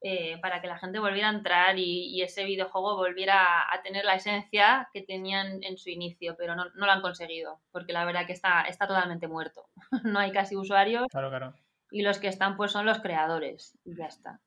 eh, 0.00 0.38
para 0.40 0.62
que 0.62 0.66
la 0.66 0.78
gente 0.78 0.98
volviera 0.98 1.28
a 1.28 1.34
entrar 1.34 1.78
y, 1.78 2.22
ese 2.22 2.44
videojuego 2.44 2.96
volviera 2.96 3.70
a 3.70 3.82
tener 3.82 4.06
la 4.06 4.14
esencia 4.14 4.88
que 4.90 5.02
tenían 5.02 5.62
en 5.62 5.76
su 5.76 5.90
inicio, 5.90 6.36
pero 6.38 6.56
no, 6.56 6.64
lo 6.74 6.90
han 6.90 7.02
conseguido, 7.02 7.60
porque 7.70 7.92
la 7.92 8.06
verdad 8.06 8.26
que 8.26 8.32
está, 8.32 8.62
está 8.62 8.86
totalmente 8.86 9.28
muerto. 9.28 9.66
no 10.04 10.18
hay 10.18 10.32
casi 10.32 10.56
usuarios. 10.56 11.06
Claro, 11.10 11.28
claro. 11.28 11.52
Y 11.90 12.02
los 12.02 12.18
que 12.18 12.28
están 12.28 12.56
pues 12.56 12.72
son 12.72 12.86
los 12.86 13.00
creadores 13.00 13.78
y 13.84 13.96
ya 13.96 14.06
está. 14.06 14.40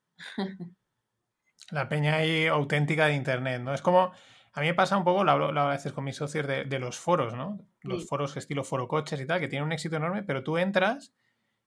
la 1.72 1.90
peña 1.90 2.16
ahí 2.16 2.48
auténtica 2.48 3.08
de 3.08 3.16
internet, 3.16 3.62
¿no? 3.62 3.74
Es 3.74 3.82
como 3.82 4.12
a 4.54 4.60
mí 4.60 4.68
me 4.68 4.74
pasa 4.74 4.98
un 4.98 5.06
poco, 5.06 5.24
lo 5.24 5.32
hablo, 5.32 5.62
a 5.62 5.70
veces 5.70 5.94
con 5.94 6.04
mis 6.04 6.18
socios, 6.18 6.46
de, 6.46 6.80
los 6.80 7.00
foros, 7.00 7.34
¿no? 7.34 7.66
Los 7.82 8.06
foros 8.08 8.36
estilo 8.36 8.66
foro 8.66 8.88
coches 8.88 9.20
y 9.22 9.26
tal, 9.26 9.40
que 9.40 9.48
tienen 9.48 9.66
un 9.66 9.72
éxito 9.72 9.96
enorme, 9.96 10.24
pero 10.24 10.44
tú 10.44 10.58
entras 10.58 11.14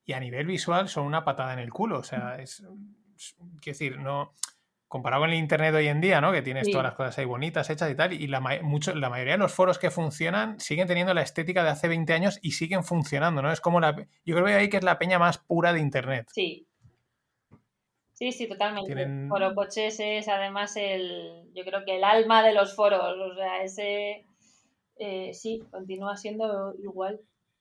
y 0.05 0.13
a 0.13 0.21
nivel 0.21 0.47
visual 0.47 0.89
son 0.89 1.07
una 1.07 1.25
patada 1.25 1.55
en 1.55 1.61
el 1.61 1.73
culo. 1.73 1.99
O 1.99 2.03
sea, 2.03 2.37
es. 2.37 2.63
quiero 3.61 3.61
decir, 3.65 3.99
no. 3.99 4.35
Comparado 4.95 5.23
con 5.23 5.31
el 5.31 5.37
internet 5.41 5.75
hoy 5.75 5.89
en 5.89 6.01
día, 6.01 6.21
¿no? 6.21 6.31
Que 6.31 6.41
tienes 6.41 6.71
todas 6.71 6.85
las 6.85 6.95
cosas 6.95 7.19
ahí 7.19 7.25
bonitas, 7.25 7.69
hechas 7.69 7.91
y 7.91 7.97
tal, 7.97 8.13
y 8.13 8.29
la, 8.29 8.39
mucho, 8.63 8.95
la 8.95 9.11
mayoría 9.11 9.33
de 9.33 9.39
los 9.39 9.53
foros 9.53 9.77
que 9.77 9.91
funcionan 9.91 10.61
siguen 10.61 10.87
teniendo 10.87 11.13
la 11.13 11.23
estética 11.23 11.65
de 11.65 11.71
hace 11.71 11.89
20 11.89 12.13
años 12.13 12.39
y 12.43 12.53
siguen 12.53 12.85
funcionando, 12.85 13.43
¿no? 13.43 13.51
Es 13.51 13.61
como 13.61 13.81
la. 13.81 13.97
Yo 14.25 14.37
creo 14.37 14.47
que 14.47 14.55
ahí 14.55 14.71
que 14.71 14.77
es 14.77 14.85
la 14.85 15.01
peña 15.01 15.19
más 15.19 15.39
pura 15.39 15.73
de 15.73 15.81
internet. 15.81 16.29
Sí, 16.33 16.69
Sí, 18.13 18.31
sí, 18.31 18.47
totalmente. 18.47 19.29
Foro 19.29 19.53
Coches 19.57 19.99
es 19.99 20.29
además 20.29 20.77
el, 20.77 21.51
yo 21.55 21.65
creo 21.65 21.85
que 21.85 21.97
el 21.97 22.05
alma 22.05 22.45
de 22.45 22.55
los 22.55 22.77
foros, 22.77 23.19
o 23.19 23.35
sea, 23.35 23.65
ese, 23.65 24.25
eh, 25.01 25.35
sí, 25.35 25.65
continúa 25.73 26.17
siendo 26.17 26.73
igual. 26.81 27.21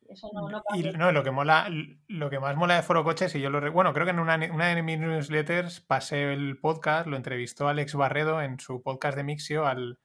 Eso 0.10 0.30
no, 0.34 0.50
no 0.50 0.62
Y 0.76 0.84
no, 0.84 1.12
lo 1.12 1.24
que 1.24 1.32
mola, 1.32 1.68
lo 2.08 2.30
que 2.30 2.40
más 2.40 2.56
mola 2.56 2.76
de 2.76 2.84
Foro 2.84 3.04
Coches, 3.04 3.34
y 3.36 3.42
yo 3.42 3.50
lo 3.50 3.72
bueno, 3.72 3.94
creo 3.94 4.06
que 4.06 4.12
en 4.12 4.20
una, 4.20 4.38
de 4.38 4.84
mis 4.84 5.00
newsletters 5.00 5.82
pasé 5.82 6.34
el 6.34 6.60
podcast, 6.60 7.08
lo 7.08 7.18
entrevistó 7.18 7.68
Alex 7.68 7.96
Barredo 7.96 8.42
en 8.42 8.60
su 8.60 8.82
podcast 8.82 9.18
de 9.18 9.24
Mixio 9.24 9.66
al. 9.66 10.00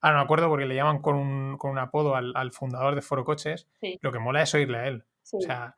Ah, 0.00 0.12
no 0.12 0.18
me 0.18 0.24
acuerdo 0.24 0.48
porque 0.48 0.64
le 0.64 0.74
llaman 0.74 1.02
con 1.02 1.16
un, 1.16 1.58
con 1.58 1.72
un 1.72 1.78
apodo 1.78 2.14
al, 2.16 2.52
fundador 2.52 2.94
de 2.94 3.02
Foro 3.02 3.24
Coches. 3.24 3.68
Lo 4.00 4.12
que 4.12 4.18
mola 4.18 4.42
es 4.42 4.54
oírle 4.54 4.78
a 4.78 4.86
él. 4.86 5.04
O 5.32 5.40
sea, 5.40 5.74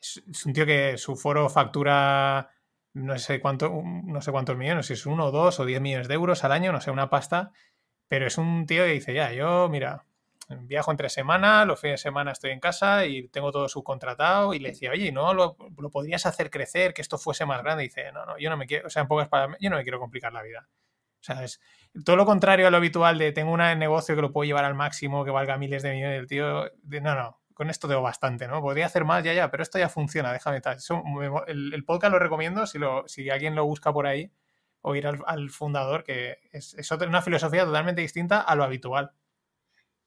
es, 0.00 0.46
un 0.46 0.52
tío 0.52 0.64
que 0.64 0.96
su 0.96 1.16
foro 1.16 1.48
factura 1.48 2.50
no 2.94 3.18
sé 3.18 3.40
cuánto, 3.40 3.82
no 3.84 4.20
sé 4.20 4.30
cuántos 4.30 4.56
millones, 4.56 4.86
si 4.86 4.92
es 4.92 5.04
uno 5.04 5.26
o 5.26 5.30
dos 5.32 5.58
o 5.58 5.64
diez 5.64 5.80
millones 5.80 6.06
de 6.06 6.14
euros 6.14 6.44
al 6.44 6.52
año, 6.52 6.70
no 6.70 6.80
sé, 6.80 6.92
una 6.92 7.10
pasta, 7.10 7.50
pero 8.08 8.26
es 8.26 8.38
un 8.38 8.66
tío 8.66 8.84
que 8.84 8.92
dice, 8.92 9.12
ya, 9.12 9.32
yo, 9.32 9.68
mira, 9.68 10.04
viajo 10.48 10.90
entre 10.90 11.08
semana, 11.08 11.64
los 11.64 11.80
fines 11.80 12.00
de 12.00 12.02
semana 12.02 12.32
estoy 12.32 12.50
en 12.50 12.60
casa 12.60 13.06
y 13.06 13.28
tengo 13.28 13.50
todo 13.52 13.68
subcontratado 13.68 14.54
y 14.54 14.58
le 14.58 14.70
decía, 14.70 14.90
oye, 14.90 15.12
¿no 15.12 15.34
lo, 15.34 15.56
podrías 15.90 16.26
hacer 16.26 16.50
crecer, 16.50 16.94
que 16.94 17.02
esto 17.02 17.18
fuese 17.18 17.46
más 17.46 17.62
grande? 17.62 17.84
Y 17.84 17.88
dice, 17.88 18.12
no, 18.12 18.24
no, 18.26 18.38
yo 18.38 18.50
no 18.50 18.56
me 18.56 18.66
quiero, 18.66 18.86
o 18.86 18.90
sea, 18.90 19.02
en 19.02 19.08
pocas 19.08 19.28
yo 19.60 19.70
no 19.70 19.76
me 19.76 19.82
quiero 19.82 19.98
complicar 19.98 20.32
la 20.32 20.42
vida. 20.42 20.68
O 21.20 21.24
sea, 21.24 21.42
es 21.42 21.60
todo 22.04 22.16
lo 22.16 22.26
contrario 22.26 22.66
a 22.66 22.70
lo 22.70 22.76
habitual 22.76 23.16
de 23.18 23.32
tengo 23.32 23.52
un 23.52 23.60
negocio 23.78 24.14
que 24.14 24.20
lo 24.20 24.32
puedo 24.32 24.44
llevar 24.44 24.64
al 24.64 24.74
máximo, 24.74 25.24
que 25.24 25.30
valga 25.30 25.56
miles 25.56 25.82
de 25.82 25.92
millones, 25.92 26.18
el 26.18 26.26
tío, 26.26 26.70
no, 26.84 27.14
no, 27.14 27.40
con 27.54 27.70
esto 27.70 27.88
tengo 27.88 28.02
bastante, 28.02 28.46
¿no? 28.46 28.60
Podría 28.60 28.86
hacer 28.86 29.04
más, 29.04 29.24
ya, 29.24 29.32
ya, 29.32 29.50
pero 29.50 29.62
esto 29.62 29.78
ya 29.78 29.88
funciona, 29.88 30.32
déjame 30.32 30.58
estar. 30.58 30.76
el, 31.46 31.84
podcast 31.86 32.12
lo 32.12 32.18
recomiendo 32.18 32.66
si, 32.66 32.78
lo, 32.78 33.04
si 33.06 33.30
alguien 33.30 33.54
lo 33.54 33.64
busca 33.64 33.92
por 33.92 34.06
ahí, 34.06 34.30
o 34.82 34.94
ir 34.94 35.06
al, 35.06 35.50
fundador, 35.50 36.04
que 36.04 36.36
es, 36.52 36.74
es 36.74 36.90
una 36.90 37.22
filosofía 37.22 37.64
totalmente 37.64 38.02
distinta 38.02 38.40
a 38.40 38.54
lo 38.54 38.64
habitual. 38.64 39.12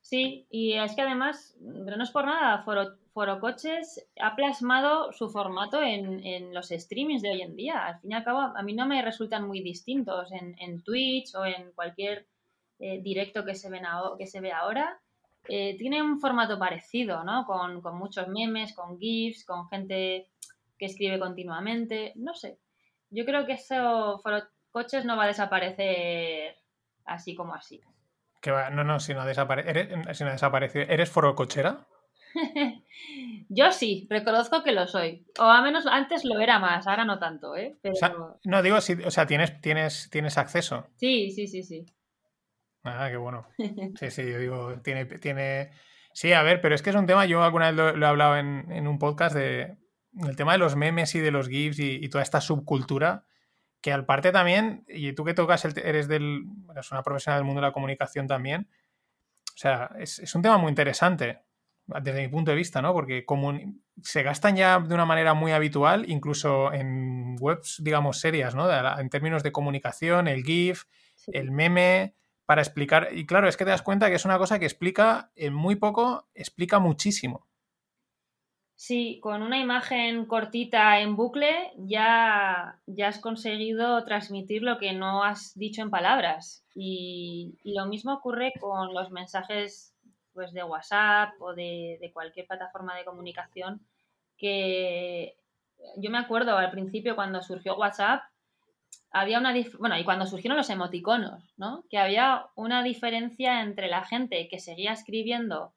Sí, 0.09 0.47
y 0.49 0.71
es 0.71 0.95
que 0.95 1.01
además, 1.01 1.57
pero 1.83 1.97
no 1.97 2.03
es 2.05 2.11
por 2.11 2.25
nada, 2.25 2.63
Foro, 2.63 3.39
Coches 3.41 4.07
ha 4.21 4.37
plasmado 4.37 5.11
su 5.11 5.29
formato 5.29 5.81
en, 5.83 6.53
los 6.53 6.69
streamings 6.69 7.21
de 7.21 7.31
hoy 7.31 7.41
en 7.41 7.57
día. 7.57 7.85
Al 7.85 7.99
fin 7.99 8.11
y 8.11 8.13
al 8.13 8.23
cabo, 8.23 8.39
a 8.39 8.63
mí 8.63 8.73
no 8.73 8.87
me 8.87 9.01
resultan 9.01 9.45
muy 9.45 9.59
distintos 9.59 10.31
en, 10.31 10.81
Twitch 10.81 11.35
o 11.35 11.45
en 11.45 11.73
cualquier 11.73 12.25
eh, 12.79 13.01
directo 13.01 13.43
que 13.43 13.53
se, 13.53 13.69
ven 13.69 13.83
que 14.17 14.27
se 14.27 14.39
ve 14.39 14.53
ahora 14.53 14.97
eh, 15.49 15.75
tiene 15.77 16.01
un 16.01 16.21
formato 16.21 16.57
parecido, 16.57 17.25
¿no? 17.25 17.45
Con, 17.45 17.81
muchos 17.97 18.29
memes, 18.29 18.73
con 18.73 18.97
GIFs, 18.97 19.43
con 19.43 19.67
gente 19.67 20.29
que 20.77 20.85
escribe 20.85 21.19
continuamente, 21.19 22.13
no 22.15 22.33
sé. 22.33 22.59
Yo 23.09 23.25
creo 23.25 23.45
que 23.45 23.53
eso, 23.53 24.19
Foro 24.23 24.41
Coches 24.71 25.03
no 25.03 25.17
va 25.17 25.25
a 25.25 25.27
desaparecer 25.27 26.55
así 27.03 27.35
como 27.35 27.53
así. 27.55 27.81
Que 28.47 28.51
va, 28.51 28.69
no, 28.69 28.85
no, 28.85 29.01
si 29.01 29.13
no, 29.13 29.25
desaparece, 29.25 29.69
¿Eres, 29.69 30.17
si 30.17 30.23
no 30.23 30.31
desaparece, 30.31 30.87
¿eres 30.87 31.09
foro 31.09 31.35
cochera? 31.35 31.85
Yo 33.49 33.73
sí, 33.73 34.07
reconozco 34.09 34.63
que 34.63 34.71
lo 34.71 34.87
soy. 34.87 35.27
O 35.37 35.43
al 35.43 35.63
menos 35.63 35.85
antes 35.85 36.23
lo 36.23 36.39
era 36.39 36.57
más, 36.57 36.87
ahora 36.87 37.03
no 37.03 37.19
tanto, 37.19 37.57
¿eh? 37.57 37.77
no, 38.45 38.61
digo, 38.61 38.79
si, 38.79 38.93
o 38.93 39.11
sea, 39.11 39.27
tienes, 39.27 39.59
tienes, 39.59 40.09
tienes 40.09 40.37
acceso. 40.37 40.87
Sí, 40.95 41.29
sí, 41.31 41.49
sí, 41.49 41.61
sí. 41.61 41.85
Ah, 42.85 43.09
qué 43.11 43.17
bueno. 43.17 43.45
Sí, 43.99 44.11
sí, 44.11 44.31
yo 44.31 44.39
digo, 44.39 44.79
tiene, 44.81 45.03
tiene... 45.03 45.71
Sí, 46.13 46.31
a 46.31 46.41
ver, 46.41 46.61
pero 46.61 46.73
es 46.73 46.81
que 46.81 46.91
es 46.91 46.95
un 46.95 47.05
tema, 47.05 47.25
yo 47.25 47.43
alguna 47.43 47.69
vez 47.69 47.75
lo, 47.75 48.05
he 48.05 48.09
hablado 48.09 48.37
en, 48.37 48.87
un 48.87 48.97
podcast 48.97 49.35
de 49.35 49.75
el 50.25 50.37
tema 50.37 50.53
de 50.53 50.59
los 50.59 50.77
memes 50.77 51.13
y 51.15 51.19
de 51.19 51.31
los 51.31 51.49
GIFs 51.49 51.79
y, 51.79 52.07
toda 52.07 52.23
esta 52.23 52.39
subcultura, 52.39 53.25
que 53.87 53.93
al 53.93 54.05
parte 54.05 54.33
también, 54.33 54.83
y 54.89 55.13
tú 55.13 55.23
que 55.23 55.33
tocas, 55.33 55.63
eres 55.63 56.09
del, 56.09 56.43
eres 56.69 56.91
una 56.91 57.03
profesional 57.03 57.39
del 57.39 57.45
mundo 57.45 57.61
de 57.61 57.67
la 57.67 57.71
comunicación 57.71 58.27
también, 58.27 58.67
o 59.45 59.57
sea, 59.57 59.91
es, 59.97 60.35
un 60.35 60.41
tema 60.41 60.57
muy 60.57 60.67
interesante, 60.67 61.39
desde 61.85 62.21
mi 62.21 62.27
punto 62.27 62.51
de 62.51 62.57
vista, 62.57 62.81
¿no? 62.81 62.91
Porque 62.91 63.23
como 63.23 63.57
se 64.03 64.23
gastan 64.23 64.57
ya 64.57 64.77
de 64.77 64.93
una 64.93 65.05
manera 65.05 65.33
muy 65.35 65.53
habitual, 65.53 66.03
incluso 66.09 66.73
en 66.73 67.37
webs, 67.39 67.77
digamos, 67.81 68.19
serias, 68.19 68.55
¿no? 68.55 68.69
En 68.99 69.09
términos 69.09 69.41
de 69.41 69.53
comunicación, 69.53 70.27
el 70.27 70.43
GIF, 70.43 70.83
el 71.27 71.51
meme, 71.51 72.13
para 72.45 72.61
explicar. 72.61 73.07
Y 73.13 73.25
claro, 73.25 73.47
es 73.47 73.55
que 73.55 73.63
te 73.63 73.71
das 73.71 73.83
cuenta 73.83 74.09
que 74.09 74.15
es 74.17 74.25
una 74.25 74.37
cosa 74.37 74.59
que 74.59 74.65
explica 74.65 75.31
en 75.37 75.53
muy 75.53 75.77
poco, 75.77 76.27
explica 76.33 76.79
muchísimo. 76.79 77.46
Sí, 78.79 79.19
con 79.23 79.41
una 79.41 79.59
imagen 79.59 80.27
cortita 80.27 80.99
en 80.99 81.15
bucle 81.15 81.73
ya, 81.77 82.79
ya 82.85 83.07
has 83.07 83.17
conseguido 83.17 84.03
transmitir 84.03 84.61
lo 84.61 84.77
que 84.77 84.93
no 84.93 85.23
has 85.23 85.57
dicho 85.57 85.81
en 85.81 85.89
palabras. 85.89 86.63
Y, 86.75 87.57
lo 87.63 87.87
mismo 87.87 88.13
ocurre 88.13 88.53
con 88.59 88.93
los 88.93 89.09
mensajes 89.09 89.95
pues, 90.33 90.53
de 90.53 90.63
WhatsApp 90.63 91.33
o 91.41 91.55
de, 91.55 91.97
de 91.99 92.11
cualquier 92.13 92.45
plataforma 92.45 92.95
de 92.95 93.03
comunicación 93.03 93.81
que 94.37 95.35
yo 95.97 96.11
me 96.11 96.19
acuerdo 96.19 96.55
al 96.55 96.69
principio 96.69 97.15
cuando 97.15 97.41
surgió 97.41 97.75
WhatsApp, 97.77 98.21
había 99.09 99.39
una 99.39 99.55
bueno, 99.79 99.97
y 99.97 100.03
cuando 100.03 100.27
surgieron 100.27 100.57
los 100.57 100.69
emoticonos, 100.69 101.43
¿no? 101.57 101.83
Que 101.89 101.97
había 101.97 102.45
una 102.53 102.83
diferencia 102.83 103.61
entre 103.61 103.87
la 103.87 104.05
gente 104.05 104.47
que 104.49 104.59
seguía 104.59 104.91
escribiendo 104.91 105.73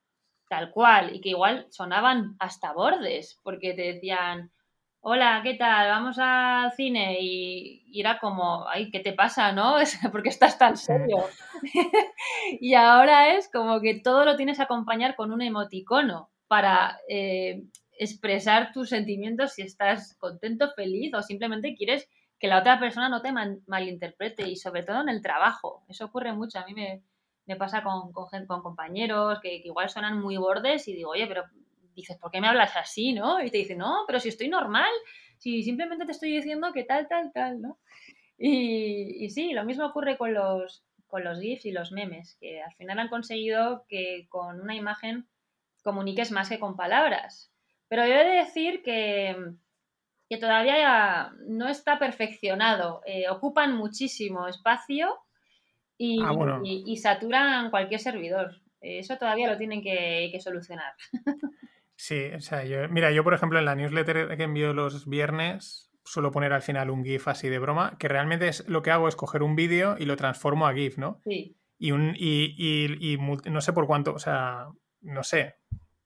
tal 0.51 0.73
cual, 0.73 1.15
y 1.15 1.21
que 1.21 1.29
igual 1.29 1.67
sonaban 1.71 2.35
hasta 2.41 2.73
bordes, 2.73 3.39
porque 3.45 3.73
te 3.73 3.83
decían, 3.83 4.51
hola, 4.99 5.43
¿qué 5.45 5.55
tal? 5.55 5.89
Vamos 5.89 6.19
al 6.19 6.73
cine, 6.73 7.19
y, 7.21 8.01
era 8.01 8.19
como, 8.19 8.69
ay, 8.69 8.91
¿qué 8.91 8.99
te 8.99 9.13
pasa, 9.13 9.53
no? 9.53 9.77
porque 10.11 10.29
estás 10.29 10.59
tan 10.59 10.77
serio. 10.77 11.19
y 12.61 12.75
ahora 12.75 13.37
es 13.37 13.49
como 13.49 13.81
que 13.81 14.01
todo 14.01 14.25
lo 14.25 14.37
tienes 14.37 14.57
que 14.57 14.65
acompañar 14.65 15.15
con 15.15 15.31
un 15.31 15.41
emoticono 15.41 16.31
para 16.49 16.99
eh, 17.09 17.63
expresar 17.97 18.73
tus 18.73 18.89
sentimientos 18.89 19.53
si 19.53 19.63
estás 19.63 20.17
contento, 20.19 20.73
feliz 20.75 21.15
o 21.15 21.23
simplemente 21.23 21.77
quieres 21.77 22.09
que 22.41 22.49
la 22.49 22.59
otra 22.59 22.81
persona 22.81 23.09
no 23.09 23.23
te 23.23 23.31
malinterprete 23.69 24.49
y 24.49 24.57
sobre 24.57 24.83
todo 24.83 25.01
en 25.03 25.11
el 25.11 25.23
trabajo. 25.23 25.85
Eso 25.89 26.07
ocurre 26.07 26.33
mucho. 26.33 26.59
A 26.59 26.65
mí 26.65 26.75
me, 26.75 27.05
me 27.47 27.57
pasa 27.57 27.83
con, 27.83 28.13
con, 28.13 28.29
con 28.47 28.63
compañeros 28.63 29.41
que, 29.41 29.57
igual 29.57 29.89
suenan 29.89 30.21
muy 30.21 30.37
bordes 30.37 30.87
y 30.89 30.95
digo, 30.95 31.11
oye, 31.11 31.27
pero 31.27 31.45
dices, 31.95 32.17
¿por 32.19 32.31
qué 32.31 32.41
me 32.41 32.49
hablas 32.49 32.77
así, 32.77 33.13
no? 33.13 33.43
Y 33.43 33.51
te 33.51 33.59
dicen, 33.59 33.79
no, 33.79 34.05
pero 34.07 34.21
si 34.21 34.29
estoy 34.29 34.49
normal, 34.49 34.91
si 35.39 35.63
simplemente 35.63 36.07
te 36.07 36.13
estoy 36.13 36.33
diciendo 36.33 36.73
que 36.73 36.85
tal, 36.85 37.09
tal, 37.09 37.33
tal, 37.33 37.61
¿no? 37.61 37.79
Y, 38.39 39.25
y 39.25 39.31
sí, 39.31 39.53
lo 39.53 39.65
mismo 39.65 39.87
ocurre 39.87 40.17
con 40.17 40.33
los, 40.33 40.85
con 41.07 41.25
los 41.25 41.41
GIFs 41.41 41.67
y 41.67 41.73
los 41.73 41.93
memes, 41.93 42.37
que 42.41 42.63
al 42.63 42.73
final 42.75 42.99
han 42.99 43.09
conseguido 43.09 43.85
que 43.89 44.27
con 44.29 44.61
una 44.61 44.75
imagen 44.75 45.29
comuniques 45.83 46.31
más 46.31 46.49
que 46.49 46.59
con 46.59 46.77
palabras. 46.77 47.53
Pero 47.89 48.07
yo 48.07 48.15
he 48.15 48.25
de 48.25 48.37
decir 48.37 48.83
que, 48.83 49.37
que 50.29 50.37
todavía 50.37 51.33
no 51.49 51.69
está 51.69 51.99
perfeccionado. 51.99 53.03
Eh, 53.05 53.29
ocupan 53.29 53.77
muchísimo 53.77 54.47
espacio 54.47 55.19
Ah, 56.23 56.61
y, 56.65 56.97
saturan 56.97 57.71
cualquier 57.71 58.01
servidor. 58.01 58.57
Eso 58.81 59.19
todavía 59.19 59.51
lo 59.51 59.59
tienen 59.59 59.83
que, 59.83 60.39
solucionar. 60.41 60.95
Sí, 61.97 62.31
o 62.35 62.41
sea, 62.41 62.65
yo, 62.65 62.89
mira, 62.89 63.11
yo 63.11 63.23
por 63.23 63.35
ejemplo 63.35 63.59
en 63.59 63.67
la 63.67 63.75
newsletter 63.75 64.35
que 64.35 64.45
envío 64.45 64.73
los 64.73 65.07
viernes 65.07 65.91
suelo 66.03 66.31
poner 66.31 66.55
al 66.55 66.63
final 66.63 66.89
un 66.89 67.05
GIF 67.05 67.29
así 67.29 67.51
de 67.51 67.59
broma, 67.59 67.99
que 67.99 68.09
realmente 68.09 68.49
es 68.49 68.67
lo 68.67 68.81
que 68.81 68.91
hago 68.91 69.07
es 69.07 69.17
coger 69.17 69.43
un 69.43 69.55
vídeo 69.55 69.97
y 69.99 70.07
lo 70.07 70.17
transformo 70.17 70.67
a 70.67 70.73
GIF, 70.73 70.97
¿no? 70.97 71.21
Sí. 71.25 71.59
Y, 71.79 71.93
un, 71.93 72.15
y, 72.17 73.19
no 73.45 73.61
sé 73.61 73.75
por 73.75 73.87
cuánto, 73.87 74.15
o 74.15 74.19
sea, 74.19 74.69
no 75.03 75.23
sé, 75.23 75.57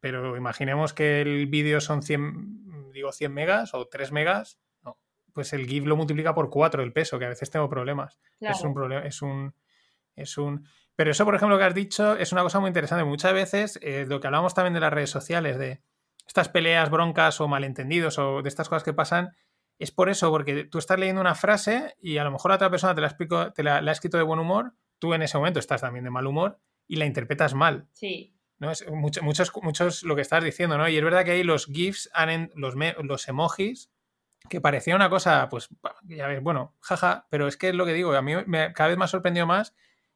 pero 0.00 0.36
imaginemos 0.36 0.92
que 0.94 1.20
el 1.20 1.46
vídeo 1.46 1.80
son 1.80 2.02
100, 2.02 2.90
digo 2.92 3.12
100 3.12 3.32
megas 3.32 3.74
o 3.74 3.86
3 3.86 4.10
megas, 4.10 4.58
no, 4.82 4.98
pues 5.32 5.52
el 5.52 5.64
GIF 5.66 5.86
lo 5.86 5.96
multiplica 5.96 6.34
por 6.34 6.50
4 6.50 6.82
el 6.82 6.92
peso, 6.92 7.20
que 7.20 7.26
a 7.26 7.28
veces 7.28 7.50
tengo 7.50 7.68
problemas. 7.68 8.18
Es 8.40 8.62
un 8.62 8.74
problema, 8.74 9.06
es 9.06 9.22
un 9.22 9.54
es 10.16 10.38
un... 10.38 10.66
Pero 10.96 11.10
eso, 11.10 11.24
por 11.24 11.34
ejemplo, 11.34 11.58
que 11.58 11.64
has 11.64 11.74
dicho, 11.74 12.16
es 12.16 12.32
una 12.32 12.42
cosa 12.42 12.60
muy 12.60 12.68
interesante. 12.68 13.04
Muchas 13.04 13.32
veces, 13.32 13.78
eh, 13.82 14.06
lo 14.08 14.20
que 14.20 14.28
hablamos 14.28 14.54
también 14.54 14.74
de 14.74 14.80
las 14.80 14.92
redes 14.92 15.10
sociales, 15.10 15.58
de 15.58 15.80
estas 16.26 16.48
peleas, 16.48 16.90
broncas 16.90 17.40
o 17.40 17.48
malentendidos 17.48 18.18
o 18.18 18.42
de 18.42 18.48
estas 18.48 18.68
cosas 18.68 18.84
que 18.84 18.92
pasan, 18.92 19.34
es 19.78 19.90
por 19.90 20.08
eso, 20.08 20.30
porque 20.30 20.64
tú 20.64 20.78
estás 20.78 20.98
leyendo 20.98 21.20
una 21.20 21.34
frase 21.34 21.96
y 22.00 22.18
a 22.18 22.24
lo 22.24 22.30
mejor 22.30 22.50
la 22.50 22.56
otra 22.56 22.70
persona 22.70 22.94
te 22.94 23.00
la, 23.00 23.08
explico, 23.08 23.52
te 23.52 23.62
la, 23.62 23.78
ha 23.78 23.92
escrito 23.92 24.16
de 24.16 24.22
buen 24.22 24.38
humor, 24.38 24.74
tú 24.98 25.14
en 25.14 25.22
ese 25.22 25.36
momento 25.36 25.58
estás 25.58 25.80
también 25.80 26.04
de 26.04 26.10
mal 26.10 26.26
humor 26.26 26.60
y 26.86 26.96
la 26.96 27.06
interpretas 27.06 27.54
mal. 27.54 27.88
Sí. 27.92 28.36
¿no? 28.58 28.70
Es 28.70 28.88
muchos, 28.88 29.52
muchos 29.62 30.04
lo 30.04 30.14
que 30.14 30.22
estás 30.22 30.44
diciendo, 30.44 30.78
¿no? 30.78 30.88
Y 30.88 30.96
es 30.96 31.02
verdad 31.02 31.24
que 31.24 31.32
ahí 31.32 31.42
los 31.42 31.66
GIFs, 31.66 32.08
los, 32.54 32.74
los 33.02 33.28
emojis, 33.28 33.90
que 34.48 34.60
parecía 34.60 34.94
una 34.94 35.10
cosa, 35.10 35.48
pues, 35.48 35.68
ya 36.04 36.28
ves, 36.28 36.42
bueno, 36.42 36.74
jaja, 36.80 37.26
pero 37.30 37.48
es 37.48 37.56
que 37.56 37.70
es 37.70 37.74
lo 37.74 37.84
que 37.84 37.94
digo, 37.94 38.12
a 38.12 38.22
mí 38.22 38.34
me, 38.46 38.72
cada 38.72 38.90
vez 38.90 38.98
me 38.98 39.04
ha 39.04 39.08
sorprendido 39.08 39.46
más 39.46 39.74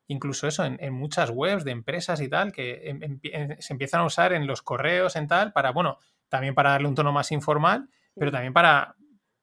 incluso 0.09 0.48
eso 0.48 0.64
en, 0.64 0.93
muchas 0.93 1.30
webs 1.30 1.64
de 1.64 1.70
empresas 1.70 2.20
y 2.20 2.28
tal, 2.28 2.52
que 2.52 2.89
em, 2.89 3.20
em, 3.22 3.56
se 3.59 3.72
empiezan 3.72 4.01
a 4.01 4.05
usar 4.05 4.32
en 4.32 4.47
los 4.47 4.62
correos, 4.62 5.16
en 5.16 5.28
tal, 5.28 5.52
para, 5.52 5.70
bueno, 5.70 5.98
también 6.28 6.55
para 6.55 6.70
darle 6.70 6.89
un 6.89 6.94
tono 6.94 7.12
más 7.12 7.30
informal, 7.30 7.89
pero 8.14 8.32
también 8.32 8.52
para, 8.52 8.97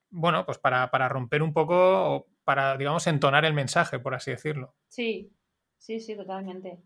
bueno, 0.10 0.46
pues 0.46 0.58
para, 0.58 0.88
romper 1.08 1.44
un 1.44 1.54
poco, 1.54 2.28
para, 2.44 2.78
digamos, 2.78 3.06
entonar 3.08 3.46
el 3.46 3.54
mensaje, 3.54 4.00
por 4.00 4.16
así 4.16 4.32
decirlo. 4.32 4.76
Sí, 4.88 5.32
sí, 5.78 6.00
sí, 6.00 6.16
totalmente. 6.16 6.82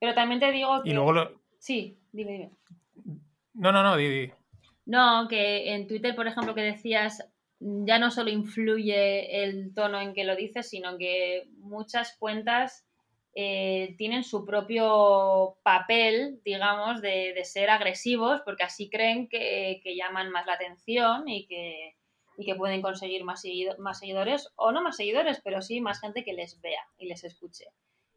Pero 0.00 0.14
también 0.14 0.40
te 0.40 0.50
digo 0.50 0.82
que... 0.82 0.90
Y 0.90 0.92
luego 0.92 1.12
Sí, 1.58 1.98
dime, 2.12 2.32
dime. 2.32 2.50
No, 3.54 3.72
no, 3.72 3.82
no, 3.82 3.96
di. 3.96 4.30
No, 4.86 5.26
que 5.28 5.74
en 5.74 5.86
Twitter, 5.86 6.14
por 6.14 6.26
ejemplo, 6.26 6.54
que 6.54 6.60
decías, 6.60 7.26
ya 7.60 7.98
no 7.98 8.10
solo 8.10 8.30
influye 8.30 9.44
el 9.44 9.72
tono 9.74 10.00
en 10.00 10.14
que 10.14 10.24
lo 10.24 10.36
dices, 10.36 10.68
sino 10.68 10.98
que 10.98 11.44
muchas 11.58 12.16
cuentas 12.18 12.86
eh, 13.34 13.94
tienen 13.98 14.22
su 14.22 14.44
propio 14.44 15.56
papel, 15.62 16.40
digamos, 16.44 17.00
de, 17.00 17.40
ser 17.44 17.70
agresivos, 17.70 18.42
porque 18.44 18.64
así 18.64 18.88
creen 18.88 19.28
que, 19.28 19.80
llaman 19.96 20.30
más 20.30 20.46
la 20.46 20.54
atención 20.54 21.28
y 21.28 21.46
que, 21.46 21.96
que 22.44 22.54
pueden 22.54 22.82
conseguir 22.82 23.24
más, 23.24 23.42
más 23.78 23.98
seguidores, 23.98 24.52
o 24.56 24.72
no 24.72 24.82
más 24.82 24.96
seguidores, 24.96 25.40
pero 25.42 25.62
sí 25.62 25.80
más 25.80 26.00
gente 26.00 26.24
que 26.24 26.32
les 26.32 26.60
vea 26.60 26.82
y 26.98 27.06
les 27.06 27.24
escuche. 27.24 27.66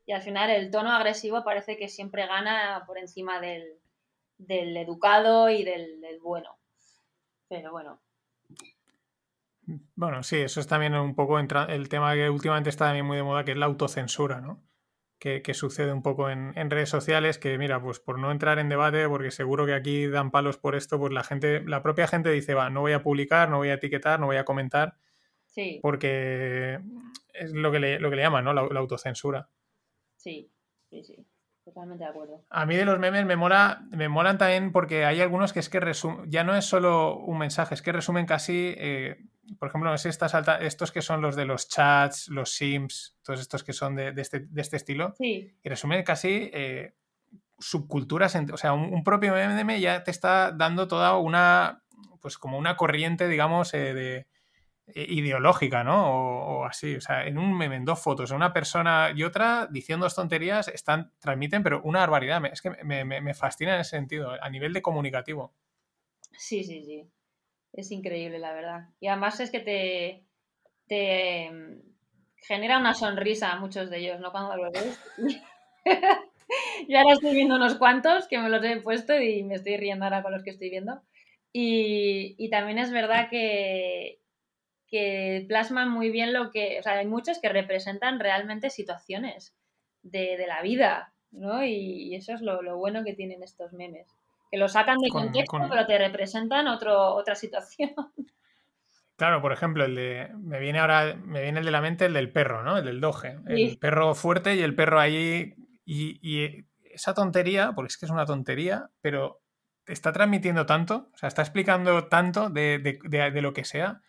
Y 0.05 0.14
al 0.14 0.22
final 0.22 0.49
el 0.49 0.72
tono 0.72 0.91
agresivo 0.91 1.43
parece 1.43 1.77
que 1.77 1.89
siempre 1.89 2.27
gana 2.27 2.84
por 2.85 2.97
encima 2.97 3.39
del, 3.39 3.80
educado 4.38 5.49
y 5.49 5.64
del 5.64 6.19
bueno. 6.22 6.57
Pero 7.49 7.72
bueno, 7.72 7.99
bueno, 9.95 10.23
sí, 10.23 10.38
eso 10.38 10.61
es 10.61 10.68
también 10.68 10.95
un 10.95 11.14
poco 11.14 11.38
el 11.39 11.89
tema 11.89 12.14
que 12.14 12.30
últimamente 12.30 12.69
está 12.69 12.85
también 12.85 13.06
muy 13.06 13.18
de 13.18 13.23
moda, 13.23 13.44
que 13.44 13.52
es 13.52 13.57
la 13.57 13.65
autocensura, 13.65 14.39
¿no? 14.39 14.64
Que, 15.19 15.41
sucede 15.53 15.91
un 15.91 16.03
poco 16.03 16.30
en, 16.30 16.53
redes 16.69 16.89
sociales, 16.89 17.38
que 17.38 17.57
mira, 17.57 17.81
pues 17.81 17.99
por 17.99 18.18
no 18.18 18.31
entrar 18.31 18.60
en 18.60 18.69
debate, 18.69 19.10
porque 19.10 19.31
seguro 19.31 19.65
que 19.65 19.73
aquí 19.73 20.07
dan 20.07 20.31
palos 20.31 20.57
por 20.57 20.76
esto, 20.76 20.99
pues 20.99 21.11
la 21.11 21.23
gente, 21.23 21.64
la 21.65 21.84
propia 21.84 22.07
gente 22.07 22.30
dice, 22.31 22.53
va, 22.53 22.69
no 22.69 22.81
voy 22.81 22.94
a 22.94 23.03
publicar, 23.03 23.49
no 23.49 23.57
voy 23.57 23.69
a 23.69 23.73
etiquetar, 23.73 24.19
no 24.19 24.27
voy 24.27 24.38
a 24.38 24.45
comentar, 24.45 24.95
sí. 25.48 25.80
porque 25.81 26.80
es 27.34 27.52
lo 27.52 27.72
que 27.72 27.80
le, 27.80 27.99
lo 27.99 28.10
que 28.10 28.15
le 28.15 28.22
llaman, 28.22 28.45
¿no? 28.45 28.53
La, 28.53 28.61
autocensura. 28.61 29.49
Sí, 30.15 30.49
sí, 30.89 31.03
sí. 31.03 31.27
Totalmente 31.78 32.06
de 32.06 32.10
acuerdo. 32.10 32.44
A 32.49 32.66
mí 32.66 32.76
de 32.76 32.86
los 32.86 32.98
memes 32.98 33.24
me 33.28 33.36
mola, 33.36 33.86
me 33.91 34.10
molan 34.10 34.40
también 34.40 34.72
porque 34.72 35.06
hay 35.06 35.22
algunos 35.22 35.54
que 35.54 35.60
es 35.60 35.70
que 35.70 35.80
resumen, 35.80 36.26
ya 36.28 36.44
no 36.44 36.56
es 36.56 36.66
solo 36.66 37.18
un 37.18 37.38
mensaje, 37.38 37.76
es 37.76 37.84
que 37.84 37.91
resumen 37.91 38.26
casi 38.26 38.74
eh, 38.78 39.18
por 39.60 39.70
ejemplo, 39.70 39.91
no 39.91 39.98
sé, 39.99 40.10
estas 40.10 40.34
estos 40.62 40.91
que 40.91 41.04
son 41.04 41.22
los 41.22 41.36
de 41.36 41.45
los 41.45 41.70
chats, 41.70 42.30
los 42.30 42.52
sims, 42.52 43.16
todos 43.22 43.40
estos 43.40 43.64
que 43.64 43.74
son 43.74 43.95
de, 43.95 44.12
este, 44.18 44.48
este, 44.56 44.76
estilo, 44.76 45.14
y 45.20 45.54
resumen 45.64 46.04
casi 46.04 46.49
eh, 46.52 46.95
subculturas, 47.60 48.36
o 48.52 48.58
sea, 48.58 48.74
un, 48.74 49.04
propio 49.04 49.36
MDM 49.36 49.78
ya 49.80 50.04
te 50.04 50.10
está 50.10 50.52
dando 50.52 50.88
toda 50.88 51.16
una, 51.18 51.84
pues 52.22 52.40
como 52.40 52.58
una 52.58 52.76
corriente, 52.76 53.28
digamos, 53.28 53.76
eh, 53.76 53.94
de, 53.94 54.28
ideológica, 54.93 55.84
¿no? 55.84 56.59
O, 56.59 56.65
así, 56.65 56.95
o 56.95 57.01
sea, 57.01 57.26
en 57.26 57.38
un 57.38 57.57
meme, 57.57 57.76
en 57.76 57.85
dos 57.85 58.01
fotos, 58.01 58.31
una 58.31 58.53
persona 58.53 59.11
y 59.15 59.23
otra 59.23 59.68
diciendo 59.69 60.07
tonterías, 60.09 60.68
están, 60.69 61.11
transmiten, 61.19 61.64
pero 61.64 61.81
una 61.84 61.99
barbaridad, 61.99 62.43
es 62.45 62.61
que 62.61 62.72
me, 62.84 63.34
fascina 63.34 63.76
en 63.76 63.81
ese 63.81 63.91
sentido, 63.91 64.31
a 64.41 64.49
nivel 64.49 64.73
de 64.73 64.81
comunicativo. 64.81 65.53
Sí, 66.38 66.64
sí, 66.64 66.84
sí 66.84 67.11
es 67.77 67.91
increíble, 67.91 68.39
la 68.39 68.53
verdad. 68.53 68.89
Y 68.99 69.07
además 69.07 69.39
es 69.39 69.51
que 69.51 69.59
te, 70.88 71.51
mm, 71.51 71.80
genera 72.47 72.80
una 72.80 72.93
sonrisa 72.93 73.51
a 73.51 73.59
muchos 73.59 73.89
de 73.89 73.99
ellos, 73.99 74.19
¿no? 74.19 74.31
Cuando 74.31 74.57
lo 74.57 74.72
ves. 74.72 74.99
Yo 76.88 76.97
ahora 76.97 77.14
estoy 77.14 77.34
viendo 77.35 77.55
unos 77.55 77.76
cuantos 77.76 78.27
que 78.27 78.39
me 78.39 78.49
los 78.49 78.64
he 78.64 78.81
puesto 78.81 79.19
y 79.19 79.43
me 79.43 79.55
estoy 79.55 79.77
riendo 79.77 80.05
ahora 80.05 80.23
con 80.23 80.31
los 80.31 80.43
que 80.43 80.51
estoy 80.51 80.69
viendo. 80.69 81.01
Y, 81.53 82.49
también 82.49 82.77
es 82.77 82.91
verdad 82.91 83.30
que, 83.30 84.19
que 84.88 85.45
plasman 85.47 85.89
muy 85.89 86.09
bien 86.09 86.34
lo 86.34 86.51
que, 86.51 86.80
o 86.80 86.84
sea, 86.84 86.93
hay 86.93 87.07
muchos 87.07 87.39
que 87.39 87.49
representan 87.49 88.19
realmente 88.19 88.69
situaciones 88.69 89.55
de, 90.01 90.38
de 90.38 90.47
la 90.47 90.61
vida 90.61 91.14
¿no? 91.31 91.64
Y, 91.64 92.15
eso 92.15 92.34
es 92.34 92.41
lo, 92.41 92.77
bueno 92.77 93.03
que 93.03 93.14
tienen 93.14 93.43
estos 93.43 93.73
memes. 93.73 94.07
Que 94.51 94.57
lo 94.57 94.68
sacan 94.69 94.97
de 94.99 95.09
contexto, 95.09 95.59
pero 95.69 95.85
te 95.85 95.97
representan 95.97 96.68
otro, 96.68 97.15
otra 97.15 97.35
situación. 97.35 97.91
Claro, 99.18 99.41
por 99.41 99.51
ejemplo, 99.51 99.84
el 99.84 99.95
de. 99.95 100.30
Me 100.38 100.59
viene 100.59 100.77
ahora. 100.77 101.15
Me 101.15 101.41
viene 101.41 101.57
el 101.57 101.65
de 101.65 101.72
la 101.72 101.81
mente 101.81 102.05
el 102.05 102.14
del 102.14 102.31
perro, 102.31 102.61
¿no? 102.61 102.77
El 102.77 102.85
del 102.85 103.01
doge. 103.01 103.39
El 103.47 103.80
perro 103.80 104.14
fuerte 104.14 104.55
y 104.55 104.59
el 104.59 104.76
perro 104.76 104.99
ahí. 104.99 105.55
Y, 105.85 106.68
esa 106.84 107.15
tontería, 107.15 107.72
porque 107.73 107.88
es 107.88 107.97
que 107.97 108.05
es 108.05 108.11
una 108.11 108.27
tontería, 108.27 108.91
pero 109.01 109.41
está 109.88 110.14
transmitiendo 110.14 110.68
tanto, 110.68 111.09
o 111.15 111.18
sea, 111.18 111.30
está 111.30 111.41
explicando 111.41 112.05
tanto 112.09 112.51
de, 112.51 112.99
lo 113.41 113.53
que 113.53 113.65
sea, 113.65 114.01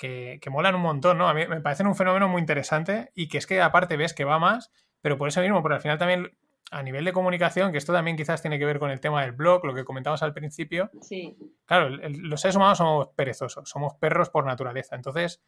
que, 0.00 0.38
que, 0.40 0.50
molan 0.50 0.74
un 0.74 0.80
montón, 0.80 1.18
¿no? 1.18 1.28
A 1.28 1.34
mí 1.34 1.46
me 1.46 1.60
parece 1.60 1.84
un 1.84 1.94
fenómeno 1.94 2.26
muy 2.26 2.40
interesante 2.40 3.12
y 3.14 3.28
que 3.28 3.38
es 3.38 3.46
que 3.46 3.60
aparte 3.60 3.98
ves 3.98 4.14
que 4.14 4.24
va 4.24 4.38
más, 4.38 4.72
pero 5.02 5.18
por 5.18 5.28
eso 5.28 5.42
mismo, 5.42 5.60
porque 5.62 5.74
al 5.74 5.80
final 5.82 5.98
también 5.98 6.32
a 6.70 6.82
nivel 6.82 7.04
de 7.04 7.12
comunicación, 7.12 7.72
que 7.72 7.78
esto 7.78 7.92
también 7.92 8.16
quizás 8.16 8.40
tiene 8.42 8.58
que 8.58 8.64
ver 8.64 8.78
con 8.78 8.90
el 8.90 9.00
tema 9.00 9.22
del 9.22 9.32
blog, 9.32 9.64
lo 9.66 9.74
que 9.74 9.84
comentamos 9.84 10.22
al 10.22 10.32
principio. 10.32 10.90
Sí. 11.00 11.36
Claro, 11.66 11.90
los 11.90 12.40
seres 12.40 12.56
humanos 12.56 12.78
somos 12.78 13.08
perezosos, 13.16 13.68
somos 13.68 13.94
perros 13.94 14.30
por 14.30 14.46
naturaleza. 14.46 14.94
Entonces, 14.94 15.42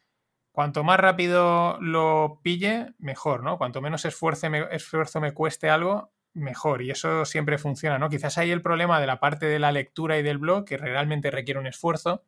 cuanto 0.51 0.83
más 0.83 0.99
rápido 0.99 1.77
lo 1.79 2.41
pille, 2.43 2.93
mejor, 2.99 3.41
¿no? 3.43 3.57
Cuanto 3.57 3.81
menos 3.81 4.03
esfuerzo 4.05 4.49
me, 4.49 4.67
esfuerzo 4.71 5.21
me 5.21 5.33
cueste 5.33 5.69
algo, 5.69 6.11
mejor. 6.33 6.81
Y 6.81 6.91
eso 6.91 7.23
siempre 7.23 7.57
funciona, 7.57 7.97
¿no? 7.97 8.09
Quizás 8.09 8.37
hay 8.37 8.51
el 8.51 8.61
problema 8.61 8.99
de 8.99 9.07
la 9.07 9.21
parte 9.21 9.45
de 9.45 9.59
la 9.59 9.71
lectura 9.71 10.17
y 10.17 10.23
del 10.23 10.39
blog, 10.39 10.65
que 10.65 10.77
realmente 10.77 11.31
requiere 11.31 11.59
un 11.59 11.67
esfuerzo, 11.67 12.23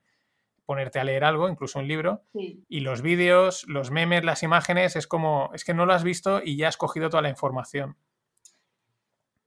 ponerte 0.66 1.00
a 1.00 1.04
leer 1.04 1.24
algo, 1.24 1.50
incluso 1.50 1.80
un 1.80 1.88
libro. 1.88 2.24
Y 2.34 2.80
los 2.80 3.02
vídeos, 3.02 3.66
los 3.68 3.92
memes, 3.92 4.24
las 4.24 4.44
imágenes, 4.44 4.96
es 4.96 5.08
como, 5.08 5.52
es 5.54 5.64
que 5.64 5.74
no 5.74 5.86
lo 5.86 5.94
has 5.94 6.04
visto 6.04 6.42
y 6.44 6.58
ya 6.58 6.68
has 6.68 6.78
cogido 6.78 7.10
toda 7.10 7.22
la 7.22 7.30
información. 7.30 7.98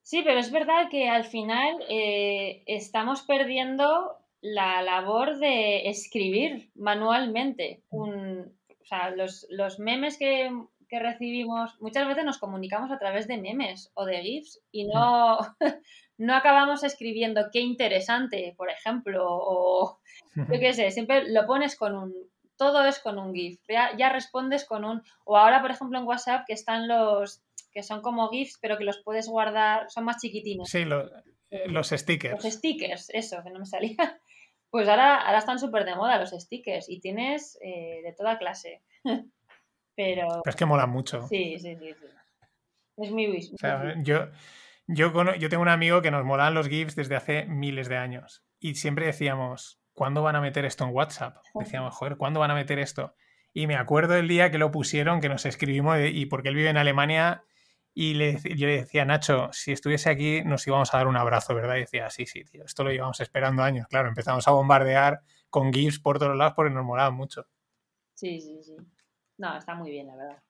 Sí, 0.03 0.23
pero 0.25 0.41
es 0.41 0.51
verdad 0.51 0.89
que 0.91 1.09
al 1.09 1.25
final 1.25 1.85
eh, 1.89 2.63
estamos 2.67 3.23
perdiendo 3.23 4.17
la 4.41 4.81
labor 4.83 5.39
de 5.39 5.89
escribir 5.89 6.71
manualmente. 6.75 7.83
Un, 7.91 8.57
o 8.81 8.85
sea, 8.87 9.11
los, 9.11 9.47
los 9.51 9.79
memes 9.79 10.17
que, 10.17 10.51
que, 10.89 10.99
recibimos, 10.99 11.79
muchas 11.81 12.07
veces 12.09 12.25
nos 12.25 12.39
comunicamos 12.39 12.91
a 12.91 12.99
través 12.99 13.29
de 13.29 13.37
memes 13.37 13.91
o 13.95 14.07
de 14.07 14.23
GIFs 14.23 14.63
y 14.73 14.87
no, 14.87 15.39
no 16.19 16.35
acabamos 16.35 16.83
escribiendo 16.85 17.49
qué 17.53 17.61
interesante, 17.61 18.55
por 18.57 18.71
ejemplo, 18.71 19.25
o 19.27 20.01
yo 20.35 20.61
qué 20.61 20.75
sé, 20.75 20.91
siempre 20.91 21.31
lo 21.31 21.47
pones 21.47 21.77
con 21.77 21.97
un, 21.97 22.13
todo 22.57 22.85
es 22.85 22.99
con 22.99 23.19
un 23.19 23.33
GIF, 23.33 23.61
ya, 23.69 23.97
ya 23.97 24.11
respondes 24.11 24.65
con 24.65 24.85
un, 24.85 25.03
o 25.25 25.37
ahora, 25.39 25.63
por 25.63 25.71
ejemplo, 25.71 25.99
en 25.99 26.07
WhatsApp 26.07 26.45
que 26.47 26.53
están 26.53 26.89
los 26.89 27.43
que 27.73 27.83
son 27.83 28.03
como 28.03 28.29
GIFs, 28.29 28.59
pero 28.61 28.77
que 28.77 28.85
los 28.85 28.99
puedes 29.03 29.29
guardar, 29.29 29.91
son 29.91 30.05
más 30.05 30.21
chiquitines. 30.21 30.69
Sí, 30.69 30.85
eh, 31.51 31.69
los 31.69 31.89
stickers. 31.89 32.43
Los 32.43 32.53
stickers, 32.53 33.11
eso, 33.11 33.43
que 33.43 33.51
no 33.51 33.61
me 33.61 33.67
salía. 33.67 33.97
Pues 34.71 34.87
ahora, 34.87 35.17
ahora 35.17 35.39
están 35.39 35.59
súper 35.59 35.87
de 35.87 35.97
moda 35.97 36.19
los 36.19 36.29
stickers 36.29 36.91
y 36.91 37.01
tienes 37.01 37.59
eh, 37.63 38.03
de 38.05 38.13
toda 38.13 38.37
clase. 38.37 38.83
pero... 39.03 39.33
Pero 39.97 40.43
es 40.45 40.57
que 40.57 40.67
mola 40.67 40.87
mucho. 40.87 41.27
Sí, 41.27 41.59
sí, 41.59 41.75
sí. 41.75 41.95
Es 42.99 43.11
muy... 43.11 43.51
O 43.55 43.57
sea, 43.57 43.95
yo, 44.03 44.27
yo, 44.89 45.13
yo 45.37 45.49
tengo 45.49 45.63
un 45.63 45.69
amigo 45.69 46.03
que 46.03 46.11
nos 46.11 46.25
molan 46.25 46.55
los 46.55 46.69
GIFs 46.69 46.97
desde 46.97 47.15
hace 47.15 47.47
miles 47.47 47.89
de 47.89 47.97
años 47.97 48.43
y 48.59 48.75
siempre 48.75 49.07
decíamos, 49.07 49.81
¿cuándo 49.93 50.23
van 50.23 50.37
a 50.37 50.41
meter 50.41 50.65
esto 50.65 50.85
en 50.85 50.91
WhatsApp? 50.91 51.37
Decíamos, 51.55 51.95
joder, 51.95 52.17
¿cuándo 52.17 52.41
van 52.41 52.51
a 52.51 52.55
meter 52.55 52.79
esto? 52.79 53.15
Y 53.53 53.67
me 53.67 53.77
acuerdo 53.77 54.15
el 54.17 54.29
día 54.29 54.51
que 54.51 54.59
lo 54.59 54.71
pusieron, 54.71 55.21
que 55.21 55.29
nos 55.29 55.47
escribimos, 55.47 55.99
y 56.01 56.27
porque 56.27 56.49
él 56.49 56.55
vive 56.55 56.71
en 56.71 56.77
Alemania, 56.77 57.45
y 57.95 58.15
le, 58.15 58.39
yo 58.57 58.67
le 58.67 58.77
decía, 58.77 59.05
Nacho, 59.05 59.49
si 59.53 59.73
estuviese 59.73 60.09
aquí 60.09 60.43
nos 60.45 60.67
íbamos 60.67 60.95
a 60.95 60.99
dar 60.99 61.09
un 61.09 61.17
abrazo, 61.17 61.55
¿verdad? 61.55 61.77
Y 61.77 61.81
decía, 61.81 62.11
sí, 62.11 62.27
sí, 62.27 62.45
tío, 62.45 62.65
esto 62.65 62.85
lo 62.85 62.91
llevamos 62.91 63.21
esperando 63.21 63.63
años. 63.63 63.89
Claro, 63.89 64.09
empezamos 64.09 64.47
a 64.47 64.53
bombardear 64.53 65.21
con 65.51 65.73
GIFs 65.73 65.99
por 65.99 66.19
todos 66.19 66.37
lados 66.37 66.53
porque 66.55 66.73
nos 66.73 66.85
molaba 66.85 67.11
mucho. 67.11 67.47
Sí, 68.15 68.41
sí, 68.41 68.63
sí. 68.63 68.77
No, 69.39 69.57
está 69.57 69.75
muy 69.75 69.91
bien, 69.91 70.07
la 70.07 70.17
verdad. 70.17 70.43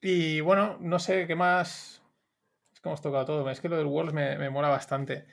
Y 0.00 0.40
bueno, 0.40 0.76
no 0.80 0.98
sé 0.98 1.26
qué 1.26 1.34
más. 1.34 2.02
Es 2.72 2.80
que 2.80 2.88
hemos 2.88 3.00
tocado 3.00 3.24
todo. 3.24 3.50
Es 3.50 3.60
que 3.60 3.68
lo 3.68 3.76
del 3.76 3.86
Worlds 3.86 4.14
me, 4.14 4.50
mola 4.50 4.68
bastante. 4.68 5.26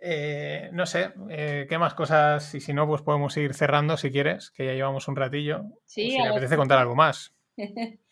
Eh, 0.00 0.70
no 0.72 0.86
sé, 0.86 1.12
eh, 1.30 1.66
¿qué 1.68 1.78
más 1.78 1.94
cosas? 1.94 2.54
Y 2.54 2.60
si 2.60 2.72
no, 2.72 2.86
pues 2.86 3.02
podemos 3.02 3.36
ir 3.36 3.54
cerrando 3.54 3.96
si 3.96 4.12
quieres, 4.12 4.50
que 4.50 4.66
ya 4.66 4.72
llevamos 4.72 5.08
un 5.08 5.16
ratillo. 5.16 5.64
Sí, 5.86 6.10
si 6.10 6.18
me 6.18 6.28
apetece 6.28 6.56
contar 6.56 6.78
algo 6.78 6.94
más. 6.94 7.34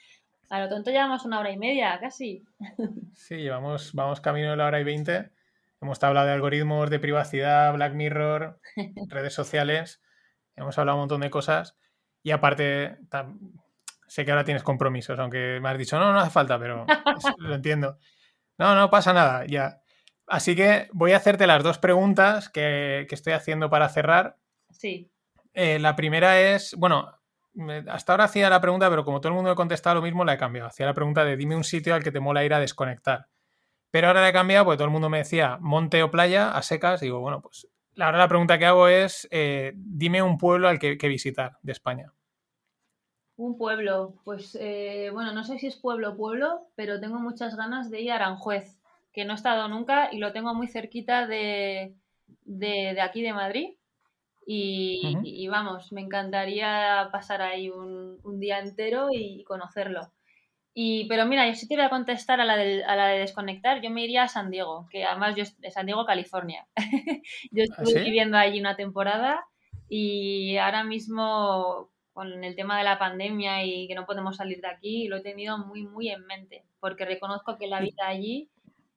A 0.48 0.60
lo 0.60 0.68
tonto 0.68 0.90
llevamos 0.90 1.24
una 1.24 1.40
hora 1.40 1.50
y 1.50 1.58
media, 1.58 1.98
casi. 2.00 2.44
Sí, 3.14 3.36
llevamos, 3.36 3.92
vamos 3.94 4.20
camino 4.20 4.50
de 4.50 4.56
la 4.56 4.66
hora 4.66 4.80
y 4.80 4.84
veinte. 4.84 5.30
Hemos 5.80 6.02
hablado 6.02 6.26
de 6.26 6.32
algoritmos, 6.34 6.90
de 6.90 6.98
privacidad, 6.98 7.72
Black 7.74 7.94
Mirror, 7.94 8.60
redes 9.08 9.34
sociales. 9.34 10.00
Hemos 10.54 10.78
hablado 10.78 10.96
un 10.96 11.02
montón 11.02 11.20
de 11.20 11.30
cosas. 11.30 11.76
Y 12.22 12.30
aparte, 12.30 12.96
sé 14.06 14.24
que 14.24 14.30
ahora 14.30 14.44
tienes 14.44 14.62
compromisos, 14.62 15.18
aunque 15.18 15.58
me 15.60 15.68
has 15.68 15.78
dicho, 15.78 15.98
no, 15.98 16.12
no 16.12 16.20
hace 16.20 16.30
falta, 16.30 16.58
pero 16.58 16.86
lo 17.38 17.54
entiendo. 17.54 17.98
No, 18.58 18.74
no 18.74 18.90
pasa 18.90 19.12
nada, 19.12 19.44
ya. 19.46 19.80
Así 20.26 20.56
que 20.56 20.88
voy 20.92 21.12
a 21.12 21.18
hacerte 21.18 21.46
las 21.46 21.62
dos 21.62 21.78
preguntas 21.78 22.48
que, 22.48 23.06
estoy 23.10 23.32
haciendo 23.32 23.70
para 23.70 23.88
cerrar. 23.88 24.36
Sí. 24.70 25.10
Eh, 25.54 25.78
la 25.78 25.94
primera 25.94 26.40
es, 26.40 26.74
bueno, 26.76 27.12
hasta 27.88 28.12
ahora 28.12 28.24
hacía 28.24 28.50
la 28.50 28.60
pregunta, 28.60 28.90
pero 28.90 29.04
como 29.04 29.20
todo 29.20 29.30
el 29.30 29.34
mundo 29.34 29.50
me 29.50 29.56
contestado 29.56 29.96
lo 29.96 30.02
mismo, 30.02 30.24
la 30.24 30.34
he 30.34 30.38
cambiado. 30.38 30.68
Hacía 30.68 30.86
la 30.86 30.94
pregunta 30.94 31.24
de 31.24 31.36
dime 31.36 31.56
un 31.56 31.64
sitio 31.64 31.94
al 31.94 32.02
que 32.02 32.12
te 32.12 32.20
mola 32.20 32.44
ir 32.44 32.54
a 32.54 32.60
desconectar. 32.60 33.28
Pero 33.90 34.08
ahora 34.08 34.20
la 34.20 34.28
he 34.28 34.32
cambiado 34.32 34.64
porque 34.64 34.78
todo 34.78 34.86
el 34.86 34.92
mundo 34.92 35.08
me 35.08 35.18
decía 35.18 35.58
monte 35.60 36.02
o 36.02 36.10
playa 36.10 36.50
a 36.50 36.62
secas. 36.62 37.00
Digo, 37.00 37.20
bueno, 37.20 37.40
pues 37.40 37.68
ahora 37.98 38.18
la 38.18 38.28
pregunta 38.28 38.58
que 38.58 38.66
hago 38.66 38.88
es 38.88 39.26
eh, 39.30 39.72
dime 39.74 40.22
un 40.22 40.38
pueblo 40.38 40.68
al 40.68 40.78
que, 40.78 40.96
visitar 41.08 41.58
de 41.62 41.72
España. 41.72 42.12
Un 43.36 43.58
pueblo, 43.58 44.14
pues 44.24 44.56
eh, 44.60 45.10
bueno, 45.12 45.32
no 45.32 45.44
sé 45.44 45.58
si 45.58 45.66
es 45.66 45.76
pueblo 45.76 46.10
o 46.10 46.16
pueblo, 46.16 46.68
pero 46.74 47.00
tengo 47.00 47.18
muchas 47.18 47.56
ganas 47.56 47.90
de 47.90 48.00
ir 48.00 48.10
a 48.10 48.16
Aranjuez, 48.16 48.78
que 49.12 49.24
no 49.24 49.32
he 49.32 49.36
estado 49.36 49.68
nunca 49.68 50.08
y 50.12 50.18
lo 50.18 50.32
tengo 50.32 50.54
muy 50.54 50.68
cerquita 50.68 51.26
de, 51.26 51.94
de 52.44 53.00
aquí 53.00 53.22
de 53.22 53.32
Madrid. 53.32 53.76
Y, 54.48 55.48
vamos, 55.48 55.92
me 55.92 56.00
encantaría 56.00 57.08
pasar 57.10 57.42
ahí 57.42 57.68
un, 57.68 58.38
día 58.38 58.60
entero 58.60 59.08
y 59.12 59.42
conocerlo. 59.42 60.12
Y, 60.72 61.08
pero 61.08 61.26
mira, 61.26 61.48
yo 61.48 61.54
sí 61.54 61.66
te 61.66 61.74
voy 61.74 61.84
a 61.84 61.90
contestar 61.90 62.40
a 62.40 62.44
la, 62.44 62.56
de, 62.56 62.84
a 62.84 62.94
la 62.94 63.08
de 63.08 63.18
desconectar. 63.18 63.82
Yo 63.82 63.90
me 63.90 64.04
iría 64.04 64.24
a 64.24 64.28
San 64.28 64.50
Diego, 64.50 64.86
que 64.90 65.04
además 65.04 65.34
yo 65.34 65.44
de 65.58 65.70
San 65.70 65.86
Diego, 65.86 66.06
California. 66.06 66.66
yo 67.50 67.64
¿Ah, 67.64 67.82
estuve 67.82 68.04
viviendo 68.04 68.36
allí 68.36 68.60
una 68.60 68.76
temporada 68.76 69.44
y 69.88 70.56
ahora 70.58 70.84
mismo 70.84 71.90
con 72.16 72.42
el 72.42 72.56
tema 72.56 72.78
de 72.78 72.84
la 72.84 72.98
pandemia 72.98 73.62
y 73.62 73.86
que 73.86 73.94
no 73.94 74.06
podemos 74.06 74.36
salir 74.36 74.62
de 74.62 74.68
aquí, 74.68 75.06
lo 75.06 75.18
he 75.18 75.20
tenido 75.20 75.58
muy, 75.58 75.82
muy 75.82 76.08
en 76.08 76.24
mente, 76.24 76.64
porque 76.80 77.04
reconozco 77.04 77.58
que 77.58 77.66
la 77.66 77.78
vida 77.78 78.06
allí 78.06 78.48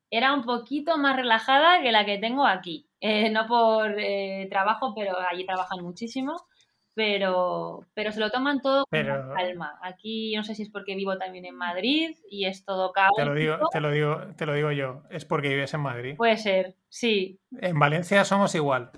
era 0.10 0.34
un 0.34 0.46
poquito 0.46 0.98
más 0.98 1.18
relajada 1.18 1.82
que 1.82 1.92
la 1.92 2.06
que 2.06 2.18
tengo 2.18 2.46
aquí. 2.46 2.88
Eh, 3.02 3.30
no 3.30 3.46
por 3.46 3.94
eh, 4.00 4.48
trabajo, 4.50 4.94
pero 4.96 5.18
allí 5.20 5.46
trabajan 5.46 5.84
muchísimo. 5.84 6.46
Pero, 6.96 7.86
pero 7.94 8.12
se 8.12 8.20
lo 8.20 8.30
toman 8.30 8.62
todo 8.62 8.86
con 8.90 9.04
calma. 9.36 9.80
Aquí 9.82 10.36
no 10.36 10.44
sé 10.44 10.56
si 10.56 10.64
es 10.64 10.70
porque 10.70 10.96
vivo 10.96 11.18
también 11.18 11.46
en 11.46 11.56
Madrid 11.56 12.18
y 12.30 12.46
es 12.46 12.66
todo 12.66 12.92
caos. 12.92 13.14
Te 13.16 13.26
lo 13.26 13.34
digo, 13.34 13.58
te 13.72 13.80
lo 13.80 13.92
digo, 13.92 14.22
te 14.36 14.46
lo 14.46 14.54
digo 14.54 14.72
yo. 14.72 15.04
Es 15.10 15.24
porque 15.24 15.50
vives 15.50 15.74
en 15.74 15.82
Madrid. 15.82 16.16
Puede 16.18 16.38
ser, 16.38 16.76
sí. 16.90 17.40
En 17.62 17.80
Valencia 17.80 18.26
somos 18.26 18.54
igual. 18.56 18.92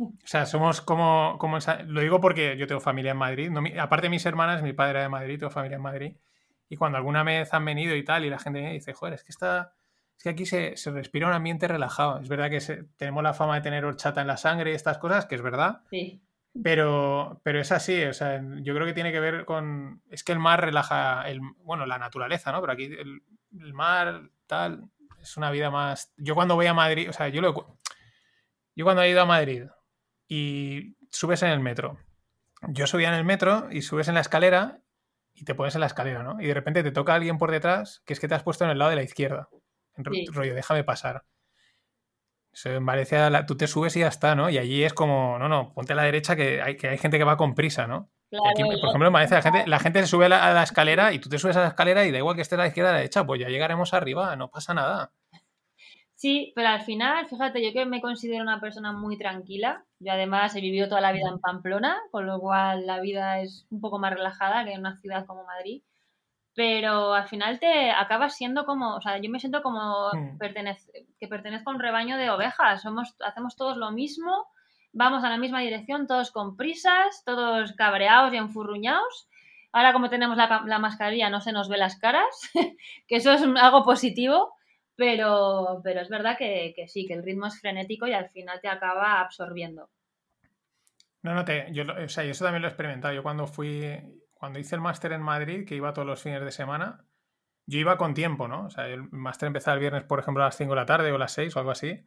o 0.00 0.26
sea, 0.26 0.46
somos 0.46 0.80
como, 0.80 1.36
como 1.38 1.58
lo 1.86 2.00
digo 2.00 2.20
porque 2.20 2.56
yo 2.56 2.66
tengo 2.66 2.80
familia 2.80 3.12
en 3.12 3.18
Madrid. 3.18 3.50
aparte 3.78 4.06
de 4.06 4.10
mis 4.10 4.26
hermanas, 4.26 4.62
mi 4.62 4.72
padre 4.72 4.90
era 4.90 5.02
de 5.02 5.08
Madrid, 5.08 5.38
tengo 5.38 5.50
familia 5.50 5.76
en 5.76 5.82
Madrid. 5.82 6.16
Y 6.68 6.76
cuando 6.76 6.96
alguna 6.96 7.24
vez 7.24 7.52
han 7.52 7.64
venido 7.64 7.96
y 7.96 8.04
tal, 8.04 8.24
y 8.24 8.30
la 8.30 8.38
gente 8.38 8.62
me 8.62 8.72
dice, 8.72 8.92
joder, 8.92 9.14
es 9.14 9.24
que 9.24 9.30
está 9.30 9.74
que 10.22 10.28
aquí 10.28 10.46
se, 10.46 10.74
respira 10.86 11.26
un 11.26 11.32
ambiente 11.32 11.68
relajado. 11.68 12.20
Es 12.20 12.28
verdad 12.28 12.48
que 12.48 12.60
tenemos 12.96 13.22
la 13.22 13.34
fama 13.34 13.56
de 13.56 13.60
tener 13.60 13.84
horchata 13.84 14.20
en 14.20 14.28
la 14.28 14.36
sangre 14.36 14.70
y 14.70 14.74
estas 14.74 14.98
cosas, 14.98 15.26
que 15.26 15.34
es 15.34 15.42
verdad. 15.42 15.80
Sí. 15.90 16.22
Pero, 16.60 17.40
pero 17.42 17.60
es 17.60 17.72
así, 17.72 18.04
o 18.04 18.12
sea, 18.12 18.42
yo 18.60 18.74
creo 18.74 18.86
que 18.86 18.92
tiene 18.92 19.10
que 19.10 19.20
ver 19.20 19.44
con. 19.46 20.02
Es 20.10 20.22
que 20.22 20.32
el 20.32 20.38
mar 20.38 20.60
relaja, 20.60 21.26
el, 21.28 21.40
bueno, 21.58 21.86
la 21.86 21.98
naturaleza, 21.98 22.52
¿no? 22.52 22.60
Pero 22.60 22.74
aquí 22.74 22.84
el, 22.84 23.22
mar, 23.72 24.30
tal, 24.46 24.90
es 25.20 25.36
una 25.38 25.50
vida 25.50 25.70
más. 25.70 26.12
Yo 26.18 26.34
cuando 26.34 26.54
voy 26.54 26.66
a 26.66 26.74
Madrid, 26.74 27.08
o 27.08 27.12
sea, 27.12 27.28
yo 27.28 27.40
lo. 27.40 27.78
Yo 28.74 28.84
cuando 28.84 29.02
he 29.02 29.10
ido 29.10 29.22
a 29.22 29.26
Madrid 29.26 29.64
y 30.28 30.96
subes 31.10 31.42
en 31.42 31.50
el 31.50 31.60
metro, 31.60 31.98
yo 32.68 32.86
subía 32.86 33.08
en 33.08 33.14
el 33.14 33.24
metro 33.24 33.68
y 33.70 33.82
subes 33.82 34.08
en 34.08 34.14
la 34.14 34.20
escalera 34.20 34.80
y 35.34 35.44
te 35.44 35.54
pones 35.54 35.74
en 35.74 35.80
la 35.80 35.86
escalera, 35.86 36.22
¿no? 36.22 36.40
Y 36.40 36.46
de 36.46 36.54
repente 36.54 36.82
te 36.82 36.92
toca 36.92 37.14
alguien 37.14 37.38
por 37.38 37.50
detrás 37.50 38.02
que 38.04 38.12
es 38.12 38.20
que 38.20 38.28
te 38.28 38.34
has 38.34 38.42
puesto 38.42 38.64
en 38.64 38.70
el 38.70 38.78
lado 38.78 38.90
de 38.90 38.96
la 38.96 39.02
izquierda. 39.02 39.48
En 39.96 40.04
rollo, 40.04 40.54
déjame 40.54 40.84
pasar. 40.84 41.24
En 42.64 42.86
Valencia 42.86 43.46
tú 43.46 43.56
te 43.56 43.66
subes 43.66 43.96
y 43.96 44.00
ya 44.00 44.08
está, 44.08 44.34
¿no? 44.34 44.50
Y 44.50 44.58
allí 44.58 44.84
es 44.84 44.92
como, 44.92 45.38
no, 45.38 45.48
no, 45.48 45.72
ponte 45.72 45.92
a 45.92 45.96
la 45.96 46.04
derecha 46.04 46.36
que 46.36 46.60
hay, 46.62 46.76
que 46.76 46.88
hay 46.88 46.98
gente 46.98 47.18
que 47.18 47.24
va 47.24 47.36
con 47.36 47.54
prisa, 47.54 47.86
¿no? 47.86 48.10
por 48.38 48.88
ejemplo, 48.88 49.10
me 49.10 49.10
parece 49.10 49.34
la 49.34 49.42
gente, 49.42 49.66
la 49.66 49.78
gente 49.78 50.00
se 50.00 50.06
sube 50.06 50.24
a 50.26 50.28
la, 50.28 50.62
escalera 50.62 51.12
y 51.12 51.18
tú 51.18 51.28
te 51.28 51.38
subes 51.38 51.56
a 51.56 51.60
la 51.60 51.68
escalera 51.68 52.06
y 52.06 52.10
da 52.10 52.18
igual 52.18 52.34
que 52.34 52.42
esté 52.42 52.54
a 52.54 52.58
la 52.58 52.66
izquierda 52.66 52.90
o 52.90 52.92
a 52.92 52.94
la 52.94 52.98
derecha, 53.00 53.26
pues 53.26 53.40
ya 53.40 53.48
llegaremos 53.48 53.92
arriba, 53.92 54.34
no 54.36 54.48
pasa 54.48 54.72
nada. 54.72 55.12
Sí, 56.14 56.52
pero 56.54 56.68
al 56.68 56.82
final, 56.82 57.26
fíjate, 57.26 57.62
yo 57.62 57.72
que 57.72 57.84
me 57.84 58.00
considero 58.00 58.42
una 58.42 58.60
persona 58.60 58.92
muy 58.92 59.18
tranquila. 59.18 59.84
Yo 59.98 60.12
además 60.12 60.54
he 60.54 60.60
vivido 60.60 60.88
toda 60.88 61.00
la 61.00 61.12
vida 61.12 61.28
en 61.28 61.40
Pamplona, 61.40 61.98
con 62.12 62.26
lo 62.26 62.38
cual 62.38 62.86
la 62.86 63.00
vida 63.00 63.40
es 63.40 63.66
un 63.70 63.80
poco 63.80 63.98
más 63.98 64.14
relajada 64.14 64.64
que 64.64 64.72
en 64.72 64.80
una 64.80 64.96
ciudad 65.00 65.26
como 65.26 65.44
Madrid. 65.44 65.82
Pero 66.54 67.14
al 67.14 67.28
final 67.28 67.58
te 67.58 67.90
acabas 67.90 68.36
siendo 68.36 68.66
como, 68.66 68.96
o 68.96 69.00
sea, 69.00 69.18
yo 69.18 69.30
me 69.30 69.40
siento 69.40 69.62
como 69.62 70.10
hmm. 70.12 70.38
que 71.18 71.28
pertenezco 71.28 71.70
a 71.70 71.74
un 71.74 71.80
rebaño 71.80 72.18
de 72.18 72.30
ovejas. 72.30 72.82
Somos, 72.82 73.16
hacemos 73.20 73.56
todos 73.56 73.76
lo 73.76 73.90
mismo 73.90 74.48
vamos 74.92 75.24
a 75.24 75.30
la 75.30 75.38
misma 75.38 75.60
dirección, 75.60 76.06
todos 76.06 76.30
con 76.30 76.56
prisas, 76.56 77.22
todos 77.24 77.72
cabreados 77.72 78.32
y 78.32 78.36
enfurruñados. 78.36 79.28
Ahora 79.72 79.92
como 79.92 80.10
tenemos 80.10 80.36
la, 80.36 80.78
mascarilla 80.78 81.30
no 81.30 81.40
se 81.40 81.52
nos 81.52 81.68
ve 81.68 81.78
las 81.78 81.98
caras, 81.98 82.50
que 83.08 83.16
eso 83.16 83.32
es 83.32 83.42
algo 83.42 83.84
positivo, 83.84 84.54
pero, 84.96 85.80
pero 85.82 86.02
es 86.02 86.10
verdad 86.10 86.36
que, 86.36 86.74
sí, 86.88 87.06
que 87.06 87.14
el 87.14 87.22
ritmo 87.22 87.46
es 87.46 87.58
frenético 87.58 88.06
y 88.06 88.12
al 88.12 88.28
final 88.30 88.60
te 88.60 88.68
acaba 88.68 89.20
absorbiendo. 89.20 89.88
No, 91.22 91.34
no, 91.34 91.44
te, 91.44 91.68
yo, 91.72 91.84
o 91.84 92.08
sea, 92.08 92.24
eso 92.24 92.44
también 92.44 92.62
lo 92.62 92.68
he 92.68 92.70
experimentado. 92.70 93.14
Yo 93.14 93.22
cuando 93.22 93.46
fui, 93.46 93.96
cuando 94.42 94.58
hice 94.58 94.74
el 94.74 94.80
máster 94.80 95.12
en 95.12 95.22
Madrid, 95.22 95.64
que 95.64 95.76
iba 95.76 95.92
todos 95.92 96.04
los 96.04 96.20
fines 96.20 96.44
de 96.44 96.50
semana, 96.50 97.06
yo 97.64 97.78
iba 97.78 97.96
con 97.96 98.12
tiempo, 98.12 98.48
¿no? 98.48 98.66
O 98.66 98.70
sea, 98.70 98.88
el 98.88 99.04
máster 99.12 99.46
empezaba 99.46 99.76
el 99.76 99.80
viernes, 99.80 100.02
por 100.02 100.18
ejemplo, 100.18 100.42
a 100.42 100.46
las 100.46 100.56
5 100.56 100.72
de 100.72 100.80
la 100.80 100.84
tarde 100.84 101.12
o 101.12 101.14
a 101.14 101.18
las 101.18 101.30
6 101.34 101.54
o 101.54 101.60
algo 101.60 101.70
así. 101.70 102.04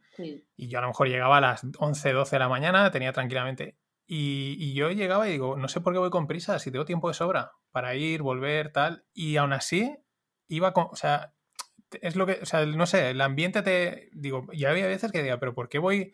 Y 0.54 0.68
yo 0.68 0.78
a 0.78 0.82
lo 0.82 0.88
mejor 0.88 1.08
llegaba 1.08 1.38
a 1.38 1.40
las 1.40 1.64
11, 1.78 2.12
12 2.12 2.36
de 2.36 2.40
la 2.40 2.50
mañana, 2.50 2.90
tenía 2.90 3.14
tranquilamente. 3.14 3.78
Y, 4.06 4.74
yo 4.74 4.90
llegaba 4.90 5.26
y 5.26 5.32
digo, 5.32 5.56
no 5.56 5.66
sé 5.68 5.80
por 5.80 5.94
qué 5.94 5.98
voy 5.98 6.10
con 6.10 6.26
prisa, 6.26 6.58
si 6.58 6.70
tengo 6.70 6.84
tiempo 6.84 7.08
de 7.08 7.14
sobra 7.14 7.52
para 7.72 7.94
ir, 7.94 8.20
volver, 8.20 8.70
tal. 8.70 9.06
Y 9.14 9.38
aún 9.38 9.54
así, 9.54 9.96
iba 10.46 10.74
con. 10.74 10.88
O 10.90 10.96
sea, 10.96 11.32
es 12.02 12.16
lo 12.16 12.26
que. 12.26 12.40
O 12.42 12.44
sea, 12.44 12.66
no 12.66 12.84
sé, 12.84 13.08
el 13.08 13.20
ambiente 13.22 13.62
te. 13.62 14.10
Digo, 14.12 14.46
y 14.52 14.66
había 14.66 14.88
veces 14.88 15.10
que 15.10 15.22
diga, 15.22 15.40
pero 15.40 15.54
¿por 15.54 15.70
qué 15.70 15.78
voy 15.78 16.12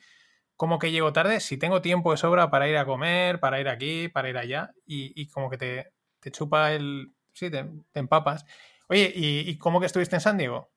como 0.55 0.79
que 0.79 0.93
llego 0.93 1.13
tarde 1.13 1.41
si 1.41 1.57
tengo 1.57 1.83
tiempo 1.83 2.13
de 2.13 2.17
sobra 2.19 2.49
para 2.49 2.69
ir 2.69 2.77
a 2.77 2.87
comer, 2.87 3.41
para 3.41 3.61
ir 3.61 3.69
aquí, 3.69 4.07
para 4.07 4.31
ir 4.31 4.39
allá? 4.39 4.73
Y, 4.87 5.27
como 5.31 5.51
que 5.51 5.59
te, 5.59 5.93
te 6.23 6.31
chupa 6.31 6.73
el. 6.73 7.13
Sí, 7.33 7.51
te 7.51 7.69
empapas. 7.95 8.47
Oye, 8.89 9.13
¿y, 9.15 9.59
cómo 9.59 9.81
que 9.81 9.87
estuviste 9.87 10.17
en 10.17 10.21
San 10.21 10.39
Diego? 10.39 10.71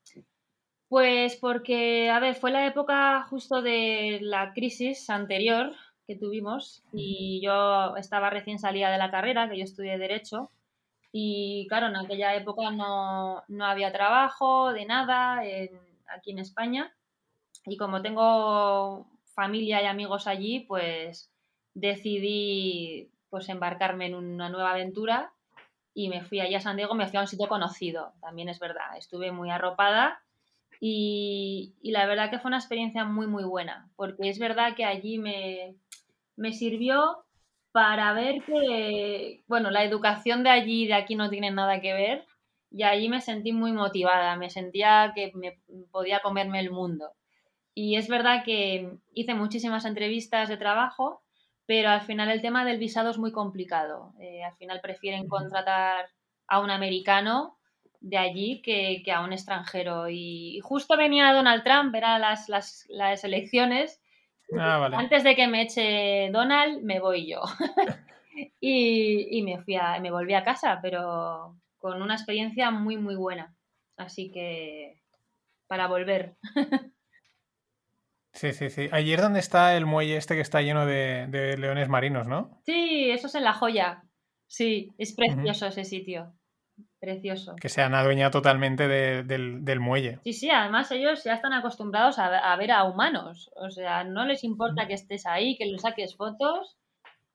Pues 0.87 1.35
porque, 1.35 2.09
a 2.09 2.19
ver, 2.19 2.35
fue 2.35 2.51
la 2.51 2.65
época 2.65 3.23
justo 3.29 3.61
de 3.61 4.19
la 4.21 4.53
crisis 4.53 5.09
anterior 5.09 5.73
que 6.07 6.15
tuvimos 6.15 6.83
y 6.93 7.41
yo 7.43 7.95
estaba 7.97 8.29
recién 8.29 8.59
salida 8.59 8.91
de 8.91 8.97
la 8.97 9.11
carrera, 9.11 9.49
que 9.49 9.57
yo 9.57 9.63
estudié 9.63 9.97
Derecho, 9.97 10.51
y 11.11 11.65
claro, 11.67 11.87
en 11.87 11.95
aquella 11.95 12.35
época 12.35 12.71
no, 12.71 13.43
había 13.61 13.91
trabajo 13.91 14.73
de 14.73 14.85
nada 14.85 15.41
aquí 16.13 16.31
en 16.31 16.39
España 16.39 16.93
y 17.65 17.77
como 17.77 18.01
tengo 18.01 19.07
familia 19.33 19.81
y 19.81 19.85
amigos 19.85 20.27
allí, 20.27 20.61
pues 20.61 21.31
decidí 21.73 23.11
pues 23.29 23.49
embarcarme 23.49 24.07
en 24.07 24.15
una 24.15 24.49
nueva 24.49 24.71
aventura 24.71 25.33
y 25.95 26.09
me 26.09 26.21
fui 26.21 26.41
allá 26.41 26.57
a 26.57 26.61
San 26.61 26.75
Diego, 26.75 26.93
me 26.93 27.07
fui 27.07 27.17
a 27.17 27.21
un 27.21 27.27
sitio 27.27 27.47
conocido, 27.47 28.11
también 28.19 28.49
es 28.49 28.59
verdad. 28.59 28.97
Estuve 28.97 29.31
muy 29.31 29.49
arropada 29.49 30.21
y, 30.81 31.73
la 31.83 32.05
verdad 32.05 32.29
que 32.29 32.37
fue 32.37 32.49
una 32.49 32.57
experiencia 32.57 33.05
muy, 33.05 33.27
muy 33.27 33.45
buena, 33.45 33.89
porque 33.95 34.29
es 34.29 34.37
verdad 34.37 34.75
que 34.75 34.83
allí 34.83 35.17
me, 35.17 35.77
me 36.35 36.51
sirvió 36.51 37.23
para 37.71 38.11
ver 38.13 38.43
que, 38.43 39.43
bueno, 39.47 39.71
la 39.71 39.85
educación 39.85 40.43
de 40.43 40.49
allí 40.49 40.83
y 40.83 40.87
de 40.87 40.95
aquí 40.95 41.15
no 41.15 41.29
tiene 41.29 41.49
nada 41.49 41.79
que 41.79 41.93
ver. 41.93 42.25
Y 42.71 42.83
allí 42.83 43.07
me 43.07 43.21
sentí 43.21 43.53
muy 43.53 43.71
motivada, 43.71 44.35
me 44.35 44.49
sentía 44.49 45.13
que 45.15 45.31
me 45.33 45.61
podía 45.91 46.19
comerme 46.19 46.59
el 46.59 46.71
mundo. 46.71 47.11
Y 47.73 47.95
es 47.95 48.09
verdad 48.09 48.43
que 48.43 48.97
hice 49.13 49.33
muchísimas 49.33 49.85
entrevistas 49.85 50.49
de 50.49 50.57
trabajo 50.57 51.21
pero 51.65 51.89
al 51.89 52.01
final 52.01 52.29
el 52.29 52.41
tema 52.41 52.65
del 52.65 52.77
visado 52.77 53.09
es 53.09 53.17
muy 53.17 53.31
complicado. 53.31 54.13
Eh, 54.19 54.43
al 54.43 54.55
final 54.55 54.81
prefieren 54.81 55.27
contratar 55.27 56.09
a 56.47 56.59
un 56.59 56.69
americano 56.69 57.57
de 57.99 58.17
allí 58.17 58.61
que, 58.61 59.03
a 59.11 59.21
un 59.21 59.33
extranjero. 59.33 60.09
Y, 60.09 60.59
justo 60.63 60.95
venía 60.95 61.33
Donald 61.33 61.63
Trump, 61.63 61.93
era 61.95 62.19
las, 62.19 62.49
las, 62.49 62.85
las 62.89 63.23
elecciones. 63.23 64.01
Ah, 64.57 64.89
Antes 64.93 65.23
de 65.23 65.35
que 65.35 65.47
me 65.47 65.63
eche 65.63 66.29
Donald, 66.31 66.83
me 66.83 66.99
voy 66.99 67.27
yo. 67.27 67.41
y, 68.59 69.39
y, 69.39 69.41
me, 69.41 69.59
fui 69.63 69.75
a, 69.75 69.99
me 69.99 70.11
volví 70.11 70.35
a 70.35 70.43
casa, 70.43 70.79
pero 70.81 71.55
con 71.79 72.01
una 72.01 72.13
experiencia 72.13 72.69
muy, 72.69 72.97
muy 72.97 73.15
buena. 73.15 73.55
Así 73.97 74.31
que 74.31 75.01
para 75.67 75.87
volver. 75.87 76.35
Sí, 78.35 78.51
sí, 78.51 78.69
sí. 78.69 78.89
Allí 78.91 79.13
es 79.13 79.21
donde 79.21 79.39
está 79.39 79.77
el 79.77 79.85
muelle 79.85 80.17
este 80.17 80.35
que 80.35 80.41
está 80.41 80.61
lleno 80.61 80.85
de, 80.85 81.55
leones 81.57 81.87
marinos, 81.87 82.27
¿no? 82.27 82.59
Sí, 82.65 83.09
eso 83.09 83.27
es 83.27 83.35
en 83.35 83.45
La 83.45 83.53
Joya. 83.53 84.03
Sí, 84.47 84.91
es 84.97 85.15
precioso 85.15 85.67
ese 85.67 85.85
sitio. 85.85 86.33
Precioso. 86.99 87.55
Que 87.55 87.69
se 87.69 87.81
han 87.81 87.95
adueñado 87.95 88.31
totalmente 88.31 88.87
del, 88.89 89.79
muelle. 89.79 90.19
Sí, 90.25 90.33
sí, 90.33 90.49
además 90.49 90.91
ellos 90.91 91.23
ya 91.23 91.33
están 91.33 91.53
acostumbrados 91.53 92.19
a, 92.19 92.55
ver 92.57 92.71
a 92.71 92.83
humanos. 92.83 93.51
O 93.55 93.71
sea, 93.71 94.03
no 94.03 94.25
les 94.25 94.43
importa 94.43 94.85
que 94.87 94.95
estés 94.95 95.25
ahí, 95.25 95.55
que 95.57 95.65
les 95.65 95.81
saques 95.81 96.17
fotos 96.17 96.77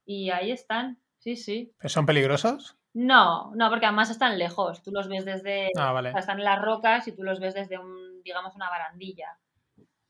y 0.05 0.31
ahí 0.31 0.51
están. 0.51 0.99
Sí, 1.19 1.37
sí. 1.37 1.73
¿Son 1.85 2.05
peligrosos? 2.05 2.77
No, 2.93 3.53
no, 3.55 3.71
porque 3.71 3.87
además 3.87 4.11
están 4.11 4.39
lejos. 4.39 4.83
Tú 4.83 4.91
los 4.91 5.09
ves 5.09 5.25
desde. 5.25 5.71
Ah, 5.79 5.93
vale. 5.93 6.13
están 6.15 6.39
en 6.39 6.45
las 6.45 6.61
rocas 6.61 7.09
y 7.09 7.13
tú 7.13 7.23
los 7.23 7.41
ves 7.41 7.55
desde 7.55 7.79
un, 7.79 8.23
digamos, 8.23 8.55
una 8.55 8.69
barandilla 8.69 9.39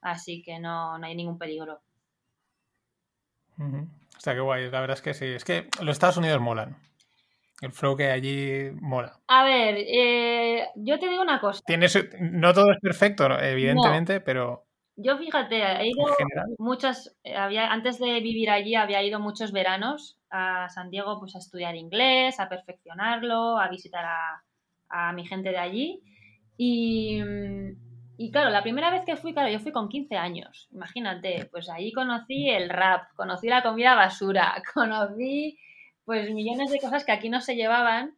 así 0.00 0.42
que 0.42 0.58
no, 0.58 0.94
hay 0.94 1.14
ningún 1.14 1.38
peligro. 1.38 1.80
O 3.58 4.20
sea, 4.20 4.34
qué 4.34 4.40
guay, 4.40 4.70
la 4.70 4.80
verdad 4.80 4.96
es 4.96 5.02
que 5.02 5.14
sí. 5.14 5.26
Es 5.26 5.44
que 5.44 5.68
los 5.80 5.92
Estados 5.92 6.16
Unidos 6.16 6.40
molan. 6.40 6.76
El 7.60 7.72
flow 7.72 7.94
que 7.94 8.04
hay 8.04 8.10
allí 8.12 8.70
mola. 8.80 9.18
A 9.28 9.44
ver, 9.44 9.76
eh, 9.78 10.68
yo 10.76 10.98
te 10.98 11.08
digo 11.08 11.22
una 11.22 11.40
cosa. 11.40 11.62
no 12.20 12.54
todo 12.54 12.72
es 12.72 12.80
perfecto, 12.80 13.26
evidentemente, 13.38 14.20
pero. 14.20 14.64
Yo 14.96 15.16
fíjate, 15.16 15.56
he 15.56 15.88
ido 15.88 16.04
muchas, 16.58 17.16
eh, 17.24 17.34
había, 17.34 17.72
antes 17.72 17.98
de 17.98 18.20
vivir 18.20 18.50
allí 18.50 18.74
había 18.74 19.02
ido 19.02 19.18
muchos 19.18 19.50
veranos 19.50 20.18
a 20.28 20.68
San 20.68 20.90
Diego 20.90 21.18
pues 21.18 21.34
a 21.36 21.38
estudiar 21.38 21.74
inglés, 21.74 22.38
a 22.38 22.50
perfeccionarlo, 22.50 23.58
a 23.58 23.68
visitar 23.68 24.04
a, 24.04 24.42
a 24.90 25.12
mi 25.12 25.26
gente 25.26 25.50
de 25.50 25.58
allí. 25.58 26.02
Y, 26.58 27.22
mm, 27.22 27.89
y 28.22 28.30
claro, 28.30 28.50
la 28.50 28.62
primera 28.62 28.90
vez 28.90 29.02
que 29.06 29.16
fui, 29.16 29.32
claro, 29.32 29.48
yo 29.48 29.60
fui 29.60 29.72
con 29.72 29.88
15 29.88 30.14
años, 30.14 30.68
imagínate, 30.72 31.48
pues 31.50 31.70
ahí 31.70 31.90
conocí 31.90 32.50
el 32.50 32.68
rap, 32.68 33.10
conocí 33.16 33.48
la 33.48 33.62
comida 33.62 33.94
basura, 33.94 34.62
conocí 34.74 35.58
pues 36.04 36.30
millones 36.30 36.70
de 36.70 36.80
cosas 36.80 37.06
que 37.06 37.12
aquí 37.12 37.30
no 37.30 37.40
se 37.40 37.56
llevaban 37.56 38.14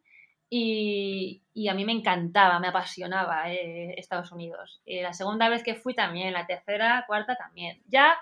y, 0.51 1.41
a 1.71 1.75
mí 1.75 1.85
me 1.85 1.93
encantaba, 1.93 2.59
me 2.59 2.67
apasionaba 2.67 3.53
eh, 3.53 3.95
Estados 3.97 4.33
Unidos. 4.33 4.83
Y 4.85 5.03
la 5.03 5.13
segunda 5.13 5.49
vez 5.49 5.63
que 5.63 5.77
fui 5.77 5.95
también, 5.95 6.33
la 6.33 6.49
tercera, 6.49 7.05
cuarta 7.07 7.37
también. 7.37 7.81
Ya 7.87 8.19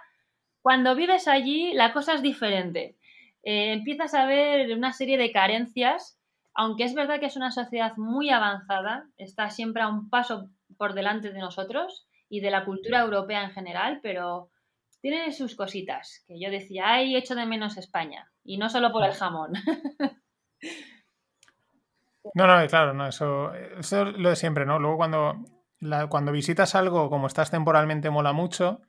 cuando 0.61 0.95
vives 0.95 1.29
allí 1.29 1.73
la 1.73 1.95
cosa 1.95 2.13
es 2.13 2.21
diferente. 2.21 2.99
Eh, 3.43 3.73
empiezas 3.73 4.13
a 4.13 4.27
ver 4.27 4.71
una 4.77 4.93
serie 4.93 5.17
de 5.17 5.33
carencias, 5.33 6.21
aunque 6.53 6.85
es 6.85 6.93
verdad 6.93 7.21
que 7.21 7.27
es 7.27 7.37
una 7.37 7.53
sociedad 7.53 7.97
muy 7.97 8.29
avanzada, 8.29 9.07
está 9.17 9.49
siempre 9.49 9.83
a 9.83 9.89
un 9.89 10.11
paso 10.11 10.51
por 10.77 10.95
delante 10.95 11.33
de 11.33 11.41
nosotros 11.41 12.07
y 12.29 12.41
de 12.41 12.51
la 12.51 12.65
cultura 12.65 13.01
europea 13.01 13.45
en 13.45 13.51
general, 13.51 14.01
pero 14.03 14.51
tiene 15.01 15.33
sus 15.33 15.57
cositas, 15.57 16.25
que 16.27 16.39
yo 16.41 16.51
decía, 16.51 16.85
ay, 16.87 17.17
echo 17.17 17.35
de 17.35 17.47
menos 17.47 17.77
España, 17.77 18.31
y 18.45 18.59
no 18.59 18.69
solo 18.69 18.93
por 18.93 19.05
el 19.05 19.13
jamón. 19.13 19.53
No, 22.35 22.47
no, 22.47 22.67
claro, 22.69 22.93
no, 22.93 23.09
eso, 23.09 23.53
eso 23.55 24.09
es 24.09 24.19
lo 24.19 24.29
de 24.29 24.37
siempre, 24.37 24.67
¿no? 24.67 24.79
Luego 24.79 24.99
cuando, 24.99 25.43
cuando 26.09 26.33
visitas 26.33 26.75
algo, 26.75 27.09
como 27.09 27.27
estás 27.27 27.51
temporalmente, 27.51 28.11
mola 28.11 28.33
mucho, 28.33 28.83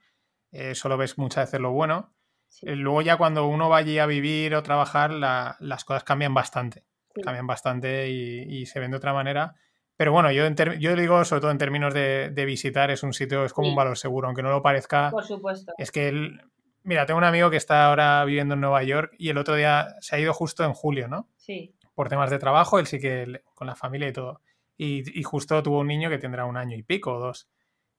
eh, 0.52 0.76
solo 0.76 0.98
ves 0.98 1.18
muchas 1.18 1.46
veces 1.46 1.62
lo 1.62 1.72
bueno. 1.72 2.14
Eh, 2.62 2.76
luego 2.76 3.02
ya 3.02 3.18
cuando 3.18 3.48
uno 3.48 3.70
va 3.70 3.78
allí 3.78 4.00
a 4.00 4.06
vivir 4.06 4.54
o 4.54 4.64
trabajar, 4.64 5.12
las 5.12 5.86
cosas 5.86 6.04
cambian 6.04 6.34
bastante. 6.34 6.84
Cambian 7.24 7.48
bastante 7.48 8.10
y, 8.10 8.62
y, 8.62 8.66
se 8.66 8.80
ven 8.80 8.92
de 8.92 8.98
otra 8.98 9.14
manera. 9.14 9.56
Pero 10.02 10.14
bueno, 10.14 10.32
yo, 10.32 10.48
yo 10.80 10.96
digo, 10.96 11.24
sobre 11.26 11.42
todo 11.42 11.52
en 11.52 11.60
términos 11.60 11.94
de, 11.94 12.44
visitar, 12.44 12.90
es 12.90 13.04
un 13.04 13.14
sitio, 13.14 13.46
es 13.46 13.54
como 13.54 13.70
un 13.70 13.76
valor 13.76 14.00
seguro, 14.00 14.26
aunque 14.26 14.42
no 14.42 14.50
lo 14.50 14.64
parezca. 14.64 15.12
Por 15.12 15.24
supuesto. 15.24 15.74
Es 15.78 15.92
que, 15.92 16.08
él, 16.08 16.42
mira, 16.82 17.06
tengo 17.06 17.20
un 17.20 17.24
amigo 17.24 17.52
que 17.52 17.58
está 17.58 17.86
ahora 17.86 18.26
viviendo 18.26 18.56
en 18.56 18.62
Nueva 18.62 18.82
York 18.82 19.14
y 19.20 19.30
el 19.30 19.38
otro 19.38 19.54
día 19.54 19.90
se 20.00 20.16
ha 20.16 20.20
ido 20.20 20.34
justo 20.34 20.64
en 20.64 20.74
julio, 20.74 21.08
¿no? 21.08 21.30
Sí. 21.38 21.76
Por 21.94 22.10
temas 22.10 22.32
de 22.32 22.40
trabajo, 22.40 22.80
él 22.80 22.88
sí 22.88 23.00
que 23.00 23.44
con 23.54 23.68
la 23.68 23.76
familia 23.76 24.08
y 24.08 24.12
todo. 24.12 24.42
Y, 24.76 25.22
justo 25.22 25.62
tuvo 25.62 25.82
un 25.82 25.88
niño 25.88 26.10
que 26.10 26.18
tendrá 26.18 26.46
un 26.46 26.58
año 26.58 26.76
y 26.76 26.82
pico 26.82 27.14
o 27.14 27.20
dos. 27.20 27.48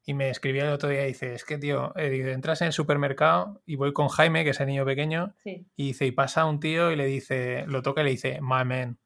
Y 0.04 0.14
me 0.14 0.28
escribía 0.28 0.64
el 0.64 0.72
otro 0.72 0.88
día 0.88 1.04
y 1.04 1.12
dice, 1.12 1.34
es 1.34 1.44
que 1.44 1.56
tío, 1.56 1.96
eh, 1.96 2.32
entras 2.32 2.62
en 2.62 2.66
el 2.66 2.72
supermercado 2.72 3.62
y 3.64 3.76
voy 3.76 3.92
con 3.92 4.08
Jaime, 4.08 4.42
que 4.42 4.50
es 4.50 4.58
el 4.58 4.66
niño 4.66 4.84
pequeño, 4.84 5.36
y 5.44 5.62
dice, 5.76 6.04
y 6.04 6.10
pasa 6.10 6.46
un 6.46 6.58
tío 6.58 6.90
y 6.90 6.96
le 6.96 7.06
dice, 7.06 7.64
lo 7.68 7.80
toca 7.80 8.00
y 8.00 8.04
le 8.06 8.10
dice, 8.10 8.40
my 8.40 8.64
man. 8.64 8.98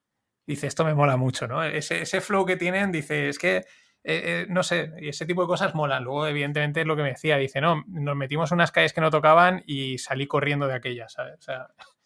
Dice, 0.46 0.66
esto 0.66 0.84
me 0.84 0.94
mola 0.94 1.16
mucho, 1.16 1.46
¿no? 1.46 1.62
Ese, 1.62 2.02
ese 2.02 2.20
flow 2.20 2.44
que 2.46 2.56
tienen, 2.56 2.92
dice, 2.92 3.28
es 3.28 3.38
que, 3.38 3.56
eh, 3.56 3.64
eh, 4.04 4.46
no 4.48 4.62
sé, 4.62 4.92
ese 4.98 5.26
tipo 5.26 5.42
de 5.42 5.48
cosas 5.48 5.74
molan. 5.74 6.04
Luego, 6.04 6.26
evidentemente, 6.26 6.82
es 6.82 6.86
lo 6.86 6.96
que 6.96 7.02
me 7.02 7.10
decía, 7.10 7.36
dice, 7.36 7.60
no, 7.60 7.82
nos 7.88 8.16
metimos 8.16 8.52
en 8.52 8.56
unas 8.56 8.70
calles 8.70 8.92
que 8.92 9.00
no 9.00 9.10
tocaban 9.10 9.64
y 9.66 9.98
salí 9.98 10.26
corriendo 10.26 10.68
de 10.68 10.74
aquellas, 10.74 11.12
¿sabes? 11.12 11.46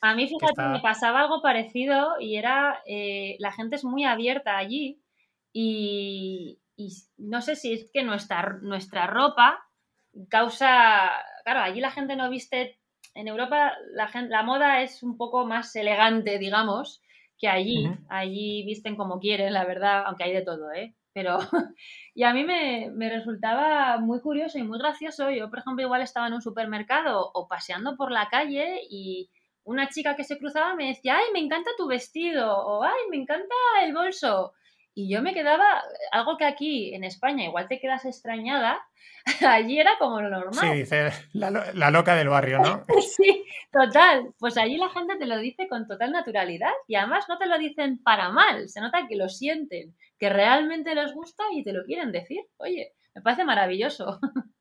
a 0.03 0.15
mí, 0.15 0.27
fíjate, 0.27 0.63
me 0.63 0.81
pasaba 0.81 1.21
algo 1.21 1.43
parecido 1.43 2.19
y 2.19 2.37
era, 2.37 2.83
la 3.39 3.53
gente 3.53 3.77
es 3.77 3.85
muy 3.85 4.05
abierta 4.05 4.57
allí 4.57 5.03
y, 5.53 6.59
y 6.75 6.89
no 7.19 7.43
sé 7.43 7.57
si 7.57 7.75
es 7.75 7.91
que 7.93 8.03
nuestra, 8.03 8.59
nuestra 8.63 9.07
ropa 9.07 9.63
causa, 10.29 11.11
claro, 11.45 11.61
allí 11.61 11.81
la 11.81 11.91
gente 11.91 12.17
no 12.17 12.31
viste, 12.31 12.79
en 13.15 13.29
Europa 13.29 13.73
la, 13.93 14.09
gente, 14.09 14.31
la 14.31 14.43
moda 14.43 14.83
es 14.83 15.03
un 15.03 15.17
poco 15.17 15.47
más 15.47 15.75
elegante, 15.77 16.39
digamos, 16.39 17.03
que 17.41 17.49
allí. 17.49 17.89
Allí 18.09 18.65
visten 18.65 18.97
como 18.97 19.19
quieren, 19.19 19.53
la 19.55 19.65
verdad, 19.65 20.05
aunque 20.07 20.25
hay 20.25 20.33
de 20.33 20.43
todo, 20.43 20.71
¿eh? 20.73 20.95
Pero, 21.13 21.39
y 22.15 22.23
a 22.23 22.33
mí 22.33 22.45
me, 22.45 22.91
me, 22.95 23.09
resultaba 23.09 23.99
muy 23.99 24.21
curioso 24.21 24.59
y 24.59 24.63
muy 24.63 24.79
gracioso. 24.79 25.31
Yo, 25.31 25.51
por 25.51 25.59
ejemplo, 25.59 25.83
igual 25.83 26.03
estaba 26.03 26.29
en 26.29 26.35
un 26.35 26.43
supermercado 26.43 27.31
o 27.35 27.49
paseando 27.49 27.97
por 27.97 28.13
la 28.13 28.29
calle 28.29 28.81
y 28.89 29.31
una 29.65 29.89
chica 29.89 30.15
que 30.17 30.25
se 30.25 30.39
cruzaba 30.39 30.75
me 30.75 30.89
decía, 30.89 31.17
ay, 31.17 31.33
me 31.33 31.41
encanta 31.41 31.71
tu 31.77 31.89
vestido, 31.89 32.57
o 32.59 32.83
ay, 32.85 33.01
me 33.11 33.17
encanta 33.17 33.55
el 33.85 33.95
bolso. 33.95 34.53
Y 35.01 35.09
yo 35.09 35.23
me 35.23 35.33
quedaba, 35.33 35.83
algo 36.13 36.37
que 36.37 36.45
aquí 36.45 36.95
en 36.95 37.05
España 37.05 37.45
igual 37.45 37.69
te 37.69 37.81
quedas 37.81 38.05
extrañada, 38.05 38.83
allí 39.49 39.81
era 39.81 39.93
como 39.99 40.21
lo 40.21 40.29
normal. 40.29 40.55
Sí, 40.61 40.79
dice 40.79 41.11
la, 41.33 41.91
loca 41.91 42.15
del 42.15 42.29
barrio, 42.29 42.59
¿no? 42.59 42.85
sí, 43.17 43.47
total. 43.73 44.35
Pues 44.39 44.59
allí 44.59 44.77
la 44.77 44.91
gente 44.91 45.17
te 45.17 45.25
lo 45.25 45.39
dice 45.39 45.69
con 45.69 45.87
total 45.87 46.13
naturalidad 46.13 46.73
y 46.87 46.97
además 46.97 47.25
no 47.31 47.39
te 47.39 47.47
lo 47.47 47.59
dicen 47.59 48.03
para 48.03 48.29
mal, 48.29 48.69
se 48.69 48.83
nota 48.83 49.07
que 49.09 49.17
lo 49.17 49.31
sienten, 49.31 49.97
que 50.19 50.29
realmente 50.29 50.95
les 50.95 51.15
gusta 51.15 51.45
y 51.55 51.65
te 51.65 51.73
lo 51.73 51.83
quieren 51.85 52.13
decir. 52.13 52.43
Oye, 52.59 52.93
me 53.15 53.23
parece 53.23 53.45
maravilloso. 53.45 54.21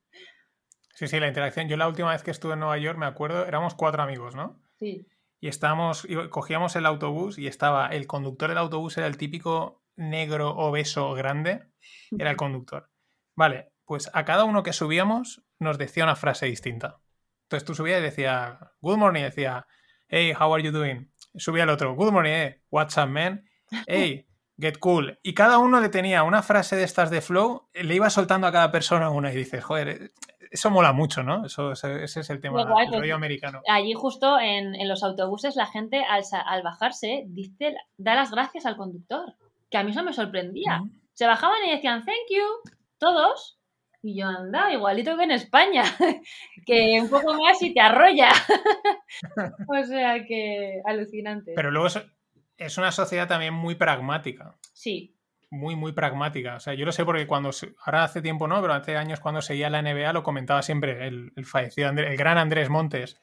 Sí, 0.94 1.08
sí, 1.08 1.18
la 1.18 1.28
interacción. 1.28 1.66
Yo 1.66 1.78
la 1.78 1.88
última 1.88 2.10
vez 2.10 2.22
que 2.22 2.30
estuve 2.30 2.52
en 2.52 2.60
Nueva 2.60 2.76
York, 2.76 2.98
me 2.98 3.06
acuerdo, 3.06 3.46
éramos 3.46 3.74
cuatro 3.74 4.02
amigos, 4.02 4.34
¿no? 4.34 4.60
Sí. 4.78 5.06
Y 5.40 5.48
estábamos, 5.48 6.06
cogíamos 6.28 6.76
el 6.76 6.84
autobús 6.84 7.38
y 7.38 7.46
estaba, 7.46 7.86
el 7.86 8.06
conductor 8.06 8.50
del 8.50 8.58
autobús 8.58 8.98
era 8.98 9.06
el 9.06 9.16
típico 9.16 9.79
negro, 10.00 10.56
obeso, 10.56 11.12
grande, 11.12 11.62
era 12.18 12.30
el 12.30 12.36
conductor. 12.36 12.90
Vale, 13.36 13.72
pues 13.84 14.10
a 14.12 14.24
cada 14.24 14.44
uno 14.44 14.62
que 14.62 14.72
subíamos 14.72 15.42
nos 15.58 15.78
decía 15.78 16.04
una 16.04 16.16
frase 16.16 16.46
distinta. 16.46 17.00
Entonces 17.44 17.66
tú 17.66 17.74
subías 17.74 18.00
y 18.00 18.04
decía, 18.04 18.58
good 18.80 18.96
morning, 18.96 19.22
decía, 19.22 19.66
hey, 20.08 20.32
how 20.38 20.52
are 20.54 20.62
you 20.62 20.72
doing? 20.72 21.12
Subía 21.36 21.64
el 21.64 21.70
otro, 21.70 21.94
good 21.94 22.12
morning, 22.12 22.30
eh, 22.30 22.62
what's 22.70 22.96
up, 22.96 23.08
man? 23.08 23.44
Hey, 23.86 24.26
get 24.58 24.78
cool. 24.78 25.18
Y 25.22 25.34
cada 25.34 25.58
uno 25.58 25.80
le 25.80 25.88
tenía 25.90 26.22
una 26.22 26.42
frase 26.42 26.76
de 26.76 26.84
estas 26.84 27.10
de 27.10 27.20
flow, 27.20 27.68
le 27.74 27.94
iba 27.94 28.10
soltando 28.10 28.46
a 28.46 28.52
cada 28.52 28.72
persona 28.72 29.10
una 29.10 29.32
y 29.32 29.36
dices, 29.36 29.62
joder, 29.62 30.12
eso 30.50 30.70
mola 30.70 30.92
mucho, 30.92 31.22
¿no? 31.22 31.46
Eso, 31.46 31.72
ese, 31.72 32.04
es 32.04 32.30
el 32.30 32.40
tema 32.40 32.64
del 32.64 33.00
rollo 33.00 33.14
americano. 33.14 33.60
Allí 33.68 33.92
justo 33.92 34.38
en, 34.40 34.88
los 34.88 35.04
autobuses 35.04 35.56
la 35.56 35.66
gente 35.66 36.02
al, 36.04 36.22
al 36.46 36.62
bajarse 36.62 37.24
dice, 37.26 37.74
da 37.96 38.14
las 38.14 38.30
gracias 38.30 38.66
al 38.66 38.76
conductor 38.76 39.36
que 39.70 39.78
a 39.78 39.84
mí 39.84 39.92
eso 39.92 40.02
me 40.02 40.12
sorprendía. 40.12 40.82
Se 41.12 41.26
bajaban 41.26 41.58
y 41.66 41.70
decían, 41.70 42.04
thank 42.04 42.28
you, 42.30 42.72
todos. 42.98 43.58
Y 44.02 44.18
yo, 44.18 44.26
anda, 44.26 44.72
igualito 44.72 45.16
que 45.16 45.24
en 45.24 45.30
España, 45.32 45.84
que 46.66 46.98
un 47.00 47.10
poco 47.10 47.34
más 47.34 47.60
y 47.62 47.74
te 47.74 47.80
arrolla. 47.80 48.32
o 49.68 49.84
sea 49.84 50.24
que 50.24 50.80
alucinante. 50.86 51.52
Pero 51.54 51.70
luego 51.70 51.88
es, 52.56 52.78
una 52.78 52.92
sociedad 52.92 53.28
también 53.28 53.54
muy 53.54 53.74
pragmática. 53.74 54.56
Sí. 54.72 55.16
Muy, 55.50 55.76
muy 55.76 55.92
pragmática. 55.92 56.56
O 56.56 56.60
sea, 56.60 56.74
yo 56.74 56.86
lo 56.86 56.92
sé 56.92 57.04
porque 57.04 57.26
cuando, 57.26 57.50
ahora 57.84 58.04
hace 58.04 58.22
tiempo 58.22 58.48
no, 58.48 58.60
pero 58.62 58.72
hace 58.72 58.96
años 58.96 59.20
cuando 59.20 59.42
seguía 59.42 59.68
la 59.68 59.82
NBA 59.82 60.12
lo 60.12 60.22
comentaba 60.22 60.62
siempre 60.62 61.06
el, 61.06 61.32
fallecido, 61.44 61.90
el 61.90 62.16
gran 62.16 62.38
Andrés 62.38 62.70
Montes 62.70 63.20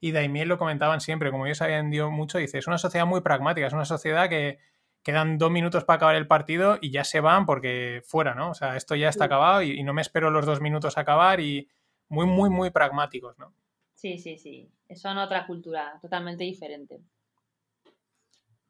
y 0.00 0.12
Daimiel 0.12 0.48
lo 0.48 0.58
comentaban 0.58 1.00
siempre, 1.00 1.30
como 1.30 1.46
ellos 1.46 1.62
habían 1.62 1.90
dicho 1.90 2.10
mucho, 2.10 2.38
dice, 2.38 2.58
es 2.58 2.66
una 2.66 2.78
sociedad 2.78 3.06
muy 3.06 3.20
pragmática, 3.20 3.66
es 3.66 3.72
una 3.72 3.84
sociedad 3.84 4.28
que, 4.28 4.58
quedan 5.02 5.38
dos 5.38 5.50
minutos 5.50 5.84
para 5.84 5.96
acabar 5.96 6.16
el 6.16 6.26
partido 6.26 6.78
y 6.80 6.90
ya 6.90 7.04
se 7.04 7.20
van 7.20 7.46
porque 7.46 8.02
fuera, 8.04 8.34
¿no? 8.34 8.50
O 8.50 8.54
sea, 8.54 8.76
esto 8.76 8.94
ya 8.94 9.08
está 9.08 9.24
acabado 9.24 9.62
y, 9.62 9.82
no 9.82 9.94
me 9.94 10.02
espero 10.02 10.30
los 10.30 10.46
dos 10.46 10.60
minutos 10.60 10.98
a 10.98 11.02
acabar 11.02 11.40
y 11.40 11.68
muy, 12.08 12.26
muy, 12.26 12.50
muy 12.50 12.70
pragmáticos, 12.70 13.38
¿no? 13.38 13.54
Sí, 13.94 14.18
sí, 14.18 14.38
sí. 14.38 14.70
Son 14.94 15.18
otra 15.18 15.46
cultura 15.46 15.98
totalmente 16.00 16.44
diferente. 16.44 17.00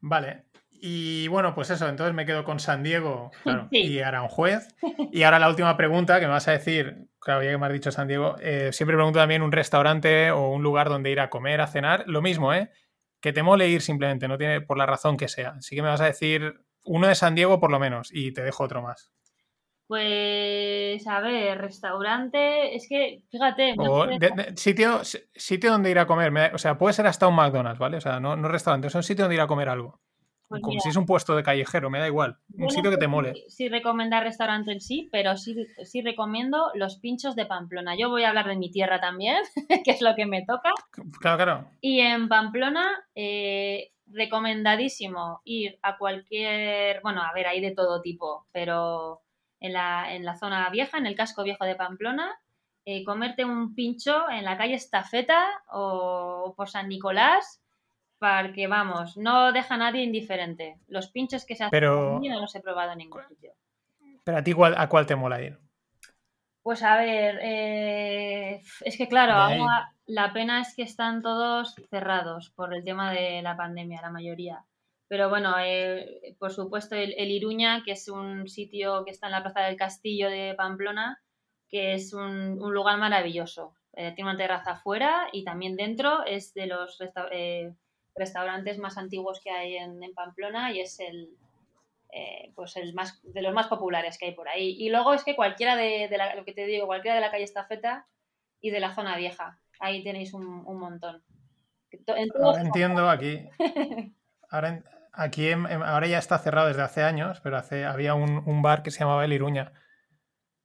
Vale. 0.01 0.45
Y 0.81 1.27
bueno, 1.29 1.55
pues 1.55 1.71
eso, 1.71 1.89
entonces 1.89 2.15
me 2.15 2.25
quedo 2.25 2.45
con 2.45 2.61
San 2.61 2.83
Diego 2.83 3.33
claro, 3.43 3.69
y 3.73 3.99
Aranjuez. 3.99 4.69
Y 5.13 5.25
ahora 5.25 5.39
la 5.39 5.49
última 5.49 5.77
pregunta 5.77 6.21
que 6.21 6.27
me 6.27 6.33
vas 6.33 6.47
a 6.49 6.53
decir, 6.53 7.09
claro, 7.19 7.43
ya 7.43 7.51
que 7.51 7.59
me 7.59 7.67
has 7.67 7.73
dicho 7.73 7.91
San 7.91 8.07
Diego, 8.07 8.37
eh, 8.41 8.71
siempre 8.73 8.97
pregunto 8.97 9.19
también 9.19 9.43
un 9.43 9.53
restaurante 9.53 10.31
o 10.31 10.51
un 10.51 10.63
lugar 10.63 10.89
donde 10.89 11.11
ir 11.11 11.21
a 11.21 11.31
comer, 11.31 11.61
a 11.61 11.67
cenar. 11.67 12.05
Lo 12.07 12.23
mismo, 12.23 12.55
¿eh? 12.55 12.71
Que 13.20 13.32
te 13.32 13.43
mole 13.43 13.69
ir 13.69 13.82
simplemente, 13.82 14.28
no 14.28 14.39
tiene 14.39 14.61
por 14.61 14.78
la 14.78 14.86
razón 14.86 15.16
que 15.16 15.28
sea. 15.28 15.55
Así 15.59 15.74
que 15.77 15.82
me 15.82 15.89
vas 15.89 16.01
a 16.01 16.07
decir 16.07 16.61
uno 16.85 17.09
de 17.09 17.15
San 17.15 17.35
Diego 17.35 17.61
por 17.61 17.70
lo 17.70 17.78
menos 17.78 18.11
y 18.12 18.32
te 18.32 18.43
dejo 18.43 18.65
otro 18.65 18.82
más. 18.82 19.12
Pues, 19.86 21.07
a 21.07 21.20
ver, 21.20 21.57
restaurante, 21.57 22.77
es 22.77 22.86
que, 22.86 23.23
fíjate. 23.31 23.74
sitio, 24.57 25.01
sitio 25.03 25.73
donde 25.73 25.90
ir 25.90 25.99
a 25.99 26.07
comer, 26.07 26.55
o 26.55 26.59
sea, 26.59 26.77
puede 26.77 26.93
ser 26.93 27.07
hasta 27.07 27.27
un 27.27 27.35
McDonald's, 27.35 27.78
¿vale? 27.78 27.97
O 27.97 28.01
sea, 28.03 28.20
no, 28.20 28.36
no 28.36 28.49
restaurante, 28.49 28.89
es 28.89 28.95
un 28.95 29.03
sitio 29.03 29.24
donde 29.24 29.36
ir 29.36 29.40
a 29.40 29.47
comer 29.47 29.70
algo. 29.70 29.99
Pues 30.49 30.62
Como 30.62 30.81
si 30.81 30.89
es 30.89 30.97
un 30.97 31.05
puesto 31.05 31.37
de 31.37 31.43
callejero, 31.43 31.91
me 31.91 31.99
da 31.99 32.07
igual. 32.07 32.39
Un 32.55 32.70
sitio 32.70 32.91
que 32.91 32.97
te 32.97 33.07
mole. 33.07 33.35
Sí, 33.49 33.69
recomendar 33.69 34.23
restaurante 34.25 34.73
en 34.73 34.81
sí, 34.81 35.09
pero 35.12 35.37
sí, 35.37 35.55
sí 35.85 36.01
recomiendo 36.01 36.70
los 36.75 36.99
pinchos 36.99 37.37
de 37.37 37.45
Pamplona. 37.45 37.97
Yo 37.99 38.09
voy 38.09 38.25
a 38.25 38.31
hablar 38.31 38.49
de 38.49 38.57
mi 38.57 38.70
tierra 38.70 38.99
también, 38.99 39.37
que 39.85 39.91
es 39.91 40.01
lo 40.01 40.15
que 40.15 40.25
me 40.25 40.47
toca. 40.47 40.70
Claro, 41.20 41.37
claro. 41.37 41.70
Y 41.83 42.01
en 42.01 42.29
Pamplona, 42.29 42.89
eh, 43.15 43.93
recomendadísimo 44.07 45.43
ir 45.45 45.79
a 45.83 45.99
cualquier. 45.99 47.03
Bueno, 47.03 47.23
a 47.23 47.33
ver, 47.35 47.47
hay 47.47 47.61
de 47.61 47.73
todo 47.73 48.01
tipo, 48.01 48.47
pero 48.51 49.20
en 49.61 49.75
la, 49.75 50.15
en 50.15 50.25
la 50.25 50.37
zona 50.37 50.70
vieja, 50.70 50.97
en 50.97 51.07
el 51.07 51.15
casco 51.15 51.43
viejo 51.43 51.66
de 51.66 51.75
Pamplona, 51.75 52.41
eh, 52.87 53.05
comerte 53.05 53.45
un 53.45 53.75
pincho 53.75 54.31
en 54.31 54.45
la 54.45 54.57
calle 54.57 54.73
Estafeta 54.73 55.45
o 55.70 56.55
por 56.57 56.70
San 56.70 56.89
Nicolás 56.89 57.61
porque 58.19 58.66
vamos, 58.66 59.16
no 59.16 59.53
deja 59.53 59.74
a 59.74 59.78
nadie 59.78 60.03
indiferente. 60.03 60.78
Los 60.89 61.09
pinchos 61.09 61.45
que 61.45 61.55
se 61.55 61.65
hacen 61.65 61.70
pero, 61.70 62.20
no 62.20 62.40
los 62.40 62.55
he 62.55 62.61
probado 62.61 62.93
en 62.93 62.99
ningún 62.99 63.23
sitio. 63.28 63.53
Pero 64.24 64.39
a 64.39 64.43
ti, 64.43 64.55
¿a 64.77 64.89
cuál 64.89 65.07
te 65.07 65.16
mola 65.16 65.40
ir? 65.40 65.59
Pues 66.62 66.82
a 66.82 66.97
ver, 66.99 67.39
eh, 67.43 68.61
es 68.85 68.99
que 68.99 69.09
claro, 69.09 69.66
la 70.07 70.32
pena 70.32 70.61
es 70.61 70.74
que 70.74 70.82
están 70.82 71.23
todos 71.23 71.74
cerrados 71.89 72.51
por 72.51 72.74
el 72.74 72.85
tema 72.85 73.12
de 73.12 73.40
la 73.43 73.57
pandemia, 73.57 74.03
la 74.03 74.11
mayoría. 74.11 74.65
Pero 75.07 75.31
bueno, 75.31 75.55
eh, 75.59 76.36
por 76.39 76.53
supuesto 76.53 76.95
el, 76.95 77.31
Iruña, 77.31 77.82
que 77.82 77.93
es 77.93 78.09
un 78.09 78.49
sitio 78.49 79.05
que 79.05 79.12
está 79.12 79.28
en 79.28 79.32
la 79.32 79.43
Plaza 79.43 79.62
del 79.62 79.77
Castillo 79.77 80.28
de 80.28 80.55
Pamplona, 80.55 81.23
que 81.70 81.95
es 81.95 82.12
un, 82.12 82.59
lugar 82.59 82.99
maravilloso. 82.99 83.74
Eh, 83.95 84.12
tiene 84.15 84.31
una 84.31 84.39
terraza 84.39 84.73
afuera 84.73 85.28
y 85.32 85.45
también 85.45 85.77
dentro 85.77 86.24
es 86.27 86.53
de 86.53 86.66
los 86.66 86.99
restaurantes 86.99 87.78
más 88.78 88.99
antiguos 88.99 89.40
que 89.43 89.51
hay 89.51 89.77
en, 89.77 90.01
Pamplona 90.15 90.73
y 90.73 90.81
es 90.81 91.01
el, 91.01 91.31
eh, 92.12 92.53
pues 92.55 92.77
el 92.77 92.95
más 92.95 93.20
de 93.23 93.43
los 93.43 93.53
más 93.53 93.66
populares 93.66 94.19
que 94.19 94.27
hay 94.27 94.35
por 94.35 94.49
ahí. 94.49 94.77
Y 94.78 94.90
luego 94.90 95.15
es 95.15 95.24
que 95.24 95.36
cualquiera 95.36 95.77
de, 95.77 96.09
la, 96.11 96.35
lo 96.35 96.45
que 96.45 96.53
te 96.53 96.66
digo, 96.66 96.86
cualquiera 96.86 97.15
de 97.15 97.20
la 97.20 97.31
calle 97.31 97.45
Estafeta 97.45 98.07
y 98.61 98.70
de 98.70 98.81
la 98.81 98.95
zona 98.95 99.16
vieja, 99.16 99.59
ahí 99.81 100.03
tenéis 100.03 100.35
un, 100.35 100.65
montón. 100.65 101.23
ahora 102.40 102.61
entiendo 102.61 103.09
aquí. 103.09 103.49
Ahora, 104.51 104.82
aquí 105.12 105.53
ahora 105.53 106.07
ya 106.07 106.16
está 106.16 106.39
cerrado 106.39 106.69
desde 106.69 106.81
hace 106.81 107.03
años, 107.03 107.39
pero 107.43 107.59
hace, 107.59 107.85
había 107.85 108.15
un, 108.15 108.62
bar 108.62 108.82
que 108.82 108.90
se 108.90 109.01
llamaba 109.01 109.27
El 109.27 109.35
Iruña. 109.35 109.74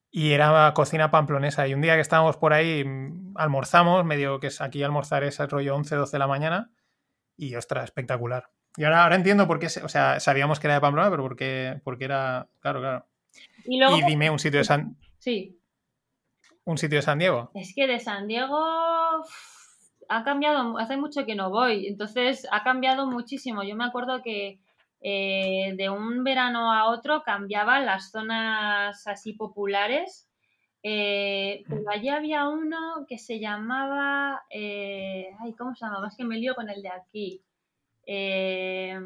Y 0.09 0.31
era 0.31 0.73
cocina 0.73 1.11
pamplonesa. 1.11 1.67
Y 1.67 1.73
un 1.73 1.81
día 1.81 1.95
que 1.95 1.99
estábamos 1.99 2.37
por 2.37 2.53
ahí, 2.53 2.85
mm, 2.85 3.33
almorzamos, 3.35 4.05
medio 4.05 4.39
que 4.39 4.47
es 4.47 4.61
aquí 4.61 4.81
almorzar 4.83 5.25
es 5.25 5.41
el 5.41 5.49
rollo 5.49 5.75
11, 5.75 5.97
12 5.97 6.11
de 6.13 6.19
la 6.19 6.27
mañana 6.27 6.71
y 7.47 7.55
ostras, 7.55 7.85
espectacular. 7.85 8.49
Y 8.77 8.83
ahora, 8.83 9.03
ahora 9.03 9.15
entiendo 9.15 9.47
por 9.47 9.59
qué, 9.59 9.67
o 9.83 9.89
sea, 9.89 10.19
sabíamos 10.19 10.59
que 10.59 10.67
era 10.67 10.75
de 10.75 10.81
Pamplona, 10.81 11.09
pero 11.09 11.23
porque, 11.23 11.79
porque 11.83 12.05
era, 12.05 12.47
claro, 12.59 12.79
claro. 12.79 13.05
Y, 13.65 13.79
dime 14.05 14.29
un 14.29 14.39
sitio 14.39 14.59
de 14.59 14.65
San... 14.65 14.97
Sí. 15.19 15.59
Un 16.65 16.77
sitio 16.77 16.97
de 16.97 17.01
San 17.01 17.19
Diego. 17.19 17.51
Es 17.53 17.73
que 17.75 17.87
de 17.87 17.99
San 17.99 18.27
Diego 18.27 18.57
ha 20.09 20.23
cambiado, 20.23 20.77
hace 20.77 20.97
mucho 20.97 21.25
que 21.25 21.35
no 21.35 21.49
voy, 21.49 21.87
entonces 21.87 22.47
ha 22.51 22.63
cambiado 22.63 23.05
muchísimo. 23.05 23.63
Yo 23.63 23.75
me 23.75 23.85
acuerdo 23.85 24.21
que 24.21 24.59
eh, 25.01 25.73
de 25.75 25.89
un 25.89 26.23
verano 26.23 26.71
a 26.71 26.85
otro 26.85 27.23
cambiaban 27.23 27.85
las 27.85 28.11
zonas 28.11 29.05
así 29.07 29.33
populares 29.33 30.29
Eh, 30.85 31.63
pero 31.69 31.89
allí 31.89 32.09
había 32.09 32.49
uno 32.49 33.05
que 33.07 33.17
se 33.17 33.39
llamaba. 33.39 34.43
Eh, 34.49 35.29
ay, 35.39 35.53
¿cómo 35.53 35.73
se 35.73 35.85
llamaba? 35.85 36.09
Es 36.09 36.17
que 36.17 36.25
me 36.25 36.37
lío 36.37 36.55
con 36.55 36.69
el 36.69 36.81
de 36.81 36.89
aquí. 36.89 37.41
Eh, 38.05 38.99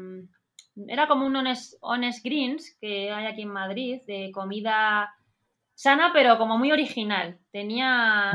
era 0.88 1.06
como 1.06 1.24
un 1.24 1.36
honest, 1.36 2.24
Greens 2.24 2.76
que 2.80 3.12
hay 3.12 3.26
aquí 3.26 3.42
en 3.42 3.52
Madrid, 3.52 4.02
de 4.06 4.30
comida 4.32 5.14
sana, 5.74 6.10
pero 6.12 6.36
como 6.36 6.58
muy 6.58 6.72
original. 6.72 7.38
Tenía. 7.52 8.32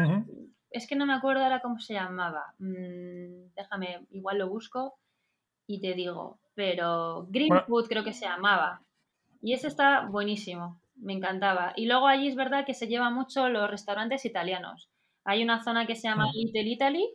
Es 0.71 0.87
que 0.87 0.95
no 0.95 1.05
me 1.05 1.13
acuerdo 1.13 1.43
ahora 1.43 1.61
cómo 1.61 1.79
se 1.79 1.93
llamaba. 1.93 2.55
Mm, 2.59 3.53
déjame, 3.55 4.07
igual 4.11 4.39
lo 4.39 4.49
busco 4.49 4.95
y 5.67 5.81
te 5.81 5.93
digo. 5.93 6.39
Pero 6.55 7.27
Green 7.29 7.53
Food 7.67 7.87
creo 7.87 8.03
que 8.03 8.13
se 8.13 8.25
llamaba. 8.25 8.81
Y 9.41 9.53
ese 9.53 9.67
está 9.67 10.05
buenísimo 10.05 10.79
me 11.03 11.13
encantaba. 11.13 11.73
Y 11.75 11.85
luego 11.85 12.07
allí 12.07 12.27
es 12.27 12.35
verdad 12.35 12.65
que 12.65 12.73
se 12.73 12.87
lleva 12.87 13.09
mucho 13.09 13.49
los 13.49 13.69
restaurantes 13.69 14.25
italianos. 14.25 14.89
Hay 15.23 15.43
una 15.43 15.63
zona 15.63 15.85
que 15.85 15.95
se 15.95 16.07
llama 16.07 16.27
mm. 16.27 16.31
Little 16.33 16.69
Italy, 16.69 17.09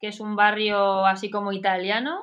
que 0.00 0.08
es 0.08 0.20
un 0.20 0.36
barrio 0.36 1.04
así 1.06 1.30
como 1.30 1.52
italiano, 1.52 2.22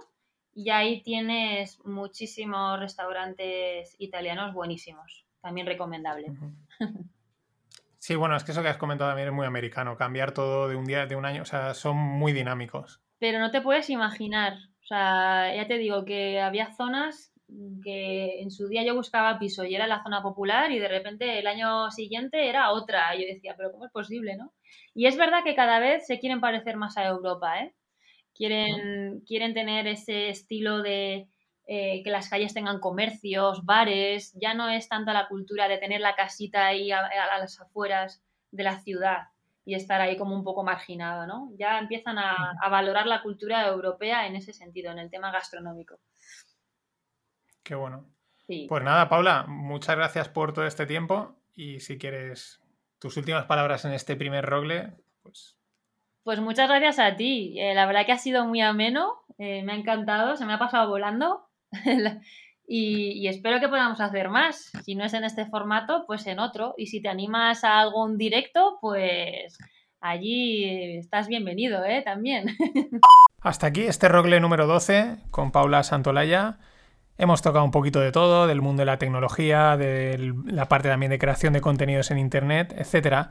y 0.54 0.70
ahí 0.72 1.02
tienes 1.04 1.80
muchísimos 1.86 2.80
restaurantes 2.80 3.96
italianos 4.00 4.54
buenísimos, 4.54 5.26
también 5.41 5.68
recomendable. 5.68 6.28
Sí, 8.02 8.16
bueno, 8.16 8.38
es 8.38 8.46
que 8.46 8.54
eso 8.54 8.64
que 8.64 8.70
has 8.70 8.78
comentado 8.78 9.10
también 9.10 9.28
es 9.28 9.34
muy 9.34 9.46
americano, 9.46 9.98
cambiar 9.98 10.34
todo 10.34 10.70
de 10.70 10.78
un 10.78 10.86
día, 10.86 11.06
de 11.06 11.18
un 11.18 11.26
año, 11.26 11.41
o 11.41 11.46
sea, 11.46 11.74
son 11.74 11.98
muy 11.98 12.32
dinámicos. 12.32 13.02
Pero 13.20 13.40
no 13.40 13.52
te 13.52 13.60
puedes 13.60 13.90
imaginar, 13.90 14.54
o 14.54 14.86
sea, 14.86 15.54
ya 15.54 15.68
te 15.68 15.78
digo 15.78 16.06
que 16.06 16.40
había 16.40 16.74
zonas 16.76 17.28
que 17.84 18.41
en 18.41 18.51
su 18.51 18.67
día 18.67 18.84
yo 18.84 18.95
buscaba 18.95 19.39
piso 19.39 19.65
y 19.65 19.76
era 19.76 19.88
la 19.88 20.03
zona 20.03 20.21
popular 20.21 20.71
y 20.71 20.80
de 20.80 20.88
repente 20.88 21.39
el 21.39 21.47
año 21.47 21.89
siguiente 21.91 22.49
era 22.49 22.71
otra. 22.71 23.15
Y 23.15 23.21
yo 23.21 23.34
decía, 23.34 23.55
pero 23.57 23.71
¿cómo 23.71 23.85
es 23.85 23.91
posible, 23.91 24.35
no? 24.35 24.53
Y 24.93 25.07
es 25.07 25.17
verdad 25.17 25.43
que 25.43 25.55
cada 25.55 25.80
vez 25.80 26.05
se 26.05 26.19
quieren 26.19 26.41
parecer 26.41 26.77
más 26.77 26.97
a 26.97 27.07
Europa, 27.07 27.59
¿eh? 27.59 27.73
Quieren, 28.34 29.21
quieren 29.27 29.53
tener 29.53 29.88
ese 29.88 30.30
estilo 30.30 30.81
de 30.81 31.27
eh, 31.67 32.01
que 32.03 32.09
las 32.09 32.30
calles 32.30 32.53
tengan 32.53 32.80
comercios, 32.80 33.65
bares, 33.65 34.34
ya 34.39 34.53
no 34.53 34.69
es 34.69 34.88
tanta 34.88 35.13
la 35.13 35.27
cultura 35.27 35.67
de 35.67 35.77
tener 35.77 36.01
la 36.01 36.15
casita 36.15 36.67
ahí 36.67 36.91
a, 36.91 37.01
las 37.39 37.59
afueras 37.59 38.23
de 38.51 38.63
la 38.63 38.80
ciudad 38.80 39.27
y 39.65 39.76
estar 39.76 39.99
ahí 40.01 40.17
como 40.17 40.35
un 40.35 40.43
poco 40.43 40.63
marginado, 40.63 41.27
¿no? 41.27 41.51
Ya 41.57 41.77
empiezan 41.80 42.17
a, 42.17 42.55
a 42.61 42.69
valorar 42.69 43.07
la 43.07 43.21
cultura 43.21 43.67
europea 43.67 44.26
en 44.26 44.35
ese 44.35 44.53
sentido, 44.53 44.91
en 44.91 44.99
el 44.99 45.11
tema 45.11 45.31
gastronómico. 45.31 45.99
Qué 47.64 47.76
bueno. 47.76 48.06
Pues 48.68 48.84
nada, 48.84 49.10
Paula, 49.10 49.45
muchas 49.48 49.95
gracias 49.95 50.27
por 50.27 50.53
todo 50.53 50.65
este 50.65 50.88
tiempo 50.88 51.36
y 51.56 51.81
si 51.81 51.99
quieres 51.99 52.60
tus 52.98 53.15
últimas 53.15 53.45
palabras 53.45 53.86
en 53.86 53.94
este 53.94 54.15
primer 54.15 54.45
rogle, 54.45 54.94
pues... 55.22 55.56
Pues 56.23 56.40
muchas 56.41 56.68
gracias 56.68 56.99
a 56.99 57.15
ti. 57.15 57.56
Eh, 57.60 57.73
la 57.73 57.86
verdad 57.86 58.06
que 58.06 58.11
ha 58.11 58.18
sido 58.18 58.45
muy 58.45 58.61
ameno, 58.61 59.23
eh, 59.38 59.64
me 59.64 59.73
ha 59.73 59.76
encantado, 59.76 60.36
se 60.36 60.45
me 60.45 60.53
ha 60.53 60.60
pasado 60.60 60.90
volando 60.90 61.48
y, 62.68 63.27
espero 63.27 63.60
que 63.60 63.69
podamos 63.69 64.02
hacer 64.02 64.30
más. 64.30 64.72
Si 64.84 64.95
no 64.95 65.06
es 65.06 65.14
en 65.14 65.23
este 65.23 65.45
formato, 65.45 66.06
pues 66.07 66.26
en 66.27 66.40
otro. 66.40 66.73
Y 66.77 66.88
si 66.88 67.02
te 67.02 67.10
animas 67.10 67.64
a 67.64 67.80
algún 67.80 68.18
directo, 68.18 68.80
pues 68.81 69.57
allí 70.02 70.98
estás 70.98 71.27
bienvenido, 71.27 71.86
¿eh? 71.86 72.02
También. 72.03 72.57
Hasta 73.41 73.68
aquí 73.68 73.81
este 73.84 74.10
rogle 74.10 74.40
número 74.40 74.68
12 74.68 75.18
con 75.31 75.52
Paula 75.52 75.84
Santolaya. 75.84 76.57
Hemos 77.22 77.41
tocado 77.41 77.66
un 77.66 77.72
poquito 77.72 78.00
de 78.00 78.14
todo, 78.14 78.48
del 78.48 78.62
mundo 78.62 78.80
de 78.80 78.86
la 78.86 78.98
tecnología, 78.98 79.76
de 79.76 80.34
la 80.46 80.70
parte 80.70 80.88
también 80.88 81.10
de 81.10 81.20
creación 81.20 81.52
de 81.52 81.60
contenidos 81.60 82.12
en 82.12 82.18
Internet, 82.18 82.74
etc. 82.78 83.28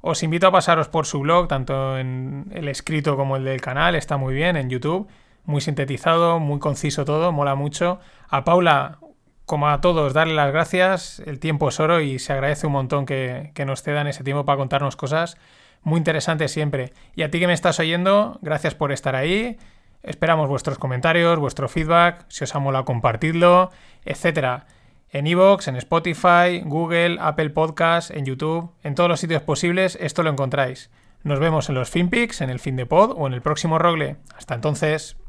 Os 0.00 0.22
invito 0.22 0.46
a 0.46 0.52
pasaros 0.52 0.86
por 0.86 1.06
su 1.06 1.18
blog, 1.18 1.48
tanto 1.48 1.98
en 1.98 2.52
el 2.54 2.68
escrito 2.68 3.16
como 3.16 3.36
el 3.36 3.42
del 3.42 3.60
canal, 3.60 3.96
está 3.96 4.16
muy 4.16 4.32
bien 4.32 4.54
en 4.56 4.70
YouTube, 4.70 5.08
muy 5.44 5.60
sintetizado, 5.60 6.38
muy 6.38 6.60
conciso 6.60 7.04
todo, 7.04 7.32
mola 7.32 7.56
mucho. 7.56 7.98
A 8.28 8.44
Paula, 8.44 9.00
como 9.44 9.68
a 9.68 9.80
todos, 9.80 10.14
darle 10.14 10.34
las 10.34 10.52
gracias, 10.52 11.18
el 11.26 11.40
tiempo 11.40 11.68
es 11.68 11.80
oro 11.80 12.00
y 12.00 12.20
se 12.20 12.32
agradece 12.32 12.68
un 12.68 12.74
montón 12.74 13.06
que, 13.06 13.50
que 13.54 13.64
nos 13.64 13.82
cedan 13.82 14.06
ese 14.06 14.22
tiempo 14.22 14.44
para 14.44 14.58
contarnos 14.58 14.94
cosas 14.94 15.36
muy 15.82 15.98
interesantes 15.98 16.52
siempre. 16.52 16.92
Y 17.16 17.22
a 17.22 17.30
ti 17.32 17.40
que 17.40 17.48
me 17.48 17.54
estás 17.54 17.80
oyendo, 17.80 18.38
gracias 18.40 18.76
por 18.76 18.92
estar 18.92 19.16
ahí. 19.16 19.58
Esperamos 20.02 20.48
vuestros 20.48 20.78
comentarios, 20.78 21.38
vuestro 21.38 21.68
feedback, 21.68 22.24
si 22.28 22.44
os 22.44 22.54
ha 22.54 22.58
molado 22.58 22.84
compartidlo, 22.84 23.70
etc. 24.04 24.64
En 25.10 25.26
Evox, 25.26 25.68
en 25.68 25.76
Spotify, 25.76 26.62
Google, 26.64 27.18
Apple 27.20 27.50
Podcasts, 27.50 28.10
en 28.10 28.24
YouTube, 28.24 28.72
en 28.82 28.94
todos 28.94 29.08
los 29.08 29.20
sitios 29.20 29.42
posibles, 29.42 29.96
esto 30.00 30.22
lo 30.22 30.30
encontráis. 30.30 30.90
Nos 31.22 31.38
vemos 31.38 31.68
en 31.68 31.76
los 31.76 31.90
FinPix, 31.90 32.40
en 32.40 32.50
el 32.50 32.58
fin 32.58 32.76
de 32.76 32.86
pod 32.86 33.14
o 33.16 33.26
en 33.26 33.32
el 33.32 33.42
próximo 33.42 33.78
Rogle. 33.78 34.16
Hasta 34.36 34.54
entonces. 34.54 35.16